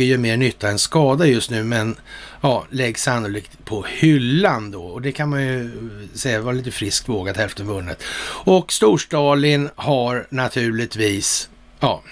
gör 0.00 0.18
mer 0.18 0.36
nytta 0.36 0.68
än 0.68 0.78
skada 0.78 1.26
just 1.26 1.50
nu, 1.50 1.64
men 1.64 1.96
ja, 2.40 2.64
läggs 2.70 3.02
sannolikt 3.02 3.64
på 3.64 3.84
hyllan 3.88 4.70
då. 4.70 4.82
Och 4.82 5.02
det 5.02 5.12
kan 5.12 5.28
man 5.28 5.42
ju 5.42 5.70
säga 6.14 6.40
var 6.40 6.52
lite 6.52 6.70
friskt 6.70 7.08
vågat, 7.08 7.36
hälften 7.36 7.66
vunnet. 7.66 8.02
Och 8.44 8.72
Storstalin 8.72 9.70
har 9.74 10.26
naturligtvis, 10.30 11.48
ja, 11.80 12.02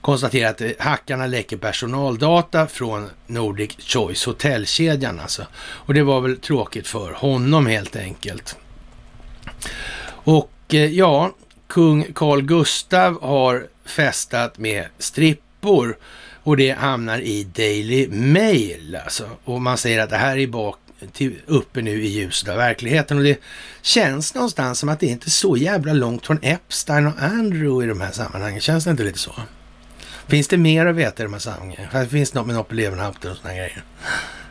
konstaterat 0.00 0.60
att 0.60 0.78
hackarna 0.78 1.26
läcker 1.26 1.56
personaldata 1.56 2.66
från 2.66 3.10
Nordic 3.26 3.76
Choice 3.78 4.26
hotellkedjan 4.26 5.20
alltså. 5.20 5.46
Och 5.56 5.94
det 5.94 6.02
var 6.02 6.20
väl 6.20 6.36
tråkigt 6.36 6.86
för 6.86 7.12
honom 7.12 7.66
helt 7.66 7.96
enkelt. 7.96 8.56
Och 10.04 10.52
eh, 10.68 10.84
ja, 10.84 11.34
kung 11.66 12.12
Carl 12.14 12.42
Gustav 12.42 13.22
har 13.22 13.66
festat 13.84 14.58
med 14.58 14.86
strippor 14.98 15.96
och 16.42 16.56
det 16.56 16.70
hamnar 16.70 17.18
i 17.18 17.44
Daily 17.44 18.08
Mail 18.08 18.98
alltså. 19.04 19.28
Och 19.44 19.62
man 19.62 19.78
säger 19.78 20.02
att 20.02 20.10
det 20.10 20.16
här 20.16 20.36
är 20.36 20.46
bak, 20.46 20.76
till, 21.12 21.40
uppe 21.46 21.82
nu 21.82 22.02
i 22.02 22.08
ljuset 22.08 22.48
av 22.48 22.56
verkligheten 22.56 23.18
och 23.18 23.24
det 23.24 23.40
känns 23.82 24.34
någonstans 24.34 24.78
som 24.78 24.88
att 24.88 25.00
det 25.00 25.06
inte 25.06 25.28
är 25.28 25.30
så 25.30 25.56
jävla 25.56 25.92
långt 25.92 26.26
från 26.26 26.38
Epstein 26.42 27.06
och 27.06 27.22
Andrew 27.22 27.84
i 27.84 27.88
de 27.88 28.00
här 28.00 28.12
sammanhangen. 28.12 28.60
Känns 28.60 28.84
det 28.84 28.90
inte 28.90 29.02
lite 29.02 29.18
så? 29.18 29.32
Finns 30.26 30.48
det 30.48 30.56
mer 30.56 30.86
att 30.86 30.96
veta 30.96 31.22
i 31.22 31.24
de 31.24 31.32
här 31.32 31.40
sammanhangen? 31.40 32.08
Finns 32.08 32.30
det 32.30 32.38
något 32.38 32.46
med 32.46 32.56
Nobel 32.56 32.76
Lewenhaupt 32.76 33.24
och 33.24 33.36
sådana 33.36 33.56
grejer? 33.56 33.84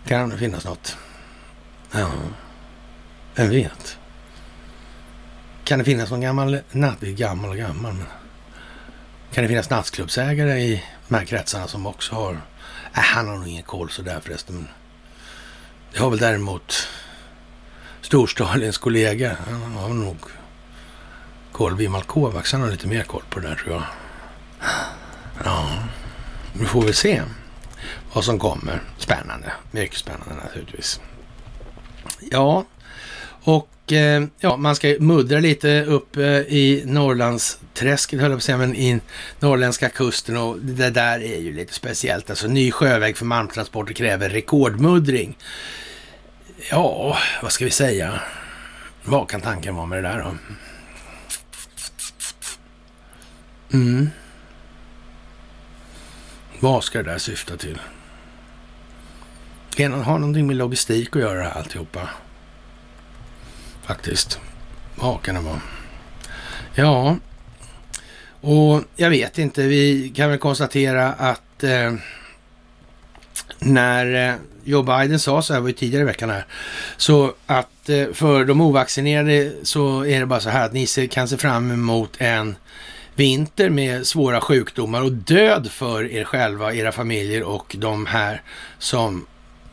Kan 0.08 0.30
det 0.30 0.38
finnas 0.38 0.66
något? 0.66 0.98
Ja, 1.92 2.12
vem 3.36 3.50
vet? 3.50 3.98
Kan 5.72 5.80
det 5.80 5.85
finnas 5.85 6.11
någon 6.11 6.22
gammal, 6.22 6.60
natt, 6.72 7.02
gammal 7.02 7.49
och 7.49 7.57
gammal, 7.57 7.93
men 7.93 8.06
kan 9.34 9.43
det 9.43 9.48
finnas 9.48 9.69
nattklubbsägare 9.69 10.60
i 10.60 10.84
de 11.07 11.15
här 11.15 11.26
kretsarna 11.26 11.68
som 11.68 11.85
också 11.88 12.15
har, 12.15 12.34
äh, 12.34 12.39
han 12.93 13.27
har 13.27 13.35
nog 13.38 13.48
ingen 13.48 13.64
koll 13.64 13.89
sådär 13.89 14.19
förresten, 14.19 14.56
men 14.56 14.68
det 15.93 15.99
har 15.99 16.10
väl 16.10 16.19
däremot 16.19 16.88
storstadens 18.02 18.77
kollega, 18.77 19.38
han 19.49 19.76
har 19.76 19.89
nog 19.89 20.18
koll. 21.52 21.76
Vimal 21.76 22.03
Kovacs, 22.03 22.52
han 22.52 22.61
har 22.61 22.72
lite 22.72 22.88
mer 22.88 23.03
koll 23.03 23.23
på 23.30 23.39
det 23.39 23.48
där 23.48 23.56
tror 23.56 23.73
jag. 23.73 23.84
Ja, 25.45 25.69
vi 26.53 26.65
får 26.65 26.81
väl 26.81 26.93
se 26.93 27.22
vad 28.14 28.23
som 28.23 28.39
kommer. 28.39 28.81
Spännande, 28.98 29.52
mycket 29.72 29.98
spännande 29.98 30.35
naturligtvis. 30.43 31.02
Ja, 32.31 32.65
och 33.43 33.70
eh, 33.91 34.23
ja, 34.39 34.57
man 34.57 34.76
ska 34.76 34.95
muddra 34.99 35.39
lite 35.39 35.84
upp 35.84 36.18
eh, 36.18 36.23
i 36.23 36.84
Norrlandsträsket, 36.85 38.19
höll 38.19 38.31
jag 38.31 38.38
på 38.38 38.38
att 38.38 38.43
säga, 38.43 38.57
men 38.57 38.76
i 38.76 38.99
norrländska 39.39 39.89
kusten 39.89 40.38
och 40.38 40.59
det 40.59 40.89
där 40.89 41.19
är 41.19 41.39
ju 41.39 41.53
lite 41.53 41.73
speciellt. 41.73 42.30
Alltså 42.30 42.47
ny 42.47 42.72
sjöväg 42.72 43.18
för 43.18 43.26
malmtransporter 43.26 43.93
kräver 43.93 44.30
rekordmuddring. 44.30 45.38
Ja, 46.72 47.18
vad 47.41 47.51
ska 47.51 47.65
vi 47.65 47.72
säga? 47.72 48.19
Vad 49.03 49.30
kan 49.30 49.41
tanken 49.41 49.76
vara 49.76 49.85
med 49.85 50.03
det 50.03 50.09
där 50.09 50.19
då? 50.19 50.35
Mm. 53.77 54.09
Vad 56.59 56.84
ska 56.84 57.03
det 57.03 57.11
där 57.11 57.18
syfta 57.18 57.57
till? 57.57 57.80
Har 59.77 60.19
någonting 60.19 60.47
med 60.47 60.55
logistik 60.55 61.15
att 61.15 61.22
göra 61.22 61.51
alltihopa? 61.51 62.09
Faktiskt. 63.91 64.39
Vad 64.95 65.22
kan 65.22 65.35
det 65.35 65.41
vara? 65.41 65.61
Ja, 66.73 67.18
och 68.41 68.84
jag 68.95 69.09
vet 69.09 69.38
inte. 69.38 69.61
Vi 69.61 70.13
kan 70.15 70.30
väl 70.30 70.39
konstatera 70.39 71.13
att 71.13 71.63
eh, 71.63 71.93
när 73.59 74.30
eh, 74.30 74.35
Joe 74.63 74.84
Biden 74.84 75.19
sa 75.19 75.41
så 75.41 75.53
här, 75.53 75.61
var 75.61 75.68
ju 75.68 75.73
tidigare 75.73 76.03
i 76.03 76.05
veckan 76.05 76.30
här, 76.30 76.45
så 76.97 77.34
att 77.45 77.89
eh, 77.89 78.07
för 78.13 78.45
de 78.45 78.61
ovaccinerade 78.61 79.51
så 79.63 80.05
är 80.05 80.19
det 80.19 80.26
bara 80.26 80.39
så 80.39 80.49
här 80.49 80.65
att 80.65 80.73
ni 80.73 80.88
kan 81.11 81.27
se 81.27 81.38
fram 81.38 81.72
emot 81.72 82.11
en 82.18 82.55
vinter 83.15 83.69
med 83.69 84.07
svåra 84.07 84.41
sjukdomar 84.41 85.01
och 85.01 85.11
död 85.11 85.72
för 85.72 86.11
er 86.11 86.23
själva, 86.23 86.73
era 86.73 86.91
familjer 86.91 87.43
och 87.43 87.76
de 87.80 88.05
här 88.05 88.41
som 88.80 89.26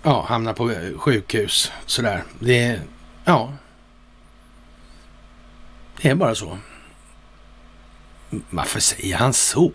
ja, 0.03 0.25
hamnar 0.29 0.53
på 0.53 0.71
eh, 0.71 0.99
sjukhus. 0.99 1.73
Sådär. 1.87 2.23
Det, 2.41 2.81
ja. 3.25 3.53
Det 6.03 6.09
är 6.09 6.15
bara 6.15 6.35
så. 6.35 6.59
Varför 8.51 8.81
säger 8.81 9.17
han 9.17 9.33
så? 9.33 9.73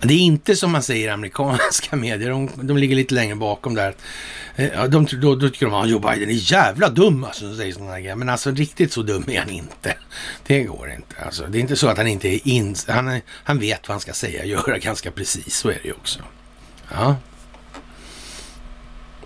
Det 0.00 0.14
är 0.14 0.18
inte 0.18 0.56
som 0.56 0.72
man 0.72 0.82
säger 0.82 1.08
i 1.08 1.10
amerikanska 1.10 1.96
medier, 1.96 2.30
de, 2.30 2.50
de 2.62 2.76
ligger 2.76 2.96
lite 2.96 3.14
längre 3.14 3.34
bakom 3.34 3.74
där. 3.74 3.94
Eh, 4.56 4.84
de, 4.84 5.06
då, 5.12 5.34
då 5.34 5.48
tycker 5.48 5.66
de 5.66 5.74
att 5.74 5.88
Joe 5.88 5.98
Biden 5.98 6.28
är 6.28 6.52
jävla 6.52 6.88
dum, 6.88 7.24
alltså, 7.24 7.56
säger 7.56 7.72
sådana 7.72 8.00
grejer. 8.00 8.16
Men 8.16 8.28
alltså 8.28 8.50
riktigt 8.50 8.92
så 8.92 9.02
dum 9.02 9.24
är 9.28 9.40
han 9.40 9.50
inte. 9.50 9.96
Det 10.46 10.62
går 10.62 10.90
inte. 10.90 11.14
Alltså, 11.24 11.46
det 11.46 11.58
är 11.58 11.60
inte 11.60 11.76
så 11.76 11.88
att 11.88 11.96
han 11.96 12.06
inte 12.06 12.28
är 12.28 12.48
in, 12.48 12.74
han, 12.88 13.20
han 13.26 13.58
vet 13.58 13.88
vad 13.88 13.94
han 13.94 14.00
ska 14.00 14.12
säga 14.12 14.40
och 14.40 14.48
göra 14.48 14.78
ganska 14.78 15.10
precis. 15.10 15.56
Så 15.56 15.68
är 15.68 15.78
det 15.82 15.88
ju 15.88 15.92
också. 15.92 16.20
Ja. 16.92 17.16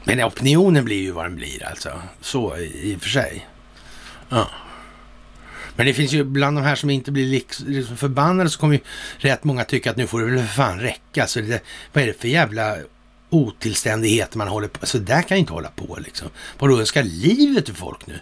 Men 0.05 0.25
opinionen 0.25 0.85
blir 0.85 1.03
ju 1.03 1.11
vad 1.11 1.25
den 1.25 1.37
blir 1.37 1.67
alltså. 1.67 2.03
Så 2.21 2.57
i 2.57 2.97
och 2.97 3.03
för 3.03 3.09
sig. 3.09 3.49
Ja. 4.29 4.51
Men 5.77 5.87
det 5.87 5.95
finns 5.95 6.13
ju 6.13 6.25
bland 6.25 6.57
de 6.57 6.65
här 6.65 6.75
som 6.75 6.91
inte 6.91 7.13
blir 7.13 7.27
liksom 7.67 7.97
förbannade 7.97 8.51
så 8.51 8.59
kommer 8.59 8.75
ju 8.75 8.81
rätt 9.19 9.45
många 9.45 9.65
tycka 9.65 9.91
att 9.91 9.97
nu 9.97 10.07
får 10.07 10.21
det 10.21 10.27
väl 10.27 10.39
för 10.39 10.55
fan 10.55 10.81
räcka. 10.81 11.27
Så 11.27 11.41
det, 11.41 11.63
vad 11.93 12.03
är 12.03 12.07
det 12.07 12.21
för 12.21 12.29
jävla 12.29 12.77
otillständigheter 13.31 14.39
man 14.39 14.49
håller 14.49 14.69
på 14.69 14.87
Så 14.87 14.99
där 14.99 15.23
kan 15.23 15.37
ju 15.37 15.41
inte 15.41 15.53
hålla 15.53 15.71
på 15.71 15.99
liksom. 16.05 16.29
Vadå, 16.59 16.81
önskar 16.81 17.03
livet 17.03 17.65
till 17.65 17.75
folk 17.75 18.07
nu? 18.07 18.21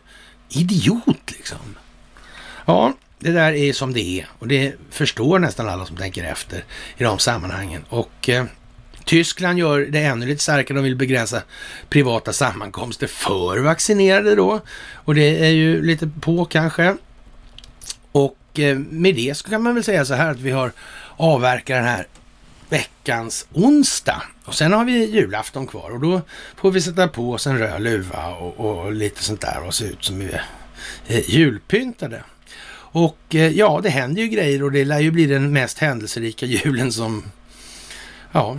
Idiot 0.49 1.31
liksom. 1.31 1.77
Ja, 2.65 2.93
det 3.19 3.31
där 3.31 3.53
är 3.53 3.73
som 3.73 3.93
det 3.93 4.21
är 4.21 4.27
och 4.39 4.49
det 4.49 4.75
förstår 4.91 5.39
nästan 5.39 5.69
alla 5.69 5.87
som 5.87 5.97
tänker 5.97 6.25
efter 6.25 6.65
i 6.97 7.05
de 7.05 7.19
sammanhangen. 7.19 7.85
Och 7.89 8.29
eh, 8.29 8.45
Tyskland 9.05 9.59
gör 9.59 9.81
det 9.81 10.01
ännu 10.01 10.27
lite 10.27 10.43
starkare. 10.43 10.79
De 10.79 10.85
vill 10.85 10.97
begränsa 10.97 11.43
privata 11.89 12.33
sammankomster 12.33 13.07
för 13.07 13.59
vaccinerade 13.59 14.35
då. 14.35 14.61
Och 14.95 15.15
det 15.15 15.45
är 15.45 15.51
ju 15.51 15.83
lite 15.83 16.11
på 16.21 16.45
kanske. 16.45 16.97
Och 18.13 18.39
eh, 18.59 18.79
med 18.79 19.15
det 19.15 19.37
så 19.37 19.49
kan 19.51 19.63
man 19.63 19.75
väl 19.75 19.85
säga 19.85 20.05
så 20.05 20.15
här 20.15 20.31
att 20.31 20.41
vi 20.41 20.51
har 20.51 20.73
avverkat 21.17 21.77
den 21.77 21.85
här 21.85 22.07
veckans 22.69 23.47
onsdag. 23.53 24.23
Och 24.45 24.55
sen 24.55 24.73
har 24.73 24.85
vi 24.85 25.05
julafton 25.05 25.67
kvar 25.67 25.91
och 25.91 26.01
då 26.01 26.21
får 26.57 26.71
vi 26.71 26.81
sätta 26.81 27.09
på 27.09 27.33
oss 27.33 27.47
en 27.47 27.59
röd 27.59 27.83
luva 27.83 28.29
och, 28.29 28.61
och 28.61 28.93
lite 28.93 29.25
sånt 29.25 29.41
där 29.41 29.67
och 29.67 29.75
se 29.75 29.85
ut 29.85 30.05
som 30.05 30.19
vi 30.19 30.25
är 30.25 30.45
eh, 31.07 31.31
julpyntade. 31.31 32.25
Och 32.95 33.35
eh, 33.35 33.49
ja, 33.49 33.81
det 33.83 33.91
händer 33.91 34.23
ju 34.23 34.29
grejer 34.29 34.63
och 34.63 34.73
det 34.73 34.85
lär 34.85 35.01
ju 35.01 35.11
bli 35.11 35.27
den 35.27 35.53
mest 35.53 35.79
händelserika 35.79 36.47
julen 36.65 36.93
som, 36.93 37.25
ja, 38.33 38.59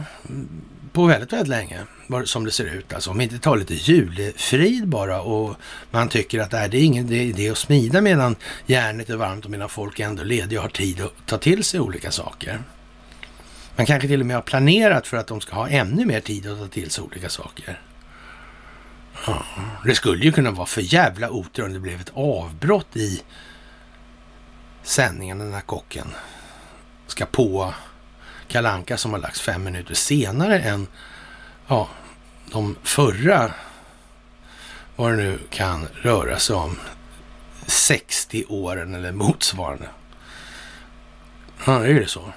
på 0.93 1.05
väldigt, 1.05 1.33
väldigt 1.33 1.47
länge 1.47 1.79
som 2.25 2.45
det 2.45 2.51
ser 2.51 2.65
ut. 2.65 2.93
Alltså 2.93 3.11
om 3.11 3.17
vi 3.17 3.23
inte 3.23 3.39
tar 3.39 3.57
lite 3.57 3.73
julefrid 3.73 4.87
bara 4.87 5.21
och 5.21 5.55
man 5.91 6.09
tycker 6.09 6.39
att 6.39 6.51
det 6.51 6.57
är 6.57 6.75
ingen 6.75 7.11
idé 7.11 7.49
att 7.49 7.57
smida 7.57 8.01
medan 8.01 8.35
järnet 8.65 9.09
är 9.09 9.15
varmt 9.15 9.45
och 9.45 9.51
medan 9.51 9.69
folk 9.69 9.99
ändå 9.99 10.21
är 10.21 10.25
lediga 10.25 10.59
och 10.59 10.63
har 10.63 10.69
tid 10.69 11.01
att 11.01 11.13
ta 11.25 11.37
till 11.37 11.63
sig 11.63 11.79
olika 11.79 12.11
saker. 12.11 12.63
Man 13.75 13.85
kanske 13.85 14.07
till 14.07 14.19
och 14.19 14.25
med 14.25 14.35
har 14.35 14.41
planerat 14.41 15.07
för 15.07 15.17
att 15.17 15.27
de 15.27 15.41
ska 15.41 15.55
ha 15.55 15.69
ännu 15.69 16.05
mer 16.05 16.19
tid 16.19 16.47
att 16.47 16.59
ta 16.59 16.67
till 16.67 16.89
sig 16.89 17.03
olika 17.03 17.29
saker. 17.29 17.81
Ja, 19.27 19.45
det 19.85 19.95
skulle 19.95 20.25
ju 20.25 20.31
kunna 20.31 20.51
vara 20.51 20.65
för 20.65 20.93
jävla 20.93 21.29
otur 21.29 21.65
om 21.65 21.73
det 21.73 21.79
blev 21.79 22.01
ett 22.01 22.11
avbrott 22.13 22.95
i 22.95 23.21
sändningen 24.83 25.51
när 25.51 25.61
kocken 25.61 26.07
ska 27.07 27.25
på 27.25 27.73
Kalanka 28.53 28.97
som 28.97 29.13
har 29.13 29.19
lagts 29.19 29.41
fem 29.41 29.63
minuter 29.63 29.93
senare 29.95 30.59
än 30.59 30.87
ja, 31.67 31.89
de 32.51 32.75
förra, 32.83 33.51
vad 34.95 35.11
det 35.11 35.17
nu 35.17 35.39
kan 35.49 35.87
röra 35.93 36.39
sig 36.39 36.55
om, 36.55 36.79
60 37.65 38.45
åren 38.49 38.95
eller 38.95 39.11
motsvarande. 39.11 39.87
Ja, 41.65 41.85
är 41.85 41.93
det 41.93 42.07
så? 42.07 42.33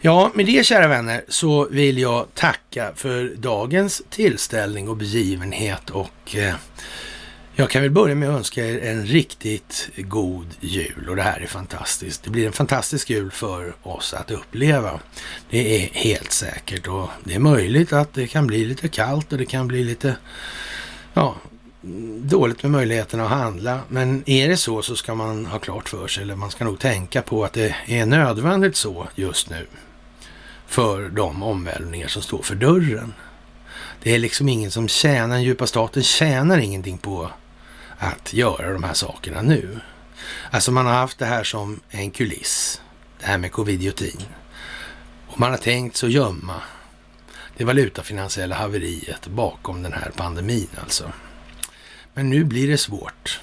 Ja, 0.00 0.30
med 0.34 0.46
det 0.46 0.66
kära 0.66 0.88
vänner 0.88 1.24
så 1.28 1.68
vill 1.68 1.98
jag 1.98 2.34
tacka 2.34 2.92
för 2.96 3.34
dagens 3.36 4.02
tillställning 4.10 4.88
och 4.88 4.96
begivenhet 4.96 5.90
och 5.90 6.36
eh, 6.36 6.54
jag 7.56 7.70
kan 7.70 7.82
väl 7.82 7.90
börja 7.90 8.14
med 8.14 8.28
att 8.28 8.36
önska 8.36 8.66
er 8.66 8.90
en 8.90 9.06
riktigt 9.06 9.90
god 9.96 10.46
jul 10.60 11.08
och 11.08 11.16
det 11.16 11.22
här 11.22 11.40
är 11.40 11.46
fantastiskt. 11.46 12.24
Det 12.24 12.30
blir 12.30 12.46
en 12.46 12.52
fantastisk 12.52 13.10
jul 13.10 13.30
för 13.30 13.74
oss 13.82 14.14
att 14.14 14.30
uppleva. 14.30 15.00
Det 15.50 15.76
är 15.76 15.88
helt 15.92 16.32
säkert 16.32 16.88
och 16.88 17.08
det 17.24 17.34
är 17.34 17.38
möjligt 17.38 17.92
att 17.92 18.14
det 18.14 18.26
kan 18.26 18.46
bli 18.46 18.64
lite 18.64 18.88
kallt 18.88 19.32
och 19.32 19.38
det 19.38 19.46
kan 19.46 19.68
bli 19.68 19.84
lite 19.84 20.16
ja, 21.14 21.36
dåligt 22.18 22.62
med 22.62 22.72
möjligheterna 22.72 23.24
att 23.24 23.30
handla. 23.30 23.80
Men 23.88 24.22
är 24.26 24.48
det 24.48 24.56
så 24.56 24.82
så 24.82 24.96
ska 24.96 25.14
man 25.14 25.46
ha 25.46 25.58
klart 25.58 25.88
för 25.88 26.08
sig, 26.08 26.22
eller 26.22 26.36
man 26.36 26.50
ska 26.50 26.64
nog 26.64 26.78
tänka 26.78 27.22
på 27.22 27.44
att 27.44 27.52
det 27.52 27.76
är 27.86 28.06
nödvändigt 28.06 28.76
så 28.76 29.08
just 29.14 29.50
nu 29.50 29.66
för 30.66 31.08
de 31.08 31.42
omvälvningar 31.42 32.08
som 32.08 32.22
står 32.22 32.42
för 32.42 32.54
dörren. 32.54 33.14
Det 34.02 34.14
är 34.14 34.18
liksom 34.18 34.48
ingen 34.48 34.70
som 34.70 34.88
tjänar, 34.88 35.34
den 35.34 35.42
djupa 35.42 35.66
staten 35.66 36.02
tjänar 36.02 36.58
ingenting 36.58 36.98
på 36.98 37.30
att 38.04 38.32
göra 38.32 38.72
de 38.72 38.84
här 38.84 38.94
sakerna 38.94 39.42
nu. 39.42 39.80
Alltså 40.50 40.72
man 40.72 40.86
har 40.86 40.92
haft 40.92 41.18
det 41.18 41.26
här 41.26 41.44
som 41.44 41.80
en 41.90 42.10
kuliss, 42.10 42.82
det 43.20 43.26
här 43.26 43.38
med 43.38 43.52
covidiotin. 43.52 44.22
Och 45.26 45.40
man 45.40 45.50
har 45.50 45.58
tänkt 45.58 45.96
så 45.96 46.08
gömma 46.08 46.62
det 47.56 47.64
valutafinansiella 47.64 48.56
haveriet 48.56 49.26
bakom 49.26 49.82
den 49.82 49.92
här 49.92 50.10
pandemin 50.16 50.68
alltså. 50.80 51.12
Men 52.14 52.30
nu 52.30 52.44
blir 52.44 52.68
det 52.68 52.78
svårt. 52.78 53.40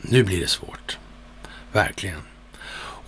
Nu 0.00 0.24
blir 0.24 0.40
det 0.40 0.46
svårt. 0.46 0.98
Verkligen. 1.72 2.22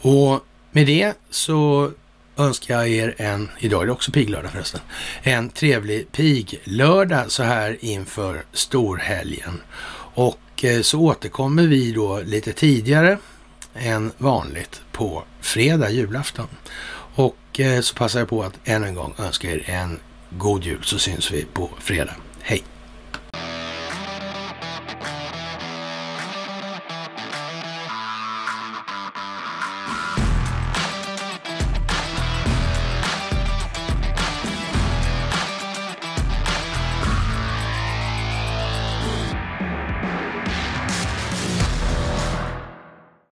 Och 0.00 0.40
med 0.70 0.86
det 0.86 1.14
så 1.30 1.92
önskar 2.36 2.74
jag 2.74 2.88
er 2.88 3.14
en, 3.18 3.50
idag 3.58 3.82
är 3.82 3.86
det 3.86 3.92
också 3.92 4.12
piglördag 4.12 4.52
förresten, 4.52 4.80
en 5.22 5.50
trevlig 5.50 6.12
piglördag 6.12 7.30
så 7.30 7.42
här 7.42 7.76
inför 7.80 8.44
storhelgen. 8.52 9.62
Och 10.14 10.38
Eh, 10.62 10.80
så 10.80 11.00
återkommer 11.00 11.66
vi 11.66 11.92
då 11.92 12.20
lite 12.20 12.52
tidigare 12.52 13.18
än 13.74 14.12
vanligt 14.18 14.80
på 14.92 15.24
fredag, 15.40 15.90
julafton. 15.90 16.48
Och 17.14 17.60
eh, 17.60 17.80
så 17.80 17.94
passar 17.94 18.18
jag 18.18 18.28
på 18.28 18.42
att 18.42 18.54
än 18.64 18.84
en 18.84 18.94
gång 18.94 19.14
önska 19.18 19.50
er 19.50 19.70
en 19.70 19.98
god 20.30 20.64
jul 20.64 20.82
så 20.82 20.98
syns 20.98 21.32
vi 21.32 21.44
på 21.44 21.70
fredag. 21.80 22.14
Hej! 22.40 22.71